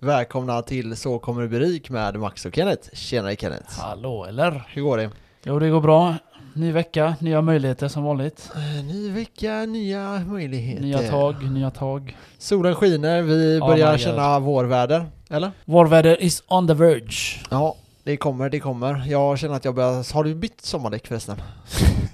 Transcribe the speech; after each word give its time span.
Välkomna 0.00 0.62
till 0.62 0.96
Så 0.96 1.18
kommer 1.18 1.42
du 1.42 1.48
bli 1.48 1.58
rik 1.58 1.90
med 1.90 2.16
Max 2.16 2.46
och 2.46 2.54
Kenneth. 2.54 2.88
Tjenare 2.94 3.36
Kenneth. 3.36 3.80
Hallå 3.80 4.24
eller? 4.24 4.64
Hur 4.68 4.82
går 4.82 4.96
det? 4.96 5.10
Jo 5.44 5.58
det 5.58 5.68
går 5.68 5.80
bra. 5.80 6.14
Ny 6.54 6.72
vecka, 6.72 7.16
nya 7.20 7.42
möjligheter 7.42 7.88
som 7.88 8.04
vanligt. 8.04 8.50
Eh, 8.54 8.84
Ny 8.84 9.10
vecka, 9.10 9.66
nya 9.66 10.18
möjligheter. 10.26 10.82
Nya 10.82 10.98
tag, 10.98 11.50
nya 11.50 11.70
tag. 11.70 12.16
Solen 12.38 12.74
skiner, 12.74 13.22
vi 13.22 13.60
Oh 13.60 13.66
börjar 13.68 13.90
God. 13.90 14.00
känna 14.00 14.38
vårväder. 14.38 15.06
Eller? 15.30 15.50
Vårväder 15.64 16.22
is 16.22 16.42
on 16.48 16.66
the 16.68 16.74
verge. 16.74 17.40
Ja, 17.50 17.76
det 18.04 18.16
kommer, 18.16 18.48
det 18.50 18.60
kommer. 18.60 19.04
Jag 19.08 19.38
känner 19.38 19.54
att 19.54 19.64
jag 19.64 19.74
börjar... 19.74 20.14
Har 20.14 20.24
du 20.24 20.34
bytt 20.34 20.60
sommardäck 20.60 21.06
förresten? 21.06 21.36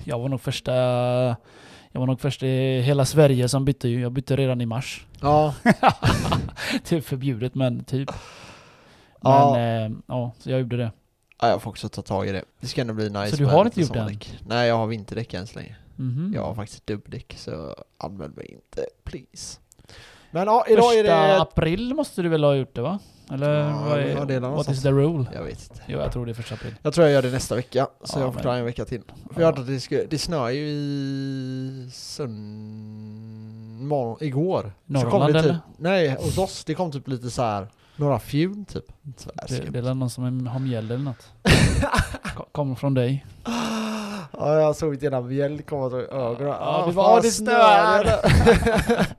Jag 0.05 0.19
var 0.19 0.29
nog 0.29 0.41
första... 0.41 0.73
Jag 1.95 2.01
var 2.01 2.07
nog 2.07 2.21
först 2.21 2.43
i 2.43 2.81
hela 2.81 3.05
Sverige 3.05 3.49
som 3.49 3.65
bytte 3.65 3.89
ju. 3.89 4.01
Jag 4.01 4.13
bytte 4.13 4.37
redan 4.37 4.61
i 4.61 4.67
mars. 4.67 5.07
Ja. 5.21 5.55
Typ 6.85 7.05
förbjudet 7.05 7.55
men 7.55 7.85
typ. 7.85 8.11
Ja. 9.21 9.53
Men 9.57 9.93
eh, 9.93 9.99
ja, 10.07 10.33
så 10.39 10.51
jag 10.51 10.61
gjorde 10.61 10.77
det. 10.77 10.93
ja, 11.41 11.49
jag 11.49 11.63
får 11.63 11.71
också 11.71 11.89
ta 11.89 12.03
tag 12.03 12.29
i 12.29 12.33
det. 12.33 12.45
Det 12.61 12.67
ska 12.67 12.81
ändå 12.81 12.95
bli 12.95 13.11
nice 13.11 13.31
Så 13.31 13.37
du 13.37 13.47
har 13.47 13.65
inte 13.65 13.81
gjort 13.81 13.93
det 13.93 13.99
än? 13.99 14.19
Nej, 14.47 14.69
jag 14.69 14.77
har 14.77 14.87
vinterdäck 14.87 15.35
än 15.35 15.47
så 15.47 15.59
länge. 15.59 15.77
Mhm. 15.97 16.33
Jag 16.35 16.43
har 16.43 16.55
faktiskt 16.55 16.87
dubbdäck, 16.87 17.35
så 17.39 17.75
använd 17.99 18.37
mig 18.37 18.47
inte, 18.53 18.87
please. 19.05 19.61
Men 20.31 20.47
ja, 20.47 20.65
idag 20.69 20.95
är 20.99 21.03
Första 21.05 21.27
det... 21.27 21.41
april 21.41 21.95
måste 21.95 22.23
du 22.23 22.29
väl 22.29 22.45
ha 22.45 22.55
gjort 22.55 22.75
det 22.75 22.83
va? 22.83 22.99
Eller 23.33 23.55
Ja, 23.69 23.81
vad, 23.89 24.01
ja, 24.01 24.05
är, 24.05 24.27
det 24.27 24.35
är 24.35 24.41
what 24.41 24.69
is 24.69 24.83
the 24.83 24.91
rule? 24.91 25.25
Jag 25.35 25.43
vet 25.43 25.63
inte. 25.71 25.83
Jo 25.87 25.99
jag 25.99 26.13
tror 26.13 26.27
det 26.27 26.33
är 26.33 26.35
första 26.35 26.55
april. 26.55 26.75
Jag 26.83 26.93
tror 26.95 27.07
jag 27.07 27.15
gör 27.15 27.23
det 27.23 27.31
nästa 27.31 27.55
vecka, 27.55 27.87
så 28.05 28.19
Ja, 28.19 28.23
jag 28.25 28.35
får 28.35 28.41
ta 28.41 28.55
en 28.55 28.65
vecka 28.65 28.85
till. 28.85 29.03
För 29.35 29.41
jag 29.41 29.47
hörde 29.47 29.61
att 29.61 29.67
det, 29.67 29.81
skulle, 29.81 30.05
det 30.05 30.19
snöar 30.19 30.51
ju 30.51 30.67
i 30.69 31.91
morgon- 33.81 34.17
igår. 34.21 34.73
Norrland 34.87 35.27
typ, 35.35 35.45
eller? 35.45 35.59
Nej, 35.77 36.09
hos 36.21 36.39
oss, 36.39 36.65
det 36.65 36.75
kom 36.75 36.93
typ 36.93 37.09
lite 37.09 37.31
så 37.31 37.43
här 37.43 37.69
några 37.97 38.19
fjun 38.19 38.65
typ. 38.65 38.85
Så 39.17 39.31
Det, 39.49 39.79
är 39.79 39.83
väl 39.83 39.97
någon 39.97 40.11
som 40.11 40.47
har 40.47 40.59
mjäll 40.59 40.85
eller 40.91 41.05
något. 41.05 41.29
Ko- 42.37 42.47
Kommer 42.53 42.75
från 42.75 42.95
dig. 42.95 43.27
Ja, 44.39 44.61
jag 44.61 44.77
såg 44.77 44.95
inte 44.95 45.07
ena 45.07 45.21
mjäll 45.21 45.63
komma 45.63 45.89
till 45.89 45.99
ögonen. 45.99 46.47
Ja, 46.47 46.57
Ah, 46.61 46.87
det 46.87 46.93
var- 46.93 47.23
det 47.23 47.31
snöar 47.31 48.05
snöar. 48.05 49.07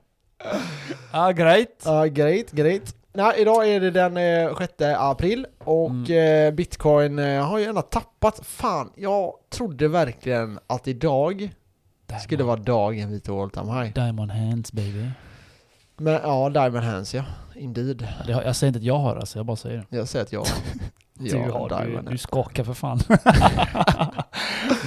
Ah, 1.10 1.30
great. 1.32 1.68
Ja, 1.84 2.04
great, 2.04 2.50
great. 2.50 2.94
Nej, 3.16 3.34
idag 3.40 3.68
är 3.68 3.80
det 3.80 3.90
den 3.90 4.16
eh, 4.16 4.56
6 4.58 4.72
april 4.98 5.46
och 5.58 5.90
Mm. 5.90 6.46
eh, 6.48 6.54
bitcoin 6.54 7.18
eh, 7.18 7.44
har 7.46 7.58
ju 7.58 7.64
ändå 7.64 7.82
tappat. 7.82 8.40
Fan, 8.46 8.90
jag 8.96 9.32
trodde 9.50 9.88
verkligen 9.88 10.58
att 10.66 10.88
idag 10.88 11.50
skulle 12.22 12.44
vara 12.44 12.56
dagen 12.56 13.10
vi 13.10 13.20
tog 13.20 13.40
all 13.40 13.50
time 13.50 13.72
high. 13.82 13.92
Diamond 13.94 14.30
hands 14.30 14.72
baby. 14.72 15.06
Men 15.96 16.12
ja, 16.12 16.48
diamond 16.50 16.84
hands 16.84 17.14
ja. 17.14 17.22
Indeed. 17.54 18.08
Det 18.26 18.32
har, 18.32 18.42
jag 18.42 18.56
säger 18.56 18.68
inte 18.68 18.78
att 18.78 18.84
jag 18.84 18.98
har 18.98 19.16
alltså, 19.16 19.38
jag 19.38 19.46
bara 19.46 19.56
säger 19.56 19.84
det. 19.90 19.96
Jag 19.96 20.08
säger 20.08 20.24
att 20.24 20.32
jag 20.32 20.46
Du, 21.18 21.26
jag 21.28 21.50
har, 21.52 21.68
du, 21.68 21.74
diamond 21.86 22.10
du 22.10 22.18
skakar 22.18 22.64
för 22.64 22.74
fan. 22.74 23.00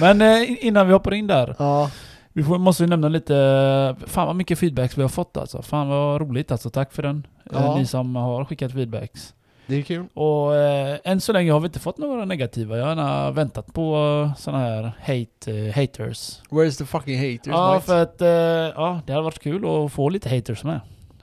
Men 0.00 0.20
eh, 0.22 0.66
innan 0.66 0.86
vi 0.86 0.92
hoppar 0.92 1.14
in 1.14 1.26
där. 1.26 1.56
Ja, 1.58 1.90
Vi 2.32 2.42
får, 2.44 2.58
måste 2.58 2.82
ju 2.82 2.88
nämna 2.88 3.08
lite, 3.08 3.96
fan 4.06 4.26
vad 4.26 4.36
mycket 4.36 4.58
feedbacks 4.58 4.98
vi 4.98 5.02
har 5.02 5.08
fått 5.08 5.36
alltså. 5.36 5.62
Fan 5.62 5.88
vad 5.88 6.20
roligt 6.20 6.52
alltså, 6.52 6.70
tack 6.70 6.92
för 6.92 7.02
den. 7.02 7.26
Eh, 7.44 7.50
Ja. 7.52 7.76
Ni 7.76 7.86
som 7.86 8.16
har 8.16 8.44
skickat 8.44 8.72
feedbacks. 8.72 9.34
det 9.66 9.76
är 9.76 9.82
kul. 9.82 10.06
Och 10.14 10.56
eh, 10.56 10.98
än 11.04 11.20
så 11.20 11.32
länge 11.32 11.52
har 11.52 11.60
vi 11.60 11.66
inte 11.66 11.78
fått 11.78 11.98
några 11.98 12.24
negativa. 12.24 12.76
Jag 12.78 12.84
har 12.84 12.88
gärna 12.90 13.30
väntat 13.30 13.72
på 13.74 14.30
sådana 14.38 14.62
här 14.64 14.82
hate, 15.00 15.52
eh, 15.52 15.74
haters. 15.74 16.40
Where's 16.50 16.78
the 16.78 16.84
fucking 16.84 17.16
haters 17.18 17.46
Ja, 17.46 17.74
mate? 17.74 17.86
för 17.86 18.02
att 18.02 18.20
eh, 18.22 18.28
ja, 18.28 19.00
det 19.06 19.12
hade 19.12 19.24
varit 19.24 19.38
kul 19.38 19.64
att 19.84 19.92
få 19.92 20.08
lite 20.08 20.34
haters 20.36 20.64
med. 20.64 20.80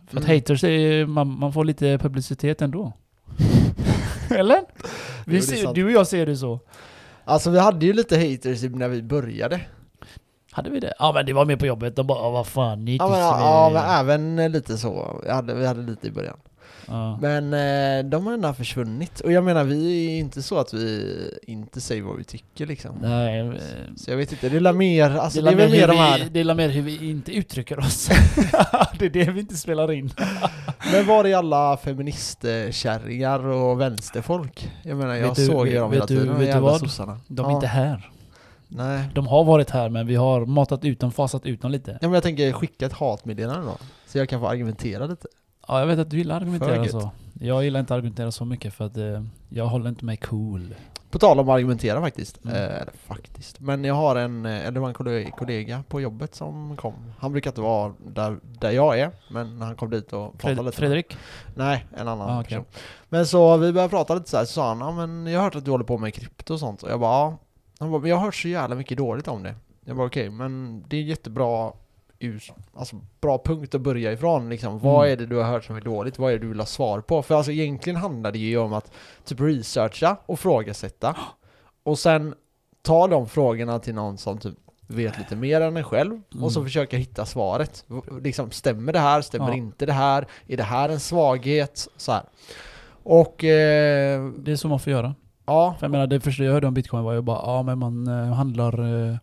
För 0.09 0.17
att 0.17 0.23
Mm. 0.25 0.35
haters 0.37 0.63
är 0.63 1.05
man, 1.05 1.39
man 1.39 1.53
får 1.53 1.65
lite 1.65 1.97
publicitet 1.97 2.61
ändå. 2.61 2.93
Eller? 4.29 4.59
Vi 5.25 5.35
Jo, 5.35 5.41
ser, 5.41 5.73
du 5.73 5.85
och 5.85 5.91
jag 5.91 6.07
ser 6.07 6.25
det 6.25 6.35
så. 6.37 6.59
Alltså 7.25 7.49
vi 7.49 7.59
hade 7.59 7.85
ju 7.85 7.93
lite 7.93 8.15
haters 8.17 8.63
när 8.63 8.87
vi 8.87 9.01
började. 9.03 9.59
Hade 10.57 10.69
vi 10.69 10.79
det? 10.79 10.93
Ja 10.99 11.11
men 11.13 11.25
det 11.25 11.33
var 11.33 11.45
med 11.45 11.59
på 11.59 11.65
jobbet. 11.65 11.95
De 11.95 12.07
bara 12.07 12.19
"Ah, 12.19 12.29
vad 12.29 12.47
fan, 12.47 12.85
ni 12.85 12.95
Ja 12.97 13.09
men, 13.09 13.19
ja, 13.19 13.69
Sverige." 13.71 14.09
men 14.09 14.39
även 14.39 14.51
lite 14.51 14.77
så. 14.77 15.21
Vi 15.23 15.31
hade, 15.31 15.53
vi 15.53 15.67
hade 15.67 15.81
lite 15.81 16.07
i 16.07 16.11
början. 16.11 16.37
Ja. 16.87 17.17
Men 17.21 17.53
eh, 17.53 18.09
de 18.09 18.25
har 18.25 18.33
ändå 18.33 18.53
försvunnit. 18.53 19.19
Och 19.19 19.31
jag 19.31 19.43
menar, 19.43 19.63
vi 19.63 20.05
är 20.15 20.19
inte 20.19 20.41
så 20.43 20.57
att 20.57 20.73
vi 20.73 21.13
inte 21.47 21.81
säger 21.81 22.01
vad 22.03 22.17
vi 22.17 22.23
tycker 22.23 22.65
liksom. 22.65 22.91
Nej, 23.01 23.39
eh, 23.39 23.53
Så 23.97 24.11
jag 24.11 24.17
vet 24.17 24.31
inte, 24.31 24.49
det 24.49 24.57
är 24.69 24.73
mer, 24.73 25.11
alltså 25.17 25.41
det 25.41 25.55
det 25.55 25.63
är 25.63 25.69
mer 25.69 25.75
hur 25.79 25.87
de 25.87 25.93
vi, 25.93 25.97
här... 25.97 26.27
det 26.31 26.39
är 26.39 26.53
mer 26.53 26.69
hur 26.69 26.81
vi 26.81 27.09
inte 27.09 27.31
uttrycker 27.31 27.79
oss. 27.79 28.07
det 28.99 29.05
är 29.05 29.09
det 29.09 29.31
vi 29.31 29.39
inte 29.39 29.57
spelar 29.57 29.91
in. 29.91 30.11
Men 30.91 31.05
var 31.07 31.25
är 31.25 31.35
alla 31.35 31.77
feministkärringar 31.77 33.45
och 33.47 33.81
vänsterfolk? 33.81 34.71
Jag 34.83 34.97
menar, 34.97 35.15
jag 35.15 35.27
Vet 35.27 35.35
du- 35.35 35.45
såg 35.45 35.67
ju 35.67 35.75
dem 35.79 35.91
hela 35.93 36.05
du- 36.05 36.15
tiden, 36.15 36.27
de 36.27 36.45
vet 36.45 36.53
du 36.55 36.59
vad? 36.59 36.79
sossarna. 36.79 37.19
De 37.27 37.45
är 37.45 37.49
ja. 37.49 37.55
inte 37.55 37.67
här. 37.67 38.09
Nej. 38.67 39.09
De 39.13 39.27
har 39.27 39.43
varit 39.43 39.69
här 39.69 39.89
men 39.89 40.07
vi 40.07 40.15
har 40.15 40.45
matat 40.45 40.85
ut 40.85 40.99
dem, 40.99 41.11
fasat 41.11 41.45
ut 41.45 41.61
dem 41.61 41.71
lite. 41.71 41.91
Ja 41.91 41.97
men 42.07 42.13
jag 42.13 42.23
tänker 42.23 42.51
skicka 42.51 42.85
ett 42.85 42.93
hatmeddelande 42.93 43.65
då. 43.65 43.77
Så 44.05 44.17
jag 44.17 44.29
kan 44.29 44.39
få 44.39 44.47
argumentera 44.47 45.05
lite. 45.05 45.27
Ja, 45.67 45.79
jag 45.79 45.87
vet 45.87 45.99
att 45.99 46.09
du 46.09 46.17
gillar 46.17 46.35
att 46.35 46.41
argumentera 46.41 46.87
så. 46.87 47.11
Jag 47.41 47.63
gillar 47.63 47.79
inte 47.79 47.93
att 47.93 47.97
argumentera 47.97 48.31
så 48.31 48.45
mycket 48.45 48.73
för 48.73 48.85
att 48.85 48.97
eh, 48.97 49.23
jag 49.49 49.65
håller 49.65 49.89
inte 49.89 50.05
mig 50.05 50.17
cool. 50.17 50.75
På 51.09 51.19
tal 51.19 51.39
om 51.39 51.49
att 51.49 51.55
argumentera 51.55 52.01
faktiskt. 52.01 52.45
Mm. 52.45 52.55
Eh, 52.55 52.81
faktiskt. 53.07 53.59
Men 53.59 53.83
jag 53.83 53.93
har 53.93 54.15
en, 54.15 54.45
eh, 54.45 54.67
eller 54.67 54.87
en 54.87 54.93
kollega, 54.93 55.31
kollega 55.31 55.83
på 55.87 56.01
jobbet 56.01 56.35
som 56.35 56.77
kom. 56.77 56.93
Han 57.19 57.31
brukar 57.31 57.51
inte 57.51 57.61
vara 57.61 57.93
där, 58.05 58.37
där 58.59 58.71
jag 58.71 58.99
är, 58.99 59.11
men 59.31 59.61
han 59.61 59.75
kom 59.75 59.89
dit 59.89 60.13
och 60.13 60.37
pratade 60.39 60.55
Fred, 60.55 60.65
lite. 60.65 60.77
Fredrik? 60.77 61.17
Nej, 61.55 61.85
en 61.97 62.07
annan 62.07 62.29
Ah, 62.29 62.39
okej. 62.41 62.49
person. 62.49 62.65
Men 63.09 63.25
så 63.25 63.57
vi 63.57 63.73
började 63.73 63.89
prata 63.89 64.15
lite 64.15 64.29
så 64.29 64.37
här, 64.37 64.45
så 64.45 64.51
sa 64.53 64.73
han, 64.75 64.95
men 64.95 65.27
jag 65.33 65.39
har 65.39 65.43
hört 65.43 65.55
att 65.55 65.65
du 65.65 65.71
håller 65.71 65.85
på 65.85 65.97
med 65.97 66.13
krypto 66.13 66.53
och 66.53 66.59
sånt. 66.59 66.83
Och 66.83 66.91
jag 66.91 66.99
bara, 66.99 67.11
ja. 67.11 67.37
Han 67.79 67.91
bara, 67.91 68.01
men 68.01 68.09
jag 68.09 68.17
har 68.17 68.25
hört 68.25 68.35
så 68.35 68.47
jävla 68.47 68.75
mycket 68.75 68.97
dåligt 68.97 69.27
om 69.27 69.43
det. 69.43 69.55
Jag 69.85 69.97
bara, 69.97 70.07
okej, 70.07 70.29
men 70.29 70.83
det 70.87 70.97
är 70.97 71.01
jättebra 71.01 71.71
ur, 72.19 72.43
alltså 72.73 72.95
bra 73.21 73.41
punkt 73.45 73.75
att 73.75 73.81
börja 73.81 74.11
ifrån 74.11 74.49
liksom. 74.49 74.79
Vad 74.79 75.05
Mm. 75.05 75.11
är 75.13 75.15
det 75.17 75.25
du 75.25 75.35
har 75.35 75.43
hört 75.43 75.63
som 75.63 75.75
är 75.75 75.81
dåligt? 75.81 76.19
Vad 76.19 76.29
är 76.33 76.35
det 76.37 76.41
du 76.43 76.47
vill 76.47 76.59
ha 76.59 76.65
svar 76.65 77.01
på? 77.01 77.21
För 77.23 77.35
alltså 77.35 77.51
egentligen 77.51 77.97
handlar 77.97 78.31
det 78.31 78.39
ju 78.39 78.57
om 78.57 78.73
att 78.73 78.91
typ 79.25 79.39
researcha 79.39 80.17
och 80.25 80.39
frågasätta. 80.39 81.15
Och 81.83 81.99
sen 81.99 82.35
ta 82.81 83.07
de 83.07 83.27
frågorna 83.27 83.79
till 83.79 83.95
någon 83.95 84.17
som 84.17 84.37
typ 84.37 84.55
vet 84.87 85.17
lite 85.17 85.35
mer 85.35 85.61
än 85.61 85.77
en 85.77 85.83
själv 85.83 86.21
och 86.41 86.51
så 86.51 86.59
Mm. 86.59 86.67
försöka 86.67 86.97
hitta 86.97 87.25
svaret. 87.25 87.85
Liksom, 88.21 88.51
stämmer 88.51 88.93
det 88.93 88.99
här? 88.99 89.21
Stämmer 89.21 89.47
Ja. 89.49 89.53
inte 89.55 89.85
det 89.85 89.93
här? 89.93 90.27
Är 90.47 90.57
det 90.57 90.63
här 90.63 90.89
en 90.89 90.99
svaghet? 90.99 91.87
Så 91.97 92.11
här. 92.11 92.23
Och 93.03 93.43
eh, 93.43 94.23
Det 94.37 94.51
är 94.51 94.55
så 94.55 94.67
man 94.67 94.79
får 94.79 94.91
göra. 94.93 95.15
Ja, 95.47 95.75
För 95.79 95.85
jag 95.85 95.91
menar 95.91 96.07
det 96.07 96.19
första 96.19 96.43
jag 96.43 96.53
hörde 96.53 96.67
om 96.67 96.73
bitcoin 96.73 97.03
var 97.03 97.13
ju 97.13 97.21
bara 97.21 97.39
ja 97.43 97.63
men 97.63 97.79
man 97.79 98.07
eh, 98.07 98.33
handlar 98.33 99.09
eh, 99.09 99.17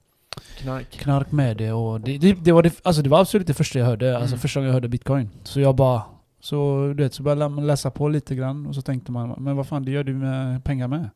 knark. 0.59 0.91
knark 0.91 1.33
med 1.33 1.57
det 1.57 1.73
och 1.73 2.01
det, 2.01 2.19
det, 2.19 2.33
det, 2.33 2.53
var 2.53 2.63
det, 2.63 2.81
alltså 2.83 3.03
det 3.03 3.09
var 3.11 3.21
absolut 3.21 3.47
det 3.47 3.55
första 3.55 3.79
jag 3.79 3.87
hörde, 3.87 4.17
alltså 4.17 4.35
Mm. 4.35 4.39
första 4.41 4.61
gången 4.61 4.67
jag 4.69 4.75
hörde 4.75 4.89
bitcoin. 4.89 5.31
Så 5.43 5.61
jag 5.61 5.75
bara, 5.77 6.03
så 6.41 6.87
du 6.97 7.03
vet, 7.03 7.15
så 7.15 7.23
började 7.23 7.49
man 7.49 7.67
läsa 7.67 7.91
på 7.91 8.09
lite 8.09 8.35
grann 8.35 8.67
och 8.67 8.75
så 8.75 8.83
tänkte 8.83 9.13
man, 9.13 9.35
men 9.39 9.57
vad 9.57 9.67
fan 9.67 9.85
det 9.85 9.91
gör 9.91 10.05
du 10.05 10.15
med 10.15 10.65
pengar 10.65 10.89
med? 10.89 11.11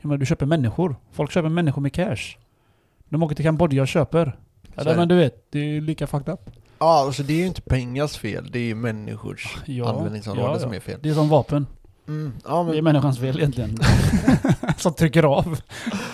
Jag 0.00 0.08
menar, 0.08 0.18
du 0.18 0.26
köper 0.26 0.46
människor. 0.46 0.96
Folk 1.12 1.30
köper 1.32 1.48
människor 1.48 1.82
med 1.82 1.92
cash. 1.92 2.36
De 3.08 3.22
åker 3.22 3.34
till 3.36 3.44
Kambodja 3.44 3.82
och 3.82 3.88
köper. 3.88 4.36
Så 4.74 4.80
Eller, 4.80 4.90
det. 4.90 4.96
men 4.96 5.08
du 5.08 5.14
vet, 5.16 5.52
det 5.52 5.58
är 5.58 5.64
ju 5.64 5.80
lika 5.80 6.06
fucked 6.06 6.34
up. 6.34 6.40
Ja, 6.78 7.00
alltså 7.06 7.22
det 7.22 7.32
är 7.32 7.38
ju 7.38 7.46
inte 7.46 7.62
pengars 7.62 8.16
fel, 8.16 8.48
det 8.52 8.58
är 8.58 8.62
ju 8.62 8.74
människors 8.74 9.56
Ja, 9.66 9.88
användningsområde 9.88 10.52
ja, 10.52 10.58
som 10.58 10.70
ja. 10.70 10.76
är 10.76 10.80
fel. 10.80 10.98
Det 11.02 11.08
är 11.08 11.14
som 11.14 11.28
vapen. 11.28 11.66
Mm, 12.08 12.32
ja, 12.48 12.62
Det 12.62 12.70
är 12.70 12.74
men, 12.74 12.84
människans 12.84 13.18
fel 13.18 13.36
egentligen. 13.38 13.78
som 14.76 14.94
trycker 14.94 15.22
av. 15.22 15.58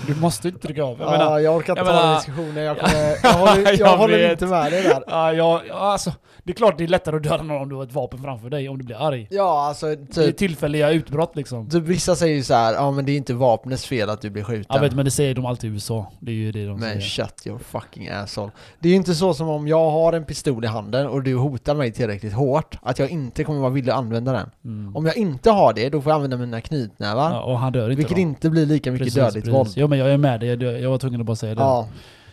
Du 0.07 0.15
måste 0.15 0.49
inte 0.49 0.61
trycka 0.67 0.83
av. 0.85 0.97
Jag 1.01 1.11
menar, 1.11 1.25
ja, 1.25 1.41
jag 1.41 1.57
orkar 1.57 1.73
inte 1.73 1.81
jag 1.81 1.87
ta 1.87 1.93
den 1.93 2.03
menar- 2.03 2.17
diskussionen, 2.17 2.65
jag, 2.65 2.79
kommer, 2.81 3.17
jag 3.23 3.33
håller, 3.33 3.65
jag 3.71 3.79
Jag 3.79 3.97
håller 3.97 4.31
inte 4.31 4.47
med 4.47 4.73
dig 4.73 4.83
där. 4.83 5.03
Ja, 5.07 5.33
ja, 5.33 5.63
ja, 5.69 5.75
alltså, 5.75 6.13
det 6.45 6.53
är 6.53 6.55
klart 6.55 6.79
det 6.79 6.85
är 6.85 6.89
lättare 6.89 7.17
att 7.17 7.23
döda 7.23 7.43
någon 7.43 7.63
om 7.63 7.69
du 7.69 7.75
har 7.77 7.83
ett 7.83 7.93
vapen 7.93 8.23
framför 8.23 8.51
dig, 8.51 8.69
om 8.69 8.79
du 8.79 8.85
blir 8.85 9.07
arg. 9.07 9.27
Ja, 9.31 9.67
alltså 9.69 9.87
Det 9.87 10.17
är 10.19 10.27
typ, 10.27 10.37
tillfälliga 10.37 10.91
utbrott 10.91 11.37
liksom. 11.37 11.69
typ 11.71 11.83
vissa 11.85 12.17
säger 12.17 12.35
ju 12.37 12.43
så 12.43 12.55
här, 12.55 12.75
ja 12.75 12.91
men 12.91 13.05
det 13.05 13.13
är 13.13 13.17
inte 13.17 13.35
vapnets 13.35 13.87
fel 13.87 14.11
att 14.11 14.21
du 14.21 14.31
blir 14.31 14.43
skjuten. 14.43 14.67
Jag 14.69 14.81
vet 14.81 14.95
men 14.95 15.05
det 15.05 15.11
säger 15.11 15.35
de 15.35 15.47
alltid 15.47 15.71
i 15.71 15.73
USA. 15.75 16.13
Det 16.21 16.31
är 16.33 16.35
ju 16.37 16.53
det 16.53 16.67
de 16.67 16.81
Men 16.81 16.89
säger. 16.89 17.01
shut 17.01 17.47
your 17.47 17.59
fucking 17.59 18.09
asshole. 18.09 18.51
Det 18.81 18.89
är 18.89 18.91
ju 18.91 18.97
inte 18.97 19.15
så 19.15 19.35
som 19.35 19.49
om 19.49 19.69
jag 19.69 19.91
har 19.91 20.13
en 20.13 20.25
pistol 20.25 20.65
i 20.65 20.69
handen 20.69 21.07
och 21.07 21.23
du 21.23 21.35
hotar 21.37 21.75
mig 21.75 21.93
tillräckligt 21.93 22.33
hårt 22.33 22.79
att 22.83 22.99
jag 22.99 23.11
inte 23.11 23.45
kommer 23.45 23.61
vara 23.61 23.71
villig 23.71 23.91
att 23.93 23.99
använda 23.99 24.33
den. 24.33 24.51
Mm. 24.65 24.97
Om 24.97 25.07
jag 25.07 25.17
inte 25.17 25.51
har 25.51 25.73
det, 25.73 25.89
då 25.89 26.01
får 26.03 26.11
jag 26.11 26.17
använda 26.17 26.37
mina 26.37 26.61
knytnävar. 26.61 27.31
Ja, 27.31 27.43
och 27.43 27.59
han 27.59 27.73
dör 27.73 27.85
inte 27.91 27.97
vilket 27.97 28.17
då. 28.17 28.21
inte 28.21 28.51
blir 28.51 28.67
lika 28.67 28.93
mycket 28.93 29.05
Precis, 29.07 29.15
dödligt 29.15 29.45
precis. 29.45 29.55
våld. 29.55 29.73
Jo 29.77 29.89
men 29.89 29.99
jag 29.99 30.09
är 30.11 30.17
med 30.17 30.41
dig, 30.41 30.49
jag, 30.49 30.81
jag 30.81 30.91
var 30.91 30.99
tvungen 30.99 31.21
att 31.21 31.27
bara 31.27 31.37
säga 31.37 31.55
det. 31.55 31.61
Ja, 31.61 31.89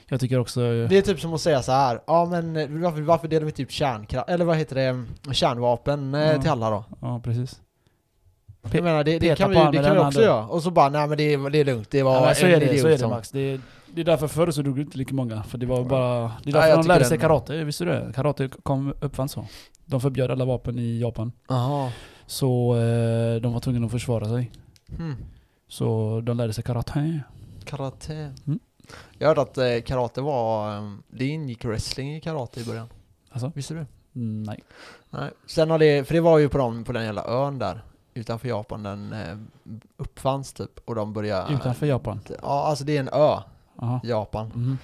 Jag 0.10 0.20
tycker 0.20 0.40
också... 0.40 0.60
det 0.62 0.98
är 0.98 1.02
typ 1.02 1.20
som 1.20 1.34
att 1.34 1.42
säga 1.42 1.62
så 1.62 1.72
här. 1.72 2.00
ja 2.08 2.26
men 2.26 2.56
eh, 2.56 2.68
varför, 2.70 3.02
varför 3.02 3.28
delar 3.28 3.46
vi 3.46 3.52
typ 3.52 3.72
kärnkraft, 3.72 4.30
eller 4.30 4.46
vad 4.46 4.58
heter 4.58 4.76
det, 4.76 5.06
kärnvapen 5.34 6.14
eh, 6.14 6.22
Ja. 6.22 6.42
till 6.42 6.50
alla 6.52 6.70
då? 6.70 6.84
Ja 7.02 7.22
precis. 7.24 7.62
Jag 8.72 8.84
menar 8.84 9.04
det, 9.04 9.20
det 9.20 9.38
kan 9.38 9.50
vi, 9.50 9.56
det 9.56 9.84
kan 9.84 9.94
vi 9.96 10.00
också 10.02 10.22
göra. 10.22 10.48
Och 10.48 10.64
så 10.64 10.72
bara, 10.72 10.90
nej 10.90 11.08
men 11.08 11.18
det, 11.18 11.34
är- 11.34 11.50
det 11.50 11.58
är 11.60 11.66
lugnt, 11.66 11.92
det 11.92 12.04
var 12.04 12.28
Ja, 12.28 12.36
så 12.36 12.46
en 12.46 12.52
är 12.54 12.60
det, 12.60 12.66
idiot 12.66 12.82
så 12.82 12.88
är 12.88 12.98
det. 12.98 13.08
Max. 13.08 13.32
Det 13.32 13.40
är, 13.40 13.62
det 13.94 14.02
är 14.02 14.06
därför 14.06 14.28
förr 14.28 14.52
så 14.52 14.62
dog 14.62 14.76
det 14.76 14.82
inte 14.82 14.98
lika 14.98 15.14
många. 15.16 15.44
För 15.44 15.58
det 15.58 15.66
var 15.66 15.84
bara... 15.84 16.20
Det 16.20 16.26
är 16.26 16.30
Ja, 16.44 16.52
därför 16.54 16.68
jag 16.70 16.80
de 16.84 16.88
lärde 16.88 17.06
sig 17.06 17.18
den- 17.18 17.22
karate, 17.28 17.64
visste 17.64 17.86
du 17.86 17.92
det? 17.92 18.12
Karate 18.16 18.50
kom, 18.64 18.94
uppfanns 19.00 19.32
så. 19.32 19.46
De 19.86 20.02
förbjöd 20.02 20.32
alla 20.32 20.46
vapen 20.46 20.80
i 20.80 21.00
Japan. 21.00 21.32
Jaha. 21.50 21.92
Så 22.26 22.76
eh, 22.78 23.42
de 23.42 23.54
var 23.54 23.60
tvungna 23.60 23.86
att 23.86 23.92
försvara 23.92 24.26
sig. 24.26 24.52
Hmm. 24.98 25.16
Så 25.68 26.22
de 26.24 26.38
lärde 26.38 26.54
sig 26.54 26.64
karate. 26.64 27.20
Karate. 27.66 28.14
Mm. 28.48 28.60
Jag 29.22 29.28
hörde 29.28 29.42
att 29.42 29.58
eh, 29.58 29.82
karate 29.86 30.22
var, 30.22 30.78
eh, 30.78 30.92
det 31.08 31.26
ingick 31.26 31.66
wrestling 31.66 32.16
i 32.16 32.22
karate 32.22 32.60
i 32.60 32.66
början. 32.66 32.90
Alltså? 33.30 33.52
Visste 33.56 33.74
du? 33.74 33.86
Mm, 34.16 34.44
nej. 34.44 34.64
Nej. 35.10 35.32
Sen 35.46 35.70
har 35.70 35.80
det, 35.80 36.08
för 36.08 36.14
det 36.14 36.22
var 36.22 36.38
ju 36.38 36.50
på, 36.50 36.58
dem, 36.58 36.84
på 36.84 36.92
den 36.92 37.04
jävla 37.06 37.26
ön 37.28 37.60
där 37.60 37.82
utanför 38.14 38.48
Japan 38.48 38.84
den 38.84 39.14
eh, 39.14 39.38
uppfanns 39.98 40.54
typ 40.54 40.80
och 40.86 40.96
de 40.96 41.14
började... 41.14 41.54
Utanför 41.54 41.86
Japan? 41.86 42.20
Ja, 42.42 42.66
alltså 42.66 42.84
det 42.86 42.96
är 42.96 43.00
en 43.00 43.10
ö, 43.10 43.38
Aha. 43.82 44.00
Japan. 44.04 44.48
Mhm. 44.56 44.78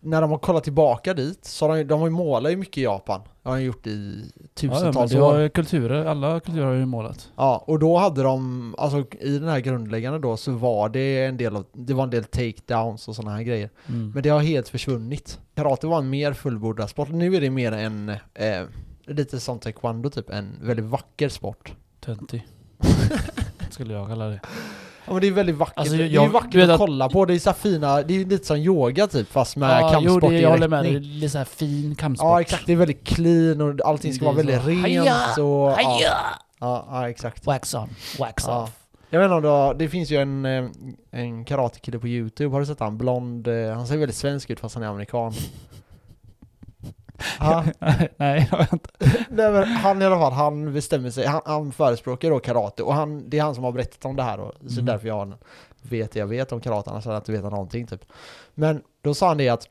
När 0.00 0.20
de 0.20 0.30
har 0.30 0.38
kollat 0.38 0.64
tillbaka 0.64 1.14
dit 1.14 1.44
så 1.44 1.68
har 1.68 1.76
de, 1.76 1.84
de 1.84 2.00
har 2.00 2.06
ju 2.06 2.12
målat 2.12 2.52
ju 2.52 2.56
mycket 2.56 2.78
i 2.78 2.82
Japan. 2.82 3.20
Det 3.42 3.48
har 3.48 3.56
de 3.56 3.62
gjort 3.62 3.86
i 3.86 4.24
Ja, 4.34 4.40
ja, 4.40 4.46
tusentals 4.74 5.12
det 5.12 5.20
år. 5.20 5.40
ju 5.40 5.48
kulturer, 5.48 6.04
alla 6.04 6.40
kulturer 6.40 6.66
har 6.66 6.72
ju 6.72 6.86
målat. 6.86 7.32
Ja, 7.36 7.64
och 7.66 7.78
då 7.78 7.96
hade 7.96 8.22
de, 8.22 8.74
alltså 8.78 9.04
i 9.20 9.38
den 9.38 9.48
här 9.48 9.60
grundläggande 9.60 10.18
då 10.18 10.36
så 10.36 10.52
var 10.52 10.88
det 10.88 11.24
en 11.24 11.36
del 11.36 11.56
av, 11.56 11.64
det 11.72 11.94
var 11.94 12.04
en 12.04 12.10
del 12.10 12.24
takedowns 12.24 13.08
och 13.08 13.16
sådana 13.16 13.36
här 13.36 13.42
grejer. 13.42 13.70
Mm. 13.88 14.10
Men 14.14 14.22
det 14.22 14.28
har 14.28 14.40
helt 14.40 14.68
försvunnit. 14.68 15.40
Karate 15.54 15.86
var 15.86 15.98
en 15.98 16.10
mer 16.10 16.32
fullbordad 16.32 16.90
sport. 16.90 17.08
Nu 17.08 17.34
är 17.36 17.40
det 17.40 17.50
mer 17.50 17.72
en, 17.72 18.08
eh, 18.34 18.62
lite 19.06 19.40
som 19.40 19.58
taekwondo 19.58 20.10
typ, 20.10 20.30
en 20.30 20.58
väldigt 20.62 20.86
vacker 20.86 21.28
sport. 21.28 21.72
Töntig. 22.00 22.46
Skulle 23.70 23.94
jag 23.94 24.08
kalla 24.08 24.26
det. 24.26 24.40
Ja 25.08 25.12
men 25.12 25.20
det 25.20 25.26
är 25.28 25.32
väldigt 25.32 25.56
vackert. 25.56 25.78
Alltså, 25.78 25.94
det 25.96 26.02
är 26.02 26.06
ju 26.06 26.14
jag- 26.14 26.28
vackert 26.28 26.62
att 26.64 26.70
att- 26.70 26.78
kolla 26.78 27.08
på. 27.08 27.24
Det 27.24 27.34
är 27.34 27.38
så 27.38 27.52
fina, 27.52 28.02
det 28.02 28.14
är 28.20 28.24
lite 28.24 28.46
som 28.46 28.56
yoga 28.56 29.06
typ 29.06 29.28
fast 29.30 29.56
med 29.56 29.70
ja, 29.70 29.80
jo, 29.82 29.90
kampsport 29.92 30.30
det, 30.30 30.38
i 30.38 30.42
jag 30.42 30.50
håller 30.50 30.68
med. 30.68 30.84
Det 30.84 30.88
är 30.90 31.00
lite 31.00 31.28
såhär 31.28 31.44
fin 31.44 31.94
kampsport. 31.94 32.26
Ja 32.26 32.40
exakt, 32.40 32.66
det 32.66 32.72
är 32.72 32.76
väldigt 32.76 33.04
clean 33.06 33.60
och 33.60 33.86
allting 33.88 34.14
ska 34.14 34.24
Det 34.24 34.26
vara 34.26 34.36
väldigt 34.36 34.62
så, 34.62 34.68
rent 34.68 34.80
"Haja, 34.82 35.14
och... 35.44 35.70
Ja, 35.70 35.74
Haja! 35.74 36.14
ja, 36.60 36.86
ja 36.90 37.08
exakt. 37.10 37.46
Wax 37.46 37.74
on, 37.74 37.88
wax 38.18 38.44
Ja. 38.46 38.62
off. 38.62 38.70
Jag 39.10 39.18
vet 39.20 39.26
inte 39.26 39.34
om 39.34 39.42
du 39.42 39.48
har, 39.48 39.74
det 39.74 39.88
finns 39.88 40.10
ju 40.10 40.16
en, 40.16 40.44
eh, 40.44 40.64
en 41.10 41.44
karatekille 41.44 41.98
på 41.98 42.08
youtube, 42.08 42.52
har 42.54 42.60
du 42.60 42.66
sett 42.66 42.80
han? 42.80 42.98
Blond, 42.98 43.48
eh, 43.48 43.72
han 43.74 43.86
ser 43.86 43.96
väldigt 43.96 44.16
svensk 44.16 44.50
ut 44.50 44.60
fast 44.60 44.74
han 44.74 44.84
är 44.84 44.88
amerikan. 44.88 45.32
Ja, 47.40 47.64
Nej, 48.16 48.48
jag 48.50 48.58
har 48.58 48.68
inte. 48.72 48.90
nej, 49.30 49.52
men 49.52 49.64
han 49.64 50.02
i 50.02 50.04
alla 50.04 50.18
fall, 50.18 50.32
han 50.32 50.72
bestämmer 50.72 51.10
sig, 51.10 51.26
han, 51.26 51.40
han 51.44 51.72
förespråkar 51.72 52.30
då 52.30 52.38
karate 52.40 52.82
och 52.82 52.94
han, 52.94 53.30
det 53.30 53.38
är 53.38 53.42
han 53.42 53.54
som 53.54 53.64
har 53.64 53.72
berättat 53.72 54.04
om 54.04 54.16
det 54.16 54.22
här 54.22 54.40
och 54.40 54.52
så 54.70 54.76
Mhm. 54.76 54.84
därför 54.86 55.08
jag 55.08 55.32
vet 55.82 56.16
jag 56.16 56.26
vet 56.26 56.52
om 56.52 56.60
karate, 56.60 56.90
annars 56.90 57.04
hade 57.04 57.14
jag 57.14 57.20
inte 57.20 57.32
vetat 57.32 57.50
någonting 57.52 57.86
typ. 57.86 58.00
Men 58.54 58.82
då 59.02 59.14
sa 59.14 59.28
han 59.28 59.38
det 59.38 59.48
att 59.48 59.68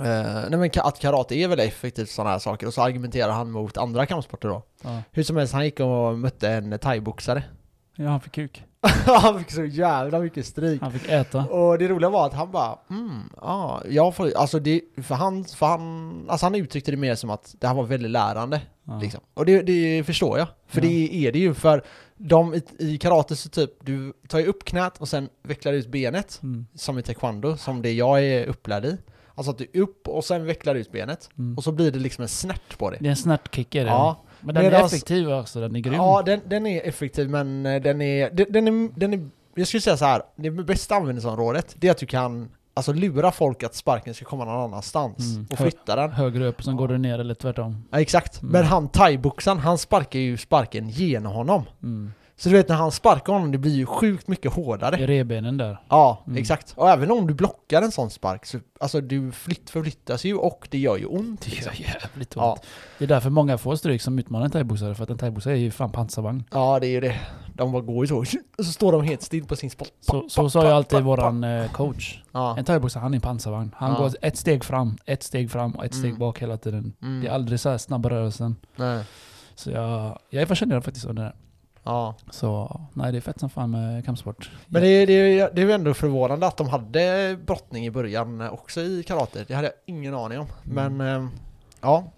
eh, 0.00 0.04
nej 0.50 0.58
men 0.58 0.70
att 0.82 0.98
karate 1.00 1.34
är 1.34 1.48
väldigt 1.48 1.68
effektivt 1.68 2.10
sådana 2.10 2.30
här 2.30 2.38
saker 2.38 2.66
och 2.66 2.74
så 2.74 2.82
argumenterar 2.82 3.32
han 3.32 3.50
mot 3.50 3.76
andra 3.76 4.06
kampsporter 4.06 4.48
då. 4.48 4.62
Ja. 4.82 5.02
Hur 5.12 5.22
som 5.22 5.36
helst, 5.36 5.52
han 5.52 5.64
gick 5.64 5.80
och 5.80 6.18
mötte 6.18 6.48
en 6.48 6.78
thaiboxare. 6.78 7.42
ja, 7.96 8.08
han 8.08 8.20
fick 8.20 8.32
kuk. 8.32 8.64
han 9.06 9.38
fick 9.38 9.50
så 9.50 9.64
jävla 9.64 10.18
mycket 10.18 10.46
stryk. 10.46 10.80
Han 10.82 10.92
fick 10.92 11.08
äta. 11.08 11.44
Och 11.44 11.78
det 11.78 11.88
roliga 11.88 12.10
var 12.10 12.26
att 12.26 12.34
han 12.34 12.50
bara, 12.50 12.78
mm, 12.90 13.20
ja, 13.40 13.82
jag 13.90 14.14
får, 14.14 14.36
alltså 14.36 14.58
det, 14.58 14.80
för 15.02 15.14
han, 15.14 15.44
för 15.44 15.66
han, 15.66 16.24
alltså 16.28 16.46
han 16.46 16.54
uttryckte 16.54 16.90
det 16.90 16.96
mer 16.96 17.14
som 17.14 17.30
att 17.30 17.54
det 17.60 17.66
här 17.66 17.74
var 17.74 17.82
väldigt 17.84 18.10
lärande, 18.10 18.60
Ja. 18.84 18.98
liksom. 19.02 19.20
Och 19.34 19.46
det, 19.46 19.62
det 19.62 20.04
förstår 20.04 20.38
jag, 20.38 20.48
för 20.68 20.80
Ja. 20.80 20.88
det 20.88 21.14
är 21.26 21.32
det 21.32 21.38
ju, 21.38 21.54
för 21.54 21.82
de 22.16 22.54
i, 22.54 22.62
i 22.78 22.98
karate 22.98 23.36
så 23.36 23.48
typ, 23.48 23.70
du 23.86 24.12
tar 24.28 24.38
ju 24.38 24.46
upp 24.46 24.64
knät 24.64 24.98
och 24.98 25.08
sen 25.08 25.28
vecklar 25.42 25.72
ut 25.72 25.88
benet, 25.88 26.40
Mm. 26.42 26.66
som 26.74 26.98
i 26.98 27.02
taekwondo, 27.02 27.56
som 27.56 27.82
det 27.82 27.92
jag 27.92 28.24
är 28.24 28.46
upplärd 28.46 28.84
i. 28.84 28.96
Alltså 29.34 29.50
att 29.50 29.58
du 29.58 29.80
upp 29.80 30.08
och 30.08 30.24
sen 30.24 30.44
vecklar 30.46 30.74
ut 30.74 30.92
benet, 30.92 31.28
Mm. 31.38 31.56
och 31.56 31.64
så 31.64 31.72
blir 31.72 31.90
det 31.90 31.98
liksom 31.98 32.22
en 32.22 32.28
snärt 32.28 32.78
på 32.78 32.90
det. 32.90 32.96
Det 33.00 33.06
är 33.06 33.10
en 33.10 33.16
snärtkick 33.16 33.74
är 33.74 33.84
det. 33.84 33.90
Ja, 33.90 34.22
Men 34.46 34.54
den 34.54 34.64
är 34.64 34.70
Medans- 34.70 34.86
effektiv 34.86 35.30
också, 35.32 35.60
den 35.60 35.76
är 35.76 35.80
grym. 35.80 35.94
Ja, 35.94 36.22
den, 36.26 36.40
den 36.46 36.66
är 36.66 36.88
effektiv 36.88 37.30
men 37.30 37.66
eh, 37.66 37.82
den 37.82 38.00
är, 38.00 38.30
den, 38.30 38.46
den 38.50 38.68
är, 38.68 38.90
den 38.98 39.14
är, 39.14 39.28
jag 39.54 39.66
skulle 39.68 39.80
säga 39.80 39.96
så 39.96 40.04
här, 40.04 40.22
det 40.36 40.50
bästa 40.50 40.94
användningsområdet, 40.94 41.74
det 41.78 41.86
är 41.86 41.90
att 41.90 41.98
du 41.98 42.06
kan 42.06 42.48
alltså 42.74 42.92
lura 42.92 43.32
folk 43.32 43.62
att 43.62 43.74
sparken 43.74 44.14
ska 44.14 44.24
komma 44.24 44.44
någon 44.44 44.64
annanstans 44.64 45.34
Mm. 45.34 45.46
och 45.50 45.58
flytta 45.58 45.96
den. 45.96 46.12
Högre 46.12 46.46
upp, 46.46 46.62
sen 46.64 46.76
går 46.76 46.88
du 46.88 46.98
ner 46.98 47.18
eller 47.18 47.34
tvärtom. 47.34 47.84
Ja, 47.90 48.00
exakt. 48.00 48.42
Mm. 48.42 48.52
Men 48.52 48.64
han 48.64 48.88
thaiboxaren, 48.88 49.58
han 49.58 49.78
sparkar 49.78 50.18
ju 50.18 50.36
sparken 50.36 50.88
genom 50.88 51.32
honom. 51.32 51.62
Mm. 51.82 52.12
Så 52.38 52.48
du 52.48 52.54
vet 52.54 52.68
när 52.68 52.76
han 52.76 52.92
sparkar 52.92 53.32
honom, 53.32 53.52
det 53.52 53.58
blir 53.58 53.72
ju 53.72 53.86
sjukt 53.86 54.28
mycket 54.28 54.52
hårdare. 54.52 54.98
I 55.00 55.06
revbenen 55.06 55.56
där. 55.56 55.80
Ja, 55.88 56.22
Mm. 56.26 56.38
exakt. 56.38 56.72
Och 56.76 56.90
även 56.90 57.10
om 57.10 57.26
du 57.26 57.34
blockar 57.34 57.82
en 57.82 57.92
sån 57.92 58.10
spark, 58.10 58.46
så 58.46 58.58
alltså 58.80 59.00
du 59.00 59.32
flytt, 59.32 59.70
förflyttas 59.70 60.24
ju 60.24 60.34
och 60.34 60.68
det 60.70 60.78
gör 60.78 60.96
ju 60.96 61.06
ont. 61.06 61.40
Det 61.40 61.50
Liksom. 61.50 61.72
gör 61.76 61.88
jävligt 62.02 62.36
ont. 62.36 62.42
Ja. 62.44 62.58
Det 62.98 63.04
är 63.04 63.08
därför 63.08 63.30
många 63.30 63.58
får 63.58 63.76
stryk 63.76 64.02
som 64.02 64.18
utmanar 64.18 64.44
en 64.44 64.50
thaiboxare, 64.50 64.94
för 64.94 65.02
att 65.02 65.10
en 65.10 65.18
thaiboxare 65.18 65.52
är 65.54 65.56
ju 65.58 65.70
fan 65.70 65.92
pansarvagn. 65.92 66.44
ja, 66.52 66.78
det 66.80 66.86
är 66.86 66.90
ju 66.90 67.00
det. 67.00 67.20
De 67.54 67.72
bara 67.72 67.82
går 67.82 68.04
ju 68.04 68.08
så, 68.08 68.16
och 68.58 68.64
så 68.64 68.72
står 68.72 68.92
de 68.92 69.02
helt 69.04 69.22
still 69.22 69.44
på 69.44 69.56
sin 69.56 69.70
spot. 69.70 69.92
Så, 70.00 70.28
så 70.28 70.50
sa 70.50 70.64
ju 70.64 70.70
alltid 70.70 71.02
våran 71.02 71.44
eh, 71.44 71.70
coach. 71.72 72.22
Ja. 72.32 72.58
En 72.58 72.64
thaiboxare, 72.64 73.00
han 73.00 73.12
är 73.14 73.16
en 73.16 73.20
pansarvagn. 73.20 73.74
Han 73.76 73.92
Ja. 73.92 73.98
går 73.98 74.12
ett 74.22 74.36
steg 74.36 74.64
fram, 74.64 74.96
ett 75.06 75.22
steg 75.22 75.50
fram 75.50 75.72
och 75.72 75.84
ett 75.84 75.94
steg 75.94 76.04
Mm. 76.10 76.18
bak 76.18 76.42
hela 76.42 76.56
tiden. 76.56 76.92
Mm. 77.02 77.20
Det 77.20 77.26
är 77.28 77.32
aldrig 77.32 77.60
så 77.60 77.68
här 77.68 77.78
snabba 77.78 78.10
rörelsen. 78.10 78.56
Nej. 78.76 79.04
Så 79.54 79.70
jag, 79.70 80.18
jag 80.30 80.42
är 80.42 80.46
fascinerad 80.46 80.84
faktiskt 80.84 81.06
av 81.06 81.14
det 81.14 81.22
där. 81.22 81.34
Ja. 81.86 82.14
Så 82.30 82.80
nej, 82.92 83.12
det 83.12 83.18
är 83.18 83.20
fett 83.20 83.40
som 83.40 83.50
fan 83.50 83.70
med 83.70 84.04
kampsport. 84.04 84.50
Men 84.66 84.82
det, 84.82 84.88
är- 84.88 85.06
det, 85.06 85.12
är- 85.12 85.50
det 85.54 85.62
är 85.62 85.66
ju 85.66 85.72
ändå 85.72 85.94
förvånande 85.94 86.46
att 86.46 86.56
de 86.56 86.68
hade 86.68 87.38
brottning 87.46 87.86
i 87.86 87.90
början 87.90 88.40
också 88.40 88.80
i 88.80 89.02
karate. 89.02 89.44
Det 89.48 89.54
hade 89.54 89.66
jag 89.66 89.74
ingen 89.96 90.14
aning 90.14 90.38
om. 90.38 90.46
Men 90.62 91.00
eh, 91.00 91.26
ja, 91.80 92.12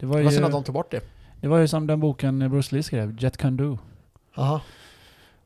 det 0.00 0.06
var 0.06 0.14
det 0.16 0.20
ju, 0.20 0.24
var 0.24 0.32
synd 0.32 0.44
att 0.44 0.52
de 0.52 0.64
tog 0.64 0.74
bort 0.74 0.90
det. 0.90 1.00
det 1.40 1.48
var 1.48 1.58
ju 1.58 1.68
som 1.68 1.86
den 1.86 2.00
boken 2.00 2.50
Bruce 2.50 2.74
Lee 2.74 2.82
skrev, 2.82 3.16
Jet 3.22 3.36
Can 3.36 3.56
Do. 3.56 3.78
Aha. 4.36 4.60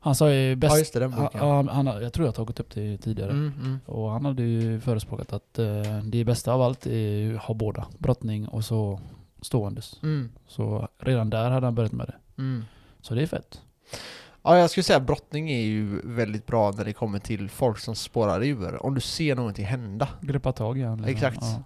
Han 0.01 0.15
sa 0.15 0.31
ju 0.33 0.57
bäst... 0.57 0.73
Ja 0.75 0.79
just 0.79 0.93
det, 0.95 1.01
den 1.01 1.11
boken. 1.11 1.41
han, 1.41 1.69
han, 1.69 1.87
jag 1.87 2.13
tror 2.13 2.27
jag 2.27 2.33
har 2.33 2.37
tagit 2.37 2.61
upp 2.61 2.71
det 2.75 2.99
tidigare. 2.99 3.31
Mm, 3.31 3.53
mm. 3.61 3.79
Och 3.87 4.11
han 4.11 4.25
hade 4.25 4.43
ju 4.43 4.81
förespråkat 4.81 5.33
att 5.33 5.59
eh, 5.59 5.99
det 6.05 6.25
bästa 6.25 6.53
av 6.53 6.63
allt 6.63 6.87
är 6.87 6.91
ju 6.97 7.37
att 7.37 7.43
ha 7.43 7.55
båda. 7.55 7.87
Brottning 7.99 8.49
och 8.49 8.65
så 8.65 9.01
ståendes. 9.41 10.03
Mm, 10.03 10.31
Så 10.49 10.89
redan 10.99 11.31
där 11.31 11.51
hade 11.51 11.67
han 11.67 11.75
börjat 11.75 11.93
med 11.93 12.07
det. 12.07 12.43
mm. 12.43 12.65
Så 13.01 13.15
det 13.15 13.23
är 13.23 13.27
fett. 13.27 13.61
Ja, 14.43 14.59
jag 14.59 14.71
skulle 14.71 14.85
säga 14.85 15.01
brottning 15.01 15.51
är 15.51 15.61
ju 15.63 16.01
väldigt 16.05 16.47
bra 16.47 16.71
när 16.77 16.85
det 16.85 16.93
kommer 16.93 17.19
till 17.19 17.51
folk 17.51 17.79
som 17.79 17.95
spårar 17.95 18.45
ur. 18.45 18.87
Om 18.87 18.95
du 18.95 19.01
ser 19.01 19.35
någonting 19.37 19.65
hända 19.65 20.09
Greppa 20.21 20.53
tag 20.53 20.79
i 20.79 20.81
liksom. 20.81 21.05
Exakt. 21.05 21.39
Ja. 21.41 21.63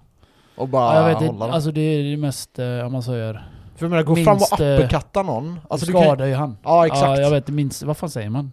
och 0.56 0.68
bara 0.68 0.94
Ja, 0.94 1.00
jag 1.10 1.20
vet, 1.20 1.28
hålla 1.28 1.46
det, 1.46 1.52
alltså 1.52 1.72
det 1.72 1.80
är 1.80 2.10
det 2.10 2.16
mest, 2.16 2.58
eh, 2.58 2.86
om 2.86 2.92
man 2.92 3.02
säger, 3.02 3.32
För 3.76 3.86
jag 3.86 3.90
menar, 3.90 4.02
gå 4.02 4.14
minst, 4.14 4.24
fram 4.24 4.36
och 4.36 4.60
eh, 4.60 4.78
uppercutta 4.78 5.22
någon. 5.22 5.60
Alltså, 5.70 5.86
du 5.86 5.92
du 5.92 5.98
skadar 5.98 6.26
ju 6.26 6.34
han. 6.34 6.56
ja, 6.62 6.86
exakt. 6.86 7.02
Ja, 7.02 7.20
jag 7.20 7.30
vet, 7.30 7.48
minst, 7.48 7.82
vad 7.82 7.96
fan 7.96 8.10
säger 8.10 8.30
man? 8.30 8.52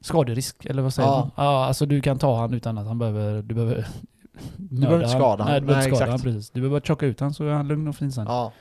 Skaderisk, 0.00 0.64
eller 0.64 0.82
vad 0.82 0.94
säger 0.94 1.08
Ja. 1.08 1.18
man? 1.36 1.46
Ja, 1.46 1.64
alltså 1.66 1.86
du 1.86 2.00
kan 2.00 2.18
ta 2.18 2.40
han 2.40 2.54
utan 2.54 2.78
att 2.78 2.86
han 2.86 2.98
behöver, 2.98 3.42
du 3.42 3.54
behöver 3.54 3.86
behöver 4.56 4.96
inte 4.96 5.08
skada 5.08 5.44
han. 5.44 5.52
Nej, 5.52 5.60
du 5.60 5.66
behöver 5.66 5.84
inte 5.86 5.96
skada 5.96 6.10
han 6.10 6.20
precis. 6.20 6.50
Du 6.50 6.60
behöver 6.60 6.80
bara 6.80 6.84
chocka 6.86 7.06
ut 7.06 7.20
han 7.20 7.34
så 7.34 7.44
är 7.44 7.52
han 7.52 7.68
lugn 7.68 7.88
och 7.88 7.96
fin 7.96 8.12
sen. 8.12 8.26
Ja. 8.28 8.52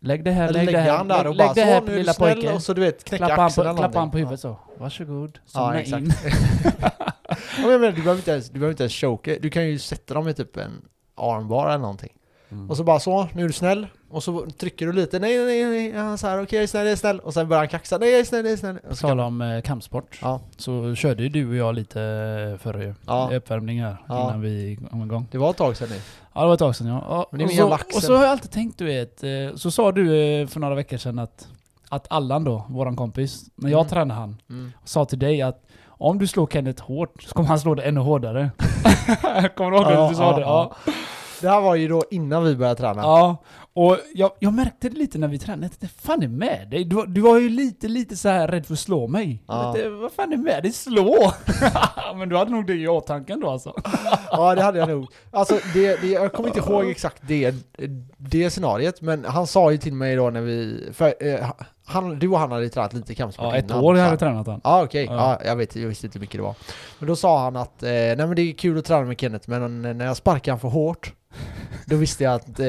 Lägg 0.00 0.24
det 0.24 0.30
här, 0.30 0.52
lägg 0.52 0.66
det 0.66 0.78
här, 0.78 0.96
han 0.96 1.08
där 1.08 1.16
lägg, 1.16 1.26
och 1.26 1.34
lägg 1.36 1.46
bara 1.46 1.54
det 1.54 1.60
så, 1.60 1.66
här 1.66 1.80
på 1.80 1.86
du 1.86 1.96
lilla 1.96 2.12
snäll 2.12 2.34
pojke. 2.34 2.52
och 2.52 2.62
så 2.62 2.74
du 2.74 2.80
vet, 2.80 3.04
knäcka 3.04 3.26
Klappa 3.26 3.40
han 3.40 3.46
axeln 3.46 3.64
på, 3.64 3.70
eller 3.70 3.78
klappa 3.78 3.98
han 3.98 4.10
på 4.10 4.18
huvudet 4.18 4.40
så. 4.40 4.56
Varsågod. 4.78 5.38
Ja, 5.44 5.50
Somna 5.50 5.80
exakt. 5.80 6.02
in. 6.02 6.12
ja, 7.62 7.78
men 7.78 7.80
du 7.80 7.92
behöver 7.92 8.16
inte 8.16 8.30
ens, 8.30 8.48
du 8.48 8.52
behöver 8.52 8.70
inte 8.70 8.82
ens 8.82 8.94
choka. 8.94 9.36
Du 9.40 9.50
kan 9.50 9.66
ju 9.66 9.78
sätta 9.78 10.14
dem 10.14 10.28
i 10.28 10.34
typ 10.34 10.56
en 10.56 10.82
armbar 11.16 11.68
eller 11.68 11.78
någonting. 11.78 12.12
Mm. 12.50 12.70
Och 12.70 12.76
så 12.76 12.84
bara 12.84 13.00
så, 13.00 13.28
nu 13.34 13.42
är 13.42 13.46
du 13.46 13.52
snäll. 13.52 13.86
Och 14.10 14.22
så 14.22 14.46
trycker 14.46 14.86
du 14.86 14.92
lite, 14.92 15.18
nej 15.18 15.38
nej 15.44 15.64
nej, 15.64 15.88
ja, 15.88 16.16
så 16.16 16.26
här, 16.26 16.42
okej 16.42 16.56
jag 16.56 16.62
är 16.62 16.66
snäll, 16.66 16.84
jag 16.84 16.92
är 16.92 16.96
snäll. 16.96 17.20
Och 17.20 17.34
sen 17.34 17.48
börjar 17.48 17.60
han 17.60 17.68
kaxa, 17.68 17.98
nej 17.98 18.10
jag 18.10 18.20
är 18.20 18.24
snäll, 18.24 18.44
jag 18.44 18.52
är 18.52 18.56
snäll. 18.56 18.78
Och 18.90 18.98
så 18.98 19.08
Tala 19.08 19.24
om 19.24 19.40
eh, 19.42 19.60
kampsport. 19.62 20.18
Ja. 20.22 20.40
Så 20.56 20.94
körde 20.94 21.22
ju 21.22 21.28
du 21.28 21.48
och 21.48 21.54
jag 21.54 21.74
lite 21.74 22.02
eh, 22.52 22.58
förra 22.62 22.82
ju. 22.82 22.94
Ja. 23.06 23.28
Här 23.30 23.96
Ja. 24.08 24.28
innan 24.28 24.40
vi 24.40 24.78
kom 24.90 25.02
igång. 25.02 25.26
Det 25.30 25.38
var 25.38 25.50
ett 25.50 25.56
tag 25.56 25.76
sedan 25.76 25.88
nu. 25.88 26.00
Ja 26.38 26.42
det 26.42 26.46
var 26.46 26.54
ett 26.54 26.58
tag 26.58 26.76
sedan 26.76 26.86
ja. 26.86 27.04
ja. 27.08 27.26
Men 27.30 27.38
det 27.38 27.44
är 27.44 27.46
och, 27.64 27.70
min 27.70 27.78
så, 27.90 27.96
och 27.96 28.02
så 28.02 28.14
har 28.16 28.22
jag 28.22 28.30
alltid 28.30 28.50
tänkt 28.50 28.78
du 28.78 28.84
vet, 28.84 29.22
eh, 29.24 29.30
så 29.56 29.70
sa 29.70 29.92
du 29.92 30.16
eh, 30.40 30.46
för 30.46 30.60
några 30.60 30.74
veckor 30.74 30.96
sedan 30.96 31.18
att, 31.18 31.48
att 31.88 32.06
Allan 32.10 32.44
då, 32.44 32.64
våran 32.68 32.96
kompis, 32.96 33.42
när 33.54 33.70
jag 33.70 33.80
Mm. 33.80 33.88
tränade 33.90 34.20
han, 34.20 34.36
Mm. 34.50 34.72
sa 34.84 35.04
till 35.04 35.18
dig 35.18 35.42
att 35.42 35.62
om 35.86 36.18
du 36.18 36.26
slår 36.26 36.46
Kenneth 36.46 36.82
hårt 36.82 37.22
så 37.22 37.34
kommer 37.34 37.48
han 37.48 37.60
slå 37.60 37.74
dig 37.74 37.88
ännu 37.88 38.00
hårdare. 38.00 38.50
kommer 39.56 39.70
du 39.70 39.76
ihåg 39.76 39.86
Ja, 39.86 40.04
att 40.04 40.10
du 40.10 40.16
sa 40.16 40.30
ja, 40.30 40.36
det? 40.36 40.40
Ja. 40.42 40.72
Det 41.40 41.48
här 41.48 41.60
var 41.60 41.74
ju 41.74 41.88
då 41.88 42.02
innan 42.10 42.44
vi 42.44 42.56
började 42.56 42.80
träna. 42.80 43.02
Ja, 43.02 43.36
och 43.74 43.98
jag, 44.14 44.30
jag 44.38 44.52
märkte 44.52 44.88
det 44.88 44.96
lite 44.98 45.18
när 45.18 45.28
vi 45.28 45.38
tränade. 45.38 45.64
Jag 45.64 45.78
tänkte, 45.80 46.00
fan 46.02 46.22
är 46.22 46.28
med 46.28 46.68
dig? 46.70 46.84
Du, 46.84 46.96
var- 46.96 47.06
du 47.06 47.20
var 47.20 47.38
ju 47.38 47.48
lite, 47.48 47.88
lite 47.88 48.16
så 48.16 48.28
här 48.28 48.48
rädd 48.48 48.66
för 48.66 48.72
att 48.74 48.78
slå 48.80 49.06
mig. 49.08 49.42
Ja. 49.48 49.72
Tänkte, 49.72 49.88
vad 49.90 50.12
fan 50.12 50.32
är 50.32 50.36
med 50.36 50.62
dig? 50.62 50.72
Slå! 50.72 51.32
Men 52.16 52.28
du 52.28 52.36
hade 52.36 52.50
nog 52.50 52.66
det 52.66 52.74
i 52.74 52.88
åtanke 52.88 53.34
då 53.34 53.50
alltså. 53.50 53.74
Ja 54.30 54.54
det 54.54 54.62
hade 54.62 54.78
jag 54.78 54.88
nog. 54.88 55.06
Alltså 55.30 55.58
det, 55.74 56.00
det, 56.00 56.06
jag 56.06 56.32
kommer 56.32 56.48
inte 56.48 56.60
ihåg 56.70 56.90
exakt 56.90 57.22
det, 57.26 57.54
det 58.16 58.50
scenariet, 58.50 59.00
men 59.02 59.24
han 59.24 59.46
sa 59.46 59.70
ju 59.72 59.78
till 59.78 59.92
mig 59.94 60.16
då 60.16 60.30
när 60.30 60.40
vi, 60.40 60.88
för, 60.92 61.14
eh, 61.20 61.50
han, 61.86 62.18
du 62.18 62.28
och 62.28 62.38
han 62.38 62.50
hade 62.52 62.62
ju 62.64 62.68
tränat 62.68 62.92
lite 62.92 63.14
kampsport 63.14 63.44
Ja, 63.44 63.56
ett 63.56 63.64
innan. 63.64 63.84
år 63.84 63.94
här. 63.94 64.10
jag 64.10 64.18
tränat 64.18 64.46
han. 64.46 64.60
Ja 64.64 64.82
okej, 64.84 65.04
Ja. 65.04 65.14
ja. 65.14 65.46
jag 65.48 65.56
vet, 65.56 65.76
jag 65.76 65.88
visste 65.88 66.06
inte 66.06 66.18
hur 66.18 66.20
mycket 66.20 66.36
det 66.36 66.42
var. 66.42 66.54
Men 66.98 67.08
då 67.08 67.16
sa 67.16 67.42
han 67.42 67.56
att, 67.56 67.82
eh, 67.82 67.88
nej 67.90 68.16
men 68.16 68.34
det 68.36 68.42
är 68.42 68.52
kul 68.52 68.78
att 68.78 68.84
träna 68.84 69.04
med 69.04 69.20
Kenneth, 69.20 69.50
men 69.50 69.82
när 69.82 70.04
jag 70.06 70.16
sparkar 70.16 70.52
han 70.52 70.60
för 70.60 70.68
hårt, 70.68 71.12
Då 71.86 71.96
visste 71.96 72.24
jag 72.24 72.34
att 72.34 72.48
eh, 72.60 72.64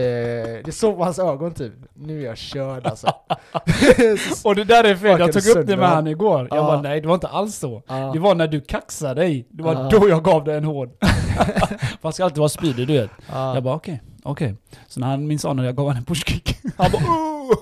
det 0.65 0.73
såg 0.75 0.97
på 0.97 1.03
hans 1.03 1.19
ögon 1.19 1.53
typ, 1.53 1.73
nu 1.93 2.21
är 2.21 2.25
jag 2.25 2.37
körd 2.37 2.85
alltså. 2.87 3.07
Och 4.43 4.55
det 4.55 4.63
där 4.63 4.83
är 4.83 4.95
fel, 4.95 5.19
jag 5.19 5.33
tog 5.33 5.47
upp 5.57 5.67
det 5.67 5.77
med 5.77 5.85
han. 5.87 5.95
han 5.95 6.07
igår. 6.07 6.47
Jag 6.49 6.57
Ja. 6.57 6.63
bara 6.63 6.81
nej, 6.81 7.01
det 7.01 7.07
var 7.07 7.15
inte 7.15 7.27
alls 7.27 7.55
så. 7.55 7.83
Ja. 7.87 7.95
Det 8.13 8.19
var 8.19 8.35
när 8.35 8.47
du 8.47 8.61
kaxade 8.61 9.21
dig. 9.21 9.47
Det 9.49 9.63
var 9.63 9.73
Ja. 9.73 9.89
då 9.99 10.09
jag 10.09 10.23
gav 10.23 10.43
dig 10.43 10.57
en 10.57 10.63
hård. 10.63 10.89
Han 12.01 12.13
ska 12.13 12.23
alltid 12.23 12.37
vara 12.37 12.49
spydig 12.49 12.87
du 12.87 12.93
vet. 12.93 13.09
Ja. 13.31 13.53
Jag 13.53 13.63
bara 13.63 13.75
okej, 13.75 14.01
okej. 14.23 14.55
Så 14.87 14.99
när 14.99 15.07
han, 15.07 15.27
min 15.27 15.39
son, 15.39 15.55
när 15.57 15.63
jag 15.63 15.75
gav 15.75 15.85
honom 15.85 15.97
en 15.97 16.05
pushkick. 16.05 16.57
Han 16.77 16.91
bara 16.91 17.03
oh! 17.03 17.53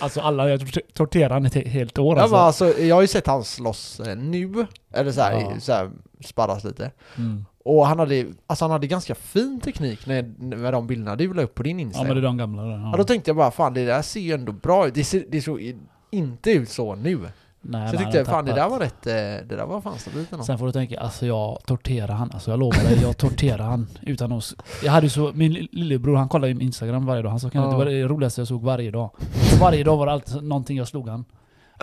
Alltså 0.00 0.20
alla, 0.20 0.48
jag 0.50 0.60
tor- 0.60 0.92
torterade 0.94 1.34
han 1.34 1.46
ett 1.46 1.54
he- 1.54 1.68
helt 1.68 1.98
år 1.98 2.16
Ja, 2.16 2.22
alltså. 2.22 2.36
men 2.36 2.44
alltså, 2.46 2.68
jag 2.82 2.94
har 2.96 3.02
ju 3.02 3.08
sett 3.08 3.26
han 3.26 3.44
slåss 3.44 4.00
eh, 4.00 4.16
nu, 4.16 4.66
eller 4.94 5.12
såhär, 5.12 5.32
Ja. 5.40 5.60
så 5.60 5.90
sparras 6.24 6.64
lite. 6.64 6.90
Mm. 7.18 7.44
Och 7.64 7.86
han 7.86 7.98
hade, 7.98 8.26
alltså 8.46 8.64
han 8.64 8.70
hade 8.72 8.86
ganska 8.86 9.14
fin 9.14 9.60
teknik 9.60 10.06
när, 10.06 10.22
med 10.56 10.72
de 10.72 10.86
bilderna 10.86 11.16
du 11.16 11.34
la 11.34 11.42
upp 11.42 11.54
på 11.54 11.62
din 11.62 11.78
Ja 11.78 11.82
Instagram. 11.82 12.06
men 12.08 12.16
det 12.16 12.20
är 12.20 12.26
de 12.26 12.36
gamla 12.36 12.62
där. 12.62 12.78
Ja, 12.90 12.94
då 12.96 13.04
tänkte 13.04 13.28
jag 13.30 13.36
bara 13.36 13.50
fan 13.50 13.74
det 13.74 13.84
där 13.84 14.02
ser 14.02 14.20
ju 14.20 14.32
ändå 14.32 14.52
bra 14.52 14.86
ut. 14.88 14.94
Det, 14.94 15.04
ser, 15.04 15.24
det 15.30 15.42
såg 15.42 15.74
inte 16.10 16.50
ut 16.50 16.68
så 16.68 16.94
nu. 16.94 17.18
Nej, 17.64 17.88
så 17.88 17.94
jag 17.94 18.02
tyckte 18.02 18.18
har 18.18 18.24
fan 18.24 18.44
det 18.44 18.52
där 18.52 18.68
var 18.68 18.78
rätt, 18.78 19.06
eh, 19.06 19.12
det 19.12 19.56
där 19.56 19.66
var 19.66 19.80
fan 19.80 19.98
stabilt 19.98 20.32
ändå. 20.32 20.44
Sen 20.44 20.58
får 20.58 20.66
du 20.66 20.72
tänka, 20.72 21.00
alltså 21.00 21.26
jag 21.26 21.58
torterar 21.66 22.14
han. 22.14 22.30
Alltså 22.34 22.50
jag 22.50 22.60
lovar 22.60 22.84
dig, 22.84 22.98
jag 23.02 23.16
torterar 23.16 23.64
han 23.64 23.86
utan 24.02 24.32
att... 24.32 24.54
Jag 24.84 24.92
hade 24.92 25.10
så, 25.10 25.32
min 25.34 25.52
li- 25.52 25.68
lillebror 25.72 26.16
han 26.16 26.28
kollar 26.28 26.48
ju 26.48 26.60
Instagram 26.60 27.06
varje 27.06 27.22
dag. 27.22 27.30
Han 27.30 27.40
sa 27.40 27.50
kan 27.50 27.62
Ja. 27.62 27.70
det 27.70 27.76
var 27.76 27.84
det 27.84 28.04
roligaste 28.04 28.40
jag 28.40 28.48
såg 28.48 28.62
varje 28.62 28.90
dag. 28.90 29.10
Och 29.52 29.58
varje 29.60 29.84
dag 29.84 29.96
var 29.96 30.06
det 30.06 30.12
alltid 30.12 30.42
någonting 30.42 30.76
jag 30.76 30.88
slog 30.88 31.08
han. 31.08 31.24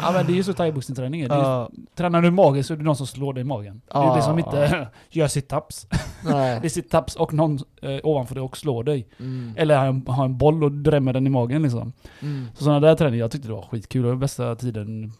Ja 0.01 0.11
men 0.11 0.25
det 0.25 0.31
är 0.31 0.35
ju 0.35 0.43
så 0.43 0.53
thaiboxningsträning 0.53 1.21
är. 1.21 1.25
Ju- 1.25 1.33
Ja, 1.33 1.69
Tränar 1.95 2.21
du 2.21 2.27
i 2.27 2.31
magen 2.31 2.63
så 2.63 2.73
är 2.73 2.77
det 2.77 2.83
någon 2.83 2.95
som 2.95 3.07
slår 3.07 3.33
dig 3.33 3.41
i 3.41 3.43
magen. 3.43 3.81
Det 3.87 3.97
är 3.97 4.03
Ja. 4.03 4.15
det 4.15 4.21
som 4.21 4.39
inte 4.39 4.87
gör 5.09 5.27
sit-ups. 5.27 5.87
Det 6.23 6.29
är 6.67 6.69
sit-ups 6.69 7.17
och 7.17 7.33
någon 7.33 7.59
eh, 7.81 7.99
ovanför 8.03 8.35
dig 8.35 8.41
och 8.43 8.57
slår 8.57 8.83
dig. 8.83 9.07
Mm. 9.19 9.53
Eller 9.57 9.77
har 9.77 9.85
en, 9.85 10.07
har 10.07 10.25
en 10.25 10.37
boll 10.37 10.63
och 10.63 10.71
drämmer 10.71 11.13
den 11.13 11.27
i 11.27 11.29
magen 11.29 11.61
liksom. 11.63 11.93
Mm. 12.21 12.45
Så 12.55 12.63
sådana 12.63 12.79
där 12.79 12.95
träningar, 12.95 13.19
jag 13.23 13.31
tyckte 13.31 13.47
det 13.47 13.53
var 13.53 13.61
skitkul. 13.71 14.01
Det 14.03 14.07
var 14.09 14.15
bästa 14.15 14.55
tiden 14.55 15.11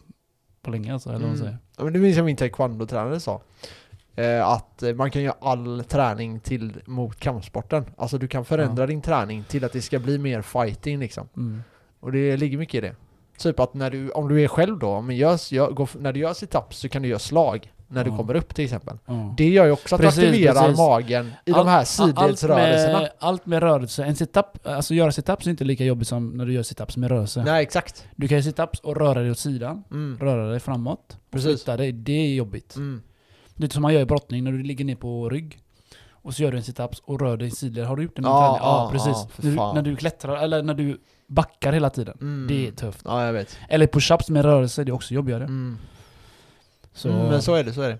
på 0.62 0.70
länge 0.70 0.92
alltså, 0.92 1.08
eller 1.10 1.24
Mm. 1.26 1.38
säger. 1.38 1.58
Ja, 1.78 1.84
men 1.84 1.92
det 1.92 1.98
minns 1.98 2.16
jag 2.16 2.24
min 2.26 2.36
taekwondo-tränare 2.36 3.20
sa. 3.20 3.40
Eh, 4.16 4.48
att 4.48 4.82
eh, 4.82 4.94
man 4.94 5.10
kan 5.10 5.22
göra 5.22 5.34
all 5.40 5.84
träning 5.88 6.40
till 6.40 6.72
mot 6.86 7.20
kampsporten. 7.20 7.84
Alltså 7.96 8.18
du 8.18 8.28
kan 8.28 8.44
förändra 8.44 8.86
din 8.86 9.00
träning 9.02 9.44
till 9.48 9.64
att 9.64 9.72
det 9.72 9.82
ska 9.82 9.98
bli 9.98 10.18
mer 10.18 10.42
fighting 10.42 10.98
liksom. 10.98 11.28
Mm. 11.36 11.62
Och 12.00 12.12
det 12.12 12.36
ligger 12.36 12.58
mycket 12.58 12.74
i 12.74 12.80
det. 12.80 12.94
Typ 13.42 13.60
att 13.60 13.74
när 13.74 13.90
du, 13.90 14.10
om 14.10 14.28
du 14.28 14.42
är 14.42 14.48
själv 14.48 14.78
då, 14.78 15.00
men 15.00 15.16
gör, 15.16 15.52
gör, 15.54 15.70
går, 15.70 15.90
när 15.98 16.12
du 16.12 16.20
gör 16.20 16.32
sit-ups 16.32 16.72
så 16.72 16.88
kan 16.88 17.02
du 17.02 17.08
göra 17.08 17.18
slag. 17.18 17.72
När 17.92 18.04
du 18.04 18.10
Ja. 18.10 18.16
kommer 18.16 18.34
upp 18.36 18.54
till 18.54 18.64
exempel. 18.64 18.98
Ja. 19.06 19.34
Det 19.36 19.48
gör 19.48 19.64
ju 19.64 19.70
också 19.72 19.94
att 19.94 20.00
Precis, 20.00 20.20
du 20.22 20.28
aktiverar 20.28 20.60
precis. 20.62 20.78
magen 20.78 21.32
i 21.44 21.50
de 21.50 21.58
Allt- 21.58 21.68
här 21.68 21.78
allt 21.78 21.88
sidledsrörelserna. 21.88 22.98
med, 23.00 23.10
allt 23.18 23.46
med 23.46 23.62
rörelse. 23.62 24.04
En 24.04 24.14
sit-up, 24.16 24.46
alltså 24.66 24.94
göra 24.94 25.10
sit-ups 25.10 25.46
är 25.46 25.50
inte 25.50 25.64
lika 25.64 25.84
jobbigt 25.84 26.08
som 26.08 26.30
när 26.30 26.46
du 26.46 26.52
gör 26.52 26.62
sit-ups 26.62 26.98
med 26.98 27.10
rörelse. 27.10 27.42
Nej 27.44 27.62
exakt. 27.62 28.06
Du 28.16 28.28
kan 28.28 28.38
göra 28.38 28.50
sit-ups 28.50 28.80
och 28.82 28.96
röra 28.96 29.20
dig 29.20 29.30
åt 29.30 29.38
sidan, 29.38 29.84
Mm. 29.90 30.18
röra 30.20 30.50
dig 30.50 30.60
framåt, 30.60 31.16
Precis. 31.30 31.46
flytta 31.48 31.76
dig. 31.76 31.92
Det 31.92 32.12
är 32.12 32.34
jobbigt. 32.34 32.76
Mm. 32.76 33.02
Det 33.56 33.66
är 33.66 33.70
som 33.70 33.82
man 33.82 33.94
gör 33.94 34.00
i 34.00 34.06
brottning 34.06 34.44
när 34.44 34.52
du 34.52 34.62
ligger 34.62 34.84
ner 34.84 34.96
på 34.96 35.28
rygg. 35.28 35.58
Och 36.22 36.34
så 36.34 36.42
gör 36.42 36.50
du 36.52 36.56
en 36.56 36.62
sit-ups 36.64 37.00
och 37.04 37.20
rör 37.20 37.36
dig 37.36 37.50
sidled. 37.50 37.86
Har 37.86 37.96
du 37.96 38.02
gjort 38.02 38.16
det 38.16 38.22
någon 38.22 38.32
Ja, 38.32 38.38
träning? 38.40 38.60
Ja, 38.62 38.84
ja, 38.84 38.90
precis. 38.92 39.56
ja, 39.56 39.72
när, 39.72 39.72
du, 39.72 39.74
när 39.74 39.82
du 39.90 39.96
klättrar, 39.96 40.36
eller 40.36 40.62
när 40.62 40.74
du 40.74 41.00
backar 41.30 41.72
hela 41.72 41.90
tiden. 41.90 42.16
Mm. 42.20 42.46
Det 42.48 42.66
är 42.68 42.72
tufft. 42.72 43.00
Ja 43.04 43.26
jag 43.26 43.32
vet. 43.32 43.58
Eller 43.68 43.86
push-ups 43.86 44.30
med 44.30 44.44
rörelse, 44.44 44.84
det 44.84 44.90
är 44.90 44.94
också 44.94 45.14
jobbigare. 45.14 45.44
Mm. 45.44 45.78
Så, 46.94 47.08
Mm, 47.08 47.26
men 47.26 47.42
så 47.42 47.54
är 47.54 47.64
det, 47.64 47.72
så 47.72 47.82
är 47.82 47.88
det. 47.88 47.98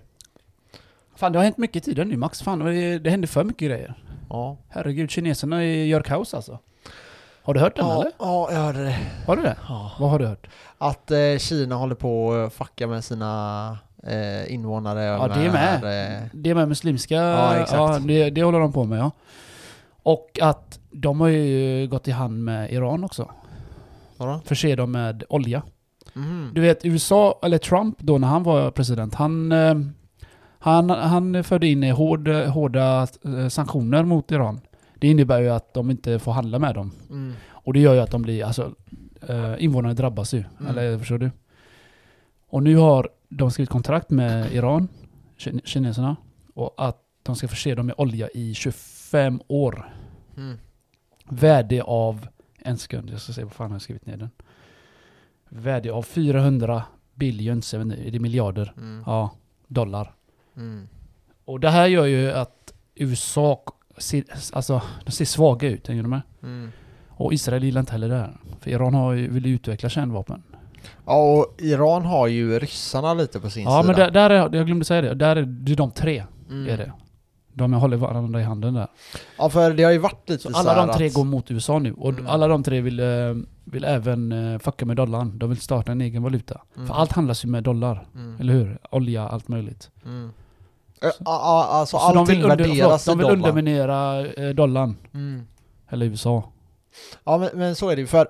Fan 1.15 1.31
det 1.31 1.39
har 1.39 1.43
hänt 1.43 1.57
mycket 1.57 1.75
i 1.75 1.79
tiden 1.91 2.09
nu 2.09 2.17
Max. 2.17 2.41
Fan 2.41 2.59
det, 2.59 2.99
det 2.99 3.09
händer 3.09 3.27
för 3.27 3.43
mycket 3.43 3.67
grejer. 3.67 3.93
Ja. 4.29 4.57
Herregud, 4.69 5.11
kineserna 5.11 5.65
gör 5.65 6.01
kaos 6.01 6.33
alltså. 6.33 6.59
Har 7.43 7.53
du 7.53 7.59
hört 7.59 7.75
den 7.75 7.85
Ja, 7.87 8.01
eller? 8.01 8.11
ja, 8.19 8.51
jag 8.51 8.59
hörde 8.59 8.83
det. 8.83 8.97
Har 9.27 9.35
du 9.35 9.41
det? 9.41 9.55
Ja. 9.67 9.91
Vad 9.99 10.09
har 10.09 10.19
du 10.19 10.25
hört? 10.25 10.47
Att 10.77 11.11
eh, 11.11 11.37
Kina 11.39 11.75
håller 11.75 11.95
på 11.95 12.33
att 12.33 12.53
fucka 12.53 12.87
med 12.87 13.03
sina 13.03 13.77
eh, 14.03 14.53
invånare. 14.53 15.03
Ja, 15.03 15.27
det 15.27 15.41
är 15.45 15.51
med. 15.51 16.15
Eh, 16.15 16.21
Det 16.33 16.55
med 16.55 16.67
muslimska, 16.67 17.15
Ja, 17.15 17.55
exakt. 17.55 18.07
det, 18.07 18.29
det 18.29 18.43
håller 18.43 18.59
de 18.59 18.73
på 18.73 18.83
med 18.83 18.99
ja. 18.99 19.11
Och 20.03 20.39
att 20.41 20.79
de 20.91 21.21
har 21.21 21.27
ju 21.27 21.87
gått 21.87 22.07
i 22.07 22.11
hand 22.11 22.43
med 22.43 22.71
Iran 22.71 23.03
också. 23.03 23.31
vadå? 24.17 24.41
Förse 24.45 24.75
dem 24.75 24.91
med 24.91 25.23
olja. 25.29 25.61
Mhm. 26.13 26.51
Du 26.53 26.61
vet 26.61 26.85
USA, 26.85 27.39
eller 27.43 27.57
Trump 27.57 27.99
då 27.99 28.17
när 28.17 28.27
han 28.27 28.43
var 28.43 28.71
president, 28.71 29.15
han, 29.15 29.51
eh, 29.51 29.75
han, 30.59 30.89
han 30.89 31.43
förde 31.43 31.67
in 31.67 31.83
hård, 31.83 32.27
hårda 32.27 33.07
eh, 33.25 33.47
sanktioner 33.47 34.03
mot 34.03 34.31
Iran. 34.31 34.61
Det 34.95 35.07
innebär 35.07 35.41
ju 35.41 35.49
att 35.49 35.73
de 35.73 35.91
inte 35.91 36.19
får 36.19 36.31
handla 36.31 36.59
med 36.59 36.75
dem. 36.75 36.91
Mm. 37.09 37.33
Och 37.49 37.73
det 37.73 37.79
gör 37.79 37.93
ju 37.93 37.99
att 37.99 38.11
de 38.11 38.21
blir, 38.21 38.43
alltså 38.45 38.71
eh, 39.27 39.63
invånarna 39.63 39.93
drabbas 39.93 40.33
ju. 40.33 40.43
Mm. 40.59 40.69
Eller 40.77 40.97
förstår 40.97 41.17
du? 41.17 41.31
Och 42.47 42.63
nu 42.63 42.75
har 42.75 43.09
de 43.29 43.51
skrivit 43.51 43.69
kontrakt 43.69 44.09
med 44.09 44.53
Iran, 44.53 44.87
kin- 45.37 45.61
kineserna, 45.65 46.15
och 46.53 46.73
att 46.77 46.97
de 47.23 47.35
ska 47.35 47.47
förse 47.47 47.75
dem 47.75 47.85
med 47.85 47.95
olja 47.97 48.29
i 48.33 48.53
25 48.53 49.41
år. 49.47 49.93
Mm. 50.37 50.57
Värde 51.33 51.83
av, 51.83 52.27
en 52.59 52.77
sekund, 52.77 53.09
jag 53.09 53.21
ska 53.21 53.33
se 53.33 53.43
vad 53.43 53.53
fan 53.53 53.67
jag 53.67 53.73
har 53.75 53.79
skrivit 53.79 54.05
ner 54.05 54.17
den. 54.17 54.29
Värde 55.49 55.91
av 55.93 56.03
400 56.03 56.83
billions, 57.15 57.73
jag 57.73 57.79
vet 57.79 57.85
inte, 57.85 58.07
är 58.07 58.11
det 58.11 58.19
miljarder? 58.19 58.73
Mm. 58.77 59.03
Ja, 59.05 59.29
dollar. 59.67 60.13
Mm. 60.57 60.87
Och 61.45 61.59
det 61.59 61.69
här 61.69 61.87
gör 61.87 62.05
ju 62.05 62.31
att 62.31 62.73
USA 62.95 63.63
ser, 63.97 64.23
alltså, 64.53 64.81
de 65.05 65.11
ser 65.11 65.25
svaga 65.25 65.69
ut, 65.69 65.87
hänger 65.87 66.03
du 66.03 66.09
med? 66.09 66.21
Mm. 66.43 66.71
Och 67.09 67.33
Israel 67.33 67.63
gillar 67.63 67.79
inte 67.79 67.91
heller 67.91 68.09
det 68.09 68.15
här. 68.15 68.37
För 68.59 68.71
Iran 68.71 68.93
har 68.93 69.13
ju, 69.13 69.27
vill 69.27 69.45
utveckla 69.45 69.89
kärnvapen. 69.89 70.43
Ja, 71.05 71.33
och 71.39 71.55
Iran 71.61 72.05
har 72.05 72.27
ju 72.27 72.59
ryssarna 72.59 73.13
lite 73.13 73.39
på 73.39 73.49
sin 73.49 73.63
Ja 73.63 73.81
sida. 73.81 73.93
men 73.93 73.95
där, 73.95 74.11
där 74.11 74.29
är, 74.29 74.55
jag 74.55 74.65
glömde 74.65 74.85
säga 74.85 75.01
det, 75.01 75.13
där 75.13 75.35
är 75.35 75.41
det 75.41 75.75
de 75.75 75.91
tre. 75.91 76.23
Mm. 76.49 76.69
Är 76.69 76.77
det. 76.77 76.91
De 77.53 77.73
håller 77.73 77.97
varandra 77.97 78.41
i 78.41 78.43
handen 78.43 78.73
där. 78.73 78.87
Ja, 79.37 79.49
för 79.49 79.73
det 79.73 79.83
har 79.83 79.91
ju 79.91 79.97
varit 79.97 80.29
lite 80.29 80.43
Så 80.43 80.51
så 80.51 80.57
alla 80.57 80.85
de 80.85 80.93
tre 80.93 81.07
att, 81.07 81.13
går 81.13 81.23
mot 81.23 81.51
USA 81.51 81.79
nu. 81.79 81.93
Och 81.93 82.09
Mm. 82.09 82.27
alla 82.27 82.47
de 82.47 82.63
tre 82.63 82.81
vill, 82.81 82.99
eh, 82.99 83.05
vill 83.63 83.83
även 83.83 84.31
eh, 84.53 84.59
fucka 84.59 84.85
med 84.85 84.97
dollarn. 84.97 85.37
De 85.39 85.49
vill 85.49 85.59
starta 85.61 85.91
en 85.91 86.01
egen 86.01 86.23
valuta. 86.23 86.61
Mm. 86.75 86.87
För 86.87 86.93
allt 86.93 87.11
handlas 87.11 87.45
ju 87.45 87.49
med 87.49 87.63
dollar. 87.63 88.07
Mm. 88.15 88.37
Eller 88.39 88.53
hur? 88.53 88.77
Olja, 88.91 89.27
allt 89.27 89.47
möjligt. 89.47 89.89
Mm. 90.05 90.31
Ä, 91.01 91.07
a- 91.07 91.11
a- 91.25 91.67
Alltså 91.71 91.97
Så 91.97 92.13
de 92.13 92.25
vill, 92.25 92.43
under, 92.43 92.57
förlåt, 92.65 93.05
de 93.05 93.17
vill 93.17 93.27
dollar. 93.27 93.33
underminera 93.37 94.25
eh, 94.27 94.49
dollarn. 94.49 94.95
Mm. 95.13 95.47
Eller 95.89 96.05
USA. 96.05 96.43
Ja 97.23 97.37
men, 97.37 97.49
men 97.53 97.75
så 97.75 97.89
är 97.89 97.95
det 97.95 98.01
ju 98.01 98.07
för 98.07 98.27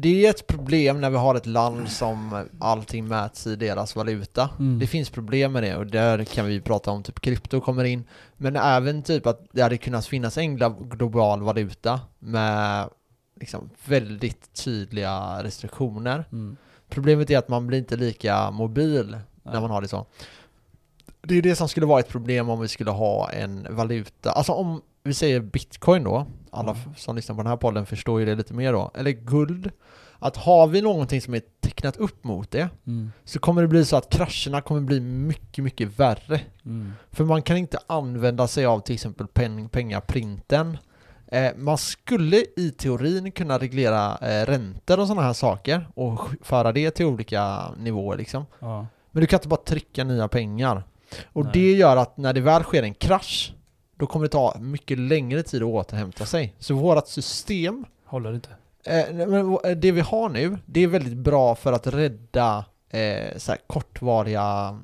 det 0.00 0.26
är 0.26 0.30
ett 0.30 0.46
problem 0.46 1.00
när 1.00 1.10
vi 1.10 1.16
har 1.16 1.34
ett 1.34 1.46
land 1.46 1.88
som 1.88 2.48
allting 2.58 3.08
mäts 3.08 3.46
i 3.46 3.56
deras 3.56 3.96
valuta. 3.96 4.50
Mm. 4.58 4.78
Det 4.78 4.86
finns 4.86 5.10
problem 5.10 5.52
med 5.52 5.62
det 5.62 5.76
och 5.76 5.86
där 5.86 6.24
kan 6.24 6.46
vi 6.46 6.60
prata 6.60 6.90
om 6.90 7.02
typ 7.02 7.20
krypto 7.20 7.60
kommer 7.60 7.84
in. 7.84 8.04
Men 8.36 8.56
även 8.56 9.02
typ 9.02 9.26
att 9.26 9.46
det 9.52 9.62
hade 9.62 9.78
kunnat 9.78 10.06
finnas 10.06 10.38
en 10.38 10.56
global 10.88 11.42
valuta 11.42 12.00
med 12.18 12.88
liksom 13.40 13.70
väldigt 13.86 14.54
tydliga 14.64 15.42
restriktioner. 15.42 16.24
Mm. 16.32 16.56
Problemet 16.88 17.30
är 17.30 17.38
att 17.38 17.48
man 17.48 17.66
blir 17.66 17.78
inte 17.78 17.96
lika 17.96 18.50
mobil 18.50 19.18
när 19.42 19.60
man 19.60 19.70
har 19.70 19.82
det 19.82 19.88
så. 19.88 20.06
Det 21.22 21.34
är 21.34 21.42
det 21.42 21.56
som 21.56 21.68
skulle 21.68 21.86
vara 21.86 22.00
ett 22.00 22.08
problem 22.08 22.48
om 22.48 22.60
vi 22.60 22.68
skulle 22.68 22.90
ha 22.90 23.30
en 23.30 23.66
valuta. 23.70 24.30
Alltså 24.30 24.52
om 24.52 24.82
vi 25.02 25.14
säger 25.14 25.40
bitcoin 25.40 26.04
då, 26.04 26.26
alla 26.54 26.70
Mm. 26.70 26.94
som 26.96 27.16
lyssnar 27.16 27.36
på 27.36 27.42
den 27.42 27.50
här 27.50 27.56
podden 27.56 27.86
förstår 27.86 28.20
ju 28.20 28.26
det 28.26 28.34
lite 28.34 28.54
mer 28.54 28.72
då. 28.72 28.90
Eller 28.94 29.10
guld. 29.10 29.70
Att 30.18 30.36
har 30.36 30.66
vi 30.66 30.82
någonting 30.82 31.20
som 31.20 31.34
är 31.34 31.42
tecknat 31.60 31.96
upp 31.96 32.24
mot 32.24 32.50
det 32.50 32.68
Mm. 32.86 33.12
så 33.24 33.38
kommer 33.38 33.62
det 33.62 33.68
bli 33.68 33.84
så 33.84 33.96
att 33.96 34.10
krascherna 34.10 34.60
kommer 34.60 34.80
bli 34.80 35.00
mycket, 35.00 35.64
mycket 35.64 35.98
värre. 35.98 36.40
Mm. 36.64 36.92
För 37.12 37.24
man 37.24 37.42
kan 37.42 37.56
inte 37.56 37.78
använda 37.86 38.46
sig 38.48 38.64
av 38.66 38.80
till 38.80 38.94
exempel 38.94 39.26
pen, 39.26 39.68
pengaprinten. 39.68 40.78
Eh, 41.26 41.50
man 41.56 41.78
skulle 41.78 42.36
i 42.56 42.70
teorin 42.78 43.32
kunna 43.32 43.58
reglera 43.58 44.16
eh, 44.18 44.46
räntor 44.46 45.00
och 45.00 45.06
sådana 45.06 45.22
här 45.22 45.32
saker 45.32 45.88
och 45.94 46.20
föra 46.42 46.72
det 46.72 46.90
till 46.90 47.06
olika 47.06 47.70
nivåer 47.78 48.16
liksom. 48.16 48.46
Ja. 48.58 48.86
Men 49.10 49.20
du 49.20 49.26
kan 49.26 49.38
inte 49.38 49.48
bara 49.48 49.60
trycka 49.64 50.04
nya 50.04 50.28
pengar. 50.28 50.84
Och 51.32 51.44
Nej. 51.44 51.50
det 51.54 51.72
gör 51.72 51.96
att 51.96 52.16
när 52.16 52.32
det 52.32 52.40
väl 52.40 52.62
sker 52.62 52.82
en 52.82 52.94
krasch, 52.94 53.53
då 53.96 54.06
kommer 54.06 54.24
det 54.26 54.28
ta 54.32 54.56
mycket 54.60 54.98
längre 54.98 55.42
tid 55.42 55.62
att 55.62 55.66
återhämta 55.68 56.26
sig. 56.26 56.54
Så 56.58 56.74
vårt 56.74 57.08
system, 57.08 57.84
Håller 58.04 58.34
inte. 58.34 58.48
eh, 58.84 59.04
v- 59.62 59.74
det 59.74 59.92
vi 59.92 60.00
har 60.00 60.28
nu, 60.28 60.58
det 60.66 60.80
är 60.80 60.86
väldigt 60.86 61.16
bra 61.16 61.54
för 61.54 61.72
att 61.72 61.86
rädda 61.86 62.64
eh, 62.90 63.36
så 63.36 63.54
kortvariga 63.66 64.78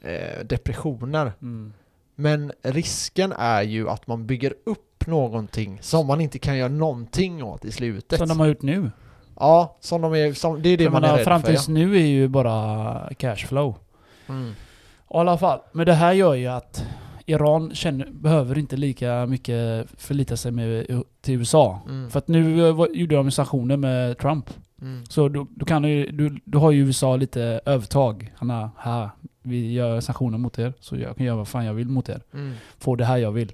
eh, 0.00 0.44
depressioner. 0.44 1.32
Mm. 1.42 1.72
Men 2.14 2.52
risken 2.62 3.32
är 3.32 3.62
ju 3.62 3.88
att 3.88 4.06
man 4.06 4.26
bygger 4.26 4.54
upp 4.66 5.06
någonting 5.06 5.78
som 5.82 6.06
man 6.06 6.20
inte 6.20 6.38
kan 6.38 6.56
göra 6.56 6.68
någonting 6.68 7.44
åt 7.44 7.64
i 7.64 7.72
slutet. 7.72 8.18
Som 8.18 8.28
de 8.28 8.40
har 8.40 8.46
gjort 8.46 8.62
nu. 8.62 8.90
Ja, 9.36 9.76
som 9.80 10.00
de 10.02 10.14
är, 10.14 10.32
som, 10.34 10.62
det 10.62 10.68
är 10.68 10.76
det 10.76 10.84
För 10.84 10.90
man 10.92 11.04
är 11.04 11.16
rädd 11.16 11.24
fram 11.24 11.40
för. 11.42 11.48
tills 11.48 11.68
nu 11.68 11.96
är 11.96 12.06
ju 12.06 12.28
bara 12.28 13.10
cashflow. 13.18 13.74
Ja. 14.26 14.32
Mm. 14.34 14.50
I 14.50 14.54
alla 15.08 15.38
fall. 15.38 15.60
Men 15.72 15.86
det 15.86 15.92
här 15.94 16.12
gör 16.12 16.34
ju 16.34 16.46
att 16.46 16.84
Iran 17.30 17.74
känner, 17.74 18.08
behöver 18.10 18.58
inte 18.58 18.76
lika 18.76 19.26
mycket 19.26 19.86
förlita 19.96 20.36
sig 20.36 20.52
med, 20.52 20.86
till 21.20 21.34
USA. 21.34 21.80
Mm. 21.88 22.10
För 22.10 22.18
att 22.18 22.28
nu 22.28 22.66
eh, 22.68 22.74
var- 22.74 22.88
gjorde 22.88 23.14
de 23.16 23.30
sanktioner 23.30 23.76
med 23.76 24.18
Trump. 24.18 24.50
Mm. 24.82 25.04
Så 25.06 25.28
då, 25.28 25.46
då 25.50 25.64
kan 25.66 25.82
du, 25.82 26.38
du, 26.44 26.58
har 26.58 26.70
ju 26.70 26.80
USA 26.86 27.16
lite 27.16 27.60
övertag. 27.66 28.32
Han 28.36 28.50
har, 28.50 28.68
här, 28.78 29.10
vi 29.42 29.72
gör 29.72 30.00
sanktioner 30.00 30.38
mot 30.38 30.58
er, 30.58 30.72
så 30.80 30.96
jag 30.96 31.16
kan 31.16 31.26
göra 31.26 31.36
vad 31.36 31.48
fan 31.48 31.64
jag 31.64 31.74
vill 31.74 31.88
mot 31.88 32.08
er. 32.08 32.20
Mm. 32.34 32.52
Få 32.78 32.96
det 32.96 33.04
här 33.04 33.16
jag 33.16 33.32
vill. 33.32 33.52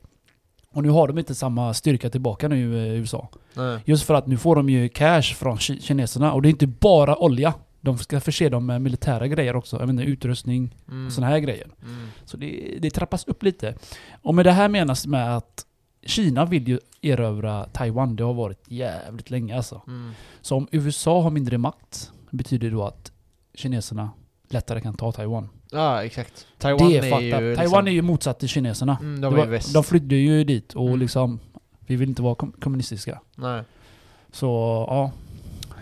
Och 0.70 0.82
nu 0.82 0.88
har 0.88 1.08
de 1.08 1.18
inte 1.18 1.34
samma 1.34 1.74
styrka 1.74 2.10
tillbaka 2.10 2.48
nu 2.48 2.76
i 2.76 2.96
USA. 2.96 3.28
Nej. 3.54 3.78
Just 3.84 4.04
för 4.06 4.14
att 4.14 4.26
nu 4.26 4.36
får 4.36 4.56
de 4.56 4.68
ju 4.70 4.88
cash 4.88 5.22
från 5.22 5.56
ki- 5.56 5.80
kineserna. 5.80 6.32
Och 6.32 6.42
det 6.42 6.48
är 6.48 6.50
inte 6.50 6.66
bara 6.66 7.16
olja. 7.16 7.54
De 7.86 7.98
ska 7.98 8.20
förse 8.20 8.48
dem 8.48 8.66
med 8.66 8.82
militära 8.82 9.26
grejer 9.28 9.56
också. 9.56 9.76
Jag 9.78 9.86
menar 9.86 10.02
utrustning 10.02 10.76
Mm. 10.88 11.06
och 11.06 11.12
såna 11.12 11.26
här 11.26 11.38
grejer. 11.38 11.66
Mm. 11.82 12.08
Så 12.24 12.36
det, 12.36 12.78
det 12.80 12.90
trappas 12.90 13.24
upp 13.24 13.42
lite. 13.42 13.74
Och 14.22 14.34
med 14.34 14.46
det 14.46 14.52
här 14.52 14.68
menas 14.68 15.06
med 15.06 15.36
att 15.36 15.66
Kina 16.06 16.44
vill 16.44 16.68
ju 16.68 16.78
erövra 17.02 17.64
Taiwan. 17.64 18.16
Det 18.16 18.24
har 18.24 18.34
varit 18.34 18.62
jävligt 18.68 19.30
länge 19.30 19.56
alltså. 19.56 19.82
Mm. 19.86 20.12
Så 20.40 20.56
om 20.56 20.68
USA 20.72 21.22
har 21.22 21.30
mindre 21.30 21.58
makt 21.58 22.10
betyder 22.30 22.70
det 22.70 22.76
då 22.76 22.84
att 22.84 23.12
kineserna 23.54 24.10
lättare 24.48 24.80
kan 24.80 24.94
ta 24.94 25.12
Taiwan. 25.12 25.48
Ja, 25.70 26.04
exakt. 26.04 26.46
Taiwan 26.58 26.88
det 26.88 26.98
är 26.98 27.02
är, 27.02 27.20
ju 27.20 27.32
up. 27.34 27.40
liksom, 27.40 27.56
Taiwan 27.56 27.88
är 27.88 27.92
ju 27.92 28.02
motsatt 28.02 28.38
till 28.38 28.48
kineserna. 28.48 28.98
Mm, 29.00 29.20
de 29.20 29.34
var- 29.34 29.72
de 29.74 29.84
flydde 29.84 30.14
ju 30.16 30.44
dit 30.44 30.72
och 30.74 30.86
Mm. 30.88 30.98
liksom 31.00 31.40
vi 31.86 31.96
vill 31.96 32.08
inte 32.08 32.22
vara 32.22 32.34
kom- 32.34 32.52
kommunistiska. 32.60 33.20
Nej. 33.36 33.62
Så 34.32 34.46
ja, 34.88 35.12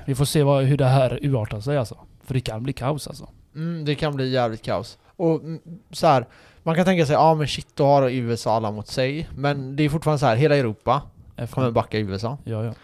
vi 0.07 0.15
får 0.15 0.25
se 0.25 0.43
vad, 0.43 0.65
hur 0.65 0.77
det 0.77 0.85
här 0.85 1.19
urartar 1.23 1.61
sig 1.61 1.77
alltså. 1.79 1.99
För 2.25 2.35
det 2.35 2.41
kan 2.41 2.63
bli 2.63 2.73
kaos 2.73 3.09
alltså. 3.09 3.29
Mm, 3.55 3.85
det 3.85 3.95
kan 3.95 4.17
bli 4.17 4.31
jävligt 4.31 4.63
kaos. 4.63 4.99
Och 5.17 5.35
mm, 5.35 5.61
så 5.91 6.07
här, 6.07 6.27
man 6.63 6.75
kan 6.75 6.85
tänka 6.85 7.07
sig, 7.07 7.15
ja 7.15 7.35
men 7.35 7.47
shit, 7.49 7.77
då 7.77 7.85
har 7.87 8.09
USA 8.11 8.57
alla 8.57 8.71
mot 8.71 8.89
sig. 8.89 9.29
Men 9.37 9.77
det 9.77 9.83
är 9.83 9.89
fortfarande 9.89 10.19
så 10.19 10.27
här, 10.27 10.37
hela 10.37 10.57
Europa 10.57 11.03
kommer 11.37 11.67
FN. 11.67 11.73
backa 11.73 11.99
USA. 11.99 12.39
Ja, 12.45 12.65
ja. 12.65 12.75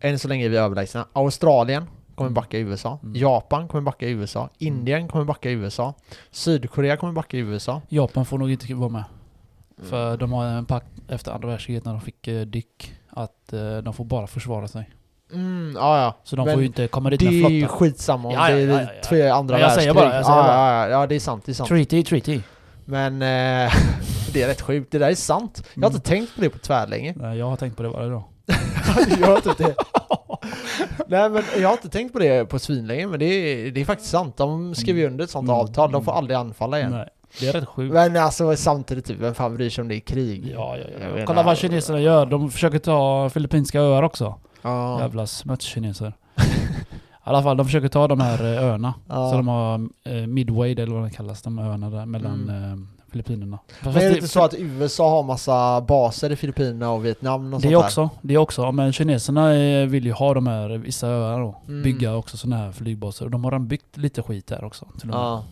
Än 0.00 0.18
så 0.18 0.28
länge 0.28 0.44
är 0.44 0.48
vi 0.48 0.56
överlägsna. 0.56 1.06
Australien 1.12 1.84
kommer 2.14 2.28
Mm. 2.28 2.34
backa 2.34 2.58
USA. 2.58 2.98
Mm. 3.02 3.14
Japan 3.16 3.68
kommer 3.68 3.82
backa 3.82 4.06
USA. 4.08 4.48
Indien 4.58 5.08
kommer 5.08 5.24
backa 5.24 5.50
USA. 5.50 5.94
Sydkorea 6.30 6.96
kommer 6.96 7.12
backa 7.12 7.36
USA. 7.36 7.82
Japan 7.88 8.24
får 8.26 8.38
nog 8.38 8.50
inte 8.50 8.74
vara 8.74 8.88
med. 8.88 9.04
Mm. 9.78 9.90
För 9.90 10.16
de 10.16 10.32
har 10.32 10.44
en 10.44 10.66
pakt 10.66 10.86
efter 11.08 11.32
andra 11.32 11.48
världskriget 11.48 11.84
när 11.84 11.92
de 11.92 12.00
fick 12.00 12.28
eh, 12.28 12.40
Dick. 12.42 12.94
Att 13.10 13.52
eh, 13.52 13.78
de 13.78 13.94
får 13.94 14.04
bara 14.04 14.26
försvara 14.26 14.68
sig. 14.68 14.90
Mm, 15.32 15.72
ja, 15.76 15.98
ja. 16.02 16.16
Så 16.24 16.36
de 16.36 16.44
Men 16.44 16.54
får 16.54 16.60
ju 16.60 16.66
inte 16.66 16.86
komma 16.88 17.10
dit 17.10 17.20
Det 17.20 17.30
med 17.30 17.44
är 17.44 17.48
ju 17.54 17.66
skitsamma 17.66 18.28
om 18.28 18.34
Ja, 18.34 18.50
ja, 18.50 18.56
det 18.56 18.62
är 18.62 18.68
ja, 18.68 18.80
ja, 18.80 18.88
ja. 18.96 19.02
två 19.08 19.32
andra 19.34 19.54
Men 19.54 19.62
jag 19.62 19.72
säger 19.72 19.94
världskrig. 19.94 20.10
bara, 20.10 20.16
jag 20.16 20.24
säger 20.26 20.38
ja, 20.38 20.44
bara. 20.44 20.56
Ja, 20.56 20.88
ja, 20.88 21.00
ja, 21.00 21.06
det 21.06 21.14
är 21.14 21.20
sant. 21.20 21.42
Det 21.46 21.52
är 21.52 21.54
sant. 21.54 21.68
Treaty, 21.68 22.02
treaty. 22.04 22.40
Men 22.84 23.12
eh, 23.22 23.72
det 24.32 24.42
är 24.42 24.46
rätt 24.46 24.60
sjukt. 24.60 24.92
Det 24.92 24.98
där 24.98 25.10
är 25.10 25.14
sant. 25.14 25.62
Jag 25.74 25.82
har 25.82 25.88
Mm. 25.88 25.96
inte 25.96 26.08
tänkt 26.08 26.34
på 26.34 26.40
det 26.40 26.50
på 26.50 26.58
tvärlänge. 26.58 27.14
Nej, 27.16 27.38
jag 27.38 27.46
har 27.46 27.56
tänkt 27.56 27.76
på 27.76 27.82
det 27.82 27.88
varje 27.88 28.08
dag. 28.10 28.22
jag 29.20 29.26
har 29.26 29.58
det. 29.58 29.74
Nej 31.08 31.30
men 31.30 31.42
jag 31.60 31.68
har 31.68 31.72
inte 31.72 31.88
tänkt 31.88 32.12
på 32.12 32.18
det 32.18 32.44
på 32.44 32.58
svinlänge 32.58 33.06
men 33.06 33.18
det 33.18 33.24
är, 33.24 33.70
det 33.70 33.80
är 33.80 33.84
faktiskt 33.84 34.10
sant. 34.10 34.36
De 34.36 34.74
skrev 34.74 34.98
ju 34.98 35.06
under 35.06 35.24
ett 35.24 35.30
sånt 35.30 35.48
Mm. 35.48 35.60
avtal. 35.60 35.92
De 35.92 36.04
får 36.04 36.12
Mm. 36.12 36.18
aldrig 36.18 36.36
anfalla 36.36 36.78
igen. 36.78 36.90
Nej, 36.90 37.08
det 37.40 37.48
är 37.48 37.52
rätt 37.52 37.68
sjukt. 37.68 37.92
Men 37.94 38.16
alltså 38.16 38.56
samtidigt, 38.56 39.04
typ, 39.04 39.16
vem 39.20 39.34
fan 39.34 39.54
bryr 39.56 39.70
sig 39.70 39.82
om 39.82 39.88
det 39.88 39.94
är 39.96 40.00
krig? 40.00 40.50
Ja, 40.54 40.76
ja, 40.76 40.84
ja. 41.18 41.24
Kolla 41.26 41.42
vad 41.42 41.56
kineserna 41.58 42.00
gör. 42.00 42.26
De 42.26 42.50
försöker 42.50 42.78
ta 42.78 43.30
filippinska 43.30 43.80
öar 43.80 44.02
också. 44.02 44.34
Ja. 44.62 45.00
Jävla 45.00 45.26
smutskineser. 45.26 46.12
I 46.36 46.42
alla 47.32 47.42
fall, 47.42 47.56
de 47.56 47.66
försöker 47.66 47.88
ta 47.88 48.08
de 48.08 48.20
här 48.20 48.44
eh, 48.44 48.64
öarna. 48.64 48.94
Ja. 49.08 49.30
Så 49.30 49.36
de 49.36 49.48
har 49.48 49.88
eh, 50.04 50.26
Midway, 50.26 50.72
eller 50.72 50.92
vad 50.92 51.02
de 51.02 51.10
kallas, 51.10 51.42
de 51.42 51.58
öarna 51.58 51.90
där 51.90 52.06
mellan 52.06 52.48
Mm. 52.50 52.72
eh, 52.72 52.78
Filippinerna. 53.10 53.58
Men 53.82 53.96
är 53.96 54.00
det 54.00 54.14
inte 54.14 54.28
så 54.28 54.44
att 54.44 54.54
USA 54.58 55.10
har 55.10 55.22
massa 55.22 55.80
baser 55.80 56.30
i 56.32 56.36
Filippinerna 56.36 56.90
och 56.90 57.04
Vietnam 57.04 57.54
och 57.54 57.60
det 57.60 57.62
sånt 57.62 57.72
är 57.72 57.76
också, 57.86 58.10
det 58.22 58.34
är 58.34 58.38
också, 58.38 58.72
men 58.72 58.92
kineserna 58.92 59.50
vill 59.86 60.04
ju 60.04 60.12
ha 60.12 60.34
de 60.34 60.46
här 60.46 60.68
vissa 60.68 61.08
öar 61.08 61.40
då. 61.40 61.56
Mm. 61.68 61.82
Bygga 61.82 62.14
också 62.16 62.36
sådana 62.36 62.56
här 62.62 62.72
flygbaser. 62.72 63.24
Och 63.24 63.30
de 63.30 63.44
har 63.44 63.50
redan 63.50 63.68
byggt 63.68 63.96
lite 63.96 64.22
skit 64.22 64.46
där 64.46 64.64
också. 64.64 64.86
Till. 65.00 65.10
Ja. 65.12 65.44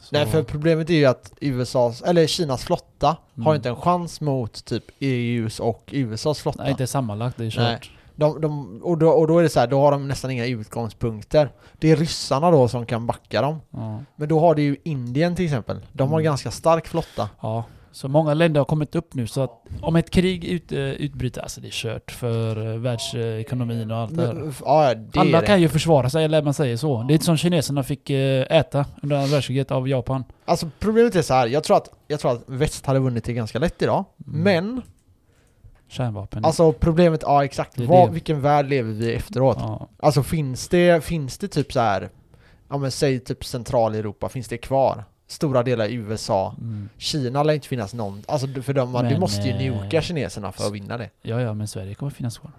Så, 0.00 0.08
Nej 0.16 0.26
för 0.26 0.42
problemet 0.42 0.90
är 0.90 0.94
ju 0.94 1.06
att 1.06 1.32
USAs, 1.40 2.02
eller 2.02 2.26
Kinas 2.26 2.64
flotta 2.64 3.16
Mm. 3.36 3.46
har 3.46 3.54
inte 3.54 3.68
en 3.68 3.76
chans 3.76 4.20
mot 4.20 4.64
typ 4.64 4.84
EUs 5.00 5.60
och 5.60 5.88
USAs 5.92 6.40
flotta. 6.40 6.62
Nej, 6.62 6.70
inte 6.70 6.86
sammanlagt, 6.86 7.36
det 7.36 7.44
är 7.44 7.58
Nej. 7.58 7.80
De, 8.22 8.40
de, 8.40 8.80
och, 8.82 8.98
då, 8.98 9.08
och 9.10 9.26
då 9.26 9.38
är 9.38 9.42
det 9.42 9.48
så 9.48 9.60
här, 9.60 9.66
då 9.66 9.80
har 9.80 9.90
de 9.92 10.08
nästan 10.08 10.30
inga 10.30 10.46
utgångspunkter. 10.46 11.48
Det 11.78 11.90
är 11.90 11.96
ryssarna 11.96 12.50
då 12.50 12.68
som 12.68 12.86
kan 12.86 13.06
backa 13.06 13.42
dem. 13.42 13.60
Ja. 13.70 14.00
Men 14.16 14.28
då 14.28 14.40
har 14.40 14.54
det 14.54 14.62
ju 14.62 14.76
Indien 14.84 15.36
till 15.36 15.44
exempel. 15.44 15.80
De 15.92 16.08
har 16.10 16.18
Mm. 16.18 16.24
ganska 16.24 16.50
stark 16.50 16.86
flotta. 16.88 17.28
ja. 17.40 17.64
Så 17.94 18.08
många 18.08 18.34
länder 18.34 18.60
har 18.60 18.64
kommit 18.64 18.94
upp 18.94 19.14
nu 19.14 19.26
så 19.26 19.42
att 19.42 19.64
om 19.82 19.96
ett 19.96 20.10
krig 20.10 20.44
ut, 20.44 20.72
eh, 20.72 20.78
utbryter, 20.78 21.40
alltså 21.42 21.60
det 21.60 21.68
är 21.68 21.70
kört 21.70 22.10
för 22.10 22.72
eh, 22.72 22.78
världsekonomin 22.78 23.90
och 23.90 23.96
allt 23.96 24.16
det 24.16 24.26
här. 24.26 24.52
Ja, 24.64 24.94
det 24.94 25.20
Alla 25.20 25.40
det. 25.40 25.46
kan 25.46 25.60
ju 25.60 25.68
försvara 25.68 26.10
sig, 26.10 26.24
eller 26.24 26.42
man 26.42 26.54
säger 26.54 26.76
så. 26.76 27.02
Det 27.02 27.12
är 27.12 27.14
inte 27.14 27.24
som 27.24 27.36
kineserna 27.36 27.82
fick 27.82 28.10
eh, 28.10 28.46
äta 28.50 28.86
under 29.02 29.16
andra 29.16 29.28
världskriget 29.28 29.70
av 29.70 29.88
Japan. 29.88 30.24
Alltså 30.44 30.70
problemet 30.78 31.16
är 31.16 31.22
så 31.22 31.34
här. 31.34 31.46
jag 31.46 31.64
tror 31.64 31.76
att, 31.76 31.88
jag 32.08 32.20
tror 32.20 32.32
att 32.32 32.42
väst 32.46 32.86
hade 32.86 32.98
vunnit 32.98 33.24
det 33.24 33.32
ganska 33.32 33.58
lätt 33.58 33.82
idag. 33.82 34.04
Mm. 34.26 34.42
Men, 34.42 34.82
Kärnvapen. 35.92 36.44
alltså 36.44 36.72
problemet, 36.72 37.20
ja 37.22 37.44
exakt. 37.44 37.76
Det 37.76 37.82
är 37.82 37.86
Vad, 37.86 38.08
det. 38.08 38.12
vilken 38.12 38.40
värld 38.40 38.68
lever 38.68 38.92
vi 38.92 39.06
i 39.06 39.14
efteråt? 39.14 39.56
ja. 39.60 39.88
Alltså 39.98 40.22
finns 40.22 40.68
det, 40.68 41.04
finns 41.04 41.38
det 41.38 41.48
typ 41.48 41.72
så 41.72 41.80
här, 41.80 42.08
ja 42.68 42.78
men 42.78 42.90
säg 42.90 43.20
typ 43.20 43.44
Centraleuropa, 43.44 44.28
finns 44.28 44.48
det 44.48 44.58
kvar? 44.58 45.04
Stora 45.26 45.62
delar 45.62 45.86
i 45.86 45.94
USA. 45.94 46.54
Mm. 46.60 46.88
Kina 46.98 47.42
lär 47.42 47.54
inte 47.54 47.68
finnas 47.68 47.94
någon, 47.94 48.22
alltså 48.28 48.46
för 48.62 48.72
de, 48.74 48.92
du 48.92 49.02
Men, 49.02 49.20
måste 49.20 49.48
ju 49.48 49.50
eh, 49.50 49.58
nuka 49.82 50.02
kineserna 50.02 50.52
för 50.52 50.66
att 50.66 50.72
vinna 50.72 50.98
det. 50.98 51.10
ja, 51.22 51.40
ja, 51.40 51.54
men 51.54 51.68
Sverige 51.68 51.94
kommer 51.94 52.12
finnas 52.12 52.38
kvar. 52.38 52.52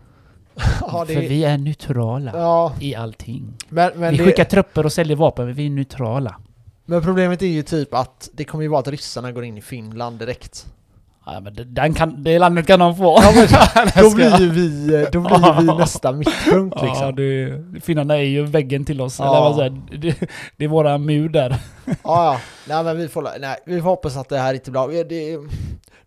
ja, 0.82 1.06
det 1.08 1.14
För 1.14 1.22
vi 1.22 1.44
är 1.44 1.58
neutrala 1.58 2.32
ja, 2.34 2.74
i 2.80 2.96
allting. 2.96 3.54
men, 3.70 3.92
men, 3.96 4.12
vi 4.12 4.18
det, 4.18 4.24
skickar 4.26 4.44
trupper 4.46 4.86
och 4.86 4.94
säljer 4.94 5.16
vapen, 5.18 5.46
men 5.46 5.56
vi 5.56 5.66
är 5.66 5.70
neutrala. 5.70 6.36
men 6.86 7.02
problemet 7.02 7.42
är 7.42 7.48
ju 7.48 7.64
typ 7.64 7.94
att 7.94 8.30
det 8.34 8.44
kommer 8.44 8.62
ju 8.62 8.68
vara 8.68 8.80
att 8.80 8.88
ryssarna 8.88 9.32
går 9.32 9.44
in 9.44 9.58
i 9.58 9.62
Finland 9.62 10.20
direkt. 10.20 10.66
Ja, 11.26 11.40
men 11.40 11.54
det, 11.54 11.64
den 11.64 11.94
kan, 11.94 12.24
det 12.24 12.40
landet 12.40 12.68
kan 12.68 12.80
de 12.80 12.96
få. 12.96 13.20
Ja, 13.22 13.32
men 13.36 14.04
då 14.04 14.16
blir 14.16 14.40
ju 14.40 14.50
vi, 14.50 15.08
då 15.12 15.20
blir 15.20 15.62
vi 15.62 15.78
nästa 15.78 16.12
mittpunkt 16.12 16.78
Ja, 16.82 16.86
liksom. 16.86 17.16
det, 17.16 17.82
finnarna 17.86 18.18
är 18.18 18.24
ju 18.24 18.46
väggen 18.46 18.86
till 18.86 19.02
oss. 19.02 19.20
Ja. 19.20 19.26
Eller 19.26 19.40
vad 19.40 19.56
säger, 19.56 19.98
det, 19.98 20.30
det 20.58 20.64
är 20.64 20.70
våra 20.70 20.98
mur 20.98 21.30
där. 21.30 21.56
Ja, 21.86 21.96
ja. 22.04 22.40
Nej 22.68 22.84
men 22.84 22.98
vi 22.98 23.08
får, 23.08 23.30
nej, 23.40 23.58
vi 23.66 23.82
får 23.82 23.90
hoppas 23.90 24.18
att 24.18 24.30
det 24.30 24.38
här 24.38 24.54
inte 24.54 24.72
blir 24.72 24.88
bra. 24.88 24.88
Det, 24.88 25.38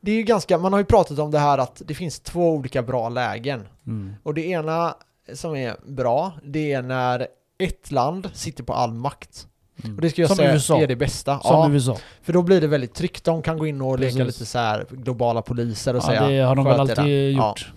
det 0.01 0.11
är 0.11 0.17
ju 0.17 0.23
ganska, 0.23 0.59
man 0.59 0.73
har 0.73 0.81
ju 0.81 0.87
pratat 0.87 1.19
om 1.19 1.31
det 1.31 1.39
här 1.39 1.59
att 1.59 1.83
det 1.87 1.95
finns 1.95 2.21
två 2.21 2.51
olika 2.51 2.83
bra 2.83 3.09
lägen. 3.09 3.69
Mm. 3.87 4.15
Och 4.23 4.35
det 4.35 4.47
ena 4.47 4.95
som 5.35 5.57
är 5.57 5.77
bra, 5.87 6.33
det 6.45 6.73
är 6.73 6.83
när 6.83 7.27
ett 7.59 7.91
land 7.91 8.31
sitter 8.33 8.65
på 8.65 8.75
all 8.75 8.93
makt. 8.93 9.47
Mm. 9.85 9.97
Och 9.97 10.03
det 10.03 10.11
ska 10.11 10.21
jag 10.23 10.29
Som 10.29 10.37
säga 10.37 10.55
USA. 10.55 10.81
är 10.81 10.87
det 10.87 10.97
bästa. 10.97 11.41
Som 11.41 11.51
ja, 11.51 11.71
USA. 11.77 11.99
för 12.23 12.33
då 12.33 12.43
blir 12.43 12.61
det 12.61 12.67
väldigt 12.67 12.95
tryggt. 12.95 13.25
De 13.25 13.43
kan 13.43 13.59
gå 13.59 13.67
in 13.67 13.81
och 13.81 13.99
leka 13.99 14.25
lite 14.25 14.47
så 14.47 14.59
här 14.59 14.87
globala 14.91 15.43
poliser 15.43 15.95
och 15.97 16.03
Ja, 16.03 16.07
säga 16.07 16.29
det 16.29 16.41
har 16.43 16.57
de 16.57 16.65
väl 16.65 16.75
"Sköt 16.79 16.89
er 16.89 17.01
alltid 17.01 17.07
där." 17.07 17.31
Ja. 17.31 17.49
gjort. 17.49 17.73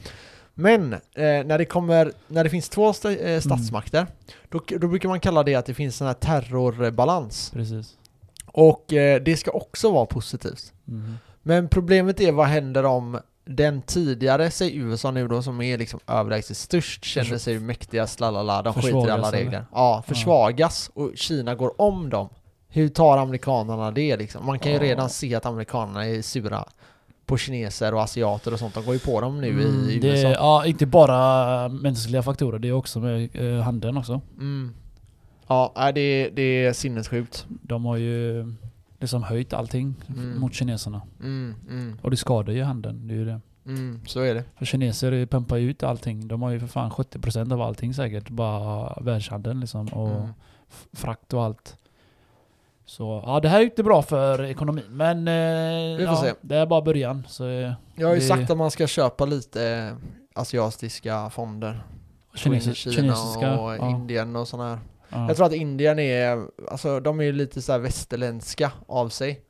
Men 0.53 0.93
eh, 0.93 0.99
när 1.45 1.57
det 1.57 1.65
kommer, 1.65 2.11
när 2.27 2.43
det 2.43 2.49
finns 2.49 2.69
två 2.69 2.93
sta, 2.93 3.11
eh, 3.15 3.39
statsmakter, 3.39 4.07
då, 4.49 4.61
då 4.79 4.87
brukar 4.87 5.09
man 5.09 5.19
kalla 5.19 5.43
det 5.43 5.55
att 5.55 5.65
det 5.65 5.73
finns 5.73 6.01
en 6.01 6.07
här 6.07 6.13
terrorbalans. 6.13 7.51
Precis. 7.53 7.93
Och 8.45 8.93
eh, 8.93 9.21
det 9.21 9.37
ska 9.37 9.51
också 9.51 9.91
vara 9.91 10.05
positivt. 10.05 10.73
Mm. 10.87 11.13
Men 11.43 11.69
problemet 11.69 12.19
är 12.21 12.31
vad 12.31 12.47
händer 12.47 12.85
om 12.85 13.19
den 13.55 13.81
tidigare, 13.81 14.51
säg 14.51 14.77
USA 14.77 15.11
nu 15.11 15.27
då 15.27 15.41
som 15.41 15.61
är 15.61 15.77
liksom 15.77 15.99
överlägset 16.07 16.57
störst, 16.57 17.05
känner 17.05 17.37
sig 17.37 17.59
mäktigast, 17.59 18.19
lalala, 18.19 18.61
de 18.61 18.73
skiter 18.73 19.07
i 19.07 19.11
alla 19.11 19.31
regler. 19.31 19.65
Ja, 19.73 20.03
försvagas 20.07 20.91
och 20.93 21.11
Kina 21.15 21.55
går 21.55 21.81
om 21.81 22.09
dem. 22.09 22.29
Hur 22.67 22.89
tar 22.89 23.17
amerikanerna 23.17 23.91
det 23.91 24.17
liksom? 24.17 24.45
Man 24.45 24.59
kan 24.59 24.71
ju 24.71 24.79
redan 24.79 25.09
se 25.09 25.35
att 25.35 25.45
amerikanerna 25.45 26.05
är 26.05 26.21
sura 26.21 26.65
på 27.25 27.37
kineser 27.37 27.93
och 27.93 28.01
asiater 28.01 28.53
och 28.53 28.59
sånt. 28.59 28.73
De 28.73 28.85
går 28.85 28.93
ju 28.93 28.99
på 28.99 29.21
dem 29.21 29.41
nu 29.41 29.49
Mm, 29.49 29.89
i 29.89 29.99
det, 29.99 30.07
USA. 30.07 30.29
ja, 30.29 30.65
inte 30.65 30.85
bara 30.85 31.67
mänskliga 31.69 32.23
faktorer, 32.23 32.59
det 32.59 32.67
är 32.67 32.73
också 32.73 32.99
med 32.99 33.29
eh, 33.35 33.61
handeln 33.63 33.97
också. 33.97 34.21
Mm. 34.37 34.73
Ja, 35.47 35.91
det, 35.95 36.29
det 36.29 36.65
är 36.65 36.73
sinnessjukt. 36.73 37.45
De 37.47 37.85
har 37.85 37.97
ju 37.97 38.45
liksom 38.99 39.23
höjt 39.23 39.53
allting 39.53 39.95
Mm. 40.09 40.39
mot 40.39 40.53
kineserna. 40.53 41.01
Mm, 41.19 41.55
mm, 41.69 41.97
Och 42.01 42.11
det 42.11 42.17
skadar 42.17 42.53
ju 42.53 42.63
handeln, 42.63 43.07
det 43.07 43.13
är 43.13 43.17
ju 43.17 43.25
det. 43.25 43.41
mm, 43.65 44.01
så 44.05 44.19
är 44.19 44.35
det. 44.35 44.43
För 44.55 44.65
kineser 44.65 45.25
pumpar 45.25 45.57
ju 45.57 45.69
ut 45.69 45.83
allting. 45.83 46.27
De 46.27 46.41
har 46.41 46.49
ju 46.51 46.59
för 46.59 46.67
fan 46.67 46.91
70% 46.91 47.51
av 47.53 47.61
allting 47.61 47.93
säkert. 47.93 48.29
Bara 48.29 48.97
världshandeln 49.01 49.59
liksom. 49.59 49.87
Och 49.87 50.09
Mm. 50.21 50.33
frakt 50.93 51.33
och 51.33 51.43
allt. 51.43 51.75
Så 52.85 53.23
ja, 53.25 53.39
det 53.39 53.49
här 53.49 53.57
är 53.57 53.61
ju 53.61 53.69
inte 53.69 53.83
bra 53.83 54.01
för 54.01 54.43
ekonomin. 54.43 54.83
Men 54.89 55.27
eh, 55.27 55.33
ja, 56.03 56.15
se. 56.15 56.33
det 56.41 56.55
är 56.55 56.65
bara 56.65 56.81
början. 56.81 57.23
Så 57.29 57.47
eh, 57.47 57.73
Jag 57.95 58.07
har 58.07 58.13
ju 58.13 58.19
Det- 58.19 58.25
sagt 58.25 58.49
att 58.49 58.57
man 58.57 58.71
ska 58.71 58.87
köpa 58.87 59.25
lite 59.25 59.65
eh, 59.67 59.95
asiatiska 60.41 61.29
fonder. 61.29 61.83
Få 62.37 62.49
in 62.49 62.53
i 62.55 62.59
kinesi- 62.59 62.73
Kina 62.73 62.93
kinesiska... 62.95 63.59
och 63.59 63.75
ja, 63.75 63.89
Indien 63.89 64.35
och 64.35 64.47
sådana 64.47 64.69
här. 64.69 64.79
Ja. 65.09 65.27
Jag 65.27 65.35
tror 65.37 65.45
att 65.47 65.53
Indien 65.53 65.99
är, 65.99 66.45
alltså 66.71 66.99
de 66.99 67.21
är 67.21 67.31
lite 67.31 67.61
så 67.61 67.77
västerländska 67.77 68.71
av 68.87 69.09
sig. 69.09 69.41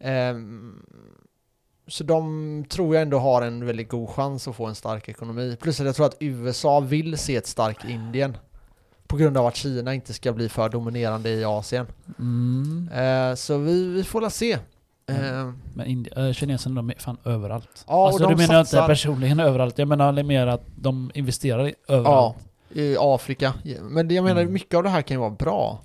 Ehm, 0.00 0.82
så 1.86 2.04
de 2.04 2.64
tror 2.68 2.94
jag 2.94 3.02
ändå 3.02 3.18
har 3.18 3.42
en 3.42 3.66
väldigt 3.66 3.88
god 3.88 4.08
chans 4.10 4.48
att 4.48 4.56
få 4.56 4.66
en 4.66 4.74
stark 4.74 5.08
ekonomi. 5.08 5.56
Plus 5.60 5.80
att 5.80 5.86
jag 5.86 5.94
tror 5.94 6.06
att 6.06 6.16
USA 6.20 6.80
vill 6.80 7.18
se 7.18 7.36
ett 7.36 7.46
starkt 7.46 7.84
Indien. 7.84 8.36
På 9.06 9.16
grund 9.16 9.36
av 9.36 9.46
att 9.46 9.56
Kina 9.56 9.94
inte 9.94 10.12
ska 10.12 10.32
bli 10.32 10.48
för 10.48 10.68
dominerande 10.68 11.30
i 11.30 11.44
Asien. 11.44 11.86
Mm. 12.18 12.88
Eh, 12.94 13.34
så 13.34 13.58
vi, 13.58 13.86
vi 13.88 14.04
får 14.04 14.20
la 14.20 14.30
se. 14.30 14.58
Mm. 15.06 15.24
Eh, 15.48 15.52
Men 15.74 15.86
Indi- 15.86 16.26
äh, 16.28 16.32
kineserna 16.32 16.74
de 16.74 16.90
är 16.90 16.94
fan 16.94 17.16
överallt. 17.24 17.84
Ja, 17.88 17.94
och 17.94 18.06
alltså 18.06 18.22
de 18.22 18.32
du 18.32 18.36
menar 18.36 18.54
jag 18.54 18.60
inte 18.62 18.70
satsar- 18.76 18.86
personligen 18.88 19.40
överallt, 19.40 19.78
jag 19.78 19.88
menar 19.88 20.22
mer 20.22 20.46
att 20.46 20.62
de 20.76 21.10
investerar 21.14 21.66
ja, 21.66 21.94
överallt. 21.94 22.36
I 22.74 22.96
Afrika. 23.00 23.54
Men 23.82 24.10
jag 24.14 24.24
menar, 24.24 24.40
Mm. 24.40 24.52
mycket 24.52 24.74
av 24.76 24.82
det 24.82 24.88
här 24.88 25.02
kan 25.02 25.14
ju 25.14 25.20
vara 25.20 25.30
bra. 25.30 25.82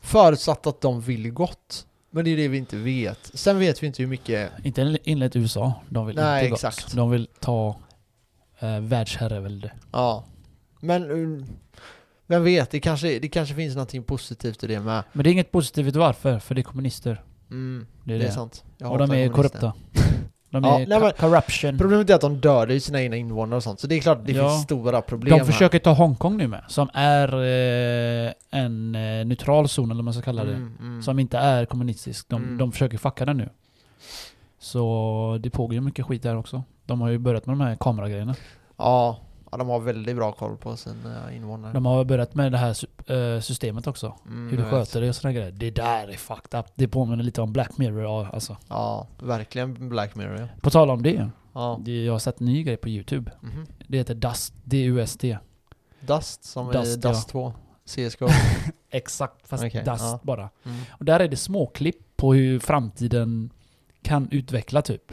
Förutsatt 0.00 0.66
att 0.66 0.80
de 0.80 1.00
vill 1.00 1.30
gott. 1.30 1.86
Men 2.10 2.24
det 2.24 2.30
är 2.30 2.36
det 2.36 2.48
vi 2.48 2.58
inte 2.58 2.76
vet. 2.76 3.30
Sen 3.34 3.58
vet 3.58 3.82
vi 3.82 3.86
inte 3.86 4.02
hur 4.02 4.08
mycket... 4.10 4.50
Inte 4.64 4.98
enligt 5.04 5.36
USA, 5.36 5.72
de 5.88 6.06
vill 6.06 6.16
Nej, 6.16 6.44
inte 6.44 6.50
gott. 6.50 6.58
exakt. 6.58 6.92
De 6.94 7.10
vill 7.10 7.28
ta 7.40 7.76
eh, 8.58 8.80
världsherravälde. 8.80 9.72
Ja. 9.92 10.24
Men... 10.80 11.10
um, 11.10 11.46
Vem 12.28 12.44
vet, 12.44 12.70
det 12.70 12.80
kanske, 12.80 13.18
det 13.18 13.28
kanske 13.28 13.54
finns 13.54 13.74
någonting 13.74 14.02
positivt 14.02 14.64
i 14.64 14.66
det 14.66 14.80
med. 14.80 15.02
Men 15.12 15.24
det 15.24 15.30
är 15.30 15.32
inget 15.32 15.52
positivt 15.52 15.96
varför, 15.96 16.38
för 16.38 16.54
det 16.54 16.60
är 16.60 16.62
kommunister. 16.62 17.22
Mm, 17.50 17.86
Det 18.04 18.14
är 18.14 18.18
det 18.18 18.26
är 18.26 18.30
sant. 18.30 18.64
Jag 18.78 18.92
och 18.92 18.98
de 18.98 19.10
är 19.10 19.28
korrupta. 19.28 19.72
De 20.50 20.64
Ja, 20.64 20.74
är 20.80 20.86
nej, 20.86 21.00
men- 21.00 21.10
co- 21.10 21.16
corruption. 21.16 21.78
Problemet 21.78 22.10
är 22.10 22.14
att 22.14 22.20
de 22.20 22.40
dödar 22.40 22.68
ju 22.74 22.80
sina 22.80 23.02
egna 23.02 23.16
invånare 23.16 23.56
och 23.56 23.62
sånt, 23.62 23.80
så 23.80 23.86
det 23.86 23.94
är 23.94 24.00
klart 24.00 24.18
det 24.26 24.32
Ja. 24.32 24.48
finns 24.50 24.62
stora 24.62 25.02
problem 25.02 25.38
De 25.38 25.44
försöker 25.44 25.78
ta 25.78 25.90
Hongkong 25.92 26.36
nu 26.36 26.48
med, 26.48 26.64
som 26.68 26.88
är 26.94 27.28
eh, 27.34 28.32
en 28.50 28.94
eh, 28.94 29.24
neutral 29.26 29.68
zon 29.68 29.84
eller 29.90 29.94
vad 29.98 30.04
man 30.04 30.14
ska 30.14 30.22
kalla 30.22 30.42
här. 30.42 30.48
det. 30.50 30.54
Mm, 30.56 30.76
mm. 30.80 31.02
Som 31.02 31.18
inte 31.18 31.38
är 31.38 31.64
kommunistisk. 31.64 32.28
De, 32.28 32.42
Mm. 32.42 32.58
de 32.58 32.72
försöker 32.72 32.98
fucka 32.98 33.24
den 33.24 33.36
nu. 33.36 33.48
Så 34.58 35.38
det 35.40 35.50
pågår 35.50 35.74
ju 35.74 35.80
mycket 35.80 36.06
skit 36.06 36.22
där 36.22 36.36
också. 36.36 36.62
De 36.84 37.00
har 37.00 37.08
ju 37.08 37.18
börjat 37.18 37.46
med 37.46 37.52
de 37.52 37.60
här 37.60 37.76
kameragrejerna. 37.76 38.34
Ja, 38.76 39.18
ja, 39.50 39.58
de 39.58 39.68
har 39.68 39.80
väldigt 39.80 40.16
bra 40.16 40.32
koll 40.32 40.56
på 40.56 40.76
sina 40.76 41.32
invånare. 41.32 41.72
De 41.72 41.86
har 41.86 42.04
börjat 42.04 42.34
med 42.34 42.52
det 42.52 42.58
här 42.58 42.76
eh, 43.12 43.40
systemet 43.40 43.86
också. 43.86 44.14
Mm, 44.26 44.50
Hur 44.50 44.56
du 44.56 44.64
sköter 44.64 45.00
det 45.00 45.08
och 45.08 45.16
sådana 45.16 45.32
grejer. 45.32 45.50
Det 45.52 45.70
där 45.70 46.08
är 46.08 46.16
fucked 46.16 46.60
up. 46.60 46.66
Det 46.74 46.88
påminner 46.88 47.24
lite 47.24 47.42
om 47.42 47.52
Black 47.52 47.78
Mirror 47.78 48.28
alltså. 48.32 48.56
Ja, 48.68 49.06
verkligen 49.18 49.88
Black 49.88 50.14
Mirror 50.14 50.40
ja. 50.40 50.46
På 50.60 50.70
tal 50.70 50.90
om 50.90 51.02
det. 51.02 51.30
ja. 51.52 51.80
jag 51.86 52.12
har 52.12 52.18
sett 52.18 52.40
en 52.40 52.46
ny 52.46 52.62
grej 52.62 52.76
på 52.76 52.88
YouTube. 52.88 53.30
Mhm. 53.40 53.66
Det 53.88 53.98
heter 53.98 54.14
Dust. 54.14 54.54
D-U-S-T. 54.64 55.38
Dust 56.00 56.44
som 56.44 56.72
Dust, 56.72 57.04
ja. 57.04 57.10
Dust 57.10 57.28
2. 57.28 57.52
CSGO. 57.86 58.26
Exakt, 58.90 59.48
fast 59.48 59.64
Okej, 59.64 59.84
Dust 59.84 60.02
ja. 60.04 60.20
bara. 60.22 60.50
Mm. 60.64 60.76
Och 60.90 61.04
där 61.04 61.20
är 61.20 61.28
det 61.28 61.36
småklipp 61.36 62.16
på 62.16 62.34
hur 62.34 62.58
framtiden 62.58 63.50
kan 64.02 64.28
utveckla 64.30 64.82
typ. 64.82 65.12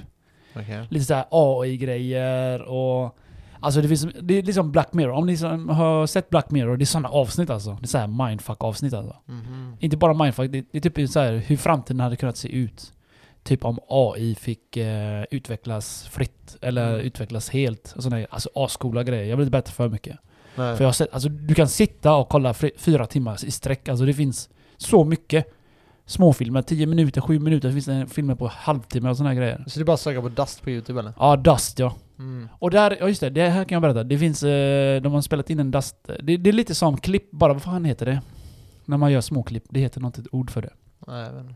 Okej. 0.56 0.88
Lite 0.90 1.06
såhär 1.06 1.26
AI-grejer 1.32 2.62
och... 2.62 3.18
Alltså 3.64 3.82
det 3.82 3.88
finns, 3.88 4.08
det 4.22 4.34
är 4.38 4.44
liksom 4.44 4.72
Black 4.72 4.94
Mirror. 4.94 5.12
Om 5.12 5.26
ni 5.26 5.38
som 5.38 5.70
har 5.70 6.08
sett 6.08 6.30
Black 6.30 6.52
Mirror, 6.52 6.78
det 6.78 6.84
är 6.84 6.86
sådana 6.86 7.10
avsnitt 7.10 7.50
alltså. 7.50 7.78
Det 7.80 7.86
är 7.86 7.88
såhär 7.88 8.08
mindfuck-avsnitt 8.08 8.94
alltså. 8.94 9.16
Mhm. 9.26 9.78
Inte 9.80 9.98
bara 9.98 10.14
mindfuck, 10.14 10.52
det, 10.52 10.66
det 10.72 10.86
är 10.86 10.90
typ 10.90 11.10
så 11.10 11.20
här 11.20 11.34
hur 11.34 11.58
framtiden 11.58 12.00
hade 12.00 12.16
kunnat 12.16 12.38
se 12.38 12.48
ut. 12.48 12.94
Typ 13.44 13.66
om 13.66 13.80
AI 13.90 14.36
fick 14.36 14.78
eh, 14.78 15.24
utvecklas 15.32 16.08
fritt, 16.12 16.58
eller 16.62 16.94
Mm. 16.94 17.06
utvecklas 17.06 17.50
helt. 17.50 17.94
Och 17.98 18.04
här- 18.04 18.28
alltså 18.30 18.50
ascoola 18.56 19.04
grejer. 19.04 19.24
Jag 19.26 19.38
vill 19.38 19.44
inte 19.44 19.52
berätta 19.52 19.72
för 19.72 19.90
mycket. 19.90 20.18
Nej. 20.56 20.76
För 20.78 20.84
jag 20.84 20.88
har 20.88 20.94
sett, 20.94 21.14
alltså 21.14 21.30
du 21.30 21.56
kan 21.56 21.68
sitta 21.68 22.16
och 22.16 22.30
kolla 22.30 22.54
fri, 22.54 22.72
fyra 22.78 23.06
timmar 23.06 23.46
i 23.46 23.52
sträck. 23.52 23.90
Alltså 23.90 24.06
det 24.06 24.14
finns 24.14 24.50
så 24.78 25.04
mycket. 25.04 25.46
Småfilmer, 26.06 26.62
10 26.62 26.86
minuter, 26.86 27.22
7 27.22 27.40
minuter. 27.40 27.68
Det 27.68 27.74
finns 27.74 27.88
en 27.88 28.08
filmer 28.08 28.36
på 28.36 28.48
halvtimme 28.48 29.10
och 29.10 29.18
här 29.18 29.34
grejer. 29.34 29.64
Så 29.68 29.80
det 29.80 29.84
är 29.84 29.86
bara 29.86 29.98
söka 29.98 30.22
på 30.22 30.30
Dust 30.30 30.62
på 30.64 30.70
Youtube 30.70 31.00
eller? 31.00 31.14
Ja, 31.20 31.36
Dust 31.36 31.80
ja. 31.80 31.96
Mm. 32.20 32.50
Och 32.60 32.72
där, 32.72 32.98
ja 33.00 33.08
just 33.08 33.22
det, 33.22 33.30
det 33.30 33.50
här 33.50 33.64
kan 33.66 33.76
jag 33.76 33.82
berätta. 33.82 34.04
Det 34.04 34.18
finns, 34.18 34.44
eh, 34.44 35.02
de 35.02 35.14
har 35.14 35.22
spelat 35.22 35.50
in 35.50 35.60
en 35.60 35.72
Dust... 35.72 35.96
Det, 36.04 36.38
det 36.38 36.50
är 36.50 36.54
lite 36.54 36.76
som 36.76 36.98
klipp, 36.98 37.32
bara 37.32 37.54
vad 37.54 37.62
fan 37.62 37.86
heter 37.86 38.06
det? 38.06 38.22
När 38.86 38.98
man 38.98 39.12
gör 39.12 39.22
småklipp, 39.22 39.64
det 39.70 39.80
heter 39.80 40.02
något 40.02 40.20
ord 40.32 40.52
för 40.52 40.62
det. 40.62 40.74
Nej, 41.08 41.26
jag 41.26 41.34
vet 41.34 41.42
inte. 41.42 41.56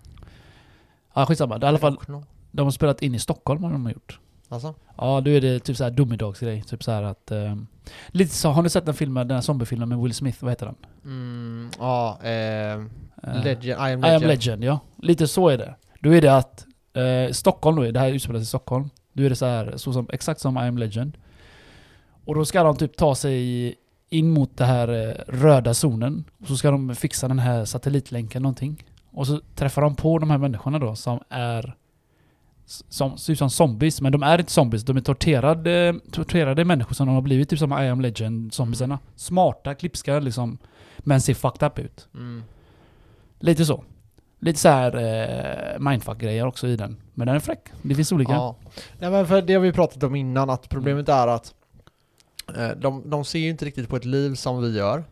Ja 1.13 1.25
skitsamma, 1.25 1.57
i 1.57 1.65
alla 1.65 1.77
fall, 1.77 1.97
de 2.51 2.63
har 2.63 2.71
spelat 2.71 3.01
in 3.01 3.15
i 3.15 3.19
Stockholm 3.19 3.63
har 3.63 3.71
de 3.71 3.89
gjort. 3.89 4.19
Alltså? 4.49 4.73
Ja, 4.97 5.21
då 5.21 5.31
är 5.31 5.41
det 5.41 5.59
typ 5.59 5.77
såhär 5.77 5.91
domedagsgrej. 5.91 6.61
Typ 6.61 6.83
såhär 6.83 7.03
att... 7.03 7.31
Eh, 7.31 7.55
lite 8.07 8.35
så, 8.35 8.49
har 8.49 8.63
ni 8.63 8.69
sett 8.69 8.85
den 8.85 8.93
filmen, 8.93 9.27
den 9.27 9.35
här 9.35 9.41
zombiefilmen 9.41 9.89
med 9.89 9.99
Will 9.99 10.13
Smith? 10.13 10.43
Vad 10.43 10.51
heter 10.51 10.65
den? 10.65 10.75
Mm, 11.03 11.69
ja, 11.79 12.19
eh, 12.23 12.85
Eh, 13.23 13.43
Legend, 13.43 13.65
I 13.65 13.93
am 13.93 14.05
I 14.05 14.07
am 14.07 14.21
Legend. 14.21 14.27
Legend, 14.27 14.63
ja. 14.63 14.79
Lite 15.01 15.27
så 15.27 15.49
är 15.49 15.57
det. 15.57 15.75
Då 15.99 16.15
är 16.15 16.21
det 16.21 16.35
att 16.35 16.65
eh, 16.93 17.31
Stockholm 17.31 17.77
då, 17.77 17.91
det 17.91 17.99
här 17.99 18.11
utspelar 18.11 18.39
sig 18.39 18.43
i 18.43 18.45
Stockholm. 18.45 18.89
Då 19.17 19.23
är 19.23 19.29
det 19.29 19.35
så 19.35 19.45
här, 19.45 19.73
så 19.77 19.93
som, 19.93 20.07
exakt 20.13 20.39
som 20.39 20.57
I 20.57 20.59
am 20.59 20.77
Legend. 20.77 21.17
Och 22.25 22.35
då 22.35 22.45
ska 22.45 22.63
de 22.63 22.75
typ 22.75 22.97
ta 22.97 23.15
sig 23.15 23.75
in 24.09 24.29
mot 24.29 24.57
den 24.57 24.67
här 24.67 24.87
eh, 24.87 25.33
röda 25.33 25.73
zonen. 25.73 26.23
Och 26.41 26.47
så 26.47 26.57
ska 26.57 26.71
de 26.71 26.95
fixa 26.95 27.27
den 27.27 27.39
här 27.39 27.65
satellitlänken 27.65 28.41
någonting. 28.41 28.85
Och 29.11 29.27
så 29.27 29.41
träffar 29.55 29.81
de 29.81 29.95
på 29.95 30.19
de 30.19 30.29
här 30.29 30.37
människorna 30.37 30.79
då 30.79 30.95
som 30.95 31.19
är 31.29 31.75
som 32.65 33.17
ut 33.29 33.37
som 33.37 33.49
zombies, 33.49 34.01
men 34.01 34.11
de 34.11 34.23
är 34.23 34.39
inte 34.39 34.51
zombies. 34.51 34.83
De 34.83 34.97
är 34.97 35.01
torterade, 35.01 35.99
torterade 36.11 36.65
människor 36.65 36.95
som 36.95 37.07
de 37.07 37.15
har 37.15 37.21
blivit, 37.21 37.49
typ 37.49 37.59
som 37.59 37.71
I 37.71 37.89
am 37.89 38.01
Legend 38.01 38.53
zombiesarna. 38.53 38.99
Smarta, 39.15 39.75
klipska 39.75 40.19
liksom. 40.19 40.57
Men 40.97 41.21
ser 41.21 41.33
fucked 41.33 41.67
up 41.67 41.79
ut. 41.79 42.07
Mm. 42.13 42.43
Lite 43.39 43.65
så. 43.65 43.83
Lite 44.39 44.59
så 44.59 44.69
här 44.69 44.95
eh, 44.95 45.79
mindfuck-grejer 45.79 46.45
också 46.45 46.67
i 46.67 46.75
den. 46.75 46.97
Men 47.13 47.27
den 47.27 47.35
är 47.35 47.39
fräck. 47.39 47.69
Det 47.81 47.95
finns 47.95 48.11
olika. 48.11 48.31
Ja. 48.31 48.55
Nej 48.99 49.11
men 49.11 49.27
för 49.27 49.41
det 49.41 49.53
har 49.53 49.61
vi 49.61 49.71
pratat 49.71 50.03
om 50.03 50.15
innan, 50.15 50.49
att 50.49 50.69
problemet 50.69 51.09
är 51.09 51.27
att 51.27 51.53
eh, 52.55 52.69
de, 52.69 53.09
de 53.09 53.25
ser 53.25 53.39
ju 53.39 53.49
inte 53.49 53.65
riktigt 53.65 53.89
på 53.89 53.95
ett 53.95 54.05
liv 54.05 54.35
som 54.35 54.61
vi 54.61 54.77
gör 54.77 55.03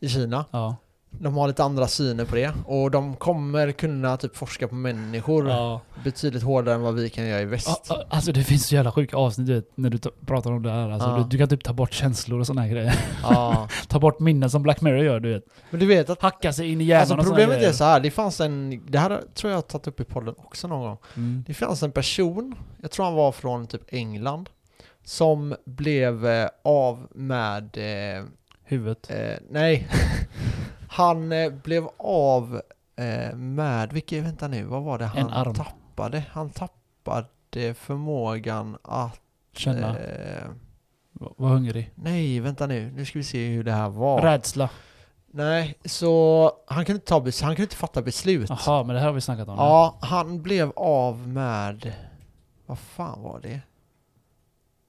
i 0.00 0.08
Kina. 0.08 0.44
Ja. 0.50 0.76
De 1.20 1.34
har 1.36 1.48
lite 1.48 1.64
andra 1.64 1.86
syner 1.88 2.24
på 2.24 2.34
det 2.34 2.52
och 2.66 2.90
de 2.90 3.16
kommer 3.16 3.72
kunna 3.72 4.16
typ 4.16 4.36
forska 4.36 4.68
på 4.68 4.74
människor 4.74 5.48
ja. 5.48 5.80
betydligt 6.04 6.42
hårdare 6.42 6.74
än 6.74 6.80
vad 6.80 6.94
vi 6.94 7.10
kan 7.10 7.26
göra 7.26 7.40
i 7.40 7.44
väst. 7.44 7.86
Ja, 7.88 8.04
Alltså 8.10 8.32
det 8.32 8.44
finns 8.44 8.66
så 8.66 8.74
jävla 8.74 8.92
sjuka 8.92 9.16
avsnitt 9.16 9.46
du 9.46 9.54
vet, 9.54 9.70
när 9.76 9.90
du 9.90 9.98
ta- 9.98 10.10
pratar 10.26 10.52
om 10.52 10.62
det 10.62 10.70
här. 10.70 10.90
Alltså, 10.90 11.08
Ja. 11.08 11.16
du, 11.16 11.24
du 11.24 11.38
kan 11.38 11.48
typ 11.48 11.64
ta 11.64 11.72
bort 11.72 11.92
känslor 11.92 12.40
och 12.40 12.56
här 12.58 12.68
grejer. 12.68 12.94
Ja. 13.22 13.68
ta 13.88 13.98
bort 13.98 14.20
minnen 14.20 14.50
som 14.50 14.62
Black 14.62 14.80
Mirror 14.80 15.04
gör, 15.04 15.20
du 15.20 15.32
vet. 15.32 15.44
Men 15.70 15.80
du 15.80 15.86
vet 15.86 16.10
att 16.10 16.22
Hacka 16.22 16.52
sig 16.52 16.72
in 16.72 16.80
i 16.80 16.84
hjärnan 16.84 17.18
Alltså 17.18 17.30
problemet 17.30 17.62
är 17.62 17.72
så 17.72 17.84
här, 17.84 18.00
det 18.00 18.10
fanns 18.10 18.40
en, 18.40 18.82
det 18.88 18.98
här 18.98 19.22
tror 19.34 19.50
jag 19.50 19.56
har 19.56 19.62
tagit 19.62 19.86
upp 19.86 20.00
i 20.00 20.04
podden 20.04 20.34
också 20.38 20.68
någon 20.68 20.80
gång. 20.80 20.98
Mm. 21.16 21.44
Det 21.46 21.54
fanns 21.54 21.82
en 21.82 21.92
person, 21.92 22.54
jag 22.82 22.90
tror 22.90 23.04
han 23.04 23.14
var 23.14 23.32
från 23.32 23.66
typ 23.66 23.82
England, 23.88 24.48
som 25.04 25.54
blev 25.64 26.26
eh, 26.26 26.48
av 26.64 27.06
med, 27.14 27.76
eh, 27.76 28.24
Huvudet. 28.64 29.10
eh, 29.10 29.36
nej, 29.50 29.88
han 30.96 31.32
eh, 31.32 31.50
blev 31.52 31.88
av 31.98 32.60
eh, 32.96 33.36
med, 33.36 33.92
vilket, 33.92 34.24
vänta 34.24 34.48
nu, 34.48 34.62
vad 34.64 34.82
var 34.82 34.98
det 34.98 35.04
han 35.04 35.18
En 35.18 35.30
arm. 35.30 35.54
tappade? 35.54 36.24
Han 36.32 36.50
tappade 36.50 37.74
förmågan 37.74 38.76
att, 38.82 39.20
Känna. 39.52 39.98
eh, 39.98 40.44
Va- 41.12 41.32
Var 41.36 41.48
hungrig. 41.48 41.90
nej 41.94 42.40
vänta 42.40 42.66
nu, 42.66 42.92
nu 42.92 43.04
ska 43.04 43.18
vi 43.18 43.24
se 43.24 43.48
hur 43.48 43.64
det 43.64 43.72
här 43.72 43.88
var. 43.88 44.20
Rädsla. 44.22 44.70
Nej, 45.30 45.74
så 45.84 46.52
han 46.66 46.84
kunde 46.84 46.96
inte, 46.96 47.06
ta, 47.08 47.20
bes- 47.20 47.42
han 47.44 47.50
kunde 47.56 47.62
inte 47.62 47.76
fatta 47.76 48.02
beslut. 48.02 48.50
Jaha, 48.50 48.84
men 48.84 48.94
det 48.94 49.00
här 49.00 49.06
har 49.06 49.14
vi 49.14 49.20
snackat 49.20 49.48
om. 49.48 49.54
Ja, 49.58 49.98
han 50.00 50.42
blev 50.42 50.72
av 50.76 51.28
med... 51.28 51.92
Vad 52.66 52.78
fan 52.78 53.22
var 53.22 53.40
det? 53.40 53.60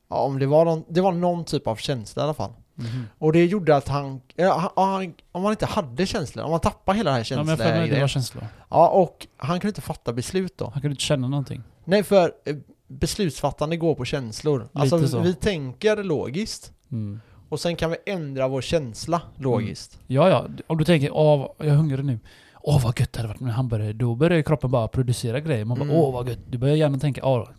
Ja, 0.09 0.15
om 0.15 0.39
det 0.39 0.45
var 0.45 0.65
någon, 0.65 0.83
det 0.89 1.01
var 1.01 1.11
någon 1.11 1.45
typ 1.45 1.67
av 1.67 1.75
känsla 1.75 2.21
i 2.21 2.23
alla 2.23 2.33
fall. 2.33 2.51
Mhm. 2.79 3.03
Och 3.17 3.33
det 3.33 3.45
gjorde 3.45 3.75
att 3.75 3.87
han, 3.87 4.21
ja, 4.35 4.71
han, 4.75 5.13
om 5.31 5.43
han 5.43 5.53
inte 5.53 5.65
hade 5.65 6.05
känslor, 6.05 6.45
om 6.45 6.51
han 6.51 6.59
tappade 6.59 6.97
hela 6.97 7.09
den 7.11 7.15
här 7.19 7.25
Ja, 7.37 7.43
men 7.43 7.47
jag 7.59 7.89
det 7.89 7.99
var 8.01 8.07
känslan. 8.07 8.07
känslor. 8.07 8.43
Ja, 8.69 8.87
och 8.89 9.27
han 9.37 9.59
kunde 9.59 9.67
inte 9.69 9.81
fatta 9.81 10.13
beslut 10.13 10.57
då. 10.57 10.65
Han 10.65 10.81
kunde 10.81 10.93
inte 10.93 11.03
känna 11.03 11.27
någonting. 11.27 11.63
Nej, 11.85 12.03
för 12.03 12.31
eh, 12.45 12.55
beslutsfattande 12.87 13.77
går 13.77 13.95
på 13.95 14.05
känslor. 14.05 14.59
Lite 14.59 14.69
alltså 14.79 15.07
så. 15.07 15.19
vi 15.19 15.33
tänker 15.33 16.03
logiskt, 16.03 16.71
Mm. 16.91 17.19
och 17.49 17.59
sen 17.59 17.75
kan 17.75 17.89
vi 17.89 17.97
ändra 18.05 18.47
vår 18.47 18.61
känsla 18.61 19.21
logiskt. 19.35 19.99
Ja, 20.07 20.29
ja. 20.29 20.45
Om 20.67 20.77
du 20.77 20.85
tänker 20.85 21.11
åh, 21.17 21.47
jag 21.57 21.67
är 21.67 21.71
hungrig 21.75 22.05
nu. 22.05 22.19
Åh 22.61 22.83
vad 22.83 22.99
gött 22.99 23.13
det 23.13 23.19
hade 23.19 23.27
varit 23.27 23.39
med 23.39 23.53
hamburgare. 23.53 23.93
Då 23.93 24.15
börjar 24.15 24.41
kroppen 24.41 24.71
bara 24.71 24.87
producera 24.87 25.39
grejer. 25.39 25.65
Man 25.65 25.77
bara 25.79 25.83
Mm. 25.85 25.95
åh 25.97 26.13
vad 26.13 26.29
gött. 26.29 26.39
Du 26.49 26.57
börjar 26.57 26.75
gärna 26.75 26.99
tänka 26.99 27.25
åh. 27.25 27.49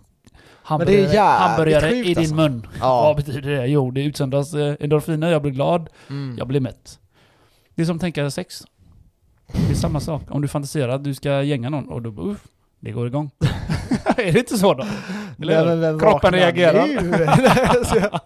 Det 0.69 0.75
är 0.75 0.99
Hamburgare, 1.03 1.39
hamburgare 1.39 1.95
i 1.97 2.03
din 2.03 2.19
alltså. 2.19 2.35
mun. 2.35 2.67
Ja. 2.81 3.03
Vad 3.03 3.17
betyder 3.17 3.51
det? 3.51 3.67
Jo, 3.67 3.91
det 3.91 4.03
utsöndras 4.03 4.55
eh, 4.55 4.75
endorfiner, 4.81 5.31
jag 5.33 5.43
blir 5.43 5.53
glad, 5.53 5.89
Mm. 6.11 6.35
jag 6.39 6.47
blir 6.47 6.61
mätt. 6.61 6.99
Det 7.75 7.83
är 7.83 7.87
som 7.87 7.97
att 7.97 8.01
tänka 8.01 8.31
sex. 8.31 8.63
Det 9.53 9.71
är 9.73 9.75
samma 9.75 10.01
sak. 10.01 10.23
Om 10.31 10.43
du 10.43 10.49
fantiserar 10.49 10.89
att 10.89 11.05
du 11.05 11.15
ska 11.15 11.43
gänga 11.43 11.71
någon 11.71 11.89
och 11.89 12.03
då 12.03 12.11
bara, 12.11 12.27
uff, 12.27 12.45
det 12.81 12.91
går 12.91 13.07
igång. 13.07 13.31
är 14.17 14.33
det 14.33 14.39
inte 14.39 14.59
så 14.59 14.75
då? 14.75 14.87
Eller 15.43 15.67
Nej, 15.67 15.77
men 15.77 15.99
Kroppen 15.99 16.33
reagerar. 16.33 16.89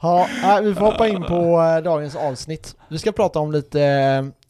ja, 0.00 0.26
vi 0.62 0.74
får 0.74 0.84
hoppa 0.84 1.08
in 1.08 1.22
på 1.22 1.60
eh, 1.62 1.82
dagens 1.84 2.16
avsnitt. 2.16 2.76
Vi 2.88 2.98
ska 2.98 3.12
prata 3.12 3.38
om 3.38 3.52
lite 3.52 3.82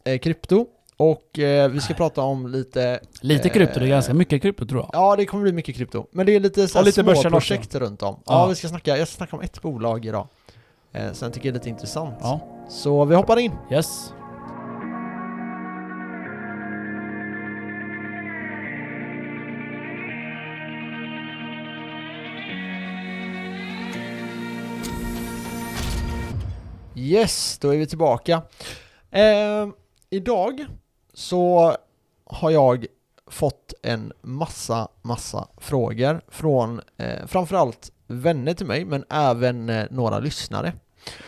eh, 0.03 0.17
krypto 0.17 0.65
Och 0.99 1.39
eh, 1.39 1.69
vi 1.69 1.81
ska 1.81 1.93
prata 1.93 2.21
om 2.21 2.47
lite... 2.47 2.99
Lite 3.21 3.49
krypto, 3.49 3.79
det 3.79 3.85
är 3.85 3.87
Eh, 3.87 3.89
ganska 3.89 4.13
mycket 4.13 4.41
krypto 4.41 4.65
tror 4.65 4.81
jag. 4.81 4.89
Ja, 4.93 5.15
det 5.15 5.25
kommer 5.25 5.43
bli 5.43 5.51
mycket 5.51 5.75
krypto. 5.75 6.05
Men 6.11 6.25
det 6.25 6.35
är 6.35 6.39
lite, 6.39 6.67
så 6.67 6.77
här 6.77 6.85
lite 6.85 7.03
små 7.03 7.23
projekt 7.29 7.75
runt 7.75 8.01
om. 8.03 8.15
Ja, 8.25 8.33
Ja. 8.33 8.47
vi 8.47 8.55
ska 8.55 8.67
snacka, 8.67 8.97
jag 8.97 9.07
ska 9.07 9.17
snacka 9.17 9.35
om 9.35 9.41
ett 9.41 9.61
bolag 9.61 10.05
idag. 10.05 10.27
Eh, 10.93 11.11
sen 11.13 11.31
tycker 11.31 11.47
jag 11.47 11.53
det 11.53 11.57
är 11.57 11.59
lite 11.59 11.69
intressant. 11.69 12.15
Ja. 12.21 12.39
Så 12.69 13.05
vi 13.05 13.15
hoppar 13.15 13.39
in. 13.39 13.51
Yes. 13.71 14.13
Yes, 26.95 27.57
då 27.61 27.73
är 27.73 27.77
vi 27.77 27.87
tillbaka. 27.87 28.41
Eh, 29.11 29.67
idag 30.09 30.65
så 31.19 31.75
har 32.25 32.49
jag 32.51 32.85
fått 33.27 33.73
en 33.83 34.13
massa, 34.21 34.87
massa 35.01 35.47
frågor 35.57 36.21
från 36.27 36.81
eh, 36.97 37.25
framförallt 37.27 37.91
vänner 38.07 38.53
till 38.53 38.65
mig, 38.65 38.85
men 38.85 39.05
även 39.09 39.69
eh, 39.69 39.85
några 39.91 40.19
lyssnare. 40.19 40.73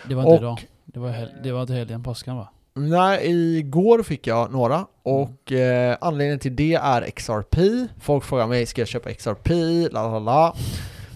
Det 0.07 0.15
var 0.15 0.21
inte 0.23 0.33
Och- 0.33 0.39
idag. 0.41 0.67
Det 0.85 0.99
var, 0.99 1.09
hel- 1.09 1.31
det 1.43 1.51
var 1.51 1.61
inte 1.61 1.73
helgen, 1.73 2.03
påsken 2.03 2.35
va? 2.35 2.47
Nej, 2.73 3.19
igår 3.59 4.03
fick 4.03 4.27
jag 4.27 4.51
några 4.51 4.85
och 5.03 5.51
eh, 5.51 5.97
anledningen 6.01 6.39
till 6.39 6.55
det 6.55 6.73
är 6.73 7.01
XRP. 7.09 7.55
Folk 8.01 8.23
frågar 8.23 8.47
mig, 8.47 8.65
ska 8.65 8.81
jag 8.81 8.87
köpa 8.87 9.13
XRP? 9.13 9.49
La, 9.93 10.07
la, 10.07 10.19
la. 10.19 10.55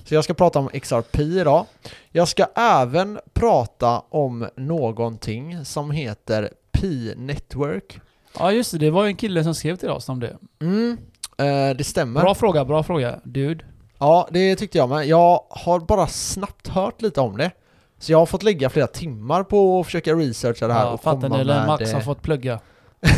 Så 0.06 0.16
jag 0.16 0.24
ska 0.24 0.34
prata 0.34 0.60
om 0.60 0.70
XRP 0.70 1.20
idag. 1.20 1.66
Jag 2.12 2.28
ska 2.28 2.46
även 2.56 3.20
prata 3.34 4.00
om 4.10 4.48
någonting 4.56 5.66
som 5.66 5.92
heter 5.92 6.50
P-Network. 6.72 8.00
Ja 8.40 8.52
just 8.52 8.72
det, 8.72 8.78
det 8.78 8.92
var 8.92 9.06
en 9.06 9.16
kille 9.16 9.44
som 9.44 9.56
skrev 9.56 9.76
till 9.76 9.90
oss 9.90 10.10
om 10.10 10.20
det. 10.20 10.38
Mm, 10.62 10.98
eh, 11.38 11.78
det 11.78 11.84
stämmer. 11.84 12.22
Bra 12.22 12.36
fråga, 12.36 12.66
bra 12.66 12.84
fråga. 12.84 13.20
Dude. 13.24 13.66
Ja, 14.00 14.28
det 14.32 14.56
tyckte 14.56 14.78
jag 14.78 14.90
med. 14.90 15.06
Jag 15.06 15.42
har 15.50 15.80
bara 15.80 16.08
snabbt 16.08 16.68
hört 16.68 17.02
lite 17.02 17.22
om 17.22 17.38
det. 17.38 17.52
Så 18.00 18.12
jag 18.12 18.20
har 18.20 18.26
fått 18.26 18.44
lägga 18.44 18.70
flera 18.70 18.88
timmar 18.88 19.44
på 19.44 19.80
att 19.80 19.86
försöka 19.86 20.14
researcha 20.14 20.68
det 20.68 20.74
här 20.74 20.86
Ja, 20.86 20.92
och 20.92 21.02
komma 21.02 21.38
ni? 21.38 21.44
Med... 21.44 21.68
Max 21.68 21.90
eh, 21.90 21.94
har 21.94 22.02
fått 22.02 22.22
plugga. 22.22 22.60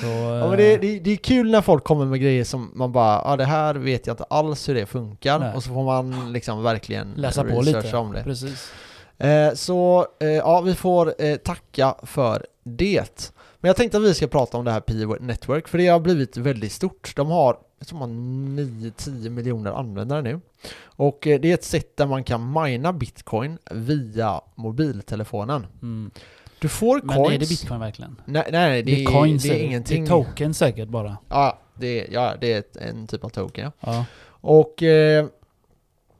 Så, 0.00 0.06
Ja 0.06 0.48
men 0.48 0.56
det, 0.58 0.76
det, 0.76 0.98
det 0.98 1.10
är 1.10 1.16
kul 1.16 1.50
när 1.50 1.60
folk 1.60 1.84
kommer 1.84 2.04
med 2.04 2.20
grejer 2.20 2.44
som 2.44 2.70
man 2.74 2.92
bara, 2.92 3.22
ja 3.24 3.36
det 3.36 3.44
här 3.44 3.74
vet 3.74 4.06
jag 4.06 4.14
inte 4.14 4.24
alls 4.24 4.68
hur 4.68 4.74
det 4.74 4.86
funkar 4.86 5.38
Nej. 5.38 5.54
och 5.54 5.62
så 5.62 5.70
får 5.70 5.84
man 5.84 6.32
liksom 6.32 6.62
verkligen 6.62 7.12
Läsa 7.16 7.44
på 7.44 7.60
lite. 7.60 7.96
om 7.96 8.12
det. 8.12 8.22
Precis. 8.22 8.72
Eh, 9.18 9.54
så 9.54 10.06
eh, 10.20 10.28
ja, 10.28 10.60
vi 10.60 10.74
får 10.74 11.14
eh, 11.18 11.36
tacka 11.36 11.94
för 12.02 12.46
det. 12.64 13.32
Men 13.66 13.68
jag 13.68 13.76
tänkte 13.76 13.98
att 13.98 14.04
vi 14.04 14.14
ska 14.14 14.26
prata 14.26 14.58
om 14.58 14.64
det 14.64 14.70
här 14.70 14.80
Pi 14.80 15.06
Network 15.20 15.68
för 15.68 15.78
det 15.78 15.86
har 15.86 16.00
blivit 16.00 16.36
väldigt 16.36 16.72
stort. 16.72 17.16
De 17.16 17.30
har, 17.30 17.58
jag 17.78 17.88
tror 17.88 17.98
man 17.98 18.10
9-10 18.58 19.28
miljoner 19.28 19.72
användare 19.72 20.22
nu. 20.22 20.40
Och 20.84 21.26
eh, 21.26 21.40
det 21.40 21.50
är 21.50 21.54
ett 21.54 21.64
sätt 21.64 21.96
där 21.96 22.06
man 22.06 22.24
kan 22.24 22.52
mina 22.62 22.92
bitcoin 22.92 23.58
via 23.70 24.40
mobiltelefonen. 24.54 25.66
Mm. 25.82 26.10
Du 26.58 26.68
får 26.68 27.00
Men 27.02 27.16
coins. 27.16 27.34
är 27.34 27.38
det 27.38 27.48
bitcoin 27.48 27.80
verkligen? 27.80 28.20
Nej, 28.24 28.48
nej, 28.52 28.82
det, 28.82 28.94
Det 28.94 29.02
är 29.02 29.06
coins, 29.06 29.42
det 29.42 29.48
är 29.48 29.64
ingenting. 29.64 30.04
Det 30.04 30.10
är 30.10 30.24
token 30.24 30.54
säkert 30.54 30.88
bara. 30.88 31.16
Ja, 31.28 31.58
det 31.74 32.00
är, 32.00 32.12
ja, 32.12 32.34
det 32.40 32.52
är 32.52 32.88
en 32.88 33.06
typ 33.06 33.24
av 33.24 33.28
token 33.28 33.72
ja. 33.80 33.92
Ja. 33.92 34.04
Och 34.28 34.82
eh, 34.82 35.26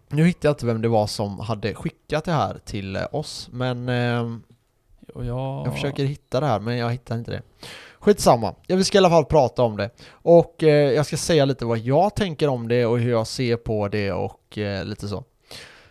nu 0.09 0.25
hittade 0.25 0.49
jag 0.49 0.53
inte 0.53 0.67
vem 0.67 0.83
det 0.83 0.89
var 0.89 1.07
som 1.07 1.41
hade 1.41 1.75
skickat 1.75 2.25
det 2.25 2.33
här 2.33 2.59
till 2.65 2.97
eh, 2.97 3.03
oss, 3.11 3.49
men 3.53 3.89
eh, 3.89 4.37
och 5.14 5.25
jag... 5.25 5.66
jag 5.66 5.75
försöker 5.75 6.05
hitta 6.05 6.40
det 6.40 6.47
här, 6.47 6.61
men 6.61 6.77
jag 6.77 6.90
hittar 6.90 7.14
inte 7.14 7.31
det. 7.31 7.42
Skitsamma, 7.99 8.55
jag 8.66 8.87
ska 8.87 8.99
i 8.99 9.01
alla 9.01 9.11
fall 9.11 9.25
prata 9.25 9.62
om 9.62 9.77
det. 9.77 9.90
Och 10.11 10.62
eh, 10.62 10.92
jag 10.92 11.07
ska 11.07 11.16
säga 11.16 11.45
lite 11.45 11.64
vad 11.64 11.79
jag 11.79 12.14
tänker 12.14 12.49
om 12.49 12.69
det 12.69 12.87
och 12.87 12.99
hur 12.99 13.11
jag 13.11 13.27
ser 13.27 13.57
på 13.57 13.88
det 13.88 14.12
och 14.12 14.59
eh, 14.59 14.85
lite 14.85 15.09
så. 15.09 15.25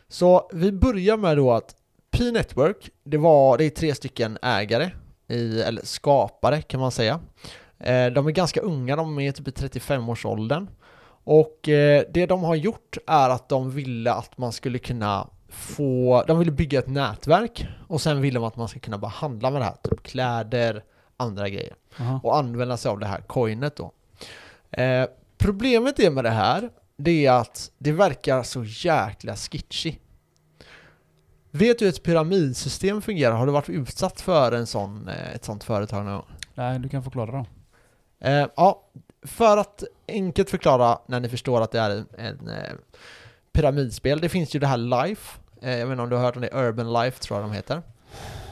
Så 0.07 0.49
vi 0.53 0.71
börjar 0.71 1.17
med 1.17 1.37
då 1.37 1.51
att 1.51 1.75
P-Network, 2.11 2.89
det 3.03 3.17
var, 3.17 3.57
det 3.57 3.65
är 3.65 3.69
tre 3.69 3.95
stycken 3.95 4.37
ägare, 4.41 4.91
i, 5.27 5.61
eller 5.61 5.81
skapare 5.85 6.61
kan 6.61 6.79
man 6.79 6.91
säga. 6.91 7.19
Eh, 7.79 8.07
de 8.07 8.27
är 8.27 8.31
ganska 8.31 8.61
unga, 8.61 8.95
de 8.95 9.19
är 9.19 9.31
typ 9.31 9.47
i 9.47 9.51
35-årsåldern. 9.51 10.67
Och 11.23 11.69
eh, 11.69 12.03
det 12.13 12.25
de 12.25 12.43
har 12.43 12.55
gjort 12.55 12.97
är 13.07 13.29
att 13.29 13.49
de 13.49 13.71
ville 13.71 14.11
att 14.11 14.37
man 14.37 14.51
skulle 14.51 14.79
kunna 14.79 15.27
få, 15.55 16.23
de 16.27 16.39
ville 16.39 16.51
bygga 16.51 16.79
ett 16.79 16.87
nätverk 16.87 17.67
och 17.87 18.01
sen 18.01 18.21
ville 18.21 18.39
de 18.39 18.43
att 18.43 18.55
man 18.55 18.67
ska 18.67 18.79
kunna 18.79 18.97
bara 18.97 19.11
handla 19.11 19.51
med 19.51 19.61
det 19.61 19.65
här, 19.65 19.75
typ 19.83 20.03
kläder, 20.03 20.83
andra 21.17 21.49
grejer 21.49 21.75
Aha. 21.99 22.19
och 22.23 22.37
använda 22.37 22.77
sig 22.77 22.89
av 22.89 22.99
det 22.99 23.05
här 23.05 23.21
coinet 23.21 23.75
då. 23.75 23.91
Eh, 24.71 25.05
problemet 25.37 25.99
är 25.99 26.11
med 26.11 26.23
det 26.23 26.29
här, 26.29 26.69
det 26.97 27.25
är 27.25 27.31
att 27.31 27.71
det 27.77 27.91
verkar 27.91 28.43
så 28.43 28.63
jäkla 28.63 29.35
skitchy. 29.35 29.95
Vet 31.51 31.79
du 31.79 31.85
hur 31.85 31.93
ett 31.93 32.03
pyramidsystem 32.03 33.01
fungerar? 33.01 33.35
Har 33.35 33.45
du 33.45 33.51
varit 33.51 33.69
utsatt 33.69 34.21
för 34.21 34.51
en 34.51 34.67
sån, 34.67 35.07
eh, 35.07 35.35
ett 35.35 35.45
sånt 35.45 35.63
företag 35.63 36.05
någon 36.05 36.13
gång? 36.13 36.25
Nej, 36.53 36.79
du 36.79 36.89
kan 36.89 37.03
förklara 37.03 37.31
då. 37.31 37.45
Eh, 38.27 38.47
ja, 38.55 38.89
för 39.23 39.57
att 39.57 39.83
enkelt 40.07 40.49
förklara 40.49 40.99
när 41.07 41.19
ni 41.19 41.29
förstår 41.29 41.61
att 41.61 41.71
det 41.71 41.79
är 41.79 41.89
en, 41.89 42.07
en 42.17 42.49
eh, 42.49 42.73
pyramidspel. 43.53 44.19
Det 44.19 44.29
finns 44.29 44.55
ju 44.55 44.59
det 44.59 44.67
här 44.67 44.77
Life, 44.77 45.39
jag 45.71 45.87
vet 45.87 45.91
inte 45.91 46.03
om 46.03 46.09
du 46.09 46.15
har 46.15 46.23
hört 46.23 46.35
om 46.35 46.41
det, 46.41 46.49
Urban 46.53 46.93
Life 46.93 47.19
tror 47.19 47.39
jag 47.39 47.49
de 47.49 47.55
heter. 47.55 47.81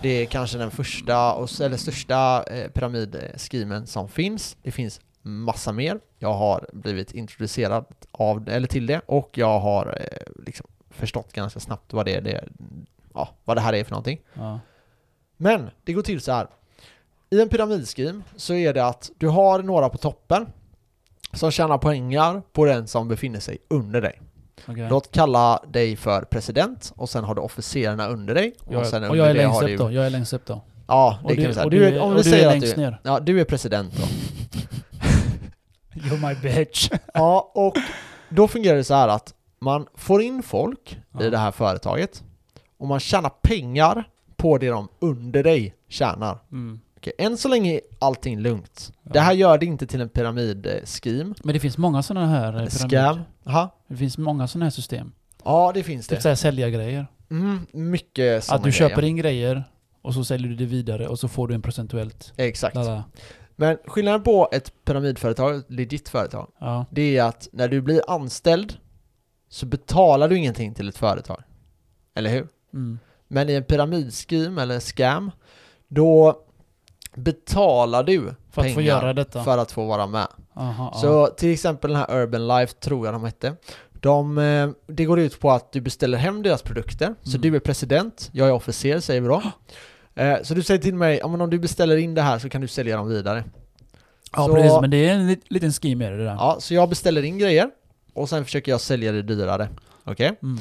Det 0.01 0.09
är 0.09 0.25
kanske 0.25 0.57
den 0.57 0.71
första, 0.71 1.33
och, 1.33 1.61
eller 1.61 1.77
största 1.77 2.43
eh, 2.43 2.69
pyramidschemen 2.69 3.87
som 3.87 4.09
finns. 4.09 4.57
Det 4.63 4.71
finns 4.71 5.01
massa 5.21 5.71
mer. 5.71 5.99
Jag 6.19 6.33
har 6.33 6.69
blivit 6.73 7.11
introducerad 7.11 7.85
av, 8.11 8.49
eller 8.49 8.67
till 8.67 8.85
det 8.85 9.01
och 9.05 9.37
jag 9.37 9.59
har 9.59 9.97
eh, 9.99 10.43
liksom 10.45 10.67
förstått 10.89 11.33
ganska 11.33 11.59
snabbt 11.59 11.93
vad 11.93 12.05
det, 12.05 12.15
är, 12.15 12.21
det, 12.21 12.43
ja, 13.13 13.29
vad 13.43 13.57
det 13.57 13.61
här 13.61 13.73
är 13.73 13.83
för 13.83 13.91
någonting. 13.91 14.21
Ja. 14.33 14.59
Men 15.37 15.69
det 15.83 15.93
går 15.93 16.01
till 16.01 16.21
så 16.21 16.31
här. 16.31 16.47
I 17.29 17.41
en 17.41 17.49
pyramidscheme 17.49 18.21
så 18.35 18.53
är 18.53 18.73
det 18.73 18.85
att 18.85 19.11
du 19.17 19.27
har 19.27 19.63
några 19.63 19.89
på 19.89 19.97
toppen 19.97 20.47
som 21.33 21.51
tjänar 21.51 21.77
pengar 21.77 22.41
på 22.51 22.65
den 22.65 22.87
som 22.87 23.07
befinner 23.07 23.39
sig 23.39 23.57
under 23.67 24.01
dig. 24.01 24.21
Okej. 24.67 24.87
Låt 24.89 25.11
kalla 25.11 25.63
dig 25.67 25.95
för 25.95 26.21
president 26.21 26.93
och 26.95 27.09
sen 27.09 27.23
har 27.23 27.35
du 27.35 27.41
officerarna 27.41 28.07
under 28.07 28.35
dig. 28.35 28.53
Och, 28.65 28.73
Jag, 28.73 28.87
sen 28.87 29.03
och 29.09 29.17
jag 29.17 29.29
är 29.29 29.33
längst 29.33 29.61
upp 29.63 29.77
då. 29.77 29.91
Jag 29.91 30.05
är 30.05 30.09
längst 30.09 30.33
upp 30.33 30.45
då. 30.45 30.61
Ja, 30.87 31.17
det 31.21 31.23
Och 31.25 31.29
kan 31.29 31.41
du- 31.41 31.47
vi 31.47 31.53
säga. 31.53 31.65
och 31.65 31.71
Du, 31.71 31.77
du 31.79 31.85
är, 31.85 31.91
är- 31.91 31.99
om 31.99 32.13
vi 32.13 32.19
är 32.19 32.23
säger 32.23 32.47
att 32.47 32.53
längst 32.53 32.75
du, 32.75 32.81
ner. 32.81 32.99
ja, 33.03 33.19
du 33.19 33.41
är 33.41 33.45
president 33.45 33.93
då. 33.97 34.03
You're 35.99 36.27
my 36.27 36.35
bitch. 36.41 36.89
Ja, 37.13 37.51
och 37.55 37.75
då 38.29 38.47
fungerar 38.47 38.75
det 38.77 38.83
så 38.83 38.93
här 38.93 39.07
att 39.07 39.33
man 39.59 39.87
får 39.95 40.21
in 40.21 40.43
folk 40.43 40.99
Ja. 41.19 41.23
i 41.25 41.29
det 41.29 41.37
här 41.37 41.51
företaget 41.51 42.23
och 42.77 42.87
man 42.87 42.99
tjänar 42.99 43.29
pengar 43.29 44.03
på 44.35 44.57
det 44.57 44.69
de 44.69 44.87
under 44.99 45.43
dig 45.43 45.75
tjänar. 45.89 46.37
Mm. 46.51 46.79
Okej, 47.03 47.13
än 47.17 47.37
så 47.37 47.47
länge 47.47 47.73
är 47.73 47.81
allting 47.99 48.39
lugnt. 48.39 48.93
Ja. 49.03 49.11
Det 49.13 49.19
här 49.19 49.33
gör 49.33 49.57
det 49.57 49.65
inte 49.65 49.87
till 49.87 50.01
en 50.01 50.09
pyramid-scheme. 50.09 51.35
Men 51.43 51.53
det 51.53 51.59
finns 51.59 51.77
många 51.77 52.03
sådana 52.03 52.27
här 52.27 52.51
pyramider. 52.89 53.25
Det 53.87 53.95
finns 53.97 54.17
många 54.17 54.47
sådana 54.47 54.65
här 54.65 54.71
system. 54.71 55.11
Ja, 55.43 55.71
det 55.73 55.83
finns 55.83 56.07
Typ 56.07 56.17
det. 56.17 56.21
såhär 56.21 56.35
sälja 56.35 56.69
grejer. 56.69 57.07
Mm, 57.31 57.67
mycket 57.73 58.43
sådana 58.43 58.57
Att 58.59 58.63
du 58.63 58.71
köper 58.71 59.03
in 59.03 59.15
grejer 59.17 59.63
och 60.01 60.13
så 60.13 60.23
säljer 60.25 60.49
du 60.49 60.55
det 60.55 60.65
vidare 60.65 61.07
och 61.07 61.19
så 61.19 61.27
får 61.27 61.47
du 61.47 61.55
en 61.55 61.61
procentuellt. 61.61 62.33
Exakt. 62.37 62.75
Lala. 62.75 63.03
Men 63.55 63.77
skillnaden 63.85 64.23
på 64.23 64.49
ett 64.51 64.85
pyramidföretag, 64.85 65.55
ett 65.55 65.71
legit 65.71 66.09
företag, 66.09 66.51
Ja. 66.59 66.85
det 66.91 67.17
är 67.17 67.23
att 67.23 67.47
när 67.51 67.67
du 67.67 67.81
blir 67.81 68.01
anställd 68.07 68.77
så 69.49 69.65
betalar 69.65 70.29
du 70.29 70.37
ingenting 70.37 70.73
till 70.73 70.89
ett 70.89 70.97
företag. 70.97 71.43
Eller 72.15 72.29
hur? 72.29 72.47
Mm. 72.73 72.99
Men 73.27 73.49
i 73.49 73.53
en 73.53 73.63
pyramidscheme 73.63 74.61
eller 74.61 74.79
scam, 74.79 75.31
då 75.87 76.39
betalar 77.15 78.03
du 78.03 78.33
För 78.51 78.61
att 78.65 78.73
få 78.73 78.81
göra 78.81 79.13
detta. 79.13 79.43
för 79.43 79.57
att 79.57 79.71
få 79.71 79.85
vara 79.85 80.07
med. 80.07 80.27
Aha. 80.55 80.93
Så 81.01 81.27
till 81.27 81.53
exempel 81.53 81.91
den 81.91 81.99
här 81.99 82.21
Urban 82.21 82.47
Life, 82.47 82.73
tror 82.73 83.07
jag 83.07 83.15
de 83.15 83.23
hette. 83.23 83.55
De, 83.93 84.37
eh, 84.37 84.69
det 84.87 85.05
går 85.05 85.19
ut 85.19 85.39
på 85.39 85.51
att 85.51 85.71
du 85.71 85.81
beställer 85.81 86.17
hem 86.17 86.41
deras 86.43 86.61
produkter. 86.61 87.15
Så 87.21 87.29
Mm. 87.37 87.41
du 87.41 87.55
är 87.55 87.59
president, 87.59 88.29
jag 88.33 88.47
är 88.47 88.51
officer 88.53 88.99
säger 88.99 89.21
vi 89.21 89.27
då. 89.27 89.41
Eh, 90.15 90.37
Så 90.43 90.53
du 90.53 90.63
säger 90.63 90.81
till 90.81 90.95
mig, 90.95 91.21
om 91.23 91.49
du 91.49 91.59
beställer 91.59 91.97
in 91.97 92.13
det 92.15 92.21
här 92.21 92.39
så 92.39 92.49
kan 92.49 92.61
du 92.61 92.67
sälja 92.67 92.97
dem 92.97 93.07
vidare. 93.09 93.43
ja 94.35 94.45
så- 94.47 94.53
precis, 94.55 94.81
men 94.81 94.89
det 94.89 95.09
är 95.09 95.13
en 95.13 95.27
lit- 95.27 95.45
liten 95.49 95.71
scheme 95.71 96.05
är 96.05 96.11
det 96.11 96.17
där. 96.23 96.33
Ja, 96.33 96.57
så 96.59 96.73
jag 96.73 96.89
beställer 96.89 97.23
in 97.23 97.37
grejer 97.37 97.69
och 98.13 98.29
sen 98.29 98.45
försöker 98.45 98.71
jag 98.71 98.81
sälja 98.81 99.11
det 99.11 99.21
dyrare. 99.21 99.69
Okej? 100.03 100.31
Mm. 100.43 100.59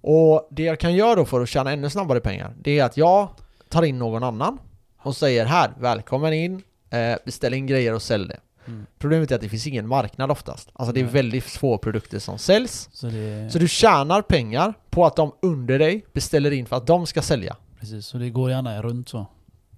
Och 0.00 0.48
det 0.50 0.62
jag 0.62 0.80
kan 0.80 0.94
göra 0.94 1.14
då 1.14 1.24
för 1.24 1.40
att 1.40 1.48
tjäna 1.48 1.72
ännu 1.72 1.90
snabbare 1.90 2.20
pengar, 2.20 2.54
det 2.62 2.78
är 2.78 2.84
att 2.84 2.96
jag 2.96 3.28
tar 3.68 3.82
in 3.82 3.98
någon 3.98 4.22
annan 4.22 4.58
och 5.04 5.16
säger 5.16 5.44
här, 5.46 5.70
välkommen 5.80 6.32
in, 6.32 6.62
eh, 6.90 7.16
beställ 7.24 7.54
in 7.54 7.66
grejer 7.66 7.94
och 7.94 8.02
sälj 8.02 8.28
det. 8.28 8.40
Mm. 8.66 8.86
Problemet 8.98 9.30
är 9.30 9.34
att 9.34 9.40
det 9.40 9.48
finns 9.48 9.66
ingen 9.66 9.88
marknad 9.88 10.30
oftast. 10.30 10.70
Alltså 10.72 10.92
det 10.92 11.00
är 11.00 11.04
väldigt 11.04 11.44
få 11.44 11.78
produkter 11.78 12.18
som 12.18 12.38
säljs. 12.38 12.88
Så 12.92 13.06
det, 13.06 13.52
Så 13.52 13.58
du 13.58 13.68
tjänar 13.68 14.22
pengar 14.22 14.74
på 14.90 15.06
att 15.06 15.16
de 15.16 15.32
under 15.42 15.78
dig 15.78 16.04
beställer 16.12 16.50
in 16.50 16.66
för 16.66 16.76
att 16.76 16.86
de 16.86 17.06
ska 17.06 17.22
sälja. 17.22 17.56
precis, 17.80 18.06
så 18.06 18.18
det 18.18 18.30
går 18.30 18.50
gärna 18.50 18.82
runt 18.82 19.08
så. 19.08 19.26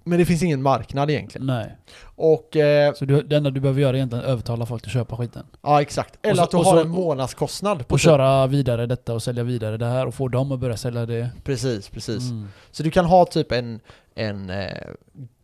Men 0.08 0.18
det 0.18 0.24
finns 0.24 0.42
ingen 0.42 0.62
marknad 0.62 1.10
egentligen. 1.10 1.46
Nej. 1.46 1.76
Och, 2.04 2.56
eh, 2.56 2.92
Så 2.94 3.04
du, 3.04 3.22
det 3.22 3.36
enda 3.36 3.50
du 3.50 3.60
behöver 3.60 3.80
göra 3.80 3.90
är 3.90 3.94
egentligen 3.94 4.24
att 4.24 4.30
övertala 4.30 4.66
folk 4.66 4.86
att 4.86 4.92
köpa 4.92 5.16
skiten. 5.16 5.46
ja 5.62 5.82
exakt. 5.82 6.18
Eller 6.22 6.34
så- 6.34 6.42
att 6.42 6.50
du 6.50 6.56
har 6.56 6.64
så- 6.64 6.80
en 6.80 6.88
månadskostnad. 6.88 7.78
På 7.88 7.94
Och 7.94 8.00
typ- 8.00 8.04
köra 8.04 8.46
vidare 8.46 8.86
detta 8.86 9.14
och 9.14 9.22
sälja 9.22 9.42
vidare 9.42 9.76
det 9.76 9.86
här 9.86 10.06
och 10.06 10.14
få 10.14 10.28
dem 10.28 10.52
att 10.52 10.60
börja 10.60 10.76
sälja 10.76 11.06
det. 11.06 11.30
Precis, 11.44 11.88
precis. 11.88 12.30
Mm. 12.30 12.48
Så 12.70 12.82
du 12.82 12.90
kan 12.90 13.04
ha 13.04 13.24
typ 13.24 13.52
en, 13.52 13.80
en 14.14 14.50
eh, 14.50 14.66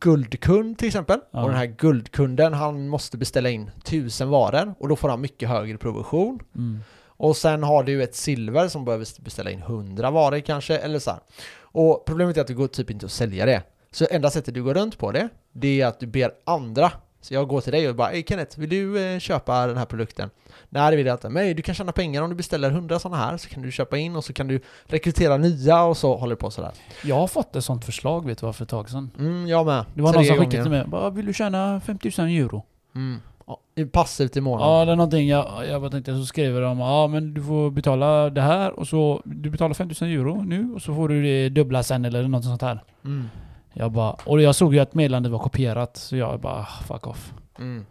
guldkund 0.01 0.79
till 0.79 0.89
exempel. 0.89 1.19
Ja. 1.31 1.43
Och 1.43 1.49
den 1.49 1.59
här 1.59 1.67
guldkunden 1.67 2.53
han 2.55 2.89
måste 2.89 3.17
beställa 3.19 3.51
in 3.51 3.71
tusen 3.85 4.29
varor 4.31 4.75
och 4.79 4.89
då 4.89 4.97
får 4.97 5.09
han 5.09 5.21
mycket 5.21 5.49
högre 5.49 5.79
provision. 5.79 6.41
Mm. 6.57 6.81
Och 7.07 7.37
sen 7.37 7.63
har 7.63 7.83
du 7.83 8.03
ett 8.03 8.15
silver 8.15 8.69
som 8.69 8.85
behöver 8.85 9.07
beställa 9.25 9.51
in 9.51 9.63
100 9.63 10.11
varor 10.11 10.41
kanske, 10.41 10.77
eller 10.79 10.99
så 10.99 11.11
här. 11.11 11.21
Och 11.75 12.05
problemet 12.07 12.37
är 12.37 12.41
att 12.41 12.47
det 12.47 12.55
går 12.55 12.69
typ 12.69 12.91
inte 12.91 13.07
att 13.07 13.13
sälja 13.13 13.47
det. 13.47 13.63
Så 13.93 14.07
enda 14.11 14.31
sättet 14.31 14.55
du 14.55 14.63
går 14.63 14.75
runt 14.75 14.99
på 14.99 15.13
det, 15.13 15.29
det 15.53 15.81
är 15.81 15.87
att 15.87 16.01
du 16.01 16.07
ber 16.07 16.31
andra. 16.45 16.93
Så 17.21 17.35
jag 17.35 17.49
går 17.49 17.61
till 17.61 17.73
dig 17.73 17.89
och 17.89 17.95
bara 17.95 18.13
Ey 18.13 18.25
Kenneth, 18.29 18.59
vill 18.59 18.71
du 18.71 19.05
eh, 19.05 19.19
köpa 19.19 19.67
den 19.67 19.77
här 19.77 19.85
produkten? 19.85 20.31
Nej 20.69 20.91
det 20.91 20.97
vill 20.97 21.07
jag 21.07 21.15
inte. 21.15 21.29
Men 21.29 21.57
du 21.57 21.63
kan 21.63 21.75
tjäna 21.75 21.93
pengar 21.93 22.23
om 22.23 22.31
du 22.31 22.37
beställer 22.37 22.71
100 22.71 22.99
sådana 22.99 23.17
här, 23.17 23.37
så 23.37 23.49
kan 23.49 23.63
du 23.63 23.73
köpa 23.73 23.99
in 23.99 24.17
och 24.17 24.25
så 24.25 24.33
kan 24.33 24.49
du 24.49 24.61
rekrytera 24.85 25.37
nya 25.37 25.83
och 25.83 25.97
så 25.97 26.17
håller 26.17 26.35
det 26.35 26.41
på 26.41 26.51
sådär. 26.51 26.71
Jag 27.05 27.17
har 27.17 27.27
fått 27.27 27.57
ett 27.57 27.65
sånt 27.65 27.85
förslag 27.85 28.27
vet 28.27 28.39
du 28.39 28.47
vad 28.47 28.57
för 28.57 28.65
ett 28.65 28.69
tag 28.69 28.91
sedan. 28.91 29.11
Mm, 29.19 29.47
jag 29.47 29.67
med. 29.67 29.85
Det 29.95 30.03
var 30.03 30.13
Tre 30.13 30.19
någon 30.19 30.27
som 30.27 30.37
skickade 30.37 30.63
till 30.63 30.73
mig. 30.73 30.85
Bara, 30.87 31.11
vill 31.11 31.27
du 31.27 31.33
tjäna 31.33 31.81
5000 31.81 32.29
euro? 32.29 32.65
Mm. 32.95 33.21
Passivt 33.93 34.37
i 34.37 34.41
månaden. 34.41 34.73
Ja, 34.73 34.85
det 34.85 34.93
är 34.93 34.97
någonting 34.97 35.29
jag, 35.29 35.67
jag 35.69 35.81
bara 35.81 35.91
tänkte, 35.91 36.17
så 36.17 36.25
skriver 36.25 36.61
de 36.61 36.79
ja 36.79 37.07
men 37.07 37.35
du 37.35 37.43
får 37.43 37.71
betala 37.71 38.31
det 38.31 38.41
här 38.41 38.79
och 38.79 38.89
så, 38.89 39.23
du 39.25 39.51
betalar 39.51 39.75
5000 39.75 40.09
euro 40.09 40.43
nu 40.43 40.73
och 40.75 40.83
så 40.83 40.95
får 40.95 41.09
du 41.09 41.23
det 41.23 41.49
dubbla 41.49 41.83
sen 41.83 42.05
eller 42.05 42.29
något 42.29 42.45
sånt 42.45 42.63
här. 42.63 42.85
Mm. 43.05 43.29
Jag 43.75 43.93
bara, 43.93 44.11
och 44.13 44.43
jag 44.43 44.55
såg 44.55 44.75
ju 44.75 44.81
att 44.81 44.95
meddelandet 44.95 45.33
var 45.33 45.39
kopierat 45.39 45.97
så 45.97 46.17
jag 46.17 46.41
bara, 46.41 46.67
fuck 46.87 47.07
off. 47.07 47.33
Mm. 47.59 47.87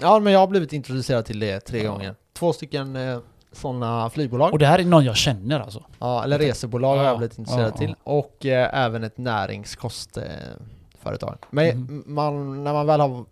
Ja 0.00 0.18
men 0.18 0.32
jag 0.32 0.40
har 0.40 0.46
blivit 0.46 0.72
introducerad 0.72 1.24
till 1.24 1.38
det 1.38 1.60
tre 1.60 1.82
Ja. 1.82 1.92
gånger. 1.92 2.14
Två 2.32 2.52
stycken 2.52 2.96
eh, 2.96 3.18
sådana 3.52 4.10
flygbolag. 4.10 4.52
Och 4.52 4.58
det 4.58 4.66
här 4.66 4.78
är 4.78 4.84
någon 4.84 5.04
jag 5.04 5.16
känner 5.16 5.60
alltså. 5.60 5.84
Ja, 5.98 6.24
eller 6.24 6.38
resebolag 6.38 6.96
har 6.96 7.04
Ja, 7.04 7.10
jag 7.10 7.18
blivit 7.18 7.38
intresserad 7.38 7.72
ja, 7.74 7.78
till. 7.78 7.94
Och 8.02 8.46
eh, 8.46 8.84
även 8.84 9.04
ett 9.04 9.18
näringskostföretag. 9.18 11.32
Eh. 11.42 11.46
Men 11.50 11.78
Mhm. 11.80 12.02
man, 12.06 12.64
när 12.64 12.72
man 12.72 12.86
väl 12.86 13.00
har... 13.00 13.24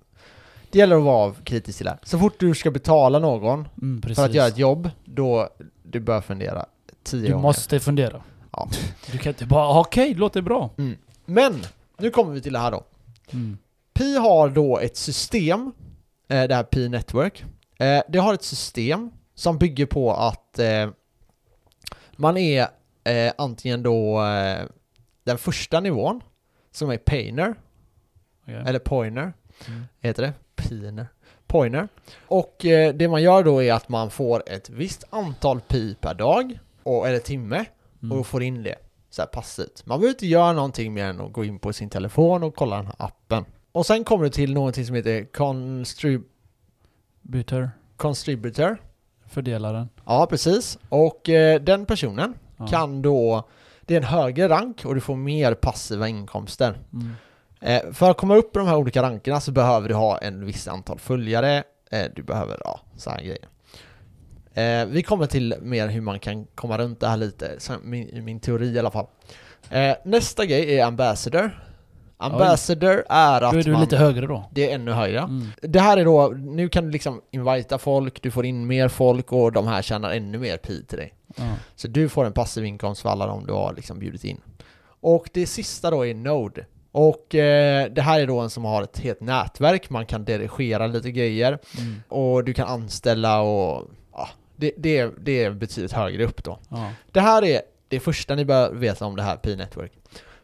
Det 0.71 0.79
gäller 0.79 0.97
att 0.97 1.03
vara 1.03 1.33
kritisk 1.45 1.79
till 1.79 1.85
det 1.85 1.91
här. 1.91 1.99
Så 2.03 2.19
fort 2.19 2.35
du 2.39 2.55
ska 2.55 2.71
betala 2.71 3.19
någon 3.19 3.69
Mm, 3.83 4.03
för 4.03 4.25
att 4.25 4.35
göra 4.35 4.47
ett 4.47 4.59
jobb, 4.59 4.91
då 5.05 5.49
du 5.83 6.01
bör 6.01 6.21
fundera 6.21 6.67
tio 7.05 7.23
du 7.27 7.33
gånger. 7.33 7.43
måste 7.43 7.81
fundera. 7.81 8.23
Ja. 8.53 8.69
Du 9.13 9.19
kan 9.19 9.31
inte 9.31 9.47
bara, 9.47 9.81
okej, 9.81 10.15
det 10.15 10.21
låter 10.21 10.43
bra. 10.43 10.71
Men, 11.25 11.63
nu 11.99 12.11
kommer 12.11 12.33
vi 12.33 12.41
till 12.41 12.53
det 12.53 12.59
här 12.59 12.71
då. 12.71 12.85
Mm. 13.33 13.59
Pi 13.93 14.17
har 14.17 14.49
då 14.49 14.79
ett 14.79 14.97
system, 14.97 15.73
eh, 16.29 16.43
det 16.49 16.55
här 16.55 16.63
Pi 16.63 16.89
Network. 16.89 17.45
Eh, 17.79 18.03
det 18.09 18.19
har 18.19 18.35
ett 18.35 18.43
system 18.43 19.11
som 19.35 19.59
bygger 19.59 19.87
på 19.87 20.13
att 20.13 20.59
eh, 20.59 20.91
man 22.17 22.37
är 22.37 22.69
antingen 23.39 23.83
då 23.83 24.21
den 25.25 25.39
första 25.39 25.81
nivån, 25.81 26.21
som 26.73 26.91
är 26.91 26.97
Painer, 26.97 27.55
Okej. 28.43 28.63
eller 28.67 28.79
Poiner, 28.79 29.33
Mm. 29.69 29.85
heter 30.01 30.23
det? 30.23 30.33
Piner. 30.57 31.07
Poiner. 31.47 31.89
Och 32.27 32.57
det 32.95 33.09
man 33.11 33.23
gör 33.23 33.43
då 33.45 33.63
är 33.63 33.73
att 33.73 33.89
man 33.89 34.11
får 34.11 34.43
ett 34.47 34.71
visst 34.71 35.05
antal 35.11 35.61
pi 35.61 35.95
per 36.01 36.15
dag, 36.15 36.59
och, 36.83 37.09
eller 37.09 37.19
timme, 37.19 37.65
Mm. 38.03 38.19
och 38.19 38.27
får 38.27 38.43
in 38.43 38.63
det 38.63 38.77
så 39.15 39.23
här 39.23 39.27
passivt. 39.27 39.83
Man 39.87 39.99
behöver 40.01 40.15
inte 40.15 40.27
göra 40.27 40.53
någonting 40.53 40.95
mer 40.95 41.05
än 41.05 41.21
att 41.21 41.33
gå 41.33 41.45
in 41.45 41.59
på 41.59 41.73
sin 41.73 41.91
telefon 41.91 42.43
och 42.43 42.55
kolla 42.57 42.77
den 42.77 42.87
här 42.87 42.95
appen. 42.99 43.45
Och 43.73 43.87
sen 43.87 44.05
kommer 44.05 44.25
du 44.25 44.31
till 44.31 44.55
någonting 44.55 44.87
som 44.87 44.95
heter 44.97 45.23
Constrib- 45.33 46.25
Byter, 47.23 47.71
Contributor. 47.97 48.77
fördelaren. 49.29 49.89
Ja, 50.05 50.27
precis. 50.31 50.79
Och 50.89 51.29
eh, 51.29 51.61
den 51.61 51.87
personen 51.87 52.35
Ja. 52.57 52.67
kan 52.67 53.03
då, 53.03 53.49
det 53.81 53.95
är 53.95 53.99
en 53.99 54.05
högre 54.05 54.49
rank 54.49 54.85
och 54.85 54.95
du 54.95 55.01
får 55.01 55.17
mer 55.17 55.55
passiva 55.55 56.09
inkomster. 56.09 56.79
Mm. 56.93 57.11
Eh, 57.61 57.93
för 57.93 58.11
att 58.11 58.17
komma 58.17 58.37
upp 58.37 58.57
i 58.57 58.59
de 58.59 58.69
här 58.69 58.77
olika 58.77 59.03
rankerna 59.03 59.41
så 59.41 59.53
behöver 59.53 59.89
du 59.89 59.95
ha 59.95 60.19
en 60.19 60.47
viss 60.47 60.69
antal 60.69 60.99
följare. 60.99 61.63
Eh, 61.91 62.05
du 62.17 62.23
behöver, 62.23 62.59
ja, 62.65 62.81
så 62.97 63.11
här 63.11 63.19
grejer. 63.21 63.49
Eh, 64.55 64.87
vi 64.87 65.03
kommer 65.03 65.27
till 65.27 65.55
mer 65.63 65.89
hur 65.89 66.01
man 66.01 66.19
kan 66.21 66.45
komma 66.55 66.79
runt 66.79 67.01
det 67.01 67.09
här 67.09 67.17
lite, 67.17 67.59
min, 67.83 68.25
min 68.25 68.41
teori 68.41 68.67
i 68.69 68.79
alla 68.79 68.91
fall. 68.91 69.07
Eh, 69.71 69.97
nästa 70.05 70.47
grej 70.47 70.79
är 70.79 70.85
Ambassador. 70.85 71.51
Ambassador 72.17 73.05
är 73.09 73.43
att 73.43 73.53
Då 73.53 73.59
är 73.59 73.63
du 73.63 73.73
man... 73.73 73.81
lite 73.81 73.97
högre 73.97 74.27
då. 74.27 74.45
Det 74.53 74.71
är 74.71 74.75
ännu 74.75 74.93
högre. 74.93 75.19
Mm. 75.19 75.47
Det 75.63 75.81
här 75.81 75.97
är 75.97 76.05
då, 76.05 76.29
nu 76.29 76.69
kan 76.69 76.85
du 76.85 76.91
liksom 76.91 77.21
invita 77.31 77.79
folk, 77.79 78.23
du 78.23 78.31
får 78.31 78.47
in 78.47 78.67
mer 78.67 78.89
folk 78.89 79.33
och 79.33 79.53
de 79.53 79.67
här 79.67 79.83
tjänar 79.83 80.11
ännu 80.11 80.39
mer 80.39 80.57
pi 80.57 80.85
till 80.85 80.99
dig. 80.99 81.15
Ja. 81.37 81.55
Så 81.77 81.89
du 81.89 82.09
får 82.09 82.25
en 82.25 82.33
passiv 82.33 82.65
inkomst 82.65 83.03
för 83.03 83.09
alla 83.09 83.27
de 83.27 83.47
du 83.47 83.53
har 83.53 83.75
liksom 83.77 83.99
bjudit 83.99 84.25
in. 84.25 84.41
Och 85.01 85.31
det 85.33 85.47
sista 85.47 85.91
då 85.91 86.07
är 86.07 86.15
Node. 86.15 86.67
Och 86.93 87.35
eh, 87.35 87.91
det 87.93 88.03
här 88.03 88.21
är 88.21 88.27
då 88.27 88.41
en 88.41 88.51
som 88.51 88.65
har 88.65 88.83
ett 88.83 88.99
helt 88.99 89.21
nätverk, 89.21 89.91
man 89.91 90.07
kan 90.07 90.25
dirigera 90.25 90.87
lite 90.87 91.11
grejer 91.11 91.59
Mm. 91.79 92.03
och 92.09 92.45
du 92.45 92.55
kan 92.55 92.69
anställa 92.69 93.41
och 93.41 93.91
det, 94.57 94.73
det, 94.77 95.11
det 95.19 95.45
är 95.45 95.51
betydligt 95.51 95.93
högre 95.93 96.25
upp 96.25 96.45
då. 96.45 96.59
Ja. 96.69 96.91
Det 97.13 97.21
här 97.21 97.45
är 97.45 97.63
det 97.89 98.01
första 98.01 98.35
ni 98.35 98.45
bör 98.45 98.73
veta 98.73 99.07
om 99.07 99.17
det 99.17 99.23
här 99.23 99.37
Pi-network. 99.37 99.91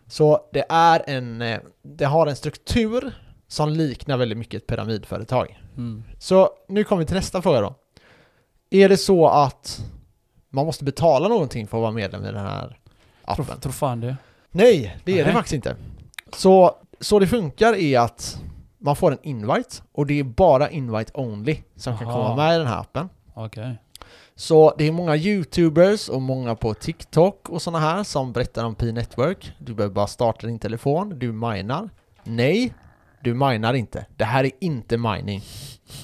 Så 0.06 0.48
det 0.52 0.64
är 0.68 1.02
en, 1.06 1.42
eh, 1.42 1.60
det 1.82 2.04
har 2.04 2.26
en 2.26 2.36
struktur 2.36 3.12
som 3.48 3.70
liknar 3.70 4.16
väldigt 4.16 4.38
mycket 4.38 4.62
ett 4.62 4.66
pyramidföretag. 4.66 5.58
Mm. 5.76 6.04
Så 6.18 6.50
nu 6.68 6.84
kommer 6.84 7.00
vi 7.00 7.06
till 7.06 7.16
nästa 7.16 7.42
fråga 7.42 7.60
då. 7.60 7.74
Är 8.70 8.88
det 8.88 8.96
så 8.96 9.28
att 9.28 9.80
man 10.48 10.66
måste 10.66 10.84
betala 10.84 11.28
någonting 11.28 11.66
för 11.66 11.78
att 11.78 11.82
vara 11.82 11.92
medlem 11.92 12.24
i 12.24 12.26
den 12.26 12.46
här 12.46 12.78
appen? 13.24 13.44
Tror, 13.44 13.56
tror 13.56 13.72
fan 13.72 14.00
det. 14.00 14.16
Nej, 14.50 14.96
det 15.04 15.12
är 15.12 15.16
det 15.16 15.24
Nej. 15.24 15.32
faktiskt 15.32 15.54
inte. 15.54 15.76
Så, 16.32 16.76
så 17.00 17.18
det 17.18 17.26
funkar 17.26 17.74
är 17.74 18.00
att 18.00 18.42
man 18.78 18.96
får 18.96 19.12
en 19.12 19.18
invite 19.22 19.82
och 19.92 20.06
det 20.06 20.20
är 20.20 20.24
bara 20.24 20.70
invite 20.70 21.12
only 21.14 21.58
som 21.76 21.98
kan 21.98 22.08
Aha. 22.08 22.22
komma 22.22 22.36
med 22.36 22.54
i 22.54 22.58
den 22.58 22.66
här 22.66 22.80
appen. 22.80 23.08
Okej. 23.34 23.78
Så 24.40 24.74
det 24.78 24.84
är 24.84 24.92
många 24.92 25.16
youtubers 25.16 26.08
och 26.08 26.22
många 26.22 26.54
på 26.54 26.74
TikTok 26.74 27.48
och 27.48 27.62
såna 27.62 27.78
här 27.78 28.04
som 28.04 28.32
berättar 28.32 28.64
om 28.64 28.74
Pi 28.74 28.92
Network. 28.92 29.52
Du 29.58 29.74
behöver 29.74 29.94
bara 29.94 30.06
starta 30.06 30.46
din 30.46 30.58
telefon, 30.58 31.18
du 31.18 31.32
minar. 31.32 31.90
Nej, 32.24 32.74
du 33.20 33.34
minar 33.34 33.74
inte. 33.74 34.06
Det 34.16 34.24
här 34.24 34.44
är 34.44 34.50
inte 34.60 34.98
mining. 34.98 35.42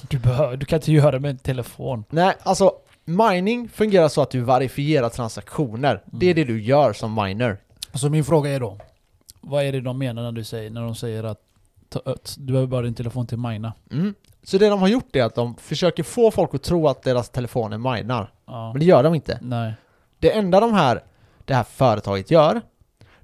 Du, 0.09 0.19
behöver, 0.19 0.57
du 0.57 0.65
kan 0.65 0.77
inte 0.77 0.91
göra 0.91 1.11
det 1.11 1.19
med 1.19 1.31
en 1.31 1.37
telefon. 1.37 2.03
Nej, 2.09 2.35
alltså 2.43 2.71
mining 3.05 3.69
fungerar 3.69 4.07
så 4.07 4.21
att 4.21 4.31
du 4.31 4.41
verifierar 4.41 5.09
transaktioner. 5.09 6.03
Det 6.05 6.25
är 6.25 6.33
det 6.33 6.43
du 6.43 6.61
gör 6.61 6.93
som 6.93 7.15
miner. 7.15 7.57
Så 7.93 8.09
min 8.09 8.25
fråga 8.25 8.49
är 8.49 8.59
då. 8.59 8.77
Vad 9.41 9.63
är 9.63 9.71
det 9.71 9.81
de 9.81 9.97
menar 9.97 10.23
när 10.23 10.31
du 10.31 10.43
säger, 10.43 10.69
när 10.69 10.81
de 10.81 10.95
säger 10.95 11.23
att 11.23 11.39
ta, 11.89 12.15
du 12.37 12.53
behöver 12.53 12.67
bara 12.67 12.81
din 12.81 12.95
telefon 12.95 13.27
till 13.27 13.37
mina? 13.37 13.73
Mm. 13.91 14.13
Så 14.47 14.57
det 14.57 14.69
de 14.69 14.79
har 14.79 14.87
gjort 14.87 15.15
är 15.15 15.23
att 15.23 15.35
de 15.35 15.55
försöker 15.55 16.03
få 16.03 16.31
folk 16.31 16.53
att 16.55 16.63
tro 16.63 16.87
att 16.87 17.01
deras 17.03 17.29
telefoner 17.29 17.77
minar. 17.77 18.31
Ja. 18.45 18.71
Men 18.73 18.79
det 18.79 18.85
gör 18.85 19.03
de 19.03 19.15
inte. 19.15 19.39
Nej. 19.41 19.73
Det 20.19 20.31
enda 20.37 20.59
de 20.59 20.73
här, 20.73 21.03
det 21.45 21.53
här 21.53 21.63
företaget 21.63 22.31
gör, 22.31 22.61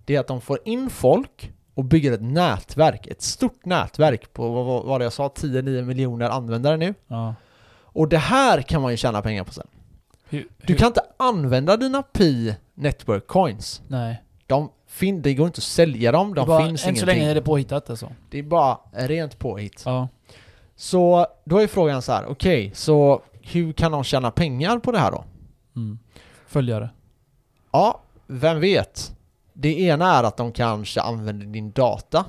det 0.05 0.15
är 0.15 0.19
att 0.19 0.27
de 0.27 0.41
får 0.41 0.59
in 0.65 0.89
folk 0.89 1.51
och 1.73 1.83
bygger 1.85 2.11
ett 2.11 2.21
nätverk, 2.21 3.07
ett 3.07 3.21
stort 3.21 3.65
nätverk 3.65 4.33
på 4.33 4.49
vad, 4.51 4.65
vad, 4.65 4.83
vad 4.85 5.03
jag 5.03 5.13
sa, 5.13 5.27
10-9 5.27 5.81
miljoner 5.81 6.29
användare 6.29 6.77
nu. 6.77 6.93
Ja. 7.07 7.35
Och 7.81 8.07
det 8.07 8.17
här 8.17 8.61
kan 8.61 8.81
man 8.81 8.91
ju 8.91 8.97
tjäna 8.97 9.21
pengar 9.21 9.43
på 9.43 9.53
sen. 9.53 9.67
Hur, 10.29 10.39
Du 10.39 10.73
hur- 10.73 10.79
kan 10.79 10.87
inte 10.87 11.01
använda 11.17 11.77
dina 11.77 12.01
Pi 12.03 12.55
Network 12.73 13.27
Coins. 13.27 13.81
Nej. 13.87 14.23
De 14.47 14.69
fin- 14.87 15.21
det 15.21 15.33
går 15.33 15.47
inte 15.47 15.59
att 15.59 15.63
sälja 15.63 16.11
dem, 16.11 16.33
Det 16.33 16.41
de 16.41 16.47
bara, 16.47 16.65
finns 16.65 16.71
än 16.71 16.77
så 16.85 16.89
ingenting. 16.89 17.05
länge 17.19 17.31
är 17.31 17.35
det 17.35 17.41
påhittat 17.41 17.89
alltså. 17.89 18.11
Det 18.29 18.39
är 18.39 18.43
bara 18.43 18.77
rent 18.91 19.39
påhitt. 19.39 19.81
Ja. 19.85 20.07
Så 20.83 21.27
då 21.45 21.57
är 21.61 21.67
frågan 21.67 22.01
så 22.01 22.11
här: 22.11 22.25
okej, 22.25 22.71
så 22.73 23.21
hur 23.41 23.73
kan 23.73 23.91
de 23.91 24.03
tjäna 24.03 24.31
pengar 24.31 24.79
på 24.79 24.91
det 24.91 24.99
här 24.99 25.11
då? 25.11 25.23
Mm. 25.75 25.99
Följare. 26.47 26.89
Ja, 27.71 28.01
vem 28.27 28.59
vet? 28.59 29.15
Det 29.53 29.79
ena 29.79 30.15
är 30.15 30.23
att 30.23 30.37
de 30.37 30.51
kanske 30.51 31.01
använder 31.01 31.45
din 31.45 31.71
data. 31.71 32.25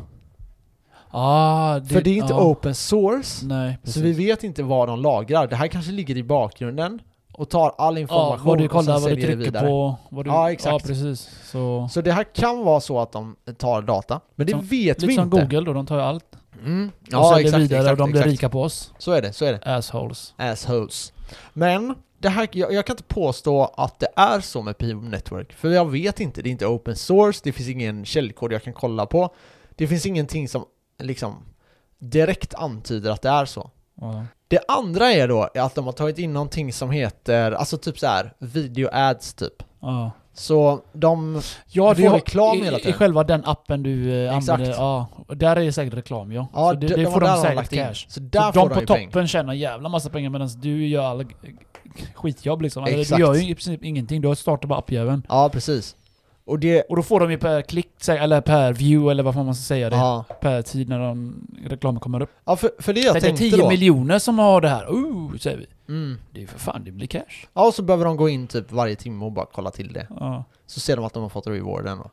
Ah, 1.10 1.78
det, 1.78 1.88
För 1.88 2.00
det 2.00 2.10
är 2.10 2.16
inte 2.16 2.32
ja. 2.32 2.44
open 2.44 2.74
source. 2.74 3.46
Nej. 3.46 3.78
Så 3.84 4.00
vi 4.00 4.12
vet 4.12 4.44
inte 4.44 4.62
vad 4.62 4.88
de 4.88 5.00
lagrar. 5.00 5.46
Det 5.46 5.56
här 5.56 5.68
kanske 5.68 5.92
ligger 5.92 6.16
i 6.16 6.22
bakgrunden 6.22 7.00
och 7.32 7.48
tar 7.48 7.74
all 7.78 7.94
ja, 7.94 8.00
information 8.00 8.46
vad 8.46 8.58
du 8.58 8.64
och 8.64 8.70
kollar, 8.70 8.98
sen 8.98 9.02
vad 9.02 9.10
du 9.18 9.22
trycker 9.22 9.60
på. 9.60 9.96
Vad 10.08 10.24
du, 10.24 10.30
Ja, 10.30 10.52
exakt. 10.52 10.72
Ja, 10.72 10.88
precis. 10.88 11.30
Så, 11.44 11.88
Så 11.92 12.00
det 12.00 12.12
här 12.12 12.24
kan 12.34 12.64
vara 12.64 12.80
så 12.80 13.00
att 13.00 13.12
de 13.12 13.36
tar 13.58 13.82
data. 13.82 14.20
Men 14.34 14.46
det 14.46 14.52
Som- 14.52 14.60
vet 14.60 15.02
vi 15.02 15.06
lite 15.06 15.14
som 15.14 15.24
inte. 15.24 15.40
Google 15.40 15.60
då, 15.60 15.72
de 15.72 15.86
tar 15.86 15.96
ju 15.96 16.02
allt. 16.02 16.36
Mm. 16.64 16.88
och 16.88 17.08
Ja, 17.10 17.30
säljer 17.34 17.46
exakt, 17.46 17.62
vidare 17.62 17.80
exakt, 17.80 17.92
och 17.92 17.96
de 17.98 18.10
blir 18.10 18.20
exakt. 18.20 18.32
rika 18.32 18.48
på 18.48 18.62
oss. 18.62 18.92
Så 18.98 19.12
är 19.12 19.22
det, 19.22 19.32
så 19.32 19.44
är 19.44 19.52
det. 19.52 19.76
Assholes. 19.76 20.34
Assholes. 20.36 21.12
Men 21.52 21.94
det 22.18 22.28
här, 22.28 22.48
jag, 22.52 22.72
jag 22.72 22.86
kan 22.86 22.94
inte 22.94 23.02
påstå 23.14 23.74
att 23.76 23.98
det 23.98 24.08
är 24.16 24.40
så 24.40 24.62
med 24.62 24.78
Pi 24.78 24.94
Network, 24.94 25.52
för 25.52 25.68
jag 25.70 25.90
vet 25.90 26.20
inte. 26.20 26.42
Det 26.42 26.48
är 26.48 26.50
inte 26.50 26.66
open 26.66 26.96
source, 26.96 27.40
det 27.44 27.52
finns 27.52 27.68
ingen 27.68 28.04
källkod 28.04 28.52
jag 28.52 28.62
kan 28.62 28.72
kolla 28.72 29.06
på. 29.06 29.34
Det 29.76 29.88
finns 29.88 30.06
ingenting 30.06 30.48
som 30.48 30.64
liksom 30.98 31.42
direkt 31.98 32.54
antyder 32.54 33.10
att 33.10 33.22
det 33.22 33.28
är 33.28 33.44
så. 33.44 33.70
Ja. 34.00 34.24
Det 34.48 34.60
andra 34.68 35.12
är 35.12 35.28
då 35.28 35.48
att 35.54 35.74
de 35.74 35.84
har 35.84 35.92
tagit 35.92 36.18
in 36.18 36.32
någonting 36.32 36.72
som 36.72 36.90
heter, 36.90 37.52
alltså 37.52 37.78
typ 37.78 37.98
så 37.98 38.06
här 38.06 38.34
video 38.38 38.88
ads 38.92 39.34
typ. 39.34 39.62
Ja. 39.80 40.10
Så 40.36 40.80
de, 40.92 41.40
Ja, 41.68 41.94
det 41.94 42.02
får 42.02 42.08
har- 42.08 42.16
reklam 42.16 42.56
i, 42.58 42.64
hela 42.64 42.78
I 42.78 42.80
tiden. 42.80 42.98
själva 42.98 43.24
den 43.24 43.44
appen 43.44 43.82
du 43.82 44.24
eh, 44.26 44.36
använder. 44.36 44.70
Ja, 44.70 45.06
där 45.28 45.56
är 45.56 45.64
det 45.64 45.72
säkert 45.72 45.94
reklam 45.94 46.32
ja. 46.32 46.48
ja 46.52 46.68
så 46.68 46.74
det, 46.74 46.86
de, 46.86 46.94
det 46.94 47.02
de 47.04 47.12
får 47.12 47.20
de 47.20 47.42
säkert 47.42 47.70
cash. 47.70 47.94
Så 48.08 48.20
Så 48.20 48.52
får 48.52 48.68
de 48.68 48.74
på 48.74 48.80
ju 48.80 48.86
pengar. 48.86 49.06
toppen 49.10 49.26
tjänar 49.28 49.52
en 49.52 49.58
jävla 49.58 49.88
massa 49.88 50.10
pengar 50.10 50.30
medan 50.30 50.48
du 50.60 50.86
gör 50.88 51.02
all 51.04 51.24
skitjobb 52.14 52.62
liksom. 52.62 52.84
Eller, 52.84 52.98
Exakt. 53.00 53.16
du 53.18 53.22
gör 53.24 53.34
ju 53.34 53.42
i 53.50 53.54
princip 53.54 53.84
ingenting. 53.84 54.20
Du 54.20 54.28
har 54.28 54.34
startat 54.34 54.68
bara 54.68 54.78
appjäveln. 54.78 55.22
Ja, 55.28 55.48
precis. 55.52 55.96
Och 56.46 56.58
det, 56.58 56.82
Och 56.82 56.96
då 56.96 57.02
får 57.02 57.20
de 57.20 57.30
ju 57.30 57.38
per 57.38 57.62
klick, 57.62 58.08
eller 58.08 58.40
per 58.40 58.72
view 58.72 59.10
eller 59.10 59.22
vad 59.22 59.36
man 59.36 59.54
ska 59.54 59.62
säga 59.62 59.90
det. 59.90 59.96
ja. 59.96 60.24
Per 60.40 60.62
tid 60.62 60.88
när 60.88 60.98
de, 60.98 61.34
reklamen 61.66 62.00
kommer 62.00 62.22
upp. 62.22 62.30
ja, 62.44 62.56
för, 62.56 62.70
för 62.78 62.92
det 62.92 63.00
jag 63.00 63.14
det 63.14 63.18
är 63.18 63.20
tänkte 63.20 63.44
10 63.50 63.56
då. 63.56 63.68
miljoner 63.68 64.18
som 64.18 64.38
har 64.38 64.60
det 64.60 64.68
här. 64.68 64.92
Uh, 64.92 65.36
säger 65.36 65.56
vi. 65.56 65.66
Mm. 65.88 66.18
Det 66.32 66.42
är 66.42 66.46
för 66.46 66.58
fan, 66.58 66.84
det 66.84 66.90
blir 66.92 67.06
cash. 67.06 67.46
Ja, 67.54 67.66
och 67.66 67.74
så 67.74 67.82
behöver 67.82 68.04
de 68.04 68.16
gå 68.16 68.28
in 68.28 68.46
typ 68.46 68.72
varje 68.72 68.96
timme 68.96 69.24
och 69.24 69.32
bara 69.32 69.46
kolla 69.52 69.70
till 69.70 69.92
det. 69.92 70.06
Ja. 70.20 70.44
Så 70.66 70.80
ser 70.80 70.96
de 70.96 71.04
att 71.04 71.12
de 71.14 71.22
har 71.22 71.30
fått 71.30 71.46
rewarden 71.46 71.98
då. 71.98 72.10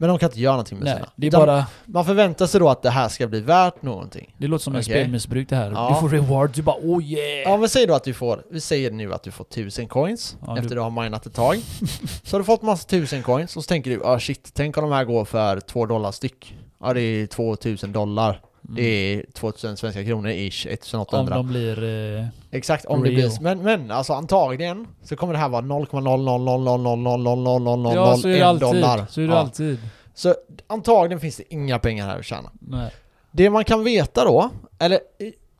Men 0.00 0.08
de 0.08 0.18
kan 0.18 0.28
inte 0.28 0.40
göra 0.40 0.52
någonting 0.52 0.78
med 0.78 0.84
Nej, 0.84 0.94
sina. 0.94 1.08
det 1.16 1.26
är 1.26 1.30
bara... 1.30 1.66
Man 1.86 2.04
förväntar 2.04 2.46
sig 2.46 2.60
då 2.60 2.68
att 2.68 2.82
det 2.82 2.90
här 2.90 3.08
ska 3.08 3.26
bli 3.26 3.40
värt 3.40 3.82
någonting. 3.82 4.34
Det 4.38 4.46
låter 4.46 4.62
som 4.62 4.74
en 4.74 4.80
Okej. 4.80 4.84
spelmissbruk 4.94 5.48
det 5.48 5.56
här. 5.56 5.70
Ja. 5.70 5.88
Du 5.94 6.00
får 6.00 6.08
reward, 6.16 6.50
du 6.54 6.62
bara 6.62 6.76
oh 6.82 7.02
yeah! 7.04 7.50
Ja 7.52 7.56
men 7.56 7.68
säg 7.68 7.86
då 7.86 7.94
att 7.94 8.04
du 8.04 8.14
får, 8.14 8.42
vi 8.50 8.60
säger 8.60 8.90
nu 8.90 9.14
att 9.14 9.22
du 9.22 9.30
får 9.30 9.44
1000 9.44 9.88
coins 9.88 10.36
Ja, 10.46 10.54
efter 10.58 10.68
du- 10.68 10.74
du 10.74 10.80
har 10.80 11.02
minat 11.02 11.26
ett 11.26 11.34
tag. 11.34 11.56
så 12.24 12.34
har 12.36 12.38
du 12.38 12.44
fått 12.44 12.62
massa 12.62 12.86
1000 12.96 13.22
coins 13.22 13.56
och 13.56 13.64
så 13.64 13.68
tänker 13.68 13.90
du, 13.90 14.04
ah 14.04 14.18
shit, 14.20 14.50
tänk 14.54 14.76
om 14.76 14.82
de 14.84 14.92
här 14.92 15.04
går 15.04 15.24
för 15.24 15.60
2 15.60 15.86
dollar 15.86 16.12
styck. 16.12 16.54
Ja 16.80 16.92
det 16.94 17.00
är 17.00 17.26
2000 17.26 17.92
dollar. 17.92 18.40
Det 18.76 18.82
är 19.14 19.24
2000 19.34 19.76
svenska 19.76 20.04
kronor 20.04 20.30
ish, 20.30 20.66
Om 20.66 20.72
1800. 20.72 21.36
de 21.36 21.46
blir... 21.48 21.84
Eh, 22.18 22.26
Exakt, 22.50 22.84
om 22.84 23.02
det 23.02 23.08
Real. 23.10 23.30
blir. 23.30 23.40
Men, 23.42 23.62
men 23.62 23.90
alltså 23.90 24.12
antagligen 24.12 24.86
så 25.02 25.16
kommer 25.16 25.32
det 25.32 25.38
här 25.38 25.48
vara 25.48 25.62
0,00000000001 25.62 27.94
ja, 27.94 28.16
så 28.16 28.28
är 28.28 28.32
det 28.38 28.42
alltid. 28.46 28.68
dollar. 28.68 29.06
Så 29.10 29.20
är 29.20 29.26
det 29.26 29.32
Ja. 29.34 29.38
alltid. 29.38 29.78
Så 30.14 30.34
antagligen 30.66 31.20
finns 31.20 31.36
det 31.36 31.54
inga 31.54 31.78
pengar 31.78 32.06
här 32.06 32.18
att 32.18 32.24
tjäna. 32.24 32.50
Nej. 32.60 32.90
Det 33.30 33.50
man 33.50 33.64
kan 33.64 33.84
veta 33.84 34.24
då, 34.24 34.50
eller 34.78 34.98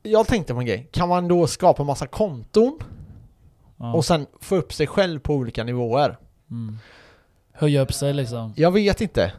jag 0.03 0.27
tänkte 0.27 0.53
på 0.53 0.59
en 0.59 0.65
grej. 0.65 0.87
Kan 0.91 1.09
man 1.09 1.27
då 1.27 1.47
skapa 1.47 1.83
massa 1.83 2.07
konton 2.07 2.79
Ja. 3.77 3.93
och 3.93 4.05
sen 4.05 4.25
få 4.41 4.55
upp 4.55 4.73
sig 4.73 4.87
själv 4.87 5.19
på 5.19 5.33
olika 5.33 5.63
nivåer? 5.63 6.17
Mm. 6.51 6.77
Höja 7.53 7.81
upp 7.81 7.93
sig 7.93 8.13
liksom. 8.13 8.53
Jag 8.55 8.71
vet 8.71 9.01
inte. 9.01 9.31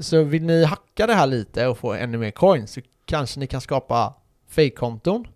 Så 0.00 0.22
vill 0.22 0.42
ni 0.42 0.64
hacka 0.64 1.06
det 1.06 1.14
här 1.14 1.26
lite 1.26 1.66
och 1.66 1.78
få 1.78 1.92
ännu 1.92 2.18
mer 2.18 2.30
coins 2.30 2.72
så 2.72 2.80
kanske 3.06 3.40
ni 3.40 3.46
kan 3.46 3.60
skapa 3.60 4.14
fake-konton 4.48 5.26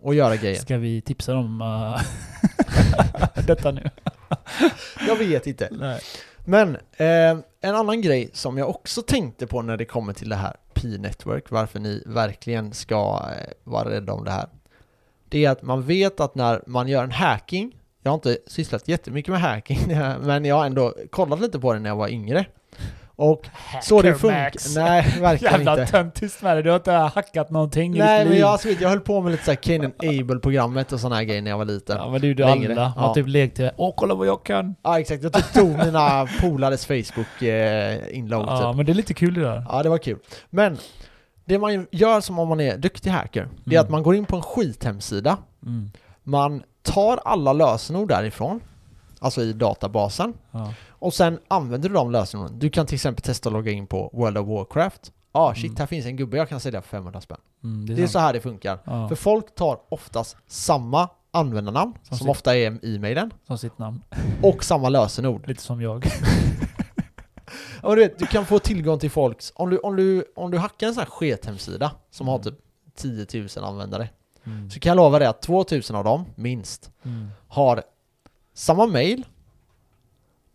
och 0.00 0.14
göra 0.14 0.36
grejer. 0.36 0.56
Ska 0.60 0.78
vi 0.78 1.00
tipsa 1.00 1.32
dem 1.32 1.60
uh, 1.60 2.02
detta 3.46 3.70
nu? 3.70 3.90
Jag 5.06 5.16
vet 5.16 5.46
inte. 5.46 5.68
Nej. 5.70 6.00
Men 6.44 6.76
eh, 6.76 7.38
en 7.60 7.74
annan 7.74 8.02
grej 8.02 8.30
som 8.32 8.58
jag 8.58 8.70
också 8.70 9.02
tänkte 9.02 9.46
på 9.46 9.62
när 9.62 9.76
det 9.76 9.84
kommer 9.84 10.12
till 10.12 10.28
det 10.28 10.36
här 10.36 10.56
P-network, 10.74 11.50
varför 11.50 11.80
ni 11.80 12.02
verkligen 12.06 12.72
ska 12.72 13.22
eh, 13.38 13.52
vara 13.64 13.90
rädda 13.90 14.12
om 14.12 14.24
det 14.24 14.30
här. 14.30 14.48
Det 15.28 15.44
är 15.44 15.50
att 15.50 15.62
man 15.62 15.82
vet 15.82 16.20
att 16.20 16.34
när 16.34 16.62
man 16.66 16.88
gör 16.88 17.04
en 17.04 17.10
hacking, 17.10 17.78
jag 18.02 18.10
har 18.10 18.14
inte 18.14 18.38
sysslat 18.46 18.88
jättemycket 18.88 19.32
med 19.32 19.40
hacking, 19.40 19.78
men 20.20 20.44
jag 20.44 20.56
har 20.56 20.66
ändå 20.66 20.94
kollat 21.10 21.40
lite 21.40 21.58
på 21.58 21.72
det 21.72 21.78
när 21.78 21.90
jag 21.90 21.96
var 21.96 22.08
yngre. 22.08 22.46
Och 23.22 23.46
så 23.82 24.02
det 24.02 24.14
funkar... 24.14 24.52
Nej, 24.74 25.16
verkligen 25.20 25.52
Jävla 25.54 25.80
inte. 25.80 25.92
töntigt 25.92 26.42
med 26.42 26.56
det. 26.56 26.62
Du 26.62 26.70
har 26.70 26.76
inte 26.76 26.92
hackat 26.92 27.50
någonting 27.50 27.96
i 27.96 27.98
Nej 27.98 28.18
ditt 28.18 28.24
men 28.26 28.32
liv. 28.32 28.40
jag, 28.40 28.48
alltså, 28.50 28.68
jag 28.68 28.88
höll 28.88 29.00
på 29.00 29.20
med 29.20 29.32
lite 29.32 29.44
såhär 29.44 29.56
Canon 29.56 29.92
Able-programmet 29.98 30.92
och 30.92 31.00
sådana 31.00 31.16
här 31.16 31.22
grejer 31.22 31.42
när 31.42 31.50
jag 31.50 31.58
var 31.58 31.64
liten. 31.64 31.96
Ja 31.96 32.10
men 32.10 32.20
det 32.20 32.26
gjorde 32.26 32.44
Längre. 32.44 32.72
alla. 32.72 32.92
Man 32.96 33.04
Ja. 33.04 33.14
typ 33.14 33.26
lekte 33.28 33.72
Åh 33.76 33.94
kolla 33.96 34.14
vad 34.14 34.26
jag 34.26 34.44
kan. 34.44 34.74
Ja 34.82 35.00
exakt, 35.00 35.22
jag 35.22 35.32
typ 35.32 35.52
tog 35.52 35.68
mina 35.78 36.26
polares 36.40 36.86
Facebook-inlogg 36.86 38.44
Ja 38.48 38.68
typ. 38.70 38.76
men 38.76 38.86
det 38.86 38.92
är 38.92 38.94
lite 38.94 39.14
kul 39.14 39.34
det 39.34 39.40
där. 39.40 39.64
Ja, 39.68 39.82
det 39.82 39.88
var 39.88 39.98
kul. 39.98 40.18
Men 40.50 40.78
det 41.44 41.58
man 41.58 41.86
gör 41.90 42.20
som 42.20 42.38
om 42.38 42.48
man 42.48 42.60
är 42.60 42.76
duktig 42.76 43.10
hacker, 43.10 43.48
det 43.64 43.74
är 43.74 43.78
Mm. 43.78 43.84
att 43.86 43.90
man 43.90 44.02
går 44.02 44.14
in 44.14 44.24
på 44.24 44.36
en 44.36 44.42
skithemsida, 44.42 45.36
Mm. 45.66 45.90
man 46.22 46.62
tar 46.82 47.20
alla 47.24 47.52
lösenord 47.52 48.08
därifrån, 48.08 48.60
alltså 49.22 49.42
i 49.42 49.52
databasen, 49.52 50.34
Ja. 50.50 50.74
och 50.90 51.14
sen 51.14 51.38
använder 51.48 51.88
du 51.88 51.94
de 51.94 52.10
lösenorden. 52.10 52.58
Du 52.58 52.70
kan 52.70 52.86
till 52.86 52.94
exempel 52.94 53.22
testa 53.22 53.48
att 53.48 53.52
logga 53.52 53.72
in 53.72 53.86
på 53.86 54.10
World 54.12 54.38
of 54.38 54.48
Warcraft. 54.48 55.12
Ja, 55.34 55.40
ah, 55.40 55.54
shit, 55.54 55.64
Mm. 55.64 55.76
här 55.76 55.86
finns 55.86 56.06
en 56.06 56.16
gubbe 56.16 56.36
jag 56.36 56.48
kan 56.48 56.60
sälja 56.60 56.82
för 56.82 56.88
500 56.88 57.20
spänn. 57.20 57.38
Mm, 57.64 57.86
det 57.86 57.92
är, 57.92 57.96
Det 57.96 58.02
är 58.02 58.06
så 58.06 58.18
här 58.18 58.32
det 58.32 58.40
funkar. 58.40 58.78
Ja, 58.84 59.08
För 59.08 59.16
folk 59.16 59.54
tar 59.54 59.78
oftast 59.88 60.36
samma 60.46 61.08
användarnamn, 61.30 61.92
Som 62.02 62.02
som 62.08 62.24
sitt- 62.24 62.28
ofta 62.30 62.56
är 62.56 62.86
e-mailen, 62.94 63.30
som 63.46 63.58
sitt 63.58 63.78
namn. 63.78 64.02
och 64.42 64.64
samma 64.64 64.88
lösenord. 64.88 65.48
Lite 65.48 65.62
som 65.62 65.80
jag. 65.80 66.06
Ja, 67.82 67.94
du 67.94 68.00
vet, 68.00 68.18
du 68.18 68.26
kan 68.26 68.46
få 68.46 68.58
tillgång 68.58 68.98
till 68.98 69.10
folks... 69.10 69.52
Om 69.56 69.70
du, 69.70 69.78
om 69.78 69.96
du, 69.96 70.24
om 70.36 70.50
du 70.50 70.58
hackar 70.58 70.86
en 70.86 70.94
sån 70.94 71.02
här 71.02 71.10
skethemsida 71.10 71.90
som 72.10 72.28
har 72.28 72.34
Mm. 72.34 72.44
typ 72.44 72.58
10 72.96 73.26
000 73.56 73.64
användare, 73.64 74.08
Mm. 74.46 74.70
så 74.70 74.80
kan 74.80 74.90
jag 74.90 74.96
lova 74.96 75.18
dig 75.18 75.28
att 75.28 75.42
2000 75.42 75.96
av 75.96 76.04
dem, 76.04 76.24
minst, 76.34 76.90
Mm. 77.04 77.28
har 77.48 77.82
samma 78.54 78.86
mail 78.86 79.24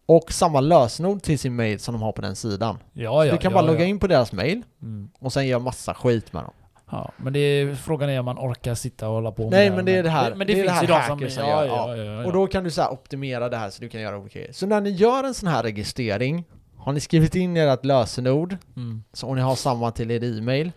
och 0.06 0.32
samma 0.34 0.60
lösenord 0.62 1.22
till 1.22 1.40
sin 1.40 1.56
mail 1.56 1.80
som 1.80 1.94
de 1.94 2.02
har 2.02 2.12
på 2.12 2.22
den 2.22 2.36
sidan. 2.36 2.78
Ja, 2.94 3.22
Så 3.22 3.26
ja, 3.28 3.32
du 3.32 3.38
kan 3.38 3.52
ja, 3.52 3.58
bara 3.62 3.68
logga 3.72 3.86
in 3.86 4.00
på 4.00 4.08
deras 4.08 4.32
mail 4.32 4.62
Mm. 4.82 5.10
och 5.20 5.34
sen 5.34 5.48
göra 5.48 5.60
massa 5.60 5.94
skit 5.94 6.34
med 6.34 6.44
dem. 6.44 6.54
Ja, 6.92 7.12
men 7.18 7.34
det 7.34 7.40
är, 7.40 7.76
frågan 7.76 8.10
är 8.10 8.20
om 8.20 8.26
man 8.26 8.38
orkar 8.38 8.76
sitta 8.76 9.08
och 9.08 9.14
hålla 9.14 9.32
på 9.32 9.42
med 9.44 9.52
Nej, 9.52 9.70
här, 9.70 9.76
men 9.76 9.86
det 9.86 9.96
är 9.96 10.04
det 10.04 10.10
här- 10.10 10.36
Men 10.36 10.48
det, 10.48 10.54
det 10.54 10.62
det 10.64 10.70
finns 10.70 10.84
ju 10.84 10.88
de 10.88 11.02
som... 11.08 11.30
som 11.30 11.44
Ja, 11.50 11.66
gör, 11.66 11.96
ja, 12.06 12.26
Och 12.26 12.34
då 12.34 12.48
kan 12.48 12.64
du 12.64 12.72
så 12.72 12.82
här 12.82 12.92
optimera 12.92 13.50
det 13.50 13.58
här 13.58 13.70
så 13.70 13.82
du 13.82 13.90
kan 13.90 14.02
göra 14.02 14.18
olika. 14.18 14.40
Så 14.54 14.66
när 14.66 14.82
ni 14.82 14.90
gör 14.90 15.24
en 15.24 15.34
sån 15.34 15.50
här 15.50 15.64
registrering, 15.64 16.44
har 16.78 16.94
ni 16.94 17.00
skrivit 17.00 17.36
in 17.36 17.58
ert 17.58 17.86
lösenord 17.86 18.58
Mm. 18.76 19.04
så, 19.14 19.28
och 19.28 19.36
ni 19.36 19.42
har 19.42 19.56
samma 19.56 19.92
till 19.92 20.12
er 20.12 20.24
e-mail, 20.24 20.72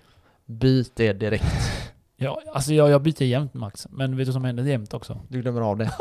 byt 0.47 0.93
det 0.97 1.12
direkt. 1.12 1.80
Ja, 2.23 2.41
alltså 2.53 2.75
jag, 2.75 2.91
jag 2.91 3.03
byter 3.03 3.23
jämt 3.23 3.55
Max. 3.55 3.87
Men 3.91 4.16
vet 4.16 4.18
du 4.18 4.25
vad 4.25 4.35
som 4.35 4.45
händer 4.45 4.64
jämt 4.64 4.95
också? 4.95 5.21
Du 5.29 5.43
glömmer 5.43 5.61
av 5.61 5.77
det. 5.77 5.91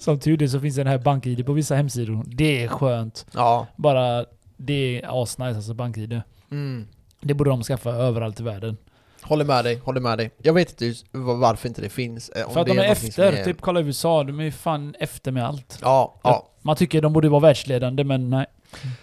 som 0.00 0.18
tur 0.20 0.42
är 0.42 0.46
så 0.46 0.60
finns 0.60 0.74
det 0.76 0.80
den 0.80 0.86
här 0.92 0.98
bank-id 0.98 1.46
på 1.46 1.52
vissa 1.52 1.74
hemsidor. 1.74 2.24
Det 2.26 2.62
är 2.64 2.68
skönt. 2.68 3.26
Ja. 3.34 3.66
Bara, 3.76 4.24
det 4.56 5.00
är 5.02 5.22
asnice 5.22 5.56
alltså 5.56 5.74
bank-id. 5.74 6.20
Mm. 6.50 6.88
Det 7.20 7.34
borde 7.34 7.50
de 7.50 7.62
skaffa 7.62 7.90
överallt 7.90 8.40
i 8.40 8.42
världen. 8.42 8.76
Håller 9.22 9.44
med 9.44 9.64
dig, 9.64 9.80
håller 9.84 10.00
med 10.00 10.18
dig. 10.18 10.30
Jag 10.42 10.52
vet 10.52 10.82
inte 10.82 11.00
varför 11.12 11.68
inte 11.68 11.82
det 11.82 11.88
finns. 11.88 12.28
eh, 12.28 12.46
om 12.46 12.52
För 12.52 12.60
att 12.60 12.66
de 12.66 12.78
är 12.78 12.84
efter. 12.84 13.44
Typ 13.44 13.60
kolla 13.60 13.80
USA, 13.80 14.24
de 14.24 14.40
är 14.40 14.44
ju 14.44 14.52
fan 14.52 14.94
efter 14.98 15.32
med 15.32 15.46
allt. 15.46 15.78
Ja, 15.82 16.14
ja, 16.22 16.48
Man 16.62 16.76
tycker 16.76 17.02
de 17.02 17.12
borde 17.12 17.28
vara 17.28 17.40
världsledande 17.40 18.04
men 18.04 18.30
nej. 18.30 18.46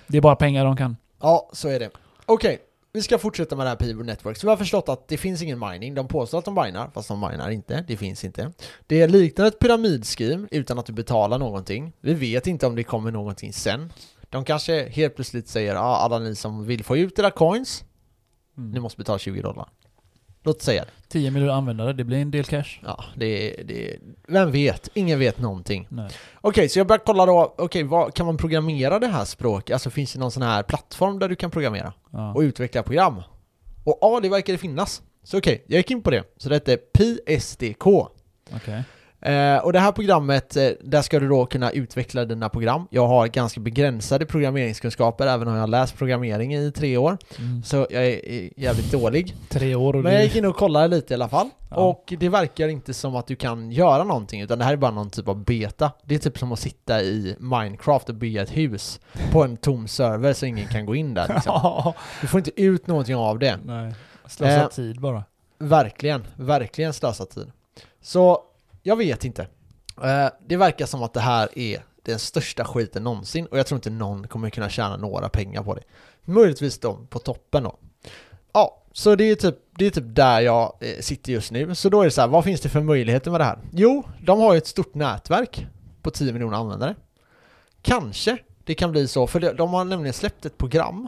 Det 0.07 0.17
är 0.17 0.21
bara 0.21 0.35
pengar 0.35 0.65
de 0.65 0.77
kan. 0.77 0.97
ja, 1.21 1.49
så 1.53 1.67
är 1.67 1.79
det. 1.79 1.89
Okej, 2.25 2.59
vi 2.93 3.01
ska 3.01 3.17
fortsätta 3.17 3.55
med 3.55 3.65
det 3.65 3.69
här 3.69 3.75
Pivo 3.75 4.03
Network. 4.03 4.37
Så 4.37 4.47
vi 4.47 4.49
har 4.49 4.57
förstått 4.57 4.89
att 4.89 5.07
det 5.07 5.17
finns 5.17 5.41
ingen 5.41 5.59
mining. 5.59 5.93
De 5.95 6.07
påstår 6.07 6.39
att 6.39 6.45
de 6.45 6.53
minar, 6.65 6.91
fast 6.93 7.07
de 7.07 7.19
minar 7.19 7.49
inte. 7.49 7.83
Det 7.87 7.97
finns 7.97 8.23
inte. 8.23 8.51
Det 8.87 9.07
liknar 9.07 9.45
ett 9.45 9.59
pyramidscheme 9.59 10.47
utan 10.51 10.79
att 10.79 10.85
du 10.85 10.93
betalar 10.93 11.37
någonting. 11.39 11.93
Vi 12.01 12.13
vet 12.13 12.47
inte 12.47 12.67
om 12.67 12.75
det 12.75 12.83
kommer 12.83 13.11
någonting 13.11 13.53
sen. 13.53 13.93
De 14.29 14.45
kanske 14.45 14.89
helt 14.89 15.15
plötsligt 15.15 15.47
säger 15.47 15.75
ja, 15.75 15.97
alla 15.97 16.19
ni 16.19 16.35
som 16.35 16.65
vill 16.65 16.83
få 16.83 16.97
ut 16.97 17.19
era 17.19 17.31
coins, 17.31 17.83
Mm. 18.57 18.71
ni 18.71 18.79
måste 18.79 18.97
betala 18.97 19.19
20 19.19 19.41
dollar. 19.41 19.69
Låt 20.43 20.61
säga 20.61 20.83
det. 20.85 20.91
10 21.07 21.31
miljoner 21.31 21.53
användare, 21.53 21.93
det 21.93 22.03
blir 22.03 22.17
en 22.17 22.31
del 22.31 22.43
cash. 22.45 22.79
Ja, 22.85 23.03
det 23.15 23.59
är, 23.59 23.63
det 23.63 23.97
Vem 24.27 24.51
vet? 24.51 24.89
Ingen 24.93 25.19
vet 25.19 25.39
någonting. 25.39 25.87
Okej, 26.41 26.69
så 26.69 26.79
jag 26.79 26.87
börjar 26.87 27.01
kolla 27.05 27.25
då, 27.25 27.55
okej, 27.57 27.83
vad, 27.83 28.13
kan 28.13 28.25
man 28.25 28.37
programmera 28.37 28.99
det 28.99 29.07
här 29.07 29.25
språket? 29.25 29.73
Alltså 29.73 29.89
finns 29.89 30.13
det 30.13 30.19
någon 30.19 30.31
sån 30.31 30.43
här 30.43 30.63
plattform 30.63 31.19
där 31.19 31.29
du 31.29 31.35
kan 31.35 31.51
programmera 31.51 31.93
Ja. 32.11 32.33
och 32.33 32.39
utveckla 32.41 32.83
program? 32.83 33.21
Och 33.83 33.97
ja, 34.01 34.19
det 34.19 34.29
verkar 34.29 34.53
det 34.53 34.59
finnas. 34.59 35.01
Så 35.23 35.37
okej, 35.37 35.63
jag 35.67 35.77
gick 35.77 35.91
in 35.91 36.01
på 36.01 36.09
det. 36.11 36.23
Så 36.37 36.49
det 36.49 36.55
heter 36.55 36.77
PSDK. 36.77 37.87
Okej. 38.55 38.83
Eh, 39.21 39.57
och 39.57 39.73
det 39.73 39.79
här 39.79 39.91
programmet, 39.91 40.55
eh, 40.55 40.69
där 40.81 41.01
ska 41.01 41.19
du 41.19 41.27
då 41.27 41.45
kunna 41.45 41.71
utveckla 41.71 42.25
dina 42.25 42.49
program. 42.49 42.87
Jag 42.89 43.07
har 43.07 43.27
ganska 43.27 43.59
begränsade 43.59 44.25
programmeringskunskaper, 44.25 45.27
även 45.27 45.47
om 45.47 45.53
jag 45.53 45.61
har 45.61 45.67
läst 45.67 45.97
programmering 45.97 46.55
i 46.55 46.71
tre 46.71 46.97
år. 46.97 47.17
Mm. 47.39 47.63
Så 47.63 47.75
jag 47.89 48.05
är, 48.07 48.25
är 48.25 48.49
jävligt 48.59 48.91
dålig. 48.91 49.35
Tre 49.49 49.75
år 49.75 49.95
och 49.95 50.03
Men 50.03 50.13
jag 50.13 50.23
gick 50.23 50.35
in 50.35 50.45
och 50.45 50.55
kollade 50.55 50.87
lite 50.87 51.13
i 51.13 51.15
alla 51.15 51.29
fall. 51.29 51.49
Ja. 51.69 51.75
Och 51.75 52.13
det 52.19 52.29
verkar 52.29 52.67
inte 52.67 52.93
som 52.93 53.15
att 53.15 53.27
du 53.27 53.35
kan 53.35 53.71
göra 53.71 54.03
någonting, 54.03 54.41
utan 54.41 54.59
det 54.59 54.65
här 54.65 54.73
är 54.73 54.77
bara 54.77 54.91
någon 54.91 55.09
typ 55.09 55.27
av 55.27 55.43
beta. 55.43 55.91
Det 56.03 56.15
är 56.15 56.19
typ 56.19 56.37
som 56.39 56.51
att 56.51 56.59
sitta 56.59 57.01
i 57.01 57.35
Minecraft 57.39 58.09
och 58.09 58.15
bygga 58.15 58.41
ett 58.41 58.57
hus 58.57 58.99
på 59.31 59.43
en 59.43 59.57
tom 59.57 59.87
server 59.87 60.33
så 60.33 60.45
ingen 60.45 60.67
kan 60.67 60.85
gå 60.85 60.95
in 60.95 61.13
där 61.13 61.27
liksom. 61.33 61.93
Du 62.21 62.27
får 62.27 62.37
inte 62.37 62.61
ut 62.61 62.87
någonting 62.87 63.15
av 63.15 63.39
det. 63.39 63.59
Nej. 63.65 63.93
Slösa 64.27 64.61
Eh. 64.63 64.67
tid 64.67 64.99
bara. 65.01 65.23
Verkligen, 65.59 66.27
verkligen 66.35 66.93
slösa 66.93 67.25
tid. 67.25 67.51
Så, 68.01 68.39
jag 68.83 68.95
vet 68.95 69.25
inte. 69.25 69.41
Eh, 70.03 70.27
det 70.47 70.57
verkar 70.57 70.85
som 70.85 71.03
att 71.03 71.13
det 71.13 71.19
här 71.19 71.59
är 71.59 71.83
den 72.03 72.19
största 72.19 72.65
skiten 72.65 73.03
någonsin 73.03 73.45
och 73.45 73.59
jag 73.59 73.67
tror 73.67 73.77
inte 73.77 73.89
någon 73.89 74.27
kommer 74.27 74.49
kunna 74.49 74.69
tjäna 74.69 74.97
några 74.97 75.29
pengar 75.29 75.63
på 75.63 75.75
det. 75.75 75.81
Möjligtvis 76.25 76.79
de 76.79 77.07
på 77.07 77.19
toppen 77.19 77.63
då. 77.63 77.75
Ja, 78.53 78.83
så 78.93 79.15
det 79.15 79.23
är 79.23 79.35
typ, 79.35 79.55
det 79.77 79.85
är 79.85 79.89
typ 79.89 80.03
där 80.07 80.39
jag 80.41 80.73
eh, 80.79 80.99
sitter 80.99 81.33
just 81.33 81.51
nu. 81.51 81.75
Så 81.75 81.89
då 81.89 82.01
är 82.01 82.05
det 82.05 82.11
så 82.11 82.21
här, 82.21 82.27
vad 82.27 82.43
finns 82.43 82.61
det 82.61 82.69
för 82.69 82.81
möjligheter 82.81 83.31
med 83.31 83.39
det 83.39 83.43
här? 83.43 83.59
Jo, 83.73 84.03
de 84.23 84.39
har 84.39 84.53
ju 84.53 84.57
ett 84.57 84.67
stort 84.67 84.95
nätverk 84.95 85.67
på 86.01 86.11
10 86.11 86.33
miljoner 86.33 86.57
användare. 86.57 86.95
Kanske 87.81 88.37
det 88.63 88.75
kan 88.75 88.91
bli 88.91 89.07
så, 89.07 89.27
för 89.27 89.39
de- 89.39 89.53
de 89.53 89.73
har 89.73 89.83
nämligen 89.85 90.13
släppt 90.13 90.45
ett 90.45 90.57
program 90.57 91.07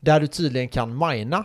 där 0.00 0.20
du 0.20 0.26
tydligen 0.26 0.68
kan 0.68 0.98
mina 1.08 1.44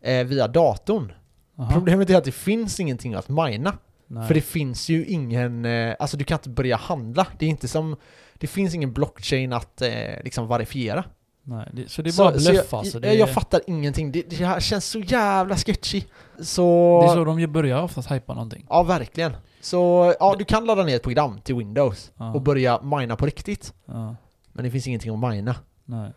eh, 0.00 0.26
via 0.26 0.48
datorn. 0.48 1.12
Aha. 1.58 1.72
Problemet 1.72 2.10
är 2.10 2.16
att 2.16 2.24
det 2.24 2.32
finns 2.32 2.80
ingenting 2.80 3.14
att 3.14 3.28
mina. 3.28 3.78
Nej. 4.12 4.26
För 4.26 4.34
det 4.34 4.40
finns 4.40 4.88
ju 4.88 5.06
ingen, 5.06 5.64
eh, 5.64 5.94
alltså 5.98 6.16
du 6.16 6.24
kan 6.24 6.38
inte 6.38 6.48
börja 6.48 6.76
handla. 6.76 7.26
Det 7.38 7.46
är 7.46 7.50
inte 7.50 7.68
som, 7.68 7.96
det 8.34 8.46
finns 8.46 8.74
ingen 8.74 8.92
blockchain 8.92 9.52
att 9.52 9.82
eh, 9.82 9.90
liksom 10.24 10.48
verifiera. 10.48 11.04
Nej, 11.42 11.68
det, 11.72 11.90
så 11.90 12.02
det 12.02 12.10
är 12.10 12.18
bara 12.18 12.38
så 12.38 12.50
bluff 12.50 12.66
jag, 12.70 12.78
alltså. 12.78 12.96
jag, 12.96 13.02
Det, 13.02 13.14
jag 13.14 13.30
fattar 13.30 13.60
ingenting. 13.66 14.12
Det, 14.12 14.30
det 14.30 14.44
här 14.44 14.60
känns 14.60 14.84
så 14.84 14.98
jävla 14.98 15.56
sketchy. 15.56 16.02
Så... 16.40 17.00
det 17.02 17.12
är 17.12 17.14
så 17.14 17.24
de 17.24 17.46
börjar 17.46 17.82
oftast 17.82 18.10
hypa 18.10 18.34
någonting. 18.34 18.66
Ja, 18.68 18.82
verkligen. 18.82 19.32
Så 19.60 20.14
ja, 20.20 20.34
du 20.38 20.44
kan 20.44 20.64
ladda 20.66 20.82
ner 20.84 20.96
ett 20.96 21.02
program 21.02 21.40
till 21.40 21.54
Windows 21.54 22.12
Ja. 22.16 22.32
och 22.32 22.42
börja 22.42 22.82
mina 22.82 23.16
på 23.16 23.26
riktigt. 23.26 23.74
Ja, 23.86 24.16
Men 24.52 24.64
det 24.64 24.70
finns 24.70 24.86
ingenting 24.86 25.24
att 25.24 25.30
mina. 25.30 25.54
nej. 25.84 26.12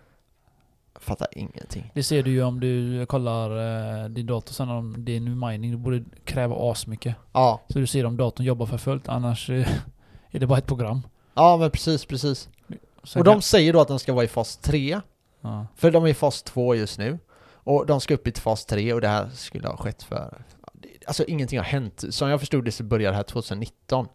Fattar 0.99 1.27
ingenting. 1.31 1.91
Det 1.93 2.03
ser 2.03 2.23
du 2.23 2.31
ju 2.31 2.43
om 2.43 2.59
du 2.59 3.05
kollar 3.05 3.49
eh, 4.03 4.09
din 4.09 4.25
dator 4.25 4.53
sen 4.53 4.69
om 4.69 4.95
det 4.97 5.15
är 5.15 5.19
nu 5.19 5.35
mining. 5.35 5.71
Det 5.71 5.77
borde 5.77 6.03
kräva 6.25 6.71
asmycket. 6.71 7.15
Ja, 7.33 7.61
Så 7.67 7.79
du 7.79 7.87
ser 7.87 8.05
om 8.05 8.17
datorn 8.17 8.45
jobbar 8.45 8.65
för 8.65 8.77
fullt. 8.77 9.07
Annars 9.09 9.49
eh, 9.49 9.67
är 10.31 10.39
det 10.39 10.47
bara 10.47 10.57
ett 10.57 10.67
program. 10.67 11.01
ja 11.33 11.57
men 11.57 11.71
precis, 11.71 12.05
precis. 12.05 12.49
Sen 13.03 13.19
Och 13.19 13.25
de 13.25 13.41
säger 13.41 13.73
då 13.73 13.81
att 13.81 13.87
de 13.87 13.99
ska 13.99 14.13
vara 14.13 14.25
i 14.25 14.27
fas 14.27 14.57
3 14.57 15.01
Ja. 15.41 15.67
För 15.75 15.91
de 15.91 16.03
är 16.03 16.07
i 16.07 16.13
fas 16.13 16.43
2 16.43 16.75
just 16.75 16.99
nu. 16.99 17.19
Och 17.53 17.85
de 17.85 18.01
ska 18.01 18.13
upp 18.13 18.27
i 18.27 18.31
fas 18.31 18.65
3 18.65 18.93
och 18.93 19.01
det 19.01 19.07
här 19.07 19.29
skulle 19.29 19.67
ha 19.67 19.77
skett 19.77 20.03
för... 20.03 20.43
Alltså 21.07 21.23
ingenting 21.25 21.59
har 21.59 21.65
hänt. 21.65 22.03
Som 22.09 22.29
jag 22.29 22.39
förstod 22.39 22.65
det 22.65 22.71
så 22.71 22.83
började 22.83 23.11
det 23.13 23.15
här 23.15 23.23
2019. 23.23 24.07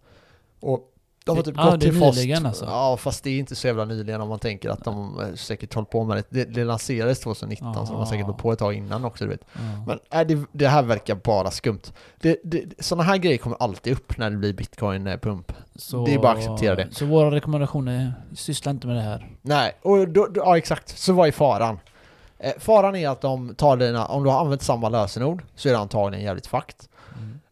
Och 0.61 0.95
de 1.29 1.37
har 1.37 1.43
typ 1.45 1.55
ja, 1.57 1.71
gått 1.71 1.81
till 1.81 1.99
fas... 1.99 2.17
nyligen 2.17 2.47
alltså. 2.47 2.65
Ja, 2.65 2.97
fast 2.97 3.25
det 3.25 3.31
är 3.31 3.39
inte 3.39 3.55
så 3.57 3.67
jävla 3.67 3.85
nyligen 3.85 4.21
om 4.21 4.29
man 4.29 4.39
tänker 4.39 4.71
att 4.71 4.85
de 4.85 5.21
eh, 5.21 5.35
säkert 5.35 5.75
hållit 5.75 5.91
på 5.91 6.05
med 6.05 6.17
det. 6.17 6.25
Det, 6.31 6.45
det 6.45 6.65
lanserades 6.65 7.21
2019 7.21 7.87
så 7.87 7.93
de 7.93 7.99
har 7.99 8.07
säkert 8.07 8.21
Ja. 8.21 8.25
hållit 8.27 8.43
på 8.43 8.53
ett 8.53 8.59
tag 8.59 8.75
innan 8.75 9.05
också 9.05 9.25
du 9.25 9.31
vet. 9.31 9.41
Ja. 9.53 9.61
Men 9.87 9.99
äh, 10.21 10.27
det, 10.27 10.47
det 10.53 10.69
här 10.69 10.83
verkar 10.83 11.15
bara 11.15 11.51
skumt. 11.51 11.83
Det, 12.21 12.41
det, 12.45 12.65
sådana 12.79 13.03
här 13.03 13.17
grejer 13.17 13.39
kommer 13.39 13.57
alltid 13.61 13.93
upp 13.93 14.19
när 14.19 14.31
det 14.31 14.37
blir 14.37 14.53
bitcoin-pump. 14.53 15.53
Så, 15.77 16.07
det 16.07 16.15
är 16.15 16.19
bara 16.19 16.33
att 16.33 16.39
acceptera 16.39 16.75
det. 16.75 16.89
Så 16.91 17.07
våra 17.07 17.31
rekommendationer 17.31 17.93
är, 17.93 18.13
syssla 18.37 18.71
inte 18.71 18.87
med 18.87 18.97
det 18.97 19.03
här. 19.03 19.29
Nej, 19.43 19.73
och 19.83 20.09
då, 20.09 20.27
då, 20.27 20.41
ja 20.45 20.59
exakt. 20.59 20.99
Så 20.99 21.13
vad 21.13 21.29
är 21.29 21.33
faran? 21.33 21.79
Eh, 22.39 22.53
faran 22.59 22.97
är 22.97 23.09
att 23.09 23.21
de 23.21 23.55
tar 23.55 23.77
dina, 23.77 24.07
om 24.07 24.25
du 24.25 24.31
har 24.31 24.41
använt 24.41 24.63
samma 24.63 24.89
lösenord 24.89 25.43
så 25.57 25.69
är 25.69 25.73
det 25.73 25.79
antagligen 25.79 26.25
jävligt 26.25 26.47
fakt. 26.47 26.88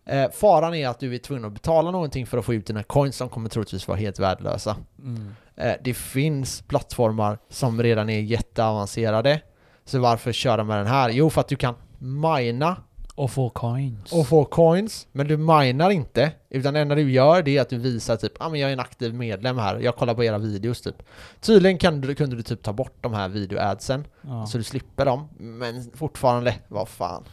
Eh, 0.06 0.30
faran 0.30 0.74
är 0.74 0.88
att 0.88 1.00
du 1.00 1.14
är 1.14 1.18
tvungen 1.18 1.44
att 1.44 1.52
betala 1.52 1.90
någonting 1.90 2.26
för 2.26 2.38
att 2.38 2.44
få 2.44 2.54
ut 2.54 2.66
dina 2.66 2.82
coins 2.82 3.16
som 3.16 3.28
kommer 3.28 3.48
troligtvis 3.48 3.88
vara 3.88 3.98
helt 3.98 4.18
värdelösa. 4.18 4.76
Mm. 4.98 5.34
Eh, 5.56 5.74
det 5.84 5.94
finns 5.94 6.62
plattformar 6.62 7.38
som 7.48 7.82
redan 7.82 8.08
är 8.08 8.20
jätteavancerade. 8.20 9.40
Så 9.84 9.98
varför 9.98 10.32
köra 10.32 10.64
med 10.64 10.78
den 10.78 10.86
här? 10.86 11.10
Jo, 11.10 11.30
för 11.30 11.40
att 11.40 11.48
du 11.48 11.56
kan 11.56 11.74
mina 11.98 12.76
Och 13.14 13.30
få 13.30 13.50
coins. 13.50 14.12
och 14.12 14.26
få 14.26 14.44
coins, 14.44 15.06
men 15.12 15.28
du 15.28 15.36
minar 15.36 15.90
inte. 15.90 16.32
Utan 16.50 16.74
det 16.74 16.80
enda 16.80 16.94
du 16.94 17.12
gör 17.12 17.42
det 17.42 17.56
är 17.56 17.62
att 17.62 17.68
du 17.68 17.78
visar 17.78 18.16
typ, 18.16 18.32
ja 18.38 18.46
ah, 18.46 18.48
men 18.48 18.60
jag 18.60 18.68
är 18.68 18.72
en 18.72 18.80
aktiv 18.80 19.14
medlem 19.14 19.58
här, 19.58 19.78
jag 19.78 19.96
kollar 19.96 20.14
på 20.14 20.24
era 20.24 20.38
videos 20.38 20.80
typ. 20.80 21.02
Tydligen 21.40 21.78
kan 21.78 22.00
du, 22.00 22.14
kunde 22.14 22.36
du 22.36 22.42
typ 22.42 22.62
ta 22.62 22.72
bort 22.72 22.96
de 23.00 23.14
här 23.14 23.28
video-adsen, 23.28 24.04
ja. 24.22 24.46
så 24.46 24.58
du 24.58 24.64
slipper 24.64 25.04
dem. 25.04 25.28
Men 25.38 25.90
fortfarande, 25.94 26.54
vad 26.68 26.88
fan. 26.88 27.24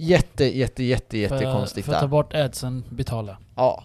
Jätte, 0.00 0.44
jätte, 0.58 0.84
jätte, 0.84 1.18
jättekonstigt 1.18 1.84
för, 1.86 1.92
för 1.92 1.96
att 1.96 2.02
ta 2.02 2.08
bort 2.08 2.34
adsen, 2.34 2.84
betala. 2.90 3.36
Ja. 3.56 3.82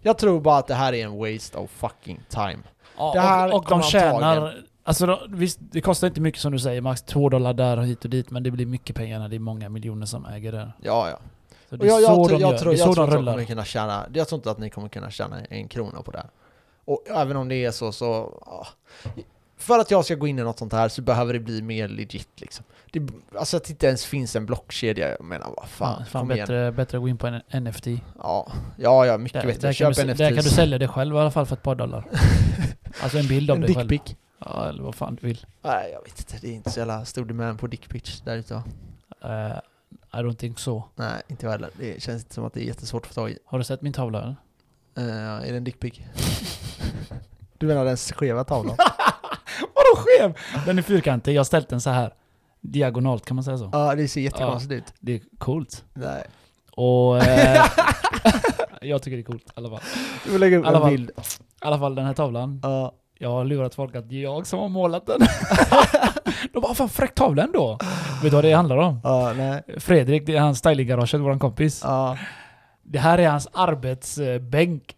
Jag 0.00 0.18
tror 0.18 0.40
bara 0.40 0.58
att 0.58 0.66
det 0.66 0.74
här 0.74 0.92
är 0.92 1.04
en 1.04 1.18
waste 1.18 1.58
of 1.58 1.70
fucking 1.70 2.20
time. 2.28 2.58
Ja, 2.98 3.12
Det 3.14 3.20
här 3.20 3.48
och, 3.48 3.54
och 3.54 3.64
de 3.68 3.82
tjänar... 3.82 4.36
antagligen- 4.36 4.64
Alltså 4.86 5.06
då, 5.06 5.20
visst, 5.28 5.58
det 5.60 5.80
kostar 5.80 6.06
inte 6.06 6.20
mycket 6.20 6.40
som 6.40 6.52
du 6.52 6.58
säger, 6.58 6.80
max 6.80 7.02
två 7.02 7.28
dollar 7.28 7.52
där 7.54 7.76
och 7.78 7.84
hit 7.86 8.04
och 8.04 8.10
dit, 8.10 8.30
men 8.30 8.42
det 8.42 8.50
blir 8.50 8.66
mycket 8.66 8.96
pengar 8.96 9.18
när 9.18 9.28
det 9.28 9.36
är 9.36 9.40
många 9.40 9.68
miljoner 9.68 10.06
som 10.06 10.26
äger 10.26 10.52
det. 10.52 10.72
Ja, 10.82 11.08
ja. 11.10 11.18
Så 11.70 11.76
det 11.76 11.86
är 11.86 11.88
jag, 11.88 12.02
jag, 12.02 12.14
så 12.14 12.24
tror- 12.28 12.38
de 12.38 12.42
jag, 12.42 12.52
gör. 12.52 12.58
tror, 12.58 12.70
det 12.72 12.76
är 12.76 12.78
jag 12.78 12.88
så 12.88 12.94
tror 12.94 13.06
de 13.06 13.16
rullar. 13.16 13.32
kommer 13.32 13.44
kunna 13.44 13.64
tjäna, 13.64 14.06
jag 14.14 14.28
tror 14.28 14.38
inte 14.38 14.50
att 14.50 14.58
ni 14.58 14.70
kommer 14.70 14.88
kunna 14.88 15.10
tjäna 15.10 15.44
en 15.44 15.68
krona 15.68 16.02
på 16.02 16.10
det 16.10 16.18
här. 16.18 16.26
Och 16.84 17.04
även 17.10 17.36
om 17.36 17.48
det 17.48 17.64
är 17.64 17.70
så 17.70 17.92
så. 17.92 18.42
För 19.56 19.78
att 19.78 19.90
jag 19.90 20.04
ska 20.04 20.14
gå 20.14 20.26
in 20.26 20.38
i 20.38 20.42
något 20.42 20.58
sånt 20.58 20.72
här 20.72 20.88
så 20.88 21.02
behöver 21.02 21.32
det 21.32 21.40
bli 21.40 21.62
mer 21.62 21.88
legit 21.88 22.28
liksom. 22.40 22.64
Det, 22.92 23.02
alltså 23.38 23.56
att 23.56 23.64
det 23.64 23.70
inte 23.70 23.86
ens 23.86 24.04
finns 24.04 24.36
en 24.36 24.46
blockkedja, 24.46 25.08
jag 25.10 25.24
menar 25.24 25.46
vad 25.56 25.68
fan, 25.68 25.96
Fan, 25.96 26.06
fan 26.06 26.30
igen. 26.30 26.38
bättre, 26.42 26.72
bättre 26.72 26.98
att 26.98 27.02
gå 27.02 27.08
in 27.08 27.18
på 27.18 27.26
en 27.26 27.64
NFT. 27.64 27.86
Ja, 28.18 28.52
ja, 28.78 29.06
ja 29.06 29.18
mycket 29.18 29.40
Där, 29.42 29.46
bättre. 29.48 29.60
där, 29.68 29.72
kan 29.72 29.94
Köp 29.94 30.06
du, 30.06 30.12
NFTs. 30.12 30.18
där 30.18 30.28
kan 30.34 30.44
du 30.44 30.50
sälja 30.50 30.78
det 30.78 30.88
själv 30.88 31.14
i 31.14 31.18
alla 31.18 31.30
fall 31.30 31.46
för 31.46 31.56
ett 31.56 31.62
par 31.62 31.74
dollar. 31.74 32.06
alltså 33.02 33.18
en 33.18 33.26
bild 33.28 33.50
av 33.50 33.54
en 33.56 33.60
dig 33.62 33.74
själv. 33.74 33.88
dickpic. 33.88 34.16
Ja, 34.38 34.68
eller 34.68 34.82
vad 34.82 34.94
fan 34.94 35.14
du 35.20 35.26
vill. 35.26 35.46
Nej, 35.62 35.90
jag 35.92 36.02
vet 36.02 36.18
inte. 36.18 36.38
Det 36.40 36.48
är 36.48 36.52
inte 36.54 36.70
så 36.70 36.78
jävla 36.80 37.04
stor 37.04 37.24
demand 37.24 37.58
på 37.60 37.66
dickpics 37.66 38.20
där 38.20 38.36
ute 38.36 38.54
va? 38.54 38.62
Uh, 39.24 39.58
I 40.20 40.22
don't 40.22 40.34
think 40.36 40.58
so. 40.58 40.82
Nej, 40.94 41.22
inte 41.28 41.48
heller. 41.48 41.70
Det 41.78 42.02
känns 42.02 42.22
inte 42.22 42.34
som 42.34 42.44
att 42.44 42.54
det 42.54 42.60
är 42.60 42.64
jättesvårt 42.64 43.02
att 43.02 43.08
få 43.08 43.14
tag 43.14 43.30
i. 43.30 43.38
Har 43.44 43.58
du 43.58 43.64
sett 43.64 43.82
min 43.82 43.92
tavla 43.92 44.18
eller? 44.22 44.36
Uh, 45.08 45.48
är 45.48 45.50
det 45.50 45.56
en 45.56 45.64
dickpic? 45.64 45.94
du 47.58 47.66
menar 47.66 47.84
den 47.84 47.96
skeva 47.96 48.44
tavlan? 48.44 48.76
Skev? 49.96 50.34
Den 50.66 50.78
är 50.78 50.82
fyrkantig, 50.82 51.34
jag 51.34 51.40
har 51.40 51.44
ställt 51.44 51.68
den 51.68 51.80
så 51.80 51.90
här 51.90 52.12
diagonalt 52.60 53.24
kan 53.26 53.34
man 53.34 53.44
säga 53.44 53.58
så. 53.58 53.70
Ja, 53.72 53.94
det 53.94 54.08
ser 54.08 54.20
jättekonstigt 54.20 54.72
ut. 54.72 54.94
Det 55.00 55.14
är 55.14 55.20
coolt. 55.38 55.84
Nej. 55.94 56.24
Och... 56.70 57.18
Eh, 57.18 57.64
jag 58.80 59.02
tycker 59.02 59.16
det 59.16 59.20
är 59.20 59.24
coolt 59.24 59.46
i 59.46 59.50
alla 59.54 59.70
fall. 59.70 59.80
Du 60.24 60.30
får 60.30 60.38
lägga 60.38 60.58
upp 60.58 60.66
Alla 60.66 60.76
en 60.76 60.82
fall. 60.82 60.90
bild. 60.90 61.10
I 61.10 61.12
alla 61.60 61.78
fall 61.78 61.94
den 61.94 62.06
här 62.06 62.14
tavlan. 62.14 62.60
Ja. 62.62 62.92
Jag 63.18 63.30
har 63.30 63.44
lurat 63.44 63.74
folk 63.74 63.94
att 63.96 64.08
det 64.08 64.14
är 64.14 64.22
jag 64.22 64.46
som 64.46 64.58
har 64.58 64.68
målat 64.68 65.06
den. 65.06 65.20
De 66.52 66.60
bara 66.60 66.74
'Fan 66.74 66.88
fräck 66.88 67.14
tavla 67.14 67.42
ändå' 67.42 67.78
Vet 68.22 68.30
du 68.30 68.30
vad 68.30 68.44
det 68.44 68.52
handlar 68.52 68.76
om? 68.76 69.00
Ja, 69.04 69.32
nej. 69.36 69.62
Fredrik, 69.78 70.26
det 70.26 70.36
är 70.36 70.40
hans 70.40 70.58
stylinggaraget, 70.58 71.20
våran 71.20 71.38
kompis. 71.38 71.80
Ja. 71.84 72.18
Det 72.82 72.98
här 72.98 73.18
är 73.18 73.28
hans 73.28 73.48
arbetsbänk. 73.52 74.96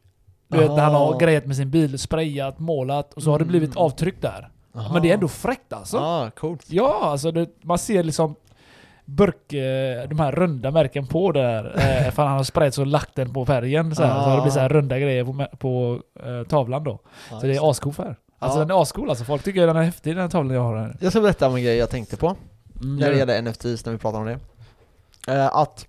Du 0.48 0.58
vet 0.58 0.70
när 0.70 0.82
han 0.84 0.94
har 0.94 1.18
grejat 1.20 1.46
med 1.46 1.56
sin 1.56 1.70
bil, 1.70 1.98
sprayat, 1.98 2.58
målat 2.58 3.12
och 3.14 3.22
så 3.22 3.30
har 3.30 3.38
det 3.38 3.44
blivit 3.44 3.70
Mm. 3.70 3.82
avtryck 3.82 4.22
där. 4.22 4.48
Men 4.92 5.02
det 5.02 5.10
är 5.10 5.14
ändå 5.14 5.28
fräckt 5.28 5.72
alltså. 5.72 5.96
Ja, 5.96 6.30
coolt. 6.36 6.64
Ja, 6.68 6.98
alltså 7.02 7.30
det, 7.30 7.48
man 7.62 7.78
ser 7.78 8.02
liksom 8.02 8.34
burk, 9.04 9.52
eh, 9.52 10.08
de 10.08 10.18
här 10.20 10.32
runda 10.32 10.70
märken 10.70 11.06
på 11.06 11.32
där. 11.32 11.64
Eh, 11.76 12.10
för 12.12 12.22
han 12.24 12.36
har 12.36 12.44
sprayat 12.44 12.74
så 12.74 12.84
lagt 12.84 13.14
den 13.14 13.32
på 13.32 13.46
färgen 13.46 13.94
så, 13.94 14.02
här, 14.02 14.24
så 14.24 14.36
det 14.36 14.42
blir 14.42 14.52
så 14.52 14.60
här 14.60 14.68
runda 14.68 14.98
grejer 14.98 15.24
på, 15.24 15.46
på 15.58 16.00
eh, 16.24 16.42
tavlan 16.48 16.84
då. 16.84 16.98
Ja, 17.30 17.40
Så 17.40 17.46
det 17.46 17.56
är 17.56 17.70
ascool 17.70 17.92
färg. 17.92 18.14
Alltså 18.38 18.58
Ja. 18.58 18.64
den 18.64 18.76
är 18.76 18.82
ascool 18.82 19.08
alltså. 19.10 19.24
Folk 19.24 19.42
tycker 19.42 19.66
den 19.66 19.76
är 19.76 19.82
häftig 19.82 20.14
den 20.14 20.22
här 20.22 20.28
tavlan 20.28 20.54
jag 20.54 20.62
har 20.62 20.76
här. 20.76 20.96
Jag 21.00 21.12
ska 21.12 21.20
berätta 21.20 21.48
om 21.48 21.54
en 21.56 21.62
grej 21.62 21.76
jag 21.76 21.90
tänkte 21.90 22.16
på. 22.16 22.36
Mm, 22.82 22.96
När 22.96 23.10
det 23.10 23.16
gäller 23.18 23.42
NFTs, 23.42 23.84
när 23.86 23.92
vi 23.92 23.98
pratar 23.98 24.18
om 24.18 24.26
det. 24.26 24.38
Eh, 25.34 25.56
att 25.56 25.86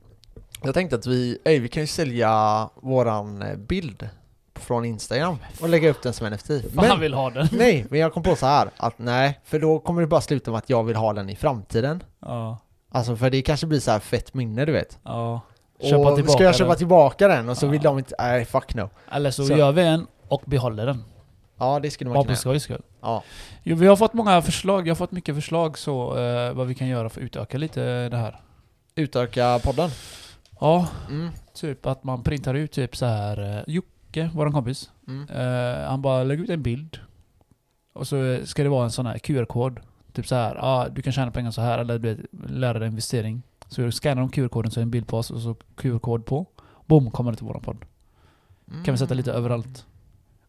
jag 0.63 0.73
tänkte 0.73 0.95
att 0.95 1.05
vi, 1.05 1.37
ey, 1.45 1.59
vi 1.59 1.67
kan 1.67 1.83
ju 1.83 1.87
sälja 1.87 2.69
våran 2.75 3.41
eh, 3.41 3.55
från 4.61 4.85
Instagram 4.85 5.37
och 5.61 5.69
lägga 5.69 5.89
upp 5.89 6.01
den 6.01 6.13
som 6.13 6.27
NFT. 6.27 6.49
Men, 6.73 6.99
vill 6.99 7.13
ha 7.13 7.29
den. 7.29 7.47
nej, 7.51 7.85
men 7.89 7.99
jag 7.99 8.13
kom 8.13 8.23
på 8.23 8.35
så 8.35 8.45
här 8.45 8.69
att 8.77 8.99
nej, 8.99 9.39
för 9.45 9.59
då 9.59 9.79
kommer 9.79 10.01
det 10.01 10.07
bara 10.07 10.21
sluta 10.21 10.51
med 10.51 10.57
att 10.57 10.69
jag 10.69 10.83
vill 10.83 10.95
ha 10.95 11.13
den 11.13 11.29
i 11.29 11.35
framtiden. 11.35 12.03
Ja, 12.21 12.57
Alltså 12.91 13.15
för 13.15 13.29
det 13.29 13.41
kanske 13.41 13.67
blir 13.67 13.79
så 13.79 13.91
här 13.91 13.99
fett 13.99 14.33
minne 14.33 14.65
du 14.65 14.71
vet. 14.71 14.99
ja. 15.03 15.41
och 15.79 15.85
Köpa 15.89 16.15
tillbaka 16.15 16.33
ska 16.33 16.43
jag 16.43 16.55
köpa 16.55 16.69
den. 16.69 16.77
tillbaka 16.77 17.27
den 17.27 17.49
och 17.49 17.57
så 17.57 17.67
vill 17.67 17.81
Ja. 17.83 17.89
de 17.89 17.97
inte, 17.99 18.15
nej 18.19 18.45
fuck 18.45 18.75
no. 18.75 18.89
Eller 19.11 19.31
så, 19.31 19.45
Så- 19.45 19.53
gör 19.53 19.71
vi 19.71 19.81
en 19.83 20.07
och 20.27 20.41
behåller 20.45 20.85
den. 20.85 21.03
Ja 21.59 21.79
det 21.79 21.91
skulle 21.91 22.09
man 22.09 22.15
Bara 22.15 22.23
kunna 22.23 22.35
på 22.35 22.39
skojs 22.39 22.63
skull. 22.63 22.81
Ja. 23.01 23.23
Jo, 23.63 23.75
vi 23.75 23.87
har 23.87 23.95
fått 23.95 24.13
många 24.13 24.41
förslag. 24.41 24.87
Jag 24.87 24.91
har 24.91 24.95
fått 24.95 25.11
mycket 25.11 25.35
förslag 25.35 25.77
så 25.77 26.17
eh, 26.17 26.53
vad 26.53 26.67
vi 26.67 26.75
kan 26.75 26.87
göra 26.87 27.09
för 27.09 27.21
att 27.21 27.25
utöka 27.25 27.57
lite 27.57 28.09
det 28.09 28.17
här. 28.17 28.39
Utöka 28.95 29.59
podden. 29.63 29.89
Ja, 30.59 30.87
Mm. 31.09 31.29
typ 31.53 31.85
att 31.85 32.03
man 32.03 32.23
printar 32.23 32.53
ut 32.53 32.71
typ 32.71 32.95
så 32.95 33.05
här. 33.05 33.57
Eh, 33.57 33.63
Jocke, 34.17 34.37
våran 34.37 34.53
kompis. 34.53 34.91
Mm. 35.07 35.29
Eh, 35.29 35.89
han 35.89 36.01
bara 36.01 36.23
lägger 36.23 36.43
ut 36.43 36.49
en 36.49 36.63
bild. 36.63 36.99
Och 37.93 38.07
så 38.07 38.39
ska 38.45 38.63
det 38.63 38.69
vara 38.69 38.83
en 38.83 38.91
sån 38.91 39.05
här 39.05 39.17
QR-kod. 39.17 39.79
Typ 40.13 40.27
så 40.27 40.35
här, 40.35 40.55
ah, 40.59 40.89
du 40.89 41.01
kan 41.01 41.13
tjäna 41.13 41.31
pengar 41.31 41.51
så 41.51 41.61
här 41.61 41.79
eller 41.79 41.99
du 41.99 42.13
vet, 42.15 42.19
lära 42.49 42.79
dig 42.79 42.87
investering. 42.87 43.41
Så 43.67 43.91
scannar 43.91 44.21
de 44.21 44.29
QR-koden 44.29 44.71
så 44.71 44.79
är 44.79 44.81
det 44.81 44.85
en 44.85 44.91
bild 44.91 45.07
på 45.07 45.17
oss 45.17 45.31
och 45.31 45.41
så 45.41 45.55
QR-kod 45.75 46.25
på. 46.25 46.45
Boom, 46.85 47.11
kommer 47.11 47.31
det 47.31 47.37
till 47.37 47.45
våran 47.47 47.61
podd. 47.61 47.85
Kan 48.85 48.93
vi 48.93 48.97
sätta 48.97 49.13
lite 49.13 49.31
Mm. 49.31 49.39
överallt. 49.43 49.85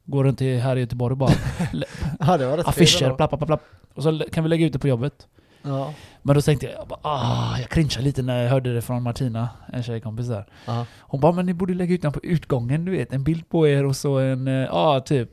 Går 0.04 0.24
runt 0.24 0.40
här 0.40 0.76
i 0.76 0.80
Göteborg 0.80 1.12
och 1.12 1.18
bara 1.18 1.30
Ja 2.20 2.36
det 2.36 2.46
var 2.46 2.58
affischer, 2.68 3.14
plapp, 3.16 3.30
plapp, 3.30 3.46
plapp. 3.46 3.62
Och 3.94 4.02
så 4.02 4.18
kan 4.32 4.44
vi 4.44 4.50
lägga 4.50 4.66
ut 4.66 4.72
det 4.72 4.78
på 4.78 4.88
jobbet. 4.88 5.26
Ja. 5.62 5.94
Men 6.22 6.34
då 6.34 6.42
tänkte 6.42 6.66
jag, 6.66 6.74
jag 6.74 6.88
bara, 6.88 7.00
ah, 7.02 7.58
jag 7.58 7.70
cringeade 7.70 8.02
lite 8.02 8.22
när 8.22 8.42
jag 8.42 8.50
hörde 8.50 8.74
det 8.74 8.82
från 8.82 9.02
Martina, 9.02 9.48
en 9.72 9.82
tjejkompis 9.82 10.26
där. 10.28 10.46
Ja. 10.66 10.86
Hon 11.00 11.20
bara, 11.20 11.32
men 11.32 11.46
ni 11.46 11.54
borde 11.54 11.74
lägga 11.74 11.94
ut 11.94 12.02
den 12.02 12.12
på 12.12 12.20
utgången, 12.22 12.84
du 12.84 12.92
vet. 12.92 13.12
En 13.12 13.24
bild 13.24 13.48
på 13.48 13.68
er 13.68 13.84
och 13.84 13.96
så 13.96 14.18
en, 14.18 14.48
eh, 14.48 14.54
ja 14.54 15.00
typ, 15.00 15.30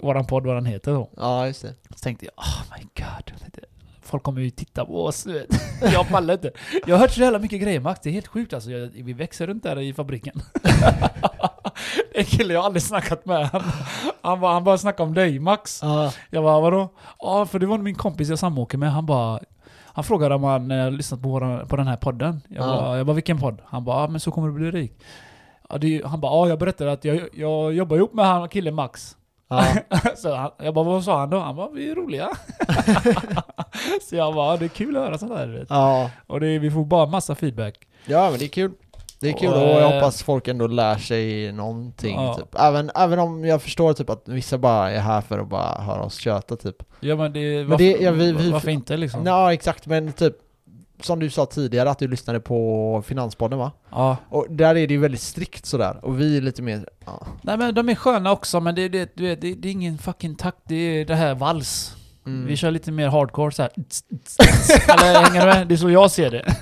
våran 0.00 0.26
podd, 0.26 0.46
vad 0.46 0.56
den 0.56 0.66
heter 0.66 0.92
då. 0.92 1.10
Ja, 1.16 1.46
just 1.46 1.62
det. 1.62 1.74
Så 1.90 1.98
tänkte 2.02 2.24
jag, 2.24 2.44
oh 2.44 2.62
my 2.78 2.86
god. 2.96 3.50
Folk 4.02 4.22
kommer 4.22 4.40
ju 4.40 4.50
titta 4.50 4.84
på 4.84 5.04
oss. 5.04 5.24
du 5.24 5.32
vet. 5.32 5.48
Jag 5.92 6.08
pallar 6.08 6.34
inte. 6.34 6.50
Jag 6.86 6.94
har 6.94 7.00
hört 7.00 7.10
så 7.10 7.20
jävla 7.20 7.38
mycket 7.38 7.60
grejer 7.60 7.80
Max, 7.80 8.00
det 8.02 8.08
är 8.08 8.12
helt 8.12 8.26
sjukt 8.26 8.52
alltså. 8.52 8.70
Jag, 8.70 8.90
vi 8.94 9.12
växer 9.12 9.46
runt 9.46 9.62
där 9.62 9.80
i 9.80 9.92
fabriken. 9.94 10.42
en 12.14 12.24
kille 12.24 12.54
jag 12.54 12.64
aldrig 12.64 12.82
snackat 12.82 13.26
med, 13.26 13.46
han, 13.46 13.62
han, 14.22 14.40
bara, 14.40 14.52
han 14.52 14.64
bara 14.64 14.78
snackade 14.78 15.08
om 15.08 15.14
dig 15.14 15.38
Max. 15.38 15.80
Ja. 15.82 16.12
Jag 16.30 16.42
bara 16.42 16.60
vadå? 16.60 16.88
Ja, 17.18 17.46
för 17.46 17.58
det 17.58 17.66
var 17.66 17.78
min 17.78 17.94
kompis 17.94 18.28
jag 18.28 18.38
samåker 18.38 18.78
med. 18.78 18.92
Han 18.92 19.06
bara... 19.06 19.40
Han 19.94 20.04
frågade 20.04 20.34
om 20.34 20.44
han 20.44 20.70
eh, 20.70 20.90
lyssnat 20.90 21.22
på, 21.22 21.28
våran, 21.28 21.68
på 21.68 21.76
den 21.76 21.86
här 21.86 21.96
podden. 21.96 22.40
Jag, 22.48 22.64
Ja. 22.64 22.66
bara, 22.76 22.96
jag 22.96 23.06
bara, 23.06 23.12
vilken 23.14 23.38
podd? 23.38 23.58
Han 23.66 23.84
bara, 23.84 23.96
ah, 23.96 24.08
men 24.08 24.20
så 24.20 24.30
kommer 24.30 24.48
du 24.48 24.54
bli 24.54 24.70
rik. 24.70 24.92
Ja, 25.70 25.78
det, 25.78 26.02
han 26.04 26.20
bara, 26.20 26.32
ja 26.32 26.48
jag 26.48 26.58
berättade 26.58 26.92
att 26.92 27.04
jag, 27.04 27.20
jag 27.32 27.72
jobbar 27.74 27.96
ihop 27.96 28.14
med 28.14 28.26
han 28.26 28.48
killen 28.48 28.74
Max. 28.74 29.16
Ja. 29.48 29.64
så 30.16 30.34
han, 30.34 30.50
jag 30.58 30.74
bara, 30.74 30.84
vad 30.84 31.04
sa 31.04 31.18
han 31.20 31.30
då? 31.30 31.38
Han 31.38 31.56
bara, 31.56 31.68
vi 31.70 31.90
är 31.90 31.94
roliga. 31.94 32.28
så 34.08 34.16
jag 34.16 34.34
bara, 34.34 34.56
det 34.56 34.64
är 34.64 34.68
kul 34.68 34.96
att 34.96 35.02
höra 35.02 35.18
sånt 35.18 35.32
du 35.38 35.58
Vet. 35.58 35.70
ja. 35.70 36.10
Och 36.26 36.40
det, 36.40 36.58
vi 36.58 36.70
får 36.70 36.84
bara 36.84 37.06
massa 37.06 37.34
feedback. 37.34 37.88
Ja, 38.06 38.30
men 38.30 38.38
det 38.38 38.44
är 38.44 38.48
kul. 38.48 38.72
Det 39.24 39.30
är 39.30 39.38
kul 39.38 39.48
Och, 39.48 39.62
och 39.62 39.68
jag 39.68 39.80
eh, 39.82 39.94
hoppas 39.94 40.22
folk 40.22 40.48
ändå 40.48 40.66
lär 40.66 40.96
sig 40.98 41.52
någonting 41.52 42.14
Ja. 42.16 42.34
typ. 42.34 42.54
även, 42.60 42.90
även 42.94 43.18
om 43.18 43.44
jag 43.44 43.62
förstår 43.62 43.92
typ 43.92 44.10
att 44.10 44.22
vissa 44.28 44.58
bara 44.58 44.90
är 44.90 44.98
här 45.00 45.20
för 45.20 45.38
att 45.38 45.48
bara 45.48 45.80
höra 45.82 46.02
oss 46.02 46.16
köta 46.18 46.56
typ. 46.56 46.76
Ja 47.00 47.16
men 47.16 47.32
det, 47.32 47.40
Men 47.58 47.68
varför, 47.68 47.84
det- 47.84 47.90
ja, 48.00 48.10
vi- 48.10 48.32
vi- 48.32 48.50
varför 48.50 48.68
inte 48.68 48.96
liksom? 48.96 49.26
Ja 49.26 49.52
exakt, 49.52 49.86
men 49.86 50.12
typ 50.12 50.34
som 51.00 51.18
du 51.20 51.30
sa 51.30 51.46
tidigare 51.46 51.90
att 51.90 51.98
du 51.98 52.08
lyssnade 52.08 52.40
på 52.40 53.02
Finanspodden 53.06 53.58
va? 53.58 53.72
Ja. 53.90 54.16
Och 54.28 54.46
där 54.50 54.68
är 54.76 54.86
det 54.86 54.94
ju 54.94 55.00
väldigt 55.00 55.20
strikt 55.20 55.66
sådär, 55.66 55.96
och 56.02 56.20
vi 56.20 56.36
är 56.36 56.40
lite 56.40 56.62
mer... 56.62 56.88
Ja. 57.06 57.26
Nej 57.42 57.56
men 57.58 57.74
de 57.74 57.88
är 57.88 57.94
sköna 57.94 58.32
också, 58.32 58.60
men 58.60 58.74
det, 58.74 58.88
det, 58.88 59.16
du 59.16 59.22
vet, 59.28 59.40
det, 59.40 59.54
det 59.54 59.68
är 59.68 59.72
ingen 59.72 59.98
fucking 59.98 60.34
takt, 60.34 60.58
det 60.68 60.74
är 60.74 61.04
det 61.04 61.14
här 61.14 61.34
vals. 61.34 61.96
Mm. 62.26 62.46
Vi 62.46 62.56
kör 62.56 62.70
lite 62.70 62.92
mer 62.92 63.08
hardcore 63.08 63.52
så 63.52 63.62
här. 63.62 63.70
Eller 65.08 65.20
hänger 65.24 65.40
du 65.40 65.46
med? 65.46 65.68
Det 65.68 65.74
är 65.74 65.76
så 65.76 65.90
jag 65.90 66.10
ser 66.10 66.30
det. 66.30 66.56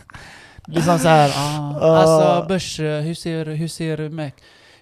Liksom 0.66 0.98
så 0.98 1.08
här, 1.08 1.32
ah, 1.36 1.74
Ah. 1.80 1.96
alltså 1.96 2.48
börs, 2.48 2.80
eh, 2.80 3.00
hur 3.00 3.14
ser, 3.14 3.46
hur 3.46 3.68
ser, 3.68 4.08
Mac, 4.08 4.30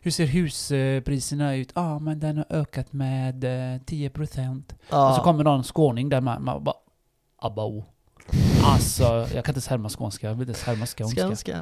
hur 0.03 0.11
ser 0.11 0.27
huspriserna 0.27 1.55
ut? 1.55 1.73
Ja 1.75 1.83
ah, 1.83 1.99
men 1.99 2.21
den 2.21 2.37
har 2.37 2.47
ökat 2.51 2.93
med 2.93 3.45
eh, 3.45 3.81
10% 3.87 4.63
ja. 4.91 5.09
Och 5.11 5.17
så 5.17 5.23
kommer 5.23 5.45
någon 5.45 5.65
skåning 5.65 6.09
där 6.09 6.21
man, 6.21 6.45
man 6.45 6.65
bara 6.65 6.77
Abo. 7.43 7.85
Alltså, 8.65 9.05
jag 9.05 9.29
kan 9.31 9.37
inte 9.39 9.51
ens 9.51 9.69
härma 9.69 9.89
skånska, 9.89 10.27
jag 10.27 10.35
vill 10.35 10.49
inte 10.49 10.51
ens 10.51 10.63
härma 10.67 10.87
skånska. 10.87 11.21
Skanska. 11.21 11.61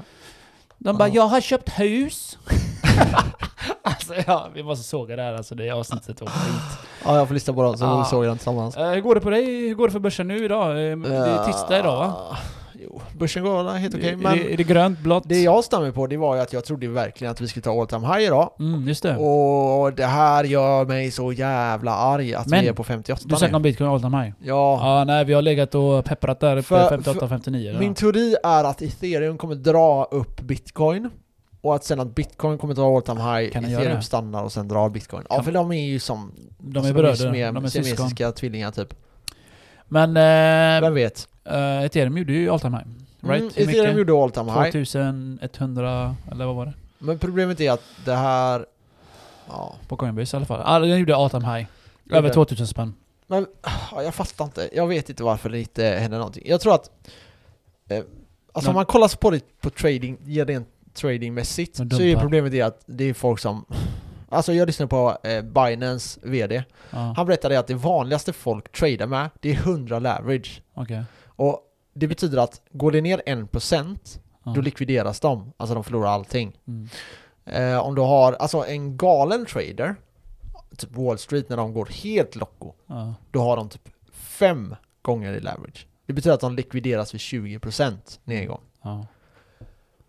De 0.78 0.96
bara 0.98 1.08
Ja. 1.08 1.14
'Jag 1.14 1.26
har 1.28 1.40
köpt 1.40 1.68
hus' 1.68 2.36
Alltså 3.82 4.14
ja, 4.26 4.48
vi 4.54 4.62
måste 4.62 4.84
såga 4.88 5.16
det 5.16 5.22
här 5.22 5.32
alltså, 5.34 5.54
det 5.54 5.68
är 5.68 5.72
avsnittet 5.72 6.20
och 6.20 6.28
skit. 6.28 6.78
Ja, 7.04 7.16
jag 7.16 7.26
får 7.28 7.34
lyssna 7.34 7.54
på 7.54 7.62
dem 7.62 7.76
så 7.78 7.84
Ja. 7.84 8.04
såg 8.04 8.24
jag 8.24 8.30
den 8.30 8.38
tillsammans. 8.38 8.76
Eh, 8.76 8.90
hur 8.90 9.00
går 9.00 9.14
det 9.14 9.20
på 9.20 9.30
dig? 9.30 9.68
Hur 9.68 9.74
går 9.74 9.86
det 9.88 9.92
för 9.92 9.98
börsen 10.00 10.28
nu 10.28 10.44
idag? 10.44 10.70
Eh, 10.70 10.96
Det 10.98 11.16
är 11.16 11.44
tisdag 11.46 11.78
idag 11.78 11.96
va? 11.96 12.36
Jo, 12.80 13.00
börsen 13.18 13.44
går 13.44 13.64
väl 13.64 13.74
helt 13.76 13.94
okej, 13.94 14.08
är, 14.08 14.16
men 14.16 14.38
det, 14.38 14.52
är 14.52 14.56
det 14.56 14.64
grönt, 14.64 14.98
blått? 14.98 15.22
det 15.26 15.42
jag 15.42 15.64
stämmer 15.64 15.90
på 15.92 16.06
det 16.06 16.16
var 16.16 16.34
ju 16.36 16.40
att 16.42 16.52
jag 16.52 16.64
trodde 16.64 16.88
verkligen 16.88 17.30
att 17.30 17.40
vi 17.40 17.48
skulle 17.48 17.62
ta 17.62 17.80
all 17.80 17.86
time 17.86 18.06
high 18.06 18.26
idag. 18.26 18.50
Mm, 18.58 18.88
just 18.88 19.02
det. 19.02 19.16
Och 19.16 19.92
det 19.92 20.06
här 20.06 20.44
gör 20.44 20.84
mig 20.84 21.10
så 21.10 21.32
jävla 21.32 21.92
arg 21.92 22.34
att 22.34 22.46
Men, 22.46 22.60
vi 22.60 22.68
är 22.68 22.72
på 22.72 22.84
58 22.84 23.22
Du 23.26 23.36
snackar 23.36 23.56
om 23.56 23.62
bitcoin 23.62 23.90
all 23.90 24.00
time 24.02 24.22
high? 24.22 24.32
Ja, 24.42 24.78
Ja, 24.98 25.04
nej 25.04 25.24
vi 25.24 25.32
har 25.32 25.42
legat 25.42 25.74
och 25.74 26.04
pepprat 26.04 26.40
där 26.40 26.56
uppe 26.56 26.62
För- 26.62 26.98
58-59. 26.98 27.78
min 27.78 27.94
teori 27.94 28.36
är 28.44 28.64
att 28.64 28.82
ethereum 28.82 29.38
kommer 29.38 29.54
dra 29.54 30.04
upp 30.10 30.40
bitcoin. 30.40 31.10
Och 31.60 31.74
att 31.74 31.84
sen 31.84 32.00
att 32.00 32.14
bitcoin 32.14 32.58
kommer 32.58 32.74
dra 32.74 32.96
all 32.96 33.02
time 33.02 33.20
high, 33.20 33.52
Kan 33.52 33.64
ethereum 33.64 34.02
stannar 34.02 34.42
och 34.42 34.52
sen 34.52 34.68
drar 34.68 34.88
bitcoin. 34.88 35.22
Ja 35.28 35.42
för 35.42 35.52
de 35.52 35.72
är 35.72 35.86
ju 35.86 35.98
som... 35.98 36.32
De 36.58 36.78
alltså, 36.78 36.90
är 36.90 36.94
bröder, 36.94 37.14
sme- 37.32 37.52
de 37.54 37.64
är 37.64 37.68
syskon. 37.68 37.84
siamesiska 37.96 38.32
tvillingar 38.32 38.70
typ. 38.70 38.94
Men 39.88 40.16
eh, 40.16 40.80
Vem 40.80 40.94
vet? 40.94 41.28
eh, 41.44 41.82
ethereum 41.84 42.18
gjorde 42.18 42.32
ju 42.32 42.50
all 42.50 42.60
time 42.60 42.76
high. 42.76 42.86
Right? 43.20 43.40
Mm, 43.40 43.48
ethereum 43.48 43.82
mycket? 43.82 43.98
gjorde 43.98 44.22
all 44.22 44.30
time 44.30 44.52
high. 44.52 44.70
2100, 44.72 46.16
eller 46.32 46.46
vad 46.46 46.56
var 46.56 46.66
det? 46.66 46.72
Men 46.98 47.18
problemet 47.18 47.60
är 47.60 47.70
att 47.72 47.82
det 48.04 48.14
här... 48.14 48.66
Ja, 49.48 49.74
På 49.88 49.96
Coinbase 49.96 50.36
i 50.36 50.38
alla 50.38 50.46
fall. 50.46 50.62
Ah, 50.64 50.78
den 50.78 50.98
gjorde 50.98 51.16
all 51.16 51.30
time 51.30 51.46
high. 51.56 51.66
Över 52.10 52.28
Gjorde. 52.28 52.34
2000 52.34 52.66
spänn. 52.66 52.94
Men 53.26 53.46
ja, 53.92 54.02
jag 54.02 54.14
fattar 54.14 54.44
inte. 54.44 54.68
Jag 54.72 54.86
vet 54.86 55.10
inte 55.10 55.22
varför 55.22 55.50
det 55.50 55.58
inte 55.58 55.84
händer 55.84 56.18
någonting. 56.18 56.42
Jag 56.46 56.60
tror 56.60 56.74
att... 56.74 56.90
Eh, 57.88 58.02
alltså 58.52 58.70
om 58.70 58.74
man 58.74 58.86
kollar 58.86 59.16
på 59.16 59.30
det 59.30 59.40
på 59.60 59.70
trading, 59.70 60.18
rent 60.26 60.68
tradingmässigt, 60.94 61.76
så 61.76 62.02
är 62.02 62.16
problemet 62.16 62.52
det 62.52 62.62
att 62.62 62.82
det 62.86 63.04
är 63.04 63.14
folk 63.14 63.40
som... 63.40 63.64
Alltså 64.28 64.52
jag 64.52 64.66
lyssnade 64.66 64.88
på 64.88 65.16
eh, 65.22 65.42
Binance 65.42 66.20
VD. 66.22 66.64
Ja, 66.90 67.14
Han 67.16 67.26
berättade 67.26 67.58
att 67.58 67.66
det 67.66 67.74
vanligaste 67.74 68.32
folk 68.32 68.72
tradar 68.72 69.06
med, 69.06 69.30
det 69.40 69.50
är 69.50 69.54
100 69.54 69.98
leverage. 69.98 70.62
okej. 70.74 71.02
Och 71.26 71.60
det 71.94 72.06
betyder 72.06 72.38
att 72.38 72.60
går 72.72 72.92
det 72.92 73.00
ner 73.00 73.22
1% 73.26 74.18
Ja. 74.44 74.52
då 74.54 74.60
likvideras 74.60 75.20
de. 75.20 75.52
Alltså 75.56 75.74
de 75.74 75.84
förlorar 75.84 76.08
allting. 76.08 76.56
Mm. 76.68 76.88
Eh, 77.44 77.78
om 77.78 77.94
du 77.94 78.00
har, 78.02 78.32
alltså 78.32 78.66
en 78.66 78.96
galen 78.96 79.46
trader, 79.46 79.94
typ 80.76 80.90
Wall 80.96 81.18
Street 81.18 81.48
när 81.48 81.56
de 81.56 81.72
går 81.72 81.86
helt 81.86 82.36
loco, 82.36 82.72
Ja. 82.86 83.14
då 83.30 83.40
har 83.40 83.56
de 83.56 83.68
typ 83.68 83.88
fem 84.12 84.74
gånger 85.02 85.32
i 85.32 85.40
leverage. 85.40 85.86
Det 86.06 86.12
betyder 86.12 86.34
att 86.34 86.40
de 86.40 86.56
likvideras 86.56 87.14
vid 87.14 87.20
20% 87.20 88.20
nedgång. 88.24 88.60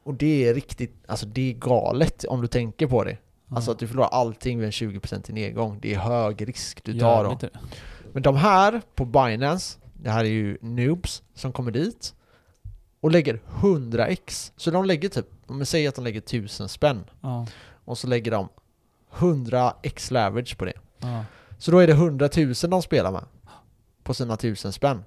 Och 0.03 0.13
det 0.13 0.47
är 0.47 0.53
riktigt, 0.53 0.95
alltså 1.07 1.25
det 1.25 1.49
är 1.49 1.53
galet 1.53 2.23
om 2.23 2.41
du 2.41 2.47
tänker 2.47 2.87
på 2.87 3.03
det. 3.03 3.17
Alltså 3.49 3.71
Ja. 3.71 3.73
att 3.73 3.79
du 3.79 3.87
förlorar 3.87 4.07
allting 4.07 4.57
vid 4.57 4.65
en 4.65 4.71
20% 4.71 5.29
i 5.29 5.33
nedgång. 5.33 5.79
Det 5.81 5.93
är 5.93 5.99
hög 5.99 6.47
risk 6.47 6.83
du 6.83 6.99
tar 6.99 7.23
då. 7.23 7.49
Men 8.13 8.23
de 8.23 8.35
här 8.35 8.81
på 8.95 9.05
Binance, 9.05 9.79
det 9.93 10.09
här 10.09 10.19
är 10.25 10.29
ju 10.29 10.57
noobs 10.61 11.23
som 11.33 11.51
kommer 11.53 11.71
dit 11.71 12.13
och 13.01 13.11
lägger 13.11 13.39
100x. 13.61 14.51
Så 14.57 14.71
de 14.71 14.85
lägger 14.85 15.09
typ, 15.09 15.25
om 15.47 15.65
säger 15.65 15.89
att 15.89 15.95
de 15.95 16.03
lägger 16.03 16.19
1000 16.21 16.69
spänn 16.69 17.03
Ja. 17.21 17.47
och 17.85 17.97
så 17.97 18.07
lägger 18.07 18.31
de 18.31 18.49
100x 19.13 20.13
leverage 20.13 20.57
på 20.57 20.65
det. 20.65 20.73
Ja. 20.97 21.25
Så 21.57 21.71
då 21.71 21.77
är 21.79 21.87
det 21.87 21.93
100 21.93 22.29
000 22.37 22.53
de 22.69 22.81
spelar 22.81 23.11
med 23.11 23.23
på 24.03 24.13
sina 24.13 24.33
1000 24.33 24.71
spänn. 24.73 25.03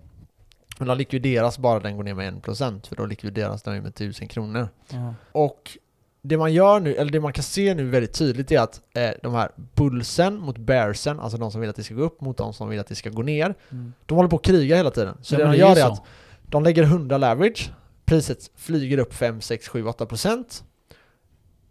Men 0.79 0.89
de 0.89 0.99
likvideras 0.99 1.59
bara 1.59 1.81
den 1.81 1.97
går 1.97 2.05
ner 2.05 2.15
med 2.15 2.35
1% 2.43 2.87
för 2.89 2.97
då 2.97 3.07
likvideras 3.07 3.63
den 3.63 3.75
med 3.83 3.87
1000 3.89 4.29
kronor. 4.29 4.69
Ja. 4.89 5.15
Och 5.33 5.79
det 6.23 6.37
man 6.39 6.53
gör 6.53 6.81
nu, 6.81 6.95
eller 6.95 7.13
det 7.13 7.21
man 7.21 7.33
kan 7.33 7.43
se 7.45 7.75
nu 7.75 7.89
väldigt 7.89 8.13
tydligt 8.15 8.53
är 8.53 8.61
att 8.61 8.81
eh, 8.97 9.11
de 9.23 9.35
här 9.35 9.51
bullsen 9.75 10.39
mot 10.39 10.59
bearsen, 10.59 11.21
alltså 11.21 11.39
de 11.39 11.51
som 11.53 11.61
vill 11.61 11.71
att 11.71 11.77
det 11.77 11.85
ska 11.85 11.95
gå 11.95 12.03
upp 12.03 12.21
mot 12.21 12.37
de 12.37 12.53
som 12.55 12.69
vill 12.69 12.81
att 12.81 12.87
det 12.87 12.95
ska 12.95 13.11
gå 13.11 13.23
ner, 13.23 13.55
Mm. 13.71 13.93
de 14.07 14.15
håller 14.15 14.31
på 14.31 14.37
att 14.37 14.43
kriga 14.43 14.77
hela 14.77 14.91
tiden. 14.91 15.17
Så 15.23 15.35
Ja, 15.35 15.39
det 15.39 15.45
är 15.45 15.55
gör 15.55 15.71
är 15.71 15.75
så. 15.75 15.87
att 15.93 16.03
de 16.43 16.63
lägger 16.65 16.83
100 16.83 17.19
leverage, 17.19 17.71
priset 18.05 18.51
flyger 18.57 18.99
upp 18.99 19.15
5, 19.15 19.41
6, 19.41 19.69
7, 19.69 19.85
8%. 19.85 20.65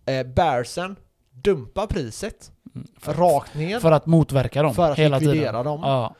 Eh, 0.06 0.24
bearsen 0.28 0.95
dumpar 1.32 1.88
priset 1.88 2.52
Mm. 2.76 2.88
rakt 3.06 3.56
ner 3.56 3.80
För 3.80 3.91
att 3.91 4.06
motverka 4.06 4.64
dem 4.64 4.74
för 4.76 4.91
att 4.91 4.99
hela 4.99 5.18
likvidera 5.20 5.52
tiden. 5.52 5.66
dem. 5.66 5.80
Ja, 5.84 6.16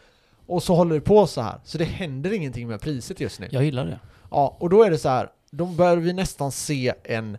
Och 0.48 0.64
så 0.64 0.76
håller 0.76 0.96
det 0.96 1.02
på 1.02 1.28
så 1.28 1.42
här. 1.42 1.60
Så 1.64 1.78
det 1.78 1.84
händer 1.84 2.34
ingenting 2.34 2.68
med 2.68 2.82
priset 2.82 3.20
just 3.20 3.40
nu. 3.40 3.48
jag 3.52 3.64
gillar 3.64 3.86
det. 3.86 4.00
Ja, 4.32 4.58
och 4.60 4.70
då 4.70 4.84
är 4.84 4.92
det 4.92 4.98
så 4.98 5.10
här. 5.10 5.30
Då 5.52 5.66
bör 5.66 5.98
vi 5.98 6.14
nästan 6.14 6.52
se 6.52 6.94
en 7.04 7.38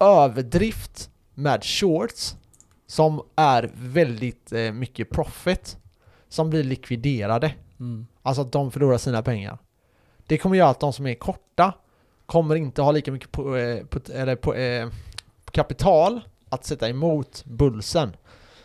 överdrift 0.00 1.10
med 1.34 1.64
shorts 1.64 2.36
som 2.86 3.22
är 3.36 3.70
väldigt 3.74 4.52
eh, 4.52 4.72
mycket 4.72 5.10
profit 5.10 5.76
som 6.28 6.50
blir 6.50 6.64
likviderade. 6.64 7.54
Mm. 7.80 8.06
Alltså 8.22 8.42
att 8.42 8.52
de 8.52 8.70
förlorar 8.70 8.98
sina 8.98 9.22
pengar. 9.22 9.58
Det 10.26 10.38
kommer 10.38 10.56
göra 10.56 10.68
att 10.68 10.80
de 10.80 10.92
som 10.92 11.06
är 11.06 11.14
korta 11.14 11.72
kommer 12.26 12.54
inte 12.54 12.82
ha 12.82 12.92
lika 12.92 13.12
mycket 13.12 13.32
på, 13.32 13.56
eh, 13.56 13.84
på, 13.84 14.00
eller 14.12 14.36
på, 14.36 14.54
eh, 14.54 14.88
kapital 15.50 16.20
att 16.48 16.64
sätta 16.64 16.88
emot 16.88 17.44
bullsen. 17.44 18.16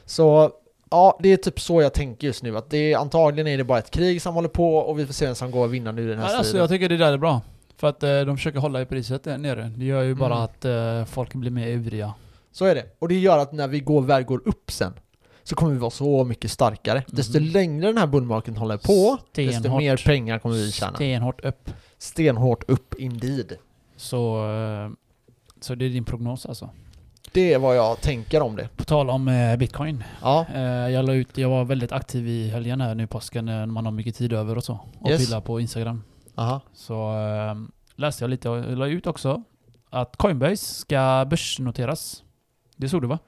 Så 0.06 0.52
ja, 0.90 1.20
det 1.22 1.30
är 1.34 1.38
typ 1.38 1.60
så 1.60 1.82
jag 1.82 1.94
tänker 1.94 2.28
just 2.28 2.44
nu. 2.44 2.58
Att 2.58 2.70
det 2.70 2.94
är, 2.94 2.98
antagligen 2.98 3.48
är 3.48 3.58
det 3.58 3.64
bara 3.64 3.80
ett 3.80 3.92
krig 3.92 4.22
som 4.22 4.36
håller 4.36 4.50
på 4.50 4.78
och 4.78 5.00
vi 5.00 5.06
får 5.06 5.14
se 5.14 5.26
vem 5.26 5.36
som 5.36 5.52
går 5.52 5.68
vinnande 5.68 6.02
ur 6.02 6.10
den 6.10 6.20
här 6.20 6.26
Ja, 6.26 6.38
alltså, 6.38 6.44
striden. 6.44 6.62
jag 6.62 6.70
tycker 6.70 6.90
det 6.90 6.98
där 6.98 7.14
är 7.14 7.18
bra. 7.18 7.42
För 7.78 7.88
att 7.88 8.04
eh, 8.04 8.22
de 8.22 8.38
försöker 8.38 8.60
hålla 8.60 8.82
i 8.82 8.86
priset 8.86 9.24
där 9.24 9.38
nere. 9.38 9.72
Det 9.78 9.86
gör 9.86 10.02
ju 10.04 10.16
bara 10.16 10.34
Mm. 10.34 10.44
att 10.44 10.66
eh, 10.66 11.06
folk 11.06 11.34
blir 11.34 11.52
mer 11.52 11.68
ivriga. 11.68 12.14
Så 12.52 12.66
är 12.66 12.76
det. 12.76 12.86
Och 13.00 13.08
det 13.08 13.20
gör 13.20 13.38
att 13.38 13.52
när 13.52 13.68
vi 13.68 13.80
går, 13.80 14.02
väl 14.02 14.24
går 14.24 14.42
upp 14.46 14.72
sen 14.72 14.94
så 15.44 15.56
kommer 15.56 15.72
vi 15.74 15.78
vara 15.80 15.92
så 15.92 16.24
mycket 16.24 16.52
starkare. 16.52 17.04
Desto 17.08 17.40
Mhm. 17.40 17.50
längre 17.50 17.88
den 17.88 17.98
här 17.98 18.08
bullmarken 18.08 18.58
håller 18.58 18.78
på, 18.78 19.18
desto 19.36 19.60
Stenhårt. 19.60 19.82
mer 19.82 19.98
pengar 20.06 20.40
kommer 20.40 20.56
vi 20.56 20.72
tjäna. 20.72 20.96
Stenhårt 20.96 21.46
upp. 21.46 21.70
Stenhårt 21.98 22.70
upp 22.70 22.94
indeed. 23.00 23.54
Så, 23.98 24.50
eh, 24.52 24.90
så 25.62 25.76
det 25.76 25.86
är 25.86 25.90
din 25.90 26.06
prognos 26.06 26.46
alltså. 26.46 26.70
Det 27.32 27.54
är 27.54 27.60
vad 27.60 27.76
jag 27.78 28.02
tänker 28.02 28.42
om 28.42 28.56
det. 28.56 28.70
På 28.78 28.84
tal 28.84 29.10
om 29.10 29.56
bitcoin. 29.60 30.04
Ja, 30.22 30.46
jag, 30.90 31.06
la 31.06 31.14
ut, 31.14 31.38
jag 31.38 31.50
var 31.50 31.66
väldigt 31.66 31.92
aktiv 31.92 32.28
i 32.28 32.48
helgen 32.50 32.82
här 32.82 32.96
nu 32.96 33.04
i 33.04 33.08
påsken 33.08 33.46
när 33.46 33.66
man 33.66 33.86
har 33.86 33.92
mycket 33.92 34.16
tid 34.16 34.34
över 34.34 34.58
och 34.58 34.64
så. 34.64 34.80
Och 35.00 35.10
Yes. 35.10 35.34
på 35.46 35.60
Instagram. 35.60 36.04
Aha. 36.36 36.62
Så 36.74 37.12
eh, 37.18 37.56
läste 37.96 38.24
jag 38.24 38.30
lite 38.30 38.50
och 38.50 38.78
la 38.78 38.88
ut 38.88 39.08
också 39.08 39.44
att 39.90 40.18
Coinbase 40.18 40.58
ska 40.76 41.26
börsnoteras. 41.30 42.24
Det 42.76 42.90
såg 42.90 43.02
du 43.02 43.08
va? 43.08 43.20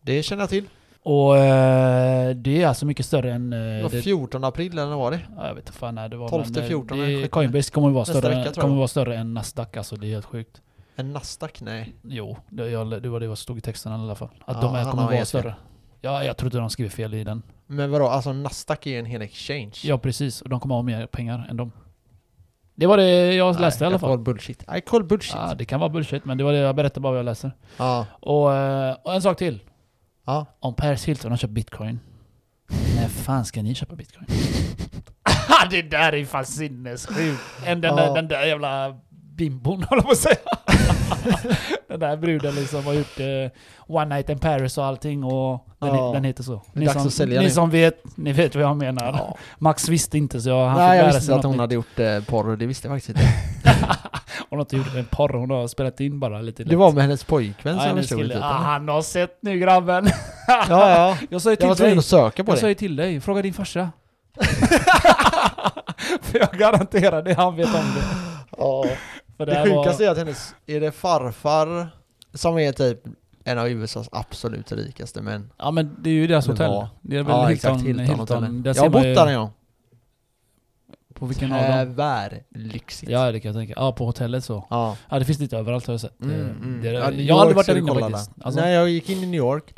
Det 0.00 0.22
känner 0.22 0.42
jag 0.42 0.50
till. 0.50 0.64
Och 1.02 1.38
eh, 1.38 2.30
det 2.36 2.62
är 2.62 2.66
alltså 2.66 2.86
mycket 2.86 3.06
större 3.06 3.32
än... 3.32 3.50
Det 3.50 3.76
Eh, 3.76 3.82
var 3.82 3.90
det, 3.90 4.02
14 4.02 4.44
april 4.44 4.72
eller 4.72 4.86
vad 4.86 4.98
var 4.98 5.10
det? 5.10 5.20
ja, 5.36 5.46
jag 5.46 5.54
vet 5.54 5.66
inte 5.68 5.78
fan 5.78 5.94
när 5.94 6.08
det 6.08 6.16
var. 6.16 6.28
12, 6.28 6.44
men, 6.54 6.62
eh, 6.62 6.68
14, 6.68 6.98
det, 6.98 7.28
Coinbase 7.28 7.70
kommer 7.72 7.90
vara 7.90 8.04
större, 8.04 8.44
vecka, 8.44 8.60
kommer 8.60 8.76
vara 8.76 8.88
större 8.88 9.16
än 9.16 9.34
Nasdaq 9.34 9.76
alltså. 9.76 9.96
Det 9.96 10.06
är 10.06 10.10
helt 10.10 10.24
sjukt. 10.26 10.62
En 10.96 11.12
Nasdaq? 11.12 11.60
Nej. 11.60 11.94
Jo, 12.02 12.36
det, 12.50 12.70
jag, 12.70 13.02
det 13.02 13.08
var 13.08 13.20
det 13.20 13.26
som 13.26 13.36
stod 13.36 13.58
i 13.58 13.60
texten 13.60 13.92
i 13.92 13.94
alla 13.94 14.14
fall. 14.14 14.28
Att 14.44 14.56
Ja, 14.56 14.62
de 14.62 14.74
här 14.74 14.90
kommer 14.90 15.02
vara 15.02 15.16
fel. 15.16 15.26
större. 15.26 15.54
Ja, 16.00 16.24
jag 16.24 16.36
tror 16.36 16.46
inte 16.46 16.58
de 16.58 16.70
skriver 16.70 16.90
fel 16.90 17.14
i 17.14 17.24
den. 17.24 17.42
Men 17.66 17.90
vadå, 17.90 18.08
alltså 18.08 18.32
Nasdaq 18.32 18.86
är 18.86 18.98
en 18.98 19.06
hel 19.06 19.22
exchange. 19.22 19.72
Ja, 19.82 19.98
precis. 19.98 20.42
Och 20.42 20.48
de 20.48 20.60
kommer 20.60 20.74
ha 20.74 20.82
mer 20.82 21.06
pengar 21.06 21.46
än 21.50 21.56
dem. 21.56 21.72
Det 22.78 22.86
var 22.86 22.96
det 22.96 23.34
jag 23.34 23.60
läste 23.60 23.84
i 23.84 23.86
alla 23.86 23.96
I 23.96 23.98
call 23.98 24.08
fall. 24.10 24.18
bullshit. 24.18 24.62
I 24.76 24.80
call 24.80 25.04
bullshit. 25.04 25.34
Ja, 25.36 25.54
det 25.54 25.64
kan 25.64 25.80
vara 25.80 25.90
bullshit, 25.90 26.24
men 26.24 26.38
det 26.38 26.44
var 26.44 26.52
det 26.52 26.58
jag 26.58 26.76
berättade 26.76 27.00
bara 27.00 27.10
vad 27.10 27.18
jag 27.18 27.24
läser. 27.24 27.52
Ja. 27.76 28.06
Och, 28.20 28.54
eh, 28.54 28.96
och 29.04 29.14
en 29.14 29.22
sak 29.22 29.38
till. 29.38 29.60
Ja. 30.26 30.46
Om 30.60 30.74
Paris 30.74 31.04
Hilton 31.04 31.30
har 31.30 31.38
köpt 31.38 31.52
bitcoin. 31.52 32.00
När 32.96 33.08
fan 33.08 33.44
ska 33.44 33.62
ni 33.62 33.74
köpa 33.74 33.94
bitcoin? 33.96 34.26
det 35.70 35.82
där 35.82 36.14
är 36.14 36.24
fan 36.24 36.44
sinnessjukt. 36.46 37.40
Än 37.66 37.80
den, 37.80 37.96
Ja. 37.96 38.06
där, 38.06 38.14
den 38.14 38.28
där 38.28 38.46
jävla 38.46 38.96
bimbon 39.10 39.82
håller 39.90 40.02
på 40.02 40.10
att 40.10 40.18
säga. 40.18 40.36
den 41.88 42.00
där 42.00 42.16
bruden 42.16 42.54
liksom 42.54 42.84
har 42.86 42.92
gjort 42.92 43.20
eh, 43.20 43.50
One 43.86 44.14
Night 44.14 44.28
in 44.28 44.38
Paris 44.38 44.78
och 44.78 44.84
allting 44.84 45.24
och 45.24 45.66
den, 45.78 45.94
Ja. 45.94 46.12
den 46.14 46.24
heter 46.24 46.42
så. 46.42 46.62
Ni 46.72 46.88
som, 46.88 47.10
ni 47.28 47.38
nu. 47.38 47.50
som 47.50 47.70
vet, 47.70 48.02
ni 48.16 48.32
vet 48.32 48.54
vad 48.54 48.64
jag 48.64 48.76
menar. 48.76 49.04
ja. 49.06 49.36
Max 49.58 49.88
visste 49.88 50.18
inte 50.18 50.40
så 50.40 50.48
jag, 50.48 50.66
han 50.68 50.78
Nej, 50.78 50.90
fick 50.98 51.00
jag 51.00 51.06
visste 51.06 51.20
sig 51.26 51.34
att 51.34 51.42
hon 51.44 51.52
nytt. 51.52 51.60
hade 51.60 51.74
gjort 51.74 51.98
eh, 51.98 52.20
porr, 52.20 52.56
det 52.56 52.66
visste 52.66 52.88
jag 52.88 52.96
faktiskt 52.96 53.08
inte. 53.18 53.28
Hon 54.50 54.58
har 54.58 54.64
inte 54.64 54.76
gjort 54.76 54.94
en 54.94 55.04
porr, 55.04 55.28
hon 55.38 55.50
har 55.50 55.68
spelat 55.68 56.00
in 56.00 56.20
bara 56.20 56.40
lite 56.42 56.64
Det 56.64 56.76
var 56.76 56.92
med 56.92 57.02
hennes 57.02 57.24
pojkvän 57.24 57.74
ja, 57.74 57.80
som 57.80 57.88
jag 57.88 57.94
hennes 57.94 58.08
kille. 58.08 58.38
ah? 58.42 58.52
Han 58.52 58.88
har 58.88 59.02
sett 59.02 59.38
nu 59.42 59.58
grabben! 59.58 60.08
Ja, 60.48 60.66
ja. 60.68 61.16
Jag 61.30 61.42
sa 61.42 61.48
ju 61.48 61.52
Jag 61.52 61.58
till 61.58 61.68
var 61.68 61.74
tvungen 61.74 61.98
att 61.98 62.04
söka 62.04 62.44
på 62.44 62.52
jag 62.52 62.58
sa 62.58 62.66
det. 62.66 62.70
ju 62.70 62.74
till 62.74 62.96
dig, 62.96 63.20
fråga 63.20 63.42
din 63.42 63.54
farsa. 63.54 63.90
För 66.22 66.38
jag 66.38 66.52
garanterar 66.58 67.22
det, 67.22 67.34
han 67.34 67.56
vet 67.56 67.66
om 67.66 67.72
det. 67.72 68.04
Ja. 68.58 68.84
För 69.36 69.46
Det 69.46 69.62
sjukaste 69.64 70.02
var, 70.02 70.08
är 70.08 70.12
att 70.12 70.18
hennes, 70.18 70.54
är 70.66 70.80
det 70.80 70.92
farfar 70.92 71.88
som 72.34 72.58
är 72.58 72.72
typ 72.72 73.00
en 73.44 73.58
av 73.58 73.68
USAs 73.68 74.08
absolut 74.12 74.72
rikaste 74.72 75.22
män? 75.22 75.50
Ja 75.56 75.70
men 75.70 75.96
det 76.02 76.10
är 76.10 76.14
ju 76.14 76.26
deras 76.26 76.44
Det 76.44 76.52
hotell. 76.52 76.70
var- 76.70 76.88
Det 77.02 77.16
är 77.16 77.22
väl 77.22 77.32
Ja 77.32 77.46
Hilton, 77.46 77.72
exakt, 77.74 77.86
Hilton, 77.88 78.04
Hilton, 78.18 78.62
Jag 78.74 78.82
har 78.82 78.88
bott 78.90 79.02
där 79.02 79.26
en 79.26 79.38
gång. 79.38 79.50
På 81.14 81.26
vilken 81.26 81.52
av 81.52 81.62
dem? 81.86 81.94
Tvärlyxigt. 81.94 83.12
Ja 83.12 83.32
det 83.32 83.40
kan 83.40 83.48
jag 83.48 83.60
tänka. 83.60 83.74
Ja 83.76 83.92
på 83.92 84.06
hotellet 84.06 84.44
så. 84.44 84.66
Ja. 84.70 84.96
Ja 85.08 85.18
det 85.18 85.24
finns 85.24 85.38
lite 85.38 85.56
överallt 85.58 85.86
har 85.86 85.94
jag 85.94 86.00
sett. 86.00 86.20
Mm, 86.20 86.34
Eh, 86.40 86.40
mm. 86.50 86.80
Det, 86.82 86.88
Ja, 86.92 87.10
New 87.10 87.20
jag 87.20 87.34
har 87.34 87.40
aldrig 87.40 87.56
varit 87.56 87.66
där 87.66 87.76
inne 87.76 88.00
faktiskt. 88.00 88.30
Alltså, 88.40 88.60
Nej, 88.60 88.72
jag 88.74 88.88
gick 88.90 89.10
in 89.10 89.18
i 89.18 89.26
New 89.26 89.34
York. 89.38 89.74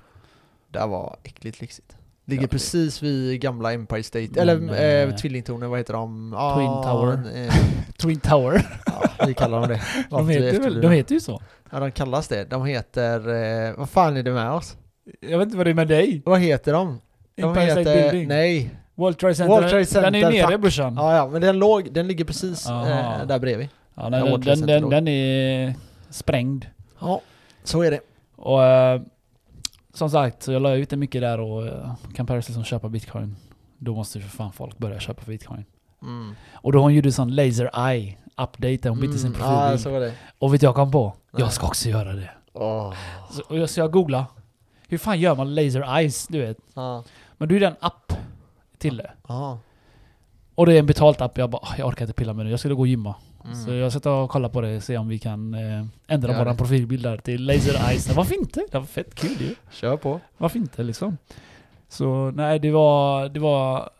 Det 0.68 0.86
var 0.86 1.16
äckligt 1.22 1.60
lyxigt. 1.60 1.96
Ligger 2.28 2.42
Ja, 2.42 2.48
precis 2.48 3.02
vid 3.02 3.40
gamla 3.40 3.72
Empire 3.72 4.02
State, 4.02 4.28
Men, 4.30 4.48
eller 4.48 4.74
eh, 4.74 5.08
eh, 5.08 5.14
tvillingtornen, 5.14 5.70
vad 5.70 5.78
heter 5.78 5.92
de? 5.92 6.30
Twin 6.56 6.92
Tower. 6.92 7.18
Eh, 7.34 7.54
Twin 7.96 8.20
Tower. 8.20 8.66
ja, 8.86 9.26
vi 9.26 9.34
kallar 9.34 9.60
dem 9.60 9.68
det. 9.68 9.80
De 10.10 10.28
heter, 10.28 10.60
väl, 10.60 10.80
de 10.80 10.90
heter 10.90 11.14
ju 11.14 11.20
så. 11.20 11.42
Ja, 11.70 11.80
de 11.80 11.90
kallas 11.90 12.28
det. 12.28 12.44
De 12.44 12.66
heter... 12.66 13.28
Eh, 13.68 13.74
vad 13.78 13.90
fan 13.90 14.16
är 14.16 14.22
det 14.22 14.30
med 14.32 14.50
oss? 14.50 14.76
Jag 15.20 15.38
vet 15.38 15.46
inte 15.46 15.56
vad 15.56 15.66
det 15.66 15.70
är 15.70 15.74
med 15.74 15.88
dig. 15.88 16.22
Vad 16.24 16.40
heter 16.40 16.72
de? 16.72 17.00
De 17.36 17.42
Empire 17.42 17.70
State 17.70 17.90
heter... 17.90 18.02
Building. 18.02 18.28
Nej. 18.28 18.70
World 18.94 19.18
Trade 19.18 19.34
Center. 19.34 19.54
World 19.54 19.70
Trade 19.70 19.86
Center, 19.86 20.10
Den 20.10 20.24
är 20.24 20.32
ju 20.32 20.42
nere 20.46 20.58
brorsan. 20.58 20.94
Ja, 20.96 21.16
ja, 21.16 21.28
men 21.28 21.40
den 21.40 21.58
låg, 21.58 21.92
den 21.92 22.08
ligger 22.08 22.24
precis 22.24 22.66
eh, 22.68 23.26
där 23.26 23.38
bredvid. 23.38 23.68
Ja, 23.94 24.10
den, 24.10 24.40
den, 24.40 24.66
den, 24.66 24.90
den 24.90 25.08
är 25.08 25.74
sprängd. 26.10 26.66
Ja, 27.00 27.20
så 27.64 27.82
är 27.82 27.90
det. 27.90 28.00
Och 28.36 28.64
eh, 28.64 29.00
som 29.98 30.10
sagt, 30.10 30.42
så 30.42 30.52
jag 30.52 30.62
la 30.62 30.74
ut 30.74 30.90
det 30.90 30.96
mycket 30.96 31.20
där 31.20 31.40
och 31.40 31.64
kan 32.14 32.26
Paris 32.26 32.48
liksom 32.48 32.64
köpa 32.64 32.88
bitcoin. 32.88 33.36
Då 33.78 33.94
måste 33.94 34.18
ju 34.18 34.24
för 34.24 34.36
fan 34.36 34.52
folk 34.52 34.78
börja 34.78 35.00
köpa 35.00 35.22
bitcoin. 35.26 35.64
Mm. 36.02 36.34
Och 36.52 36.72
då 36.72 36.78
har 36.78 36.82
hon 36.82 36.94
gjort 36.94 37.06
en 37.06 37.12
sån 37.12 37.34
laser 37.34 37.88
eye 37.90 38.16
update, 38.36 38.88
hon 38.88 39.00
bytte 39.00 39.18
sin 39.18 39.34
Mm, 39.34 39.40
profilbild. 39.40 39.80
Så 39.80 39.90
var 39.90 40.00
det. 40.00 40.12
Och 40.38 40.54
vet 40.54 40.60
du 40.60 40.66
jag 40.66 40.74
kom 40.74 40.90
på? 40.92 41.14
Nej. 41.30 41.42
Jag 41.42 41.52
ska 41.52 41.66
också 41.66 41.88
göra 41.88 42.12
det. 42.12 42.30
Åh. 42.52 42.94
Så, 43.30 43.42
och 43.48 43.58
jag, 43.58 43.70
så 43.70 43.80
jag 43.80 43.90
googla. 43.92 44.26
Hur 44.88 44.98
fan 44.98 45.20
gör 45.20 45.34
man 45.36 45.54
laser 45.54 45.96
eyes, 45.98 46.26
du 46.28 46.40
vet? 46.40 46.58
Ja. 46.74 47.04
Men 47.38 47.48
då 47.48 47.54
är 47.54 47.60
det 47.60 47.66
en 47.66 47.76
app 47.80 48.12
till 48.78 48.96
det. 48.96 49.10
Ja. 49.28 49.58
Och 50.54 50.66
det 50.66 50.74
är 50.74 50.78
en 50.78 50.86
betalt 50.86 51.20
app. 51.20 51.38
Jag 51.38 51.50
bara, 51.50 51.62
"Ah, 51.62 51.74
jag 51.78 51.88
orkar 51.88 52.04
inte 52.04 52.12
pilla 52.14 52.32
med 52.32 52.46
det. 52.46 52.50
Jag 52.50 52.58
skulle 52.58 52.74
gå 52.74 52.80
och 52.80 52.86
gymma. 52.86 53.14
Mm. 53.44 53.56
Så 53.64 53.72
jag 53.72 53.92
ska 53.92 54.22
och 54.22 54.30
kolla 54.30 54.48
på 54.48 54.60
det 54.60 54.76
och 54.76 54.82
se 54.82 54.98
om 54.98 55.08
vi 55.08 55.18
kan 55.18 55.54
eh, 55.54 55.84
ändra 56.06 56.30
Gör 56.32 56.38
våran 56.38 56.54
det. 56.54 56.58
profilbild 56.58 57.02
där 57.02 57.16
till 57.18 57.44
laser 57.46 57.88
eyes. 57.90 58.14
Varför 58.16 58.34
inte? 58.34 58.66
Det 58.70 58.78
var 58.78 58.86
fett 58.86 59.14
kul 59.14 59.36
ju. 59.40 59.54
Kör 59.70 59.96
på. 59.96 60.20
Varför 60.38 60.58
inte 60.58 60.82
liksom? 60.82 61.16
Så 61.88 62.30
nej, 62.30 62.58
det 62.58 62.70
var... 62.70 63.28
Det 63.28 63.40
var... 63.40 63.90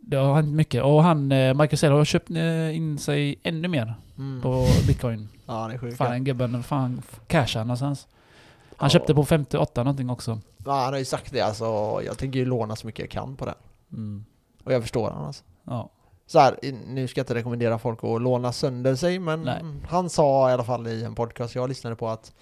Det 0.00 0.16
har 0.16 0.34
hänt 0.34 0.54
mycket. 0.54 0.82
Och 0.84 1.02
han, 1.02 1.32
eh, 1.32 1.54
Michael 1.54 1.78
Saylor 1.78 1.96
har 1.98 2.04
köpt 2.04 2.30
eh, 2.30 2.76
in 2.76 2.98
sig 2.98 3.40
ännu 3.42 3.68
mer 3.68 3.94
Mm. 4.18 4.42
på 4.42 4.66
bitcoin. 4.86 5.28
Ja, 5.46 5.68
det 5.68 5.74
är 5.74 5.78
sjukt. 5.78 5.96
Fan, 5.96 6.24
gubben, 6.24 6.62
fan, 6.62 7.02
cashar 7.26 7.60
någonstans. 7.64 8.06
Han 8.76 8.86
Ja. 8.86 8.88
köpte 8.90 9.14
på 9.14 9.24
58 9.24 9.82
någonting 9.84 10.10
också. 10.10 10.40
Ja, 10.64 10.72
han 10.84 10.92
har 10.92 10.98
ju 10.98 11.04
sagt 11.04 11.32
det 11.32 11.40
alltså. 11.40 11.64
Jag 12.06 12.18
tänker 12.18 12.38
ju 12.38 12.44
låna 12.44 12.76
så 12.76 12.86
mycket 12.86 13.00
jag 13.00 13.10
kan 13.10 13.36
på 13.36 13.44
det. 13.44 13.54
Mm. 13.92 14.24
Och 14.64 14.72
jag 14.72 14.82
förstår 14.82 15.10
han 15.10 15.24
alltså. 15.24 15.44
Ja. 15.64 15.88
Så 16.30 16.38
här, 16.38 16.56
nu 16.86 17.08
ska 17.08 17.18
jag 17.20 17.22
inte 17.22 17.34
rekommendera 17.34 17.78
folk 17.78 17.98
att 18.04 18.22
låna 18.22 18.52
sönder 18.52 18.94
sig, 18.94 19.18
men 19.18 19.42
Nej. 19.42 19.62
han 19.88 20.10
sa 20.10 20.50
i 20.50 20.52
alla 20.52 20.64
fall 20.64 20.86
i 20.86 21.04
en 21.04 21.14
podcast 21.14 21.54
jag 21.54 21.68
lyssnade 21.68 21.96
på 21.96 22.08
att 22.08 22.32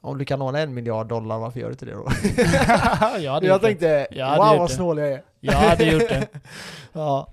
om 0.00 0.18
du 0.18 0.24
kan 0.24 0.38
låna 0.38 0.58
en 0.60 0.74
miljard 0.74 1.08
dollar, 1.08 1.38
varför 1.38 1.60
gör 1.60 1.66
du 1.66 1.72
inte 1.72 1.86
det 1.86 1.92
då? 1.94 2.08
jag 3.18 3.22
jag 3.22 3.42
gjort 3.44 3.60
det. 3.62 3.66
tänkte, 3.68 4.06
Jag 4.10 4.36
wow 4.36 4.58
vad 4.58 4.68
det. 4.70 4.74
snål 4.74 4.98
jag 4.98 5.08
är. 5.12 5.22
Jag 5.40 5.52
hade 5.52 5.84
gjort 5.84 6.08
det. 6.08 6.28
Ja. 6.92 7.28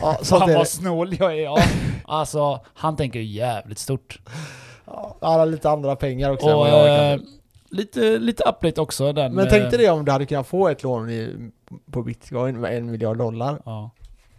ja 0.00 0.18
Fan 0.24 0.40
vad 0.40 0.48
det. 0.50 0.64
snål 0.66 1.14
jag 1.20 1.32
är. 1.38 1.42
Ja. 1.42 1.58
Alltså, 2.04 2.60
han 2.74 2.96
tänker 2.96 3.18
ju 3.18 3.24
jävligt 3.24 3.78
stort. 3.78 4.20
Ja, 4.86 5.16
han 5.20 5.38
har 5.38 5.46
lite 5.46 5.70
andra 5.70 5.96
pengar 5.96 6.30
också 6.30 6.46
än 6.46 6.52
Och 6.54 6.58
vad 6.60 6.68
jag 6.70 7.12
eh, 7.12 7.16
kan. 7.18 7.26
lite, 7.70 8.00
lite 8.18 8.42
update 8.44 8.80
också. 8.80 9.12
Den, 9.12 9.34
Men 9.34 9.44
eh, 9.46 9.50
tänk 9.50 9.70
dig 9.70 9.78
det 9.78 9.90
om 9.90 10.04
du 10.04 10.12
hade 10.12 10.26
kunnat 10.26 10.46
få 10.46 10.68
ett 10.68 10.82
lån 10.82 11.10
i, 11.10 11.50
på 11.92 12.02
bitcoin 12.02 12.60
med 12.60 12.76
en 12.76 12.90
miljard 12.90 13.16
dollar. 13.18 13.62
Ja. 13.64 13.90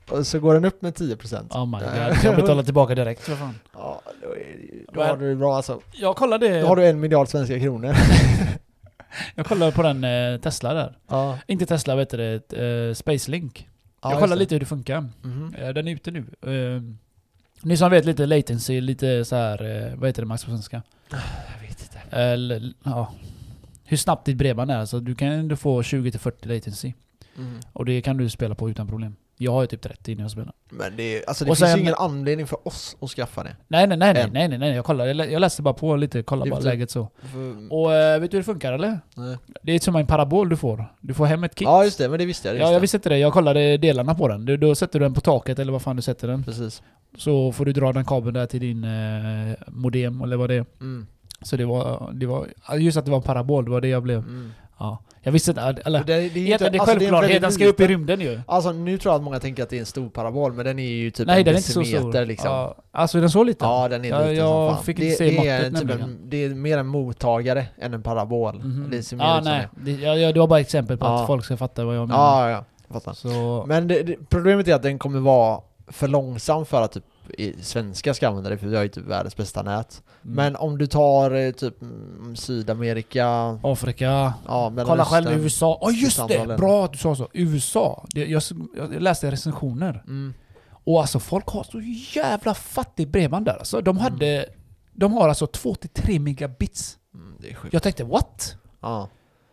Och 0.09 0.27
så 0.27 0.39
går 0.39 0.53
den 0.53 0.65
upp 0.65 0.81
med 0.81 0.93
10%. 0.93 1.49
Oh 1.49 1.65
my 1.65 1.85
god. 1.85 2.17
Jag 2.23 2.35
betalar 2.35 2.63
tillbaka 2.63 2.95
direkt 2.95 3.21
för 3.21 3.35
fan. 3.35 3.59
Ja, 3.73 4.01
då, 4.21 4.27
är 4.27 4.37
det, 4.37 4.93
då 4.93 5.03
har 5.03 5.17
du 5.17 5.29
det 5.29 5.35
bra 5.35 5.55
alltså. 5.55 5.81
Jag 5.91 6.15
kollade, 6.15 6.61
Då 6.61 6.67
har 6.67 6.75
du 6.75 6.85
en 6.85 6.99
miljard 6.99 7.27
svenska 7.27 7.59
kronor. 7.59 7.95
jag 9.35 9.45
kollade 9.45 9.71
på 9.71 9.83
den 9.83 10.03
eh, 10.03 10.39
Tesla 10.39 10.73
där. 10.73 10.97
ja. 11.07 11.39
Inte 11.47 11.65
Tesla, 11.65 11.95
vet 11.95 12.09
du 12.09 12.17
det? 12.17 12.53
Eh, 12.89 12.93
Spacelink. 12.93 13.67
Ja, 14.01 14.11
jag 14.11 14.19
kollade 14.19 14.35
det. 14.35 14.39
lite 14.39 14.55
hur 14.55 14.59
det 14.59 14.65
funkar. 14.65 15.09
Mhm. 15.21 15.55
Eh, 15.57 15.69
den 15.69 15.87
är 15.87 15.91
ute 15.91 16.11
nu. 16.11 16.25
Eh, 16.41 16.81
ni 17.61 17.77
som 17.77 17.91
vet 17.91 18.05
lite 18.05 18.25
latency, 18.25 18.81
lite 18.81 19.25
så 19.25 19.35
här, 19.35 19.93
vad 19.95 20.09
heter 20.09 20.21
det 20.21 20.27
max 20.27 20.43
på 20.43 20.49
svenska? 20.49 20.81
Jag 21.09 21.67
vet 21.67 21.81
inte. 21.81 22.15
Eller, 22.17 22.73
ja. 22.83 23.13
Hur 23.85 23.97
snabbt 23.97 24.25
ditt 24.25 24.37
bredband 24.37 24.71
är. 24.71 24.85
Så 24.85 24.99
du 24.99 25.15
kan 25.15 25.27
ändå 25.27 25.55
få 25.55 25.81
20-40 25.81 26.47
latency. 26.47 26.93
Mm. 27.37 27.59
Och 27.73 27.85
det 27.85 28.01
kan 28.01 28.17
du 28.17 28.29
spela 28.29 28.55
på 28.55 28.69
utan 28.69 28.87
problem. 28.87 29.15
Jag 29.37 29.51
har 29.51 29.61
ju 29.61 29.67
typ 29.67 29.81
30 29.81 30.15
när 30.15 30.21
jag 30.23 30.31
spelar. 30.31 30.53
Men 30.69 30.95
det, 30.97 31.17
är- 31.17 31.23
alltså 31.29 31.45
det 31.45 31.51
Och 31.51 31.57
finns 31.57 31.69
sen- 31.69 31.77
ju 31.77 31.81
ingen 31.83 31.95
anledning 31.97 32.47
för 32.47 32.67
oss 32.67 32.95
att 33.01 33.09
skaffa 33.09 33.43
det. 33.43 33.55
Nej 33.67 33.87
nej 33.87 33.97
nej 33.97 34.13
nej 34.13 34.29
nej 34.33 34.47
nej, 34.47 34.57
nej. 34.59 34.75
Jag 34.75 34.85
kollade, 34.85 35.09
jag 35.09 35.15
lä- 35.17 35.25
jag 35.31 35.39
läste 35.39 35.61
bara 35.61 35.73
på 35.73 35.95
lite, 35.95 36.23
kollade 36.23 36.51
bara 36.51 36.59
läget 36.59 36.91
så. 36.91 37.09
För, 37.31 37.73
Och 37.73 37.93
eh, 37.93 38.19
vet 38.19 38.31
du 38.31 38.37
hur 38.37 38.41
det 38.41 38.45
funkar 38.45 38.73
eller? 38.73 38.99
nej. 39.15 39.37
Det 39.63 39.71
är 39.71 39.79
som 39.79 39.95
en 39.95 40.07
parabol 40.07 40.49
du 40.49 40.57
får. 40.57 40.85
Du 41.01 41.13
får 41.13 41.25
hem 41.25 41.43
ett 41.43 41.55
kit. 41.55 41.65
Ja 41.65 41.83
just 41.83 41.97
det, 41.97 42.09
men 42.09 42.19
det 42.19 42.25
visste 42.25 42.47
jag. 42.47 42.57
Det 42.57 42.61
Ja, 42.61 42.71
jag. 42.71 42.79
visste 42.79 42.97
inte 42.97 43.09
det. 43.09 43.17
Jag 43.17 43.33
kollade 43.33 43.77
delarna 43.77 44.15
på 44.15 44.27
den. 44.27 44.45
Du, 44.45 44.57
då 44.57 44.75
sätter 44.75 44.99
du 44.99 45.05
den 45.05 45.13
på 45.13 45.21
taket 45.21 45.59
eller 45.59 45.71
vad 45.71 45.81
fan 45.81 45.95
du 45.95 46.01
sätter 46.01 46.27
den. 46.27 46.43
Precis. 46.43 46.81
Så 47.17 47.51
får 47.51 47.65
du 47.65 47.73
dra 47.73 47.93
den 47.93 48.05
kabeln 48.05 48.33
där 48.33 48.45
till 48.45 48.59
din 48.59 48.83
eh, 48.83 49.53
modem 49.67 50.21
eller 50.21 50.37
vad 50.37 50.49
det 50.49 50.55
är. 50.55 50.65
Mm. 50.81 51.07
Så 51.41 51.55
det 51.57 51.65
var, 51.65 52.09
det 52.13 52.25
var... 52.25 52.47
Just 52.77 52.97
att 52.97 53.05
det 53.05 53.11
var 53.11 53.17
en 53.17 53.23
parabol, 53.23 53.65
det 53.65 53.71
var 53.71 53.81
det 53.81 53.87
jag 53.87 54.03
blev... 54.03 54.19
Mm. 54.19 54.51
Ja. 54.79 54.97
Jag 55.21 55.31
visste 55.31 55.51
inte... 55.51 55.61
Eller... 55.85 55.99
Det, 56.03 56.05
det, 56.05 56.13
är 56.13 56.19
ju 56.21 56.25
Egentligen, 56.25 56.71
det 56.73 56.77
är 56.77 56.79
alltså, 56.81 56.95
självklarhet, 56.99 57.41
den 57.41 57.51
ska 57.51 57.65
upp 57.65 57.79
i 57.79 57.87
rymden 57.87 58.21
ju. 58.21 58.41
Alltså 58.47 58.71
nu 58.71 58.97
tror 58.97 59.11
jag 59.13 59.19
att 59.19 59.23
många 59.23 59.39
tänker 59.39 59.63
att 59.63 59.69
det 59.69 59.75
är 59.75 59.79
en 59.79 59.85
stor 59.85 60.09
parabol, 60.09 60.53
men 60.53 60.65
den 60.65 60.79
är 60.79 60.87
ju 60.87 61.11
typ 61.11 61.27
Nej, 61.27 61.39
en 61.39 61.45
den 61.45 61.53
är 61.53 61.57
inte 61.57 61.71
så 61.71 61.79
decimeter 61.79 62.11
stor. 62.11 62.25
liksom. 62.25 62.51
Ja. 62.51 62.75
Ja, 62.77 62.99
alltså 62.99 63.17
är 63.17 63.21
den 63.21 63.29
så 63.29 63.43
liten? 63.43 63.67
den 63.89 64.05
är 64.05 64.09
Ja, 64.09 64.19
liten 64.19 64.35
jag 64.35 64.69
som 64.69 64.75
fan. 64.75 64.85
fick 64.85 64.97
det, 64.97 65.05
inte 65.05 65.17
se 65.17 65.25
det, 65.41 65.47
är 65.47 65.71
typ 65.71 65.89
en, 65.91 66.19
det 66.25 66.37
är 66.45 66.49
mer 66.49 66.77
en 66.77 66.87
mottagare 66.87 67.65
än 67.81 67.93
en 67.93 68.03
parabol. 68.03 68.61
Ser 69.03 69.15
mer 69.15 69.25
Ja, 69.25 69.41
nej. 69.43 69.67
det. 69.71 69.91
Det, 69.91 70.01
ja, 70.01 70.15
ja, 70.15 70.31
det 70.31 70.39
var 70.39 70.47
bara 70.47 70.59
exempel 70.59 70.97
på 70.97 71.05
Ja. 71.05 71.21
att 71.21 71.27
folk 71.27 71.45
ska 71.45 71.57
fatta 71.57 71.85
vad 71.85 71.95
jag 71.95 72.07
menar. 72.07 72.41
Ja, 72.41 72.49
ja, 72.49 72.63
jag 72.87 72.93
fattar. 72.93 73.13
Så... 73.13 73.63
Men 73.67 73.87
det, 73.87 74.03
det, 74.03 74.15
problemet 74.29 74.67
är 74.67 74.75
att 74.75 74.83
den 74.83 74.99
kommer 74.99 75.19
vara 75.19 75.61
för 75.87 76.07
långsam 76.07 76.65
för 76.65 76.81
att 76.81 76.91
typ 76.91 77.03
i 77.29 77.53
svenska 77.61 78.13
ska 78.13 78.27
använda 78.27 78.49
det, 78.49 78.57
för 78.57 78.67
vi 78.67 78.75
har 78.75 78.83
ju 78.83 78.89
typ 78.89 79.05
världens 79.05 79.37
bästa 79.37 79.63
nät. 79.63 80.03
Mm. 80.23 80.35
Men 80.35 80.55
om 80.55 80.77
du 80.77 80.87
tar 80.87 81.31
eh, 81.31 81.51
typ 81.51 81.81
mm, 81.81 82.35
Sydamerika, 82.35 83.27
Afrika. 83.63 84.33
ja, 84.47 84.73
Kolla 84.85 85.05
själv. 85.05 85.31
USA. 85.31 85.79
Ja 85.81 85.91
just 85.91 86.19
andra 86.19 86.45
det! 86.45 86.57
Bra 86.57 86.85
att 86.85 86.91
du 86.91 86.97
sa 86.97 87.15
så. 87.15 87.29
USA. 87.33 88.05
Det, 88.09 88.25
jag, 88.25 88.43
jag 88.77 89.01
läste 89.01 89.31
recensioner. 89.31 90.03
Mm. 90.07 90.33
Och 90.85 91.01
alltså 91.01 91.19
folk 91.19 91.47
har 91.47 91.63
så 91.63 91.81
jävla 92.19 92.53
fattigt 92.53 93.11
bredband 93.11 93.45
där. 93.45 93.57
Alltså, 93.57 93.81
de 93.81 93.97
hade... 93.97 94.45
De 94.95 95.13
har 95.13 95.29
alltså 95.29 95.45
2-3 95.45 96.19
megabits. 96.19 96.97
Mm. 97.13 97.55
Jag 97.71 97.83
tänkte 97.83 98.03
what? 98.03 98.55
Ja. 98.81 99.09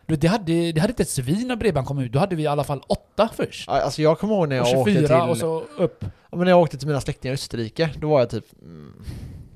Det, 0.07 0.27
hade, 0.27 0.73
det 0.73 0.81
hade 0.81 0.91
inte 0.91 1.03
ett 1.03 1.09
svin 1.09 1.49
när 1.49 1.57
bredband 1.57 1.87
kom 1.87 1.99
ut. 1.99 2.13
Då 2.13 2.19
hade 2.19 2.37
vi 2.37 2.43
i 2.43 2.47
alla 2.47 2.65
fall 2.65 2.83
åtta 2.89 3.29
först. 3.37 3.65
Ja, 3.69 3.81
Alltså 3.81 4.03
jag 4.03 4.19
kommer 4.19 4.35
ihåg 4.35 4.49
när 4.49 4.61
Och 4.61 4.69
jag 4.69 4.79
åkte 4.79 4.93
24 4.93 5.21
till... 5.21 5.31
och 5.31 5.37
så 5.37 5.65
upp. 5.79 6.05
Ja, 6.31 6.37
men 6.37 6.45
när 6.45 6.53
jag 6.53 6.61
åkte 6.61 6.79
till 6.79 6.89
mina 6.89 7.01
släktingar 7.01 7.33
i 7.33 7.35
Österrike, 7.35 7.91
då 7.99 8.09
var 8.09 8.19
jag 8.21 8.31
typ 8.31 8.45
mm, 8.63 9.05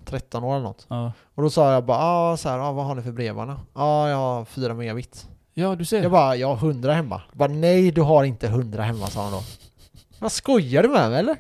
13 0.04 0.44
år 0.44 0.54
eller 0.54 0.64
något. 0.64 0.86
Ja. 0.88 1.12
Och 1.34 1.42
då 1.42 1.50
sa 1.50 1.72
jag 1.72 1.84
bara 1.84 1.98
ah, 1.98 2.36
så 2.36 2.48
här, 2.48 2.58
ah, 2.58 2.72
vad 2.72 2.84
har 2.84 2.94
ni 2.94 3.02
för 3.02 3.12
då? 3.12 3.22
Ja, 3.22 3.56
ah, 3.72 4.08
jag 4.08 4.16
har 4.16 4.44
4 4.44 4.74
megabit. 4.74 5.26
ja, 5.54 5.74
du 5.74 5.84
ser. 5.84 6.02
Jag 6.02 6.10
bara, 6.10 6.36
jag 6.36 6.54
har 6.54 6.68
100 6.68 6.92
hemma. 6.92 7.22
Jag 7.30 7.38
bara, 7.38 7.48
nej 7.48 7.90
du 7.90 8.02
har 8.02 8.24
inte 8.24 8.46
100 8.46 8.82
hemma 8.82 9.06
sa 9.06 9.22
han 9.22 9.32
då. 9.32 9.42
Vad 10.18 10.32
skojar 10.32 10.82
du 10.82 10.88
med 10.88 11.10
mig 11.10 11.18
eller? 11.18 11.34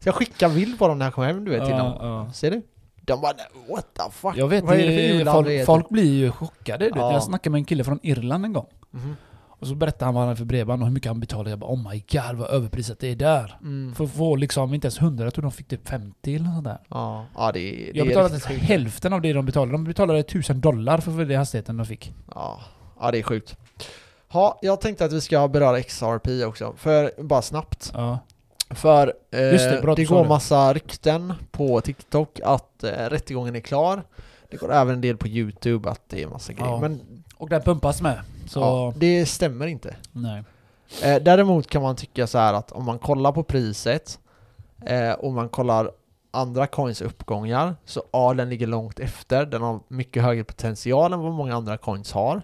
Så 0.00 0.08
jag 0.08 0.14
skickade 0.14 0.54
bild 0.54 0.78
på 0.78 0.88
dem 0.88 0.98
när 0.98 1.06
jag 1.06 1.14
kom 1.14 1.24
hem 1.24 1.44
du 1.44 1.50
vet 1.50 1.64
till 1.64 1.76
dem. 1.76 1.92
ja. 2.00 2.32
Ser 2.32 2.50
du? 2.50 2.62
De 3.00 3.20
bara, 3.20 3.32
what 3.68 3.94
the 3.94 4.02
fuck? 4.10 4.36
Jag 4.36 4.48
vet, 4.48 4.64
Vad 4.64 4.76
är 4.76 4.86
det 4.86 5.24
för 5.24 5.32
folk, 5.32 5.66
folk 5.66 5.88
blir 5.88 6.14
ju 6.14 6.30
chockade. 6.30 6.90
Du. 6.90 7.00
Ja. 7.00 7.12
Jag 7.12 7.22
snackade 7.22 7.50
med 7.50 7.58
en 7.58 7.64
kille 7.64 7.84
från 7.84 8.00
Irland 8.02 8.44
en 8.44 8.52
gång. 8.52 8.66
Mhm. 8.90 9.16
Och 9.58 9.66
så 9.66 9.74
berättade 9.74 10.04
han 10.04 10.14
vad 10.14 10.20
han 10.20 10.28
hade 10.28 10.38
för 10.38 10.44
bredband 10.44 10.82
och 10.82 10.88
hur 10.88 10.94
mycket 10.94 11.10
han 11.10 11.20
betalade. 11.20 11.50
Jag 11.50 11.58
bara 11.58 11.70
oh 11.70 11.90
my 11.90 12.04
god 12.12 12.36
vad 12.36 12.50
överprisat 12.50 12.98
det 12.98 13.08
är 13.08 13.16
där. 13.16 13.58
Mm. 13.62 13.94
För 13.94 14.04
att 14.04 14.10
få 14.10 14.36
liksom 14.36 14.74
inte 14.74 14.86
ens 14.86 14.98
100, 14.98 15.24
jag 15.24 15.34
tror 15.34 15.42
de 15.42 15.52
fick 15.52 15.68
typ 15.68 15.88
50 15.88 16.34
eller 16.34 16.44
sånt 16.44 16.64
där. 16.64 16.78
Ja, 16.88 17.26
ja 17.34 17.52
det, 17.52 17.60
det 17.60 17.90
Jag 17.94 18.06
betalade 18.06 18.34
inte 18.34 18.48
sjukt. 18.48 18.62
hälften 18.62 19.12
av 19.12 19.20
det 19.20 19.32
de 19.32 19.46
betalade. 19.46 19.72
De 19.72 19.84
betalade 19.84 20.18
1000 20.18 20.60
dollar 20.60 20.98
för 20.98 21.24
den 21.24 21.38
hastigheten 21.38 21.76
de 21.76 21.86
fick. 21.86 22.12
Ja, 22.34 22.60
ja, 23.00 23.10
det 23.10 23.18
är 23.18 23.22
sjukt. 23.22 23.56
Ja, 24.32 24.58
jag 24.62 24.80
tänkte 24.80 25.04
att 25.04 25.12
vi 25.12 25.20
ska 25.20 25.48
beröra 25.48 25.82
XRP 25.82 26.46
också, 26.46 26.74
för 26.76 27.22
bara 27.22 27.42
snabbt. 27.42 27.90
Ja. 27.94 28.18
För 28.70 29.06
eh, 29.06 29.12
det, 29.30 29.70
det, 29.70 29.82
bra 29.82 29.96
sa 29.96 30.02
går 30.02 30.22
det. 30.22 30.28
massa 30.28 30.72
rykten 30.72 31.32
på 31.50 31.80
TikTok 31.80 32.40
att 32.44 32.84
eh, 32.84 32.90
rättegången 32.90 33.56
är 33.56 33.60
klar. 33.60 34.02
Det 34.50 34.56
går 34.56 34.72
även 34.72 34.94
en 34.94 35.00
del 35.00 35.16
på 35.16 35.28
YouTube 35.28 35.90
att 35.90 36.02
det 36.08 36.22
är 36.22 36.26
massa 36.26 36.52
grejer. 36.52 36.70
Ja. 36.70 36.80
Men 36.80 37.00
Och 37.36 37.48
den 37.48 37.62
pumpas 37.62 38.02
med. 38.02 38.18
Så, 38.48 38.60
ja, 38.60 38.92
det 38.96 39.26
stämmer 39.26 39.66
inte. 39.66 39.96
nej. 40.12 40.44
Eh, 41.02 41.22
däremot 41.22 41.66
kan 41.66 41.82
man 41.82 41.96
tycka 41.96 42.26
så 42.26 42.38
här 42.38 42.54
att 42.54 42.72
om 42.72 42.84
man 42.84 42.98
kollar 42.98 43.32
på 43.32 43.42
priset 43.42 44.18
eh, 44.86 45.12
och 45.12 45.32
man 45.32 45.48
kollar 45.48 45.90
andra 46.30 46.66
coins 46.66 47.00
uppgångar 47.02 47.76
så 47.84 48.02
ja, 48.12 48.34
den 48.34 48.48
ligger 48.48 48.66
långt 48.66 48.98
efter. 49.00 49.46
Den 49.46 49.62
har 49.62 49.80
mycket 49.88 50.22
högre 50.22 50.44
potential 50.44 51.12
än 51.12 51.20
vad 51.20 51.32
många 51.32 51.56
andra 51.56 51.76
coins 51.76 52.12
har. 52.12 52.42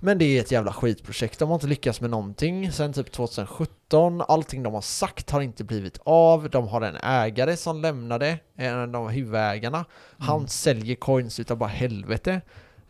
Men 0.00 0.18
det 0.18 0.24
är 0.24 0.40
ett 0.40 0.50
jävla 0.52 0.72
skitprojekt. 0.72 1.38
De 1.38 1.48
har 1.48 1.54
inte 1.54 1.66
lyckats 1.66 2.00
med 2.00 2.10
någonting 2.10 2.72
sen 2.72 2.92
typ 2.92 3.12
2017. 3.12 4.22
Allting 4.28 4.62
de 4.62 4.74
har 4.74 4.80
sagt 4.80 5.30
har 5.30 5.40
inte 5.40 5.64
blivit 5.64 5.98
av. 6.04 6.50
De 6.50 6.68
har 6.68 6.80
en 6.80 6.96
ägare 6.96 7.56
som 7.56 7.80
lämnade, 7.82 8.38
en 8.56 8.94
av 8.94 9.08
huvudägarna. 9.08 9.84
Han 10.18 10.36
Mm. 10.36 10.48
säljer 10.48 10.96
coins 10.96 11.40
utav 11.40 11.56
bara 11.56 11.68
helvete. 11.68 12.40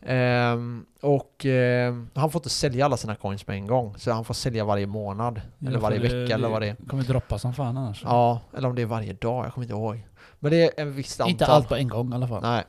Ehm, 0.03 0.87
och 1.01 1.45
ehm, 1.47 2.11
han 2.15 2.31
får 2.31 2.39
inte 2.39 2.49
sälja 2.51 2.85
alla 2.85 2.97
sina 2.97 3.15
coins 3.15 3.45
på 3.45 3.53
en 3.53 3.67
gång. 3.67 3.95
Så 3.99 4.13
han 4.13 4.25
får 4.25 4.35
sälja 4.35 4.65
varje 4.65 4.87
månad. 4.87 5.41
eller 5.61 5.73
Ja, 5.73 5.79
varje 5.81 6.01
för 6.09 6.21
vecka 6.23 6.35
eller 6.35 6.49
vad 6.49 6.63
det 6.63 6.69
är. 6.69 6.77
kommer 6.89 7.03
droppa 7.03 7.39
som 7.39 7.55
fan 7.55 7.77
annars. 7.77 8.03
Ja, 8.05 8.41
eller 8.57 8.69
om 8.69 8.75
det 8.75 8.83
är 8.83 8.87
varje 8.87 9.13
dag. 9.13 9.45
Jag 9.47 9.53
kommer 9.53 9.65
inte 9.65 9.75
ihåg. 9.75 10.07
Men 10.39 10.51
det 10.51 10.63
är 10.63 10.83
en 10.83 10.93
viss 10.93 11.21
antal. 11.21 11.31
Inte 11.31 11.47
allt 11.47 11.69
på 11.69 11.75
en 11.77 11.89
gång 11.89 12.13
i 12.13 12.15
alla 12.15 12.29
fall. 12.29 12.43
Nej. 12.43 12.65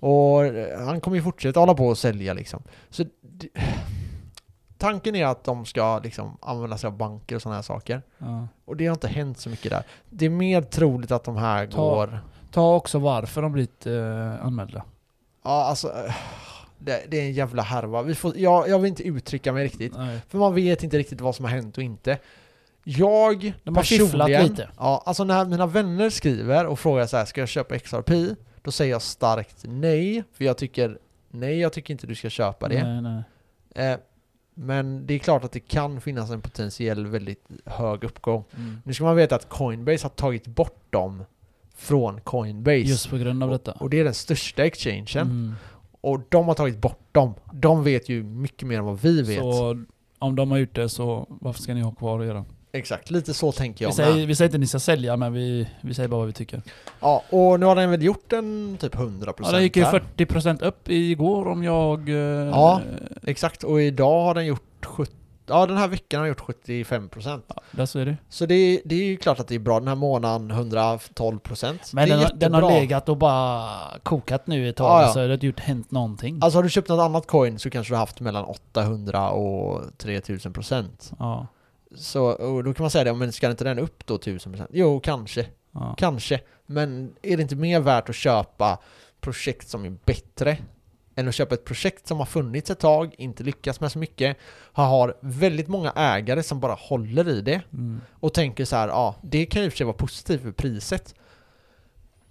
Och 0.00 0.44
eh, 0.44 0.84
han 0.86 1.00
kommer 1.00 1.16
ju 1.16 1.22
fortsätta 1.22 1.60
hålla 1.60 1.74
på 1.74 1.86
och 1.86 1.98
sälja 1.98 2.32
liksom. 2.34 2.62
Så 2.90 3.04
det, 3.20 3.48
tanken 4.78 5.14
är 5.16 5.26
att 5.26 5.44
de 5.44 5.64
ska 5.66 5.98
liksom 5.98 6.38
använda 6.40 6.78
sig 6.78 6.88
av 6.88 6.96
banker 6.96 7.36
och 7.36 7.42
sådana 7.42 7.56
här 7.56 7.62
saker. 7.62 8.02
Ja. 8.18 8.48
Och 8.64 8.76
det 8.76 8.86
har 8.86 8.92
inte 8.94 9.08
hänt 9.08 9.38
så 9.38 9.48
mycket 9.48 9.70
där. 9.70 9.82
Det 10.10 10.26
är 10.26 10.30
mer 10.30 10.62
troligt 10.62 11.10
att 11.10 11.24
de 11.24 11.36
här 11.36 11.66
Ta- 11.66 11.76
går... 11.82 12.20
Ta 12.50 12.74
också 12.74 12.98
varför 12.98 13.42
de 13.42 13.52
blivit 13.52 13.86
eh, 13.86 14.44
anmälda. 14.46 14.82
Ja, 15.44 15.50
alltså... 15.64 15.92
Det, 16.84 17.02
det 17.08 17.20
är 17.20 17.22
en 17.22 17.32
jävla 17.32 17.62
härva. 17.62 18.02
Vi 18.02 18.14
får, 18.14 18.36
jag, 18.36 18.68
jag 18.68 18.78
vill 18.78 18.88
inte 18.88 19.02
uttrycka 19.02 19.52
mig 19.52 19.64
riktigt. 19.64 19.92
Nej. 19.96 20.18
För 20.28 20.38
man 20.38 20.54
vet 20.54 20.82
inte 20.82 20.98
riktigt 20.98 21.20
vad 21.20 21.36
som 21.36 21.44
har 21.44 21.52
hänt 21.52 21.78
och 21.78 21.82
inte. 21.82 22.18
Jag 22.84 23.52
De 23.64 23.76
har 23.76 23.82
fifflat 23.82 24.28
lite. 24.28 24.68
Ja, 24.78 25.02
alltså 25.06 25.24
när 25.24 25.44
mina 25.44 25.66
vänner 25.66 26.10
skriver 26.10 26.66
och 26.66 26.78
frågar 26.78 27.06
så 27.06 27.16
här, 27.16 27.24
ska 27.24 27.40
jag 27.40 27.48
köpa 27.48 27.78
XRP? 27.78 28.36
Då 28.62 28.70
säger 28.70 28.92
jag 28.92 29.02
starkt 29.02 29.56
nej, 29.62 30.24
för 30.32 30.44
jag 30.44 30.56
tycker 30.56 30.98
nej, 31.30 31.58
jag 31.58 31.72
tycker 31.72 31.94
inte 31.94 32.06
du 32.06 32.14
ska 32.14 32.30
köpa 32.30 32.68
det. 32.68 32.84
Nej, 32.84 33.02
nej. 33.74 33.92
Eh, 33.92 33.98
men 34.54 35.06
det 35.06 35.14
är 35.14 35.18
klart 35.18 35.44
att 35.44 35.52
det 35.52 35.60
kan 35.60 36.00
finnas 36.00 36.30
en 36.30 36.40
potentiell 36.40 37.06
väldigt 37.06 37.48
hög 37.64 38.04
uppgång. 38.04 38.44
Mm. 38.56 38.82
Nu 38.84 38.94
ska 38.94 39.04
man 39.04 39.16
veta 39.16 39.34
att 39.34 39.48
Coinbase 39.48 40.04
har 40.04 40.10
tagit 40.10 40.46
bort 40.46 40.82
dem 40.90 41.24
från 41.74 42.20
Coinbase. 42.20 42.76
Just 42.78 43.10
på 43.10 43.16
grund 43.16 43.42
av 43.42 43.50
detta. 43.50 43.72
Och 43.72 43.90
det 43.90 44.00
är 44.00 44.04
den 44.04 44.14
största 44.14 44.64
exchangen. 44.64 45.06
Mm. 45.16 45.54
Och 46.02 46.20
de 46.28 46.48
har 46.48 46.54
tagit 46.54 46.78
bort 46.78 47.08
dem. 47.12 47.34
De 47.52 47.84
vet 47.84 48.08
ju 48.08 48.22
mycket 48.22 48.68
mer 48.68 48.78
än 48.78 48.84
vad 48.84 49.00
vi 49.00 49.22
vet. 49.22 49.38
Så 49.38 49.84
om 50.18 50.36
de 50.36 50.50
har 50.50 50.58
gjort 50.58 50.74
det 50.74 50.88
så 50.88 51.26
varför 51.28 51.62
ska 51.62 51.74
ni 51.74 51.80
ha 51.80 51.90
kvar 51.94 52.22
göra? 52.22 52.44
Exakt, 52.74 53.10
lite 53.10 53.34
så 53.34 53.52
tänker 53.52 53.78
Vi 53.78 53.84
jag 53.84 53.94
säger, 53.94 54.16
med. 54.16 54.26
vi 54.26 54.34
säger 54.34 54.48
inte 54.48 54.56
att 54.56 54.60
ni 54.60 54.66
ska 54.66 54.78
sälja 54.78 55.16
men 55.16 55.32
vi, 55.32 55.68
vi 55.80 55.94
säger 55.94 56.08
bara 56.08 56.18
vad 56.18 56.26
vi 56.26 56.32
tycker. 56.32 56.62
Ja, 57.00 57.22
och 57.30 57.60
nu 57.60 57.66
har 57.66 57.76
den 57.76 57.90
väl 57.90 58.02
gjort 58.02 58.32
en 58.32 58.76
typ 58.80 58.94
100% 58.94 59.34
Ja, 59.42 59.50
den 59.52 59.62
gick 59.62 59.76
ju 59.76 59.84
här. 59.84 60.02
40% 60.16 60.64
upp 60.64 60.88
igår 60.90 61.48
om 61.48 61.62
jag... 61.64 62.08
eh, 62.08 62.14
Ja. 62.16 62.80
Exakt, 63.22 63.64
och 63.64 63.82
idag 63.82 64.22
har 64.24 64.34
den 64.34 64.46
gjort 64.46 64.62
70, 64.62 64.71
Ja, 65.52 65.66
den 65.66 65.76
här 65.76 65.88
veckan 65.88 66.20
har 66.20 66.26
den 66.26 66.36
gjort 66.38 66.64
75%. 66.64 67.42
ja, 67.48 67.54
där 67.70 67.86
så 67.86 67.98
är 67.98 68.06
det. 68.06 68.16
Så 68.28 68.46
det, 68.46 68.82
det 68.84 68.94
är 68.94 69.04
ju 69.04 69.16
klart 69.16 69.40
att 69.40 69.48
det 69.48 69.54
är 69.54 69.58
bra. 69.58 69.78
Den 69.78 69.88
här 69.88 69.94
månaden 69.94 70.52
112%. 70.52 71.78
Men 71.92 72.08
det 72.08 72.14
den, 72.14 72.22
har- 72.24 72.34
den 72.34 72.54
har 72.54 72.70
legat 72.70 73.08
och 73.08 73.16
bara 73.16 73.68
kokat 74.02 74.46
nu 74.46 74.68
ett 74.68 74.76
tag 74.76 74.86
Ja, 74.86 75.02
ja. 75.06 75.12
så 75.12 75.18
det 75.18 75.24
har 75.26 75.32
inte 75.34 75.46
gjort 75.46 75.60
hänt 75.60 75.90
någonting. 75.90 76.38
Alltså 76.42 76.58
har 76.58 76.62
du 76.62 76.70
köpt 76.70 76.88
något 76.88 77.00
annat 77.00 77.26
coin 77.26 77.58
så 77.58 77.70
kanske 77.70 77.90
du 77.92 77.94
har 77.96 78.00
haft 78.00 78.20
mellan 78.20 78.44
800 78.44 79.30
och 79.30 79.80
3000%. 79.98 81.12
Ja, 81.18 81.46
Så 81.96 82.24
och 82.24 82.64
då 82.64 82.74
kan 82.74 82.82
man 82.84 82.90
säga 82.90 83.04
det, 83.04 83.12
men 83.14 83.32
ska 83.32 83.50
inte 83.50 83.64
den 83.64 83.78
upp 83.78 84.06
då 84.06 84.16
1000%? 84.16 84.66
Jo, 84.70 85.00
kanske. 85.00 85.46
ja. 85.72 85.94
Kanske. 85.98 86.40
Men 86.66 87.12
är 87.22 87.36
det 87.36 87.42
inte 87.42 87.56
mer 87.56 87.80
värt 87.80 88.08
att 88.08 88.14
köpa 88.14 88.78
projekt 89.20 89.68
som 89.68 89.84
är 89.84 89.90
bättre 90.04 90.56
än 91.16 91.28
att 91.28 91.34
köpa 91.34 91.54
ett 91.54 91.64
projekt 91.64 92.06
som 92.06 92.18
har 92.18 92.26
funnits 92.26 92.70
ett 92.70 92.80
tag, 92.80 93.14
inte 93.18 93.42
lyckats 93.42 93.80
med 93.80 93.92
så 93.92 93.98
mycket, 93.98 94.36
har 94.72 95.16
väldigt 95.20 95.68
många 95.68 95.92
ägare 95.96 96.42
som 96.42 96.60
bara 96.60 96.74
håller 96.74 97.28
i 97.28 97.40
det 97.40 97.60
Mm. 97.72 98.00
och 98.12 98.34
tänker 98.34 98.64
så 98.64 98.76
här, 98.76 98.88
ja, 98.88 99.14
det 99.22 99.46
kan 99.46 99.62
ju 99.62 99.70
för 99.70 99.76
sig 99.76 99.86
vara 99.86 99.96
positivt 99.96 100.42
för 100.42 100.52
priset. 100.52 101.14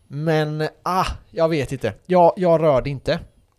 Men, 0.07 0.67
ah, 0.83 1.05
jag 1.29 1.49
vet 1.49 1.71
inte. 1.71 1.93
Jag, 2.05 2.33
jag 2.37 2.61
rör 2.61 2.81
det 2.81 2.89
inte. 2.89 3.13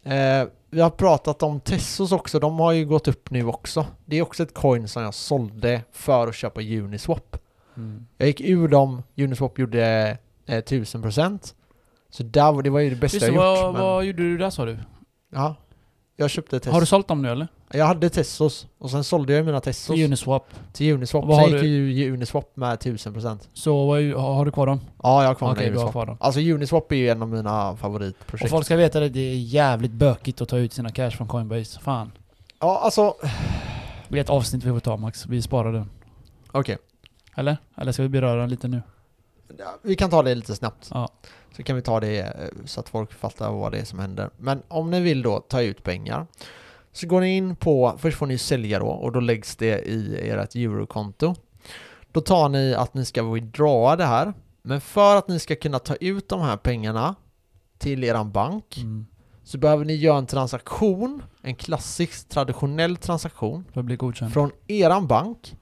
Eh, 0.05 0.45
vi 0.71 0.81
har 0.81 0.91
pratat 0.91 1.43
om 1.43 1.61
Tessos 1.61 2.13
också, 2.13 2.39
de 2.39 2.59
har 2.59 2.73
ju 2.73 2.87
gått 2.87 3.09
upp 3.09 3.31
nu 3.31 3.47
också. 3.47 3.87
Det 4.05 4.17
är 4.17 4.23
också 4.23 4.43
ett 4.43 4.55
coin 4.55 4.89
som 4.89 5.03
jag 5.03 5.15
sålde 5.15 5.83
för 5.93 6.29
att 6.29 6.35
köpa 6.35 6.61
Uniswap. 6.61 7.37
Mm. 7.77 8.07
Jag 8.19 8.29
gick 8.29 8.41
ur 8.41 8.69
dem, 8.69 9.03
Uniswap 9.17 9.59
gjorde 9.59 10.17
eh, 10.47 10.57
1000% 10.59 11.55
Så 12.11 12.23
där, 12.23 12.63
det 12.63 12.71
var 12.71 12.81
ju 12.81 12.91
det 12.91 12.97
bästa 12.97 13.17
Visst, 13.17 13.27
jag 13.27 13.35
gjort. 13.35 13.63
vad, 13.63 13.73
men, 13.73 13.83
vad 13.83 14.05
gjorde 14.05 14.23
du 14.23 14.39
där 14.39 14.51
sa 14.51 14.65
du? 14.65 14.79
Ja, 15.35 15.55
jag 16.17 16.31
köpte 16.31 16.59
Tessos. 16.61 16.73
Har 16.75 16.81
du 16.81 16.87
sålt 16.87 17.09
dem 17.09 17.23
nu 17.23 17.31
eller? 17.31 17.49
Jag 17.71 17.87
hade 17.87 18.11
Tessos 18.11 18.67
och 18.79 18.91
sen 18.91 19.05
sålde 19.05 19.33
jag 19.33 19.45
mina 19.47 19.61
Tessos 19.61 19.95
Till 19.97 20.05
Uniswap. 20.05 20.47
till 20.73 20.95
Uniswap. 20.95 21.25
Vad 21.25 21.43
Sen 21.45 21.53
gick 21.53 21.63
ju 21.63 22.13
Uniswap 22.13 22.57
med 22.57 22.79
1000% 22.79 23.39
Så 23.53 23.91
har, 24.19 24.45
du 24.45 24.51
kvar 24.51 24.67
dem? 24.67 24.81
Ja, 25.03 25.23
jag 25.23 25.29
har 25.29 25.35
kvar 25.35 25.49
mina 25.49 25.61
du 25.61 25.65
har 25.67 25.71
Uniswap. 25.73 25.93
kvar 25.93 26.07
dem. 26.07 26.17
Alltså 26.21 26.41
Uniswap 26.41 26.93
är 26.93 26.97
ju 26.97 27.09
en 27.09 27.23
av 27.23 27.29
mina 27.29 27.71
Och 27.71 27.79
favoritprojekt. 27.79 28.51
folk 28.51 28.65
ska 28.67 28.77
veta 28.77 29.05
att 29.05 29.13
det 29.13 29.21
är 29.21 29.37
jävligt 29.37 29.91
bökigt 29.93 30.41
att 30.41 30.49
ta 30.49 30.59
ut 30.59 30.73
sina 30.73 30.91
cash 30.91 31.11
från 31.11 31.29
Coinbase. 31.29 31.81
Fan. 31.81 32.13
Ja, 32.61 32.81
alltså... 32.85 33.15
Det 34.09 34.19
är 34.19 34.21
ett 34.21 34.31
avsnitt 34.31 34.65
vi 34.65 34.71
får 34.71 34.81
ta 34.81 34.97
Max. 34.97 35.27
Vi 35.27 35.43
sparar 35.43 35.73
den. 35.73 35.91
Okej. 36.53 36.79
Eller? 37.37 37.57
Eller 37.77 37.93
ska 37.93 38.03
vi 38.03 38.09
beröra 38.09 38.41
den 38.41 38.51
lite 38.51 38.69
nu? 38.69 38.83
Ja, 39.59 39.65
Vi 39.83 39.97
kan 39.97 40.11
ta 40.11 40.23
det 40.23 40.35
lite 40.35 40.55
snabbt. 40.55 40.91
Ja. 40.95 41.09
Så 41.57 41.63
kan 41.63 41.77
vi 41.77 41.83
ta 41.83 42.01
det 42.01 42.21
eh, 42.21 42.49
så 42.65 42.81
att 42.81 42.89
folk 42.89 43.13
fattar 43.13 43.53
vad 43.53 43.73
det 43.73 43.79
är 43.79 43.85
som 43.85 43.99
händer. 43.99 44.31
Men 44.37 44.63
om 44.69 44.91
ni 44.91 45.01
vill 45.01 45.23
då 45.23 45.41
ta 45.41 45.63
ut 45.63 45.83
pengar 45.83 46.27
så 46.93 47.07
går 47.07 47.21
ni 47.21 47.37
in 47.37 47.57
på, 47.57 47.95
först 47.99 48.19
får 48.19 48.27
ni 48.27 48.39
sälja 48.39 48.79
då 48.79 48.87
och 48.87 49.13
då 49.13 49.21
läggs 49.21 49.57
det 49.57 49.79
i 49.89 50.31
ert 50.31 50.55
eurokonto. 50.55 51.35
Då 52.13 52.21
tar 52.21 52.49
ni 52.49 52.75
att 52.75 52.95
ni 52.95 53.05
ska 53.05 53.23
withdrawa 53.23 53.97
det 53.97 54.05
här. 54.05 54.35
Men 54.63 54.81
för 54.81 55.17
att 55.17 55.29
ni 55.29 55.39
ska 55.39 55.57
kunna 55.57 55.79
ta 55.79 55.95
ut 55.95 56.29
de 56.29 56.41
här 56.41 56.57
pengarna 56.57 57.15
till 57.79 58.05
eran 58.05 58.33
bank 58.33 58.79
Mm. 58.79 59.07
så 59.45 59.59
behöver 59.59 59.85
ni 59.85 59.95
göra 59.95 60.19
en 60.19 60.27
transaktion, 60.27 61.23
en 61.43 61.55
klassisk 61.55 62.29
traditionell 62.29 62.97
transaktion 62.97 63.65
från 64.33 64.51
eran 64.67 65.07
bank 65.07 65.57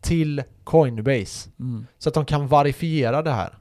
till 0.00 0.42
Coinbase. 0.64 1.50
Mm. 1.60 1.86
Så 1.98 2.08
att 2.08 2.14
de 2.14 2.24
kan 2.24 2.48
verifiera 2.48 3.22
det 3.22 3.30
här. 3.32 3.58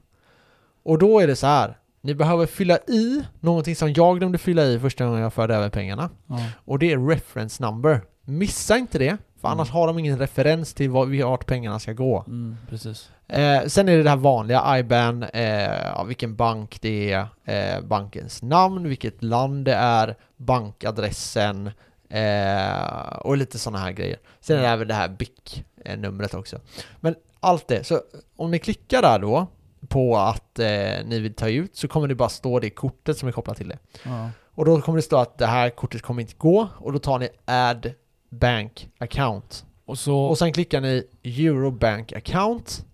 Och 0.83 0.97
då 0.97 1.19
är 1.19 1.27
det 1.27 1.35
så 1.35 1.47
här. 1.47 1.77
Ni 2.01 2.15
behöver 2.15 2.45
fylla 2.45 2.77
i 2.77 3.23
någonting 3.39 3.75
som 3.75 3.93
jag 3.93 4.17
glömde 4.17 4.37
fylla 4.37 4.63
i 4.65 4.79
första 4.79 5.05
gången 5.05 5.21
jag 5.21 5.33
förde 5.33 5.55
över 5.55 5.69
pengarna. 5.69 6.09
Ja. 6.27 6.39
Och 6.65 6.79
det 6.79 6.91
är 6.91 7.07
reference 7.07 7.63
number. 7.63 8.01
Missa 8.25 8.77
inte 8.77 8.99
det, 8.99 9.17
för 9.41 9.47
annars 9.47 9.69
Mm. 9.69 9.77
har 9.79 9.87
de 9.87 9.99
ingen 9.99 10.19
referens 10.19 10.73
till 10.73 10.89
vart 10.89 11.45
pengarna 11.45 11.79
ska 11.79 11.93
gå. 11.93 12.23
Mm, 12.27 12.57
precis. 12.69 13.09
Eh, 13.27 13.65
sen 13.67 13.89
är 13.89 13.97
det 13.97 14.03
det 14.03 14.09
här 14.09 14.17
vanliga 14.17 14.79
IBAN, 14.79 15.23
eh, 15.23 16.05
vilken 16.05 16.35
bank 16.35 16.77
det 16.81 17.11
är, 17.11 17.27
eh, 17.45 17.81
bankens 17.81 18.41
namn, 18.41 18.89
vilket 18.89 19.23
land 19.23 19.65
det 19.65 19.73
är, 19.73 20.15
bankadressen, 20.37 21.71
Eh, 22.09 23.13
och 23.21 23.37
lite 23.37 23.59
sådana 23.59 23.79
här 23.79 23.91
grejer. 23.91 24.17
Sen 24.39 24.57
är 24.57 24.61
det 24.61 24.67
även 24.67 24.87
det 24.87 24.93
här 24.93 25.07
BIC-numret 25.09 26.33
också. 26.33 26.59
Men 26.99 27.15
allt 27.39 27.67
det, 27.67 27.83
så 27.83 28.01
om 28.37 28.51
ni 28.51 28.59
klickar 28.59 29.01
där 29.01 29.19
då 29.19 29.47
på 29.93 30.17
att 30.17 30.59
eh, 30.59 30.65
ni 31.05 31.19
vill 31.19 31.33
ta 31.33 31.49
ut 31.49 31.75
så 31.75 31.87
kommer 31.87 32.07
det 32.07 32.15
bara 32.15 32.29
stå 32.29 32.59
det 32.59 32.69
kortet 32.69 33.17
som 33.17 33.27
är 33.27 33.31
kopplat 33.31 33.57
till 33.57 33.67
det. 33.67 33.77
Ja. 34.03 34.29
Och 34.55 34.65
då 34.65 34.81
kommer 34.81 34.97
det 34.97 35.01
stå 35.01 35.17
att 35.17 35.37
det 35.37 35.45
här 35.45 35.69
kortet 35.69 36.01
kommer 36.01 36.21
inte 36.21 36.35
gå 36.37 36.67
och 36.77 36.93
då 36.93 36.99
tar 36.99 37.19
ni 37.19 37.29
add 37.45 37.93
bank 38.29 38.89
account. 38.97 39.65
Och 39.85 39.99
så... 39.99 40.17
Och 40.19 40.37
sen 40.37 40.53
klickar 40.53 40.81
ni 40.81 41.03
Eurobank 41.23 42.13
account 42.13 42.85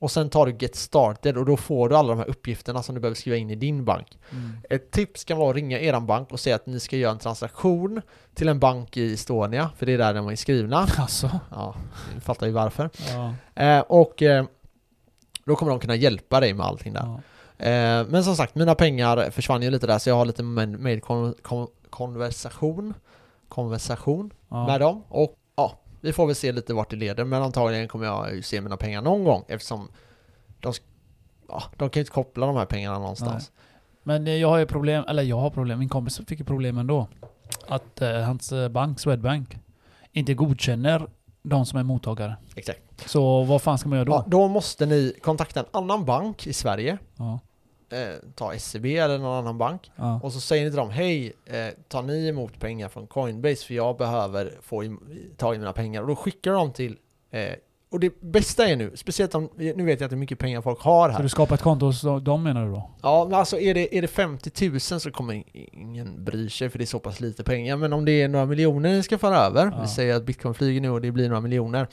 och 0.00 0.10
sen 0.10 0.30
tar 0.30 0.46
du 0.46 0.56
get 0.58 0.76
started 0.76 1.36
och 1.36 1.44
då 1.44 1.56
får 1.56 1.88
du 1.88 1.96
alla 1.96 2.08
de 2.08 2.18
här 2.18 2.28
uppgifterna 2.28 2.82
som 2.82 2.94
du 2.94 3.00
behöver 3.00 3.16
skriva 3.16 3.36
in 3.36 3.50
i 3.50 3.54
din 3.54 3.84
bank. 3.84 4.18
Mm. 4.30 4.56
Ett 4.70 4.90
tips 4.90 5.24
kan 5.24 5.38
vara 5.38 5.50
att 5.50 5.56
ringa 5.56 5.80
eran 5.80 6.06
bank 6.06 6.32
och 6.32 6.40
säga 6.40 6.56
att 6.56 6.66
ni 6.66 6.80
ska 6.80 6.96
göra 6.96 7.12
en 7.12 7.18
transaktion 7.18 8.02
till 8.34 8.48
en 8.48 8.58
bank 8.58 8.96
i 8.96 9.14
Estonia, 9.14 9.70
för 9.76 9.86
det 9.86 9.92
är 9.92 9.98
där 9.98 10.14
de 10.14 10.28
är 10.28 10.36
skrivna. 10.36 10.86
Alltså. 10.96 11.40
Ja, 11.50 11.74
ni 12.14 12.20
fattar 12.20 12.46
ju 12.46 12.52
varför. 12.52 12.90
Ja. 13.14 13.34
Eh, 13.64 13.80
och 13.80 14.22
eh, 14.22 14.44
då 15.48 15.56
kommer 15.56 15.70
de 15.70 15.80
kunna 15.80 15.94
hjälpa 15.96 16.40
dig 16.40 16.54
med 16.54 16.66
allting 16.66 16.92
där. 16.92 17.02
Ja. 17.04 17.20
Eh, 17.66 18.06
men 18.08 18.24
som 18.24 18.36
sagt, 18.36 18.54
mina 18.54 18.74
pengar 18.74 19.30
försvann 19.30 19.62
ju 19.62 19.70
lite 19.70 19.86
där 19.86 19.98
så 19.98 20.08
jag 20.10 20.14
har 20.16 20.24
lite 20.24 20.42
med, 20.42 20.68
med 20.68 21.02
kon, 21.02 21.34
kon, 21.42 21.68
konversation 21.90 22.94
konversation 23.48 24.30
Ja. 24.48 24.66
med 24.66 24.80
dem 24.80 25.02
och 25.08 25.34
ja, 25.56 25.78
vi 26.00 26.12
får 26.12 26.26
väl 26.26 26.34
se 26.36 26.52
lite 26.52 26.74
vart 26.74 26.90
det 26.90 26.96
leder 26.96 27.24
men 27.24 27.42
antagligen 27.42 27.88
kommer 27.88 28.06
jag 28.06 28.44
se 28.44 28.60
mina 28.60 28.76
pengar 28.76 29.02
någon 29.02 29.24
gång 29.24 29.44
eftersom 29.48 29.88
de, 30.60 30.72
ja, 31.48 31.62
de 31.76 31.90
kan 31.90 32.00
ju 32.00 32.02
inte 32.02 32.12
koppla 32.12 32.46
de 32.46 32.56
här 32.56 32.64
pengarna 32.64 32.98
någonstans. 32.98 33.52
Men 34.02 34.26
eh, 34.26 34.34
jag 34.34 34.48
har 34.48 34.58
ju 34.58 34.66
problem, 34.66 35.04
eller 35.08 35.22
jag 35.22 35.38
har 35.38 35.50
problem, 35.50 35.78
min 35.78 35.88
kompis 35.88 36.20
fick 36.28 36.38
ju 36.38 36.44
problem 36.44 36.78
ändå. 36.78 37.08
Att 37.68 38.02
eh, 38.02 38.20
hans 38.20 38.52
eh, 38.52 38.68
bank, 38.68 39.00
Swedbank, 39.00 39.56
inte 40.12 40.34
godkänner 40.34 41.06
de 41.42 41.66
som 41.66 41.78
är 41.78 41.82
mottagare. 41.82 42.36
Exakt. 42.56 42.80
Så 43.06 43.44
vad 43.44 43.62
fan 43.62 43.78
ska 43.78 43.88
man 43.88 43.98
göra 43.98 44.08
Ja, 44.10 44.24
då? 44.26 44.38
då 44.40 44.48
måste 44.48 44.86
ni 44.86 45.14
kontakta 45.22 45.60
en 45.60 45.66
annan 45.72 46.04
bank 46.04 46.46
i 46.46 46.52
Sverige, 46.52 46.98
Ja. 47.16 47.40
eh, 47.96 48.14
ta 48.34 48.54
SEB 48.58 48.86
eller 48.86 49.18
någon 49.18 49.38
annan 49.38 49.58
bank 49.58 49.90
Ja. 49.96 50.20
och 50.22 50.32
så 50.32 50.40
säger 50.40 50.64
ni 50.64 50.70
till 50.70 50.76
dem 50.78 50.90
Hej, 50.90 51.32
eh, 51.46 51.68
tar 51.88 52.02
ni 52.02 52.28
emot 52.28 52.60
pengar 52.60 52.88
från 52.88 53.06
Coinbase 53.06 53.66
för 53.66 53.74
jag 53.74 53.96
behöver 53.96 54.58
få 54.62 54.96
tag 55.36 55.54
i 55.54 55.58
mina 55.58 55.72
pengar 55.72 56.02
och 56.02 56.08
då 56.08 56.16
skickar 56.16 56.52
de 56.52 56.72
till 56.72 56.96
eh, 57.30 57.52
och 57.90 58.00
det 58.00 58.20
bästa 58.20 58.68
är 58.68 58.76
nu, 58.76 58.92
speciellt 58.94 59.34
om, 59.34 59.48
nu 59.56 59.84
vet 59.84 60.00
jag 60.00 60.06
att 60.06 60.10
det 60.10 60.14
är 60.14 60.18
mycket 60.18 60.38
pengar 60.38 60.60
folk 60.60 60.80
har 60.80 61.08
Så 61.08 61.16
här 61.16 61.22
du 61.22 61.28
skapar 61.28 61.54
ett 61.54 61.60
konto 61.62 61.86
hos 61.86 62.02
dem 62.22 62.42
menar 62.42 62.66
du 62.66 62.72
då? 62.72 62.90
Ja 63.02 63.30
alltså 63.32 63.58
är 63.60 63.74
det, 63.74 63.96
är 63.98 64.02
det 64.02 64.08
50 64.08 64.68
000 64.70 64.80
så 64.80 65.10
kommer 65.10 65.42
ingen 65.72 66.24
bry 66.24 66.50
sig 66.50 66.68
för 66.68 66.78
det 66.78 66.84
är 66.84 66.86
så 66.86 66.98
pass 66.98 67.20
lite 67.20 67.44
pengar 67.44 67.76
Men 67.76 67.92
om 67.92 68.04
det 68.04 68.22
är 68.22 68.28
några 68.28 68.46
miljoner 68.46 68.90
ni 68.92 69.02
ska 69.02 69.18
föra 69.18 69.36
över, 69.36 69.66
Ja. 69.66 69.80
vi 69.82 69.88
säger 69.88 70.14
att 70.16 70.24
bitcoin 70.24 70.54
flyger 70.54 70.80
nu 70.80 70.90
och 70.90 71.00
det 71.00 71.10
blir 71.12 71.28
några 71.28 71.40
miljoner 71.40 71.86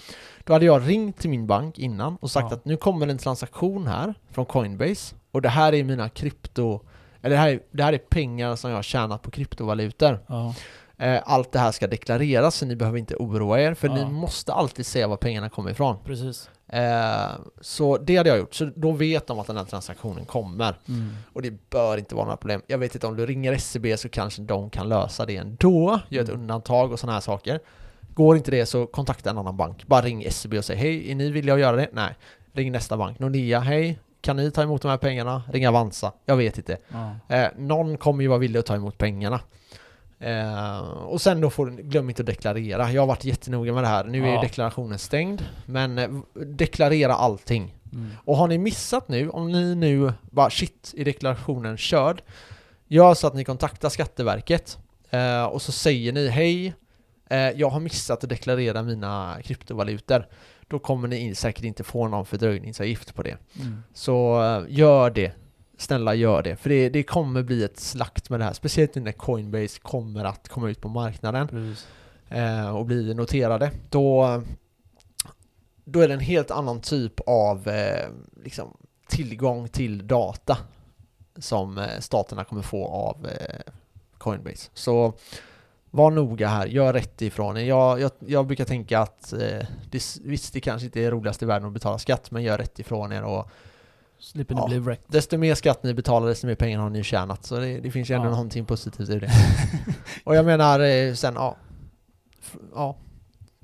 Då 0.43 0.53
hade 0.53 0.65
jag 0.65 0.87
ringt 0.89 1.17
till 1.17 1.29
min 1.29 1.47
bank 1.47 1.79
innan 1.79 2.15
och 2.21 2.31
sagt 2.31 2.47
Ja. 2.51 2.55
att 2.57 2.65
nu 2.65 2.77
kommer 2.77 3.07
en 3.07 3.17
transaktion 3.17 3.87
här 3.87 4.13
från 4.31 4.45
Coinbase 4.45 5.15
Och 5.31 5.41
det 5.41 5.49
här 5.49 5.73
är 5.73 5.83
mina 5.83 6.09
krypto 6.09 6.79
Eller 7.21 7.35
det 7.35 7.41
här 7.41 7.49
är, 7.49 7.59
det 7.71 7.83
här 7.83 7.93
är 7.93 7.97
pengar 7.97 8.55
som 8.55 8.69
jag 8.69 8.77
har 8.77 8.83
tjänat 8.83 9.21
på 9.21 9.31
kryptovalutor 9.31 10.19
Ja. 10.27 10.55
Eh, 10.97 11.21
Allt 11.25 11.51
det 11.51 11.59
här 11.59 11.71
ska 11.71 11.87
deklareras 11.87 12.55
så 12.55 12.65
ni 12.65 12.75
behöver 12.75 12.97
inte 12.99 13.15
oroa 13.15 13.61
er 13.61 13.73
för 13.73 13.87
Ja. 13.87 13.93
ni 13.95 14.05
måste 14.05 14.53
alltid 14.53 14.85
säga 14.85 15.07
var 15.07 15.17
pengarna 15.17 15.49
kommer 15.49 15.71
ifrån 15.71 15.97
Precis. 16.05 16.49
eh, 16.67 17.31
Så 17.61 17.97
det 17.97 18.17
hade 18.17 18.29
jag 18.29 18.37
gjort, 18.39 18.53
så 18.53 18.69
då 18.75 18.91
vet 18.91 19.27
de 19.27 19.39
att 19.39 19.47
den 19.47 19.57
här 19.57 19.65
transaktionen 19.65 20.25
kommer 20.25 20.75
Mm. 20.87 21.09
och 21.33 21.41
det 21.41 21.69
bör 21.69 21.97
inte 21.97 22.15
vara 22.15 22.25
några 22.25 22.37
problem. 22.37 22.61
Jag 22.67 22.77
vet 22.77 22.95
inte 22.95 23.07
om 23.07 23.15
du 23.15 23.25
ringer 23.25 23.53
SCB 23.53 23.97
så 23.97 24.09
kanske 24.09 24.41
de 24.41 24.69
kan 24.69 24.89
lösa 24.89 25.25
det 25.25 25.35
ändå. 25.37 25.99
Gör 26.09 26.23
ett 26.23 26.29
Mm. 26.29 26.41
undantag 26.41 26.91
och 26.91 26.99
sådana 26.99 27.13
här 27.13 27.21
saker. 27.21 27.59
Går 28.13 28.37
inte 28.37 28.51
det 28.51 28.65
så 28.65 28.85
kontakta 28.87 29.29
en 29.29 29.37
annan 29.37 29.57
bank. 29.57 29.87
Bara 29.87 30.01
ring 30.01 30.23
SCB 30.23 30.57
och 30.57 30.65
säg 30.65 30.75
hej, 30.75 31.11
är 31.11 31.15
ni 31.15 31.31
villiga 31.31 31.53
att 31.55 31.61
göra 31.61 31.75
det? 31.75 31.89
Nej. 31.93 32.15
Ring 32.53 32.71
nästa 32.71 32.97
bank. 32.97 33.19
Nordea, 33.19 33.59
hej, 33.59 33.99
kan 34.21 34.35
ni 34.35 34.51
ta 34.51 34.63
emot 34.63 34.81
de 34.81 34.87
här 34.87 34.97
pengarna? 34.97 35.43
Ring 35.51 35.67
Avanza. 35.67 36.11
Jag 36.25 36.37
vet 36.37 36.57
inte. 36.57 36.77
Ja. 37.27 37.35
Eh, 37.35 37.47
någon 37.57 37.97
kommer 37.97 38.21
ju 38.21 38.27
vara 38.27 38.39
villig 38.39 38.59
att 38.59 38.65
ta 38.65 38.75
emot 38.75 38.97
pengarna. 38.97 39.39
Eh, 40.25 40.79
och 40.87 41.21
sen 41.21 41.41
då 41.41 41.49
får 41.49 41.65
du, 41.65 41.83
glöm 41.83 42.09
inte 42.09 42.21
att 42.21 42.25
deklarera. 42.25 42.91
Jag 42.91 43.01
har 43.01 43.07
varit 43.07 43.25
jättenoga 43.25 43.73
med 43.73 43.83
det 43.83 43.87
här. 43.87 44.03
Nu 44.03 44.27
är 44.27 44.33
Ja. 44.33 44.41
deklarationen 44.41 44.99
stängd. 44.99 45.41
Men 45.65 45.97
eh, 45.97 46.09
deklarera 46.45 47.13
allting. 47.13 47.75
Mm. 47.93 48.09
Och 48.25 48.37
har 48.37 48.47
ni 48.47 48.57
missat 48.57 49.07
nu, 49.09 49.29
om 49.29 49.51
ni 49.51 49.75
nu 49.75 50.13
bara 50.21 50.49
shit 50.49 50.91
i 50.97 51.03
deklarationen 51.03 51.77
körd, 51.77 52.21
gör 52.87 53.13
så 53.13 53.27
att 53.27 53.35
ni 53.35 53.43
kontaktar 53.43 53.89
Skatteverket 53.89 54.77
eh, 55.09 55.43
och 55.45 55.61
så 55.61 55.71
säger 55.71 56.11
ni 56.13 56.27
hej, 56.27 56.73
eh, 57.29 57.37
jag 57.49 57.69
har 57.69 57.79
missat 57.79 58.23
att 58.23 58.29
deklarera 58.29 58.83
mina 58.83 59.37
kryptovalutor. 59.43 60.27
Då 60.67 60.79
kommer 60.79 61.07
ni 61.07 61.35
säkert 61.35 61.63
inte 61.63 61.83
få 61.83 62.07
någon 62.07 62.25
fördröjningsavgift 62.25 63.15
på 63.15 63.23
det. 63.23 63.37
Mm. 63.59 63.83
Så 63.93 64.43
eh, 64.43 64.63
gör 64.69 65.09
det. 65.09 65.31
Snälla 65.77 66.15
gör 66.15 66.43
det, 66.43 66.55
för 66.55 66.69
det, 66.69 66.89
det 66.89 67.03
kommer 67.03 67.43
bli 67.43 67.63
ett 67.63 67.79
slakt 67.79 68.29
med 68.29 68.39
det 68.39 68.43
här, 68.43 68.53
speciellt 68.53 68.95
nu 68.95 69.01
när 69.01 69.11
Coinbase 69.11 69.79
kommer 69.79 70.25
att 70.25 70.49
komma 70.49 70.69
ut 70.69 70.81
på 70.81 70.89
marknaden 70.89 71.47
Precis. 71.47 71.87
eh, 72.29 72.75
och 72.75 72.85
bli 72.85 73.13
noterade, 73.13 73.71
då, 73.89 74.41
då 75.83 75.99
är 75.99 76.07
det 76.07 76.13
en 76.13 76.19
helt 76.19 76.51
annan 76.51 76.81
typ 76.81 77.19
av 77.19 77.67
eh, 77.67 78.09
liksom, 78.43 78.77
tillgång 79.07 79.67
till 79.67 80.07
data 80.07 80.57
som 81.37 81.77
eh, 81.77 81.99
staterna 81.99 82.43
kommer 82.43 82.61
få 82.61 82.87
av 82.87 83.27
Coinbase. 84.17 84.69
Så 84.73 85.13
var 85.95 86.11
noga 86.11 86.47
här, 86.47 86.67
gör 86.67 86.93
rätt 86.93 87.21
ifrån 87.21 87.57
er. 87.57 87.63
Jag, 87.63 88.01
jag, 88.01 88.11
jag 88.19 88.47
brukar 88.47 88.65
tänka 88.65 88.99
att 88.99 89.33
eh, 89.33 89.67
det, 89.91 90.19
visst, 90.23 90.53
det 90.53 90.59
kanske 90.59 90.85
inte 90.85 91.01
är 91.01 91.11
roligast 91.11 91.43
i 91.43 91.45
världen 91.45 91.67
att 91.67 91.73
betala 91.73 91.97
skatt, 91.97 92.31
men 92.31 92.43
gör 92.43 92.57
rätt 92.57 92.79
ifrån 92.79 93.11
er 93.11 93.23
och 93.23 93.49
Slipper 94.19 94.55
ni 94.55 94.61
Ja. 94.61 94.67
bli 94.67 94.79
wrecked. 94.79 95.05
desto 95.07 95.37
mer 95.37 95.55
skatt 95.55 95.83
ni 95.83 95.93
betalar, 95.93 96.27
desto 96.27 96.47
mer 96.47 96.55
pengar 96.55 96.79
har 96.79 96.89
ni 96.89 97.03
tjänat. 97.03 97.45
Så 97.45 97.59
det, 97.59 97.79
det 97.79 97.91
finns 97.91 98.09
ju 98.09 98.15
ändå 98.15 98.27
Ja. 98.27 98.31
någonting 98.31 98.65
positivt 98.65 99.09
i 99.09 99.19
det. 99.19 99.29
och 100.23 100.35
jag 100.35 100.45
menar, 100.45 100.79
eh, 100.79 101.13
sen, 101.13 101.33
ja. 101.35 101.55
Ja. 102.75 102.95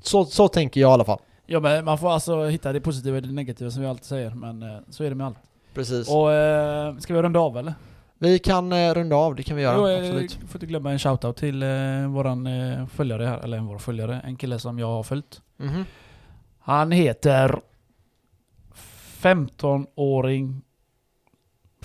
Så, 0.02 0.26
så 0.26 0.48
tänker 0.48 0.82
jag 0.82 0.90
i 0.90 0.94
alla 0.94 1.06
fall. 1.06 1.20
Ja 1.46 1.60
men 1.60 1.86
man 1.86 1.98
får 1.98 2.12
alltså 2.12 2.46
hitta 2.46 2.74
det 2.74 2.82
positiva 2.82 3.16
och 3.18 3.24
det 3.24 3.32
negativa 3.34 3.72
som 3.72 3.82
vi 3.82 3.88
alltid 3.88 4.06
säger. 4.06 4.30
Men 4.30 4.64
eh, 4.64 4.78
så 4.90 5.04
är 5.04 5.10
det 5.10 5.16
med 5.16 5.28
allt. 5.28 5.38
Precis. 5.74 6.10
Och 6.10 6.32
eh, 6.34 6.98
ska 6.98 7.14
vi 7.14 7.22
runda 7.22 7.40
av 7.40 7.58
eller? 7.58 7.74
Vi 8.20 8.40
kan 8.40 8.72
eh, 8.74 8.94
runda 8.94 9.16
av, 9.16 9.36
det 9.36 9.44
kan 9.44 9.58
vi 9.58 9.64
göra. 9.64 9.78
Jo, 9.78 9.88
eh, 9.88 10.00
absolut. 10.00 10.34
får 10.34 10.56
inte 10.56 10.66
glömma 10.66 10.92
en 10.92 11.00
shoutout 11.00 11.38
till 11.38 11.64
eh, 11.64 11.70
våran 12.10 12.48
eh, 12.48 12.86
följare 12.88 13.26
här, 13.26 13.38
eller 13.40 13.58
en 13.58 13.66
vår 13.66 13.78
följare, 13.78 14.22
en 14.24 14.36
kille 14.36 14.60
som 14.60 14.80
jag 14.80 14.88
har 14.88 15.04
följt. 15.04 15.42
Mhm. 15.58 15.86
Han 16.60 16.92
heter 16.92 17.62
15-åring 19.22 20.62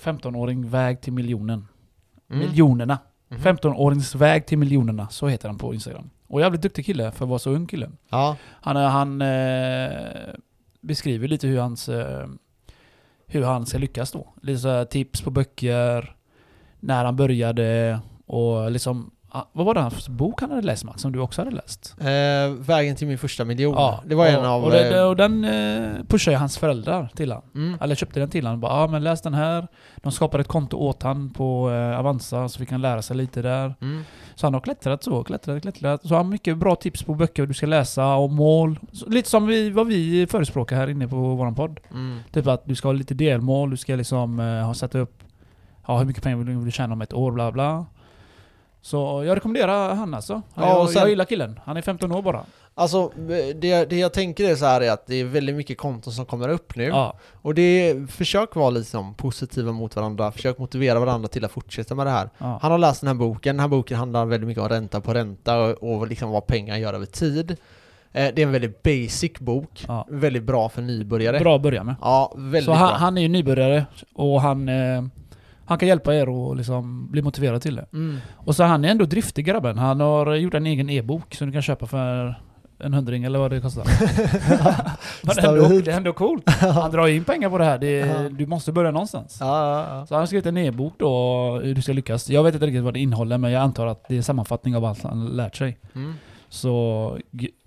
15-åring 0.01 0.69
väg 0.69 1.01
till 1.01 1.13
miljonen. 1.13 1.69
Mm. 2.31 2.39
Miljonerna. 2.39 2.99
Mhm. 3.29 3.41
15-årings 3.41 4.17
väg 4.17 4.47
till 4.47 4.59
miljonerna. 4.59 5.09
Så 5.09 5.29
heter 5.29 5.49
han 5.49 5.59
på 5.59 5.75
Instagram. 5.75 6.11
Och 6.27 6.41
jävligt 6.41 6.63
duktig 6.63 6.87
kille 6.87 7.11
för 7.13 7.25
att 7.25 7.29
vara 7.29 7.39
så 7.39 7.51
ung 7.51 7.67
kille. 7.67 7.91
Ja. 8.09 8.37
Han, 8.51 8.77
han 8.77 9.23
eh, 9.23 10.35
beskriver 10.81 11.29
lite 11.29 11.47
hur 11.47 11.59
hans 11.59 11.89
eh, 11.89 12.27
hur 13.27 13.45
han 13.45 13.67
ska 13.67 13.79
lyckas 13.79 14.13
då. 14.13 14.35
Lite 14.43 14.87
tips 14.87 15.23
på 15.23 15.31
böcker, 15.31 16.17
när 16.81 17.05
han 17.05 17.17
började 17.17 18.01
och 18.27 18.71
liksom 18.71 19.11
vad 19.53 19.67
var 19.67 19.75
det 19.75 19.91
för 19.91 20.11
bok 20.11 20.41
han 20.41 20.51
hade 20.51 20.63
läst 20.63 20.85
Max, 20.85 21.03
som 21.03 21.13
du 21.13 21.19
också 21.19 21.41
hade 21.41 21.51
läst? 21.51 21.95
Eh, 22.01 22.67
vägen 22.67 22.97
till 22.97 23.07
min 23.07 23.19
första 23.19 23.45
miljon. 23.45 23.75
Ja, 23.75 24.03
det 24.07 24.15
var 24.15 24.27
en 24.27 24.41
och, 24.41 24.47
av... 24.47 24.65
Och, 24.65 24.71
det, 24.71 24.99
eh, 24.99 25.07
och 25.07 25.17
den 25.17 25.45
eh, 25.45 26.05
pushade 26.09 26.37
hans 26.37 26.59
föräldrar 26.59 27.09
till 27.15 27.33
han. 27.33 27.43
mm. 27.55 27.79
Eller 27.81 27.95
köpte 27.95 28.21
den 28.21 28.31
till 28.31 28.47
han. 28.47 28.61
Bara, 28.61 28.81
ja 28.81 28.87
men 28.87 29.05
läs 29.05 29.23
den 29.23 29.35
här. 29.35 29.69
De 29.97 30.13
skapade 30.13 30.41
ett 30.41 30.49
konto 30.49 30.77
åt 30.77 31.03
han 31.03 31.31
på 31.31 31.71
eh, 31.71 31.99
Avanza 31.99 32.49
så 32.49 32.59
fick 32.59 32.71
han 32.71 32.83
lära 32.83 33.03
sig 33.03 33.17
lite 33.17 33.43
där. 33.43 33.75
Mm. 33.81 34.05
Så 34.35 34.47
han 34.47 34.55
har 34.55 34.61
klättrat 34.61 35.03
så, 35.05 35.25
klättrat, 35.25 35.63
klättrat. 35.63 36.03
Så 36.03 36.09
han 36.15 36.25
har 36.25 36.31
mycket 36.31 36.59
bra 36.59 36.77
tips 36.77 37.03
på 37.03 37.15
böcker 37.15 37.47
du 37.47 37.55
ska 37.55 37.67
läsa 37.67 38.15
och 38.15 38.31
mål. 38.31 38.79
Så, 38.93 39.09
lite 39.09 39.31
som 39.31 39.47
vi, 39.47 39.71
vad 39.71 39.87
vi 39.87 40.27
förespråkar 40.27 40.77
här 40.77 40.89
inne 40.89 41.09
på 41.09 41.17
våran 41.17 41.55
podd. 41.55 41.81
Mm. 41.91 42.19
Typ 42.33 42.47
att 42.47 42.67
du 42.67 42.75
ska 42.75 42.89
ha 42.89 42.93
lite 42.93 43.15
delmål, 43.15 43.71
du 43.71 43.77
ska 43.77 43.97
liksom 43.97 44.41
eh, 44.41 44.67
ha 44.67 44.75
satt 44.75 44.95
upp 44.95 45.23
Ja, 45.87 45.99
hur 45.99 46.05
mycket 46.05 46.23
pengar 46.23 46.37
vill 46.37 46.65
du 46.65 46.71
tjäna 46.71 46.93
om 46.93 47.03
ett 47.03 47.13
år, 47.13 47.33
bla 47.33 47.53
bla. 47.53 47.87
Så 48.87 49.25
jag 49.27 49.37
rekommenderar 49.37 49.95
han 49.95 50.15
alltså. 50.15 50.43
Ja, 50.55 50.69
jag, 50.69 50.83
och 50.83 50.91
sen- 50.91 51.01
jag 51.01 51.09
gillar 51.11 51.25
killen. 51.25 51.61
Han 51.65 51.77
är 51.77 51.83
15 51.83 52.13
år 52.13 52.23
bara. 52.23 52.45
Alltså, 52.75 53.11
det, 53.55 53.85
det 53.91 53.97
jag 53.99 54.13
tänker 54.13 54.51
är 54.51 54.55
så 54.57 54.67
är 54.67 54.91
att 54.91 55.07
det 55.07 55.15
är 55.15 55.25
väldigt 55.25 55.57
mycket 55.57 55.79
konton 55.79 56.13
som 56.13 56.27
kommer 56.27 56.49
upp 56.49 56.77
nu. 56.77 56.85
Ja. 56.85 57.17
Och 57.43 57.55
det 57.55 57.63
är, 57.63 58.07
försök 58.07 58.55
vara 58.57 58.71
liksom 58.71 59.15
positiva 59.15 59.73
mot 59.73 59.97
varandra, 59.97 60.33
försök 60.33 60.59
motivera 60.59 61.01
varandra 61.01 61.29
till 61.29 61.45
att 61.45 61.51
fortsätta 61.53 61.95
med 61.95 62.07
det 62.07 62.11
här. 62.11 62.31
ja. 62.39 62.59
Han 62.63 62.71
har 62.71 62.79
läst 62.79 63.01
den 63.01 63.09
här 63.09 63.15
boken, 63.15 63.57
den 63.57 63.61
här 63.61 63.69
boken 63.69 63.97
handlar 63.99 64.25
väldigt 64.25 64.49
mycket 64.49 64.63
om 64.63 64.69
ränta 64.69 65.01
på 65.01 65.15
ränta 65.15 65.59
och, 65.59 65.83
och 65.97 66.07
liksom 66.09 66.31
vad 66.31 66.47
pengar 66.47 66.77
gör 66.77 66.95
över 66.95 67.07
tid. 67.07 67.51
Eh, 68.13 68.29
det 68.35 68.39
är 68.43 68.47
en 68.47 68.53
väldigt 68.53 68.83
basic 68.83 69.33
bok, 69.39 69.85
Ja. 69.89 70.07
väldigt 70.11 70.43
bra 70.45 70.69
för 70.69 70.83
nybörjare. 70.83 71.39
Bra 71.41 71.57
att 71.57 71.63
börja 71.63 71.85
med. 71.85 71.95
Ja, 72.01 72.33
väldigt 72.37 72.65
Så 72.65 72.73
han, 72.73 72.89
bra. 72.89 72.97
han 72.97 73.19
är 73.19 73.23
ju 73.23 73.29
nybörjare 73.29 73.87
och 74.15 74.41
han, 74.41 74.69
eh, 74.69 75.03
Han 75.67 75.79
kan 75.79 75.89
hjälpa 75.89 76.15
er 76.15 76.51
att 76.51 76.57
liksom 76.57 77.11
bli 77.11 77.23
motiverad 77.23 77.63
till 77.63 77.77
det. 77.77 77.87
Mm. 77.93 78.19
Och 78.37 78.57
så 78.57 78.65
han 78.65 78.85
är 78.85 78.89
ändå 78.89 79.05
driftig 79.05 79.45
grabben. 79.45 79.79
Han 79.79 80.01
har 80.01 80.35
gjort 80.35 80.55
en 80.55 80.67
egen 80.67 80.91
e-bok 80.91 81.35
som 81.35 81.47
du 81.47 81.53
kan 81.53 81.63
köpa 81.63 81.87
för 81.87 82.35
en 82.79 82.95
hundring 82.95 83.25
eller 83.25 83.39
vad 83.39 83.51
det 83.51 83.61
kostar. 83.61 83.85
Men 85.23 85.39
ändå, 85.45 85.69
det 85.81 85.93
är 85.93 85.97
ändå 85.97 86.13
coolt. 86.13 86.51
Han 86.75 86.91
drar 86.91 87.07
in 87.09 87.25
pengar 87.25 87.51
på 87.51 87.59
det 87.59 87.65
här. 87.65 87.79
Det 87.79 87.91
Ja. 87.91 88.29
du 88.29 88.47
måste 88.47 88.73
börja 88.73 88.91
någonstans. 88.91 89.37
Ja, 89.41 89.81
ja. 89.99 90.07
Så 90.07 90.15
han 90.15 90.21
har 90.23 90.27
skrivit 90.27 90.47
en 90.47 90.57
e-bok 90.57 90.95
då, 90.97 91.61
hur 91.65 91.75
du 91.75 91.83
ska 91.83 91.93
lyckas. 91.93 92.31
Jag 92.31 92.43
vet 92.43 92.55
inte 92.55 92.67
riktigt 92.67 92.83
vad 92.83 92.95
det 92.95 93.01
innehåller, 93.01 93.39
men 93.39 93.53
jag 93.53 93.63
antar 93.63 93.87
att 93.87 94.09
det 94.09 94.15
är 94.15 94.17
en 94.17 94.23
sammanfattning 94.23 94.77
av 94.77 94.85
allt 94.85 95.03
han 95.03 95.27
lärt 95.27 95.57
sig. 95.57 95.79
Mm. 95.95 96.15
Så, 96.49 97.19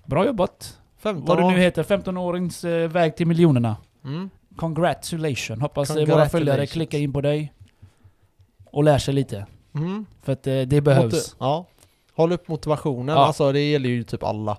bra 0.06 0.26
jobbat. 0.26 0.78
15 1.00 1.26
Vad 1.26 1.38
det 1.38 1.52
nu 1.56 1.60
heter, 1.60 1.84
15-årings 1.84 2.66
eh, 2.68 2.89
väg 2.89 3.16
till 3.16 3.28
miljonerna. 3.28 3.76
Mm. 4.06 4.30
Congratulations. 4.56 5.62
Hoppas 5.62 5.89
eh, 5.89 5.95
våra 5.95 6.06
Congratulations. 6.06 6.32
följare 6.32 6.66
klickar 6.68 6.97
in 6.97 7.14
på 7.14 7.22
dig. 7.22 7.54
Och 8.72 8.84
lär 8.84 8.97
sig 8.97 9.13
lite. 9.13 9.45
Mm. 9.76 10.05
För 10.24 10.34
att 10.34 10.47
eh, 10.47 10.61
det 10.61 10.82
behövs. 10.82 11.13
Moti- 11.13 11.36
ja. 11.39 11.65
Håll 12.15 12.32
upp 12.32 12.47
motivationen, 12.47 13.15
Ja. 13.15 13.26
alltså 13.26 13.51
det 13.51 13.70
gäller 13.72 13.89
ju 13.89 14.03
typ 14.03 14.24
alla. 14.24 14.57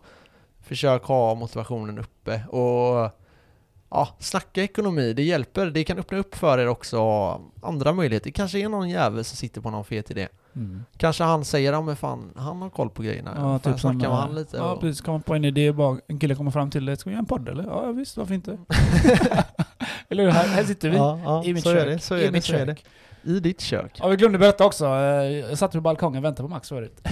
Försök 0.62 1.04
ha 1.04 1.34
motivationen 1.34 1.98
uppe 1.98 2.42
och 2.46 3.10
ja, 3.90 4.08
snacka 4.18 4.62
ekonomi, 4.62 5.12
det 5.12 5.22
hjälper. 5.22 5.66
Det 5.66 5.84
kan 5.84 5.98
öppna 5.98 6.18
upp 6.18 6.34
för 6.34 6.58
er 6.58 6.66
också 6.68 7.00
andra 7.62 7.92
möjligheter. 7.92 8.24
Det 8.24 8.32
kanske 8.32 8.58
är 8.58 8.68
någon 8.68 8.88
jävel 8.90 9.24
som 9.24 9.36
sitter 9.36 9.60
på 9.60 9.70
någon 9.70 9.84
fet 9.84 10.10
idé. 10.10 10.28
Mm. 10.56 10.84
Kanske 10.96 11.24
han 11.24 11.44
säger, 11.44 11.72
ja 11.72 11.80
men 11.80 11.96
fan, 11.96 12.32
han 12.36 12.62
har 12.62 12.70
koll 12.70 12.90
på 12.90 13.02
grejerna. 13.02 13.32
Ja, 13.36 13.52
jag 13.52 13.62
typ 13.62 13.80
som... 13.80 13.96
med 13.96 14.06
eh, 14.06 14.12
han 14.12 14.34
lite. 14.34 14.56
Ja, 14.56 14.72
och- 14.72 14.80
precis. 14.80 15.00
Kommer 15.00 15.18
på 15.18 15.34
en 15.34 15.44
idé 15.44 15.72
bara, 15.72 15.98
en 16.06 16.18
kille 16.18 16.34
kommer 16.34 16.50
fram 16.50 16.70
till 16.70 16.84
dig. 16.86 16.96
Ska 16.96 17.10
vi 17.10 17.14
göra 17.14 17.20
en 17.20 17.26
podd 17.26 17.48
eller? 17.48 17.64
Ja, 17.64 17.92
visst, 17.92 18.16
varför 18.16 18.34
inte? 18.34 18.50
eller 20.08 20.22
hur? 20.24 20.30
Här, 20.30 20.48
här 20.48 20.64
sitter 20.64 20.90
vi. 20.90 20.96
ja, 20.96 21.20
ja, 21.24 21.44
I 21.44 21.54
mitt 21.54 21.62
så 21.64 21.70
kök. 21.72 21.82
är 21.82 21.86
det, 21.86 21.98
så 21.98 22.16
I 22.16 22.20
är 22.20 22.26
det, 22.26 22.32
mitt 22.32 22.44
så 22.44 22.54
är 22.56 22.66
det. 22.66 22.76
I 23.22 23.40
ditt 23.40 23.60
kök. 23.60 23.96
Ja, 23.98 24.08
vi 24.08 24.16
glömde 24.16 24.38
berätta 24.38 24.64
också. 24.64 24.84
eh, 24.86 24.90
Jag 24.92 25.58
satt 25.58 25.72
på 25.72 25.80
balkongen 25.80 26.18
och 26.18 26.24
väntade 26.24 26.48
på 26.48 26.54
Max 26.54 26.68
förut. 26.68 27.00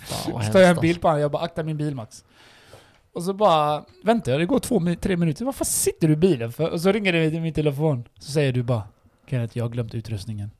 Fan, 0.00 0.42
Står 0.50 0.60
jag 0.60 0.70
en 0.70 0.76
bild 0.80 1.00
på 1.00 1.08
honom, 1.08 1.20
jag 1.20 1.30
bara 1.30 1.42
akta 1.42 1.62
min 1.62 1.76
bil 1.76 1.94
Max. 1.94 2.24
Och 3.14 3.22
så 3.22 3.32
bara 3.32 3.84
väntar 4.04 4.32
jag, 4.32 4.40
det 4.40 4.46
går 4.46 4.58
två, 4.58 4.80
tre 5.00 5.16
minuter. 5.16 5.44
Varför 5.44 5.64
sitter 5.64 6.06
du 6.08 6.12
i 6.12 6.16
bilen 6.16 6.52
för? 6.52 6.70
Och 6.70 6.80
så 6.80 6.92
ringer 6.92 7.12
det 7.12 7.30
till 7.30 7.40
min 7.40 7.54
telefon. 7.54 8.04
Så 8.18 8.32
säger 8.32 8.52
du 8.52 8.62
bara 8.62 8.82
Kenneth, 9.30 9.58
jag 9.58 9.64
har 9.64 9.68
glömt 9.70 9.94
utrustningen. 9.94 10.50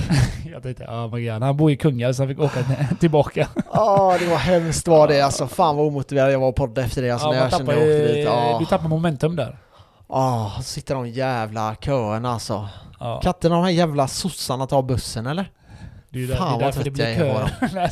jag 0.52 0.62
tänkte, 0.62 0.82
ja 0.84 1.04
oh 1.04 1.10
God. 1.10 1.42
Han 1.42 1.56
bor 1.56 1.70
i 1.70 1.76
Kungälv 1.76 2.12
så 2.12 2.22
han 2.22 2.28
fick 2.28 2.38
åka 2.40 2.64
tillbaka. 3.00 3.48
Ja, 3.72 4.16
det 4.20 4.26
var 4.26 4.36
hemskt 4.36 4.88
var 4.88 5.08
det 5.08 5.20
alltså. 5.20 5.46
Fan 5.46 5.76
vad 5.76 5.86
omotiverad 5.86 6.32
jag 6.32 6.40
var 6.40 6.48
att 6.48 6.54
podda 6.54 6.82
efter 6.84 7.02
det 7.02 7.10
alltså, 7.10 7.26
när 7.30 7.34
man 7.34 7.42
jag 7.42 7.50
kände 7.50 7.66
tappar 7.72 7.80
jag 7.82 7.90
åkte 7.90 8.12
dit. 8.14 8.24
Ja, 8.24 8.58
Vi 8.60 8.66
tappar 8.66 8.88
momentum 8.88 9.36
där. 9.36 9.58
ah, 10.06 10.50
så 10.56 10.62
sitter 10.62 10.94
de 10.94 11.08
jävla 11.08 11.74
köerna 11.80 12.30
alltså. 12.32 12.68
Ja. 13.04 13.22
Inte 13.26 13.48
de 13.48 13.62
här 13.64 13.70
jävla 13.70 14.08
sossarna 14.08 14.66
ta 14.66 14.82
bussen 14.82 15.26
eller? 15.26 15.50
Det 16.10 16.18
är 16.18 16.20
ju 16.20 16.26
där, 16.26 16.36
Fan, 16.36 16.58
det 16.58 16.64
är 16.64 16.66
därför 16.66 16.84
det 16.84 16.90
blir 16.90 17.14
kö. 17.16 17.48
Nej. 17.74 17.90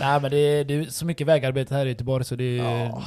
Nej 0.00 0.20
men 0.20 0.30
det 0.30 0.36
är, 0.36 0.64
det 0.64 0.74
är 0.74 0.84
så 0.84 1.06
mycket 1.06 1.26
vägarbete 1.26 1.74
här 1.74 1.86
i 1.86 1.88
Göteborg 1.88 2.24
så 2.24 2.34
det 2.36 2.58
är... 2.58 2.84
Ja. 2.84 3.02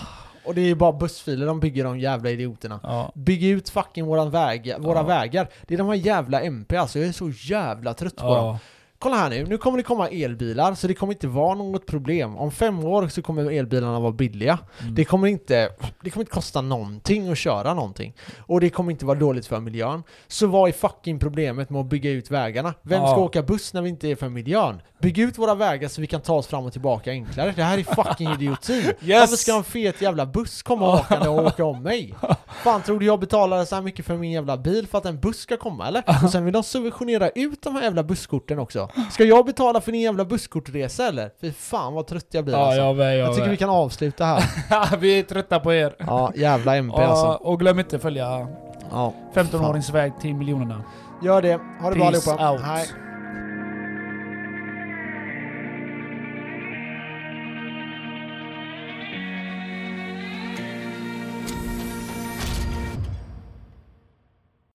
Och 0.45 0.55
det 0.55 0.61
är 0.61 0.65
ju 0.65 0.75
bara 0.75 0.91
bussfiler 0.91 1.45
de 1.45 1.59
bygger 1.59 1.83
de 1.83 1.99
jävla 1.99 2.29
idioterna. 2.29 2.79
Ja. 2.83 3.11
Bygg 3.15 3.43
ut 3.43 3.69
fucking 3.69 4.05
våran 4.05 4.29
väg, 4.29 4.75
våra 4.79 4.99
Ja. 4.99 5.03
vägar. 5.03 5.47
Det 5.67 5.73
är 5.73 5.77
de 5.77 5.87
här 5.87 5.95
jävla 5.95 6.41
MP 6.41 6.77
alltså, 6.77 6.99
jag 6.99 7.07
är 7.07 7.11
så 7.11 7.29
jävla 7.29 7.93
trött 7.93 8.15
på 8.15 8.35
dem. 8.35 8.57
Kolla 8.99 9.15
här 9.15 9.29
nu, 9.29 9.45
nu 9.45 9.57
kommer 9.57 9.77
det 9.77 9.83
komma 9.83 10.09
elbilar 10.09 10.75
så 10.75 10.87
det 10.87 10.93
kommer 10.93 11.13
inte 11.13 11.27
vara 11.27 11.55
något 11.55 11.85
problem. 11.85 12.37
Om 12.37 12.51
fem 12.51 12.85
år 12.85 13.07
så 13.07 13.21
kommer 13.21 13.51
elbilarna 13.51 13.99
vara 13.99 14.11
billiga. 14.11 14.59
Mm. 14.81 14.95
Det 14.95 15.05
kommer 15.05 15.27
inte, 15.27 15.69
det 16.03 16.09
kommer 16.09 16.21
inte 16.21 16.31
kosta 16.33 16.61
någonting 16.61 17.29
att 17.31 17.37
köra 17.37 17.73
någonting. 17.73 18.13
Och 18.39 18.61
det 18.61 18.69
kommer 18.69 18.91
inte 18.91 19.05
vara 19.05 19.19
dåligt 19.19 19.45
för 19.47 19.59
miljön. 19.59 20.03
Så 20.27 20.47
vad 20.47 20.69
är 20.69 20.73
fucking 20.73 21.19
problemet 21.19 21.69
med 21.69 21.81
att 21.81 21.87
bygga 21.89 22.11
ut 22.11 22.31
vägarna? 22.31 22.73
Vem 22.81 22.99
ska 23.01 23.09
Ja. 23.09 23.17
åka 23.17 23.41
buss 23.43 23.73
när 23.73 23.81
vi 23.81 23.89
inte 23.89 24.07
är 24.07 24.15
för 24.15 24.29
miljön? 24.29 24.81
Bygg 25.01 25.17
ut 25.19 25.37
våra 25.37 25.55
vägar 25.55 25.87
så 25.89 26.01
vi 26.01 26.07
kan 26.07 26.21
ta 26.21 26.33
oss 26.33 26.47
fram 26.47 26.65
och 26.65 26.71
tillbaka 26.71 27.11
enklare. 27.11 27.53
Det 27.55 27.63
här 27.63 27.77
är 27.77 27.83
fucking 27.83 28.29
idioti. 28.31 28.83
Varför 29.01 29.35
ska 29.35 29.57
en 29.57 29.63
fet 29.63 30.01
jävla 30.01 30.25
buss 30.25 30.61
komma 30.63 30.99
åkande 30.99 31.29
och 31.29 31.45
åka 31.45 31.65
om 31.65 31.83
mig? 31.83 32.15
Fan, 32.63 32.81
tror 32.81 32.99
du 32.99 33.05
jag 33.05 33.19
betalar 33.19 33.65
så 33.65 33.75
här 33.75 33.81
mycket 33.81 34.05
för 34.05 34.17
min 34.17 34.31
jävla 34.31 34.57
bil 34.57 34.87
för 34.87 34.97
att 34.97 35.05
en 35.05 35.19
buss 35.19 35.37
ska 35.39 35.57
komma 35.57 35.87
eller? 35.87 36.03
Och 36.23 36.31
sen 36.31 36.45
vill 36.45 36.53
de 36.53 36.63
subventionera 36.63 37.29
ut 37.29 37.61
de 37.61 37.75
här 37.75 37.83
jävla 37.83 38.03
busskorten 38.03 38.59
också. 38.59 38.86
Ska 39.11 39.23
jag 39.23 39.45
betala 39.45 39.81
för 39.81 39.91
din 39.91 40.01
jävla 40.01 40.25
busskortresa 40.25 41.07
eller? 41.07 41.29
Fy 41.41 41.51
fan 41.51 41.93
vad 41.93 42.07
trött 42.07 42.27
jag 42.31 42.43
blir 42.45 42.53
Ja, 42.55 42.65
alltså. 42.65 42.81
jag, 42.81 42.97
jag, 42.97 43.15
Jag 43.17 43.35
tycker 43.35 43.49
vi 43.49 43.57
kan 43.57 43.69
avsluta 43.69 44.25
här. 44.25 44.97
vi 44.99 45.19
är 45.19 45.23
trötta 45.23 45.59
på 45.59 45.73
er. 45.73 45.95
Ja, 45.99 46.31
jävla 46.35 46.75
MP 46.75 46.95
Ja, 46.97 47.05
alltså. 47.07 47.27
och 47.47 47.59
glöm 47.59 47.79
inte 47.79 47.99
följa 47.99 48.47
Ja. 48.91 49.13
15-årings 49.33 49.91
väg 49.93 50.11
till 50.21 50.35
miljonerna. 50.35 50.83
Gör 51.23 51.41
det. 51.41 51.59
Ha 51.81 51.89
det 51.89 51.95
bra 51.95 52.11
Peace 52.11 52.31
allihopa. 52.31 52.51
out. 52.51 52.61
Hej. 52.61 52.85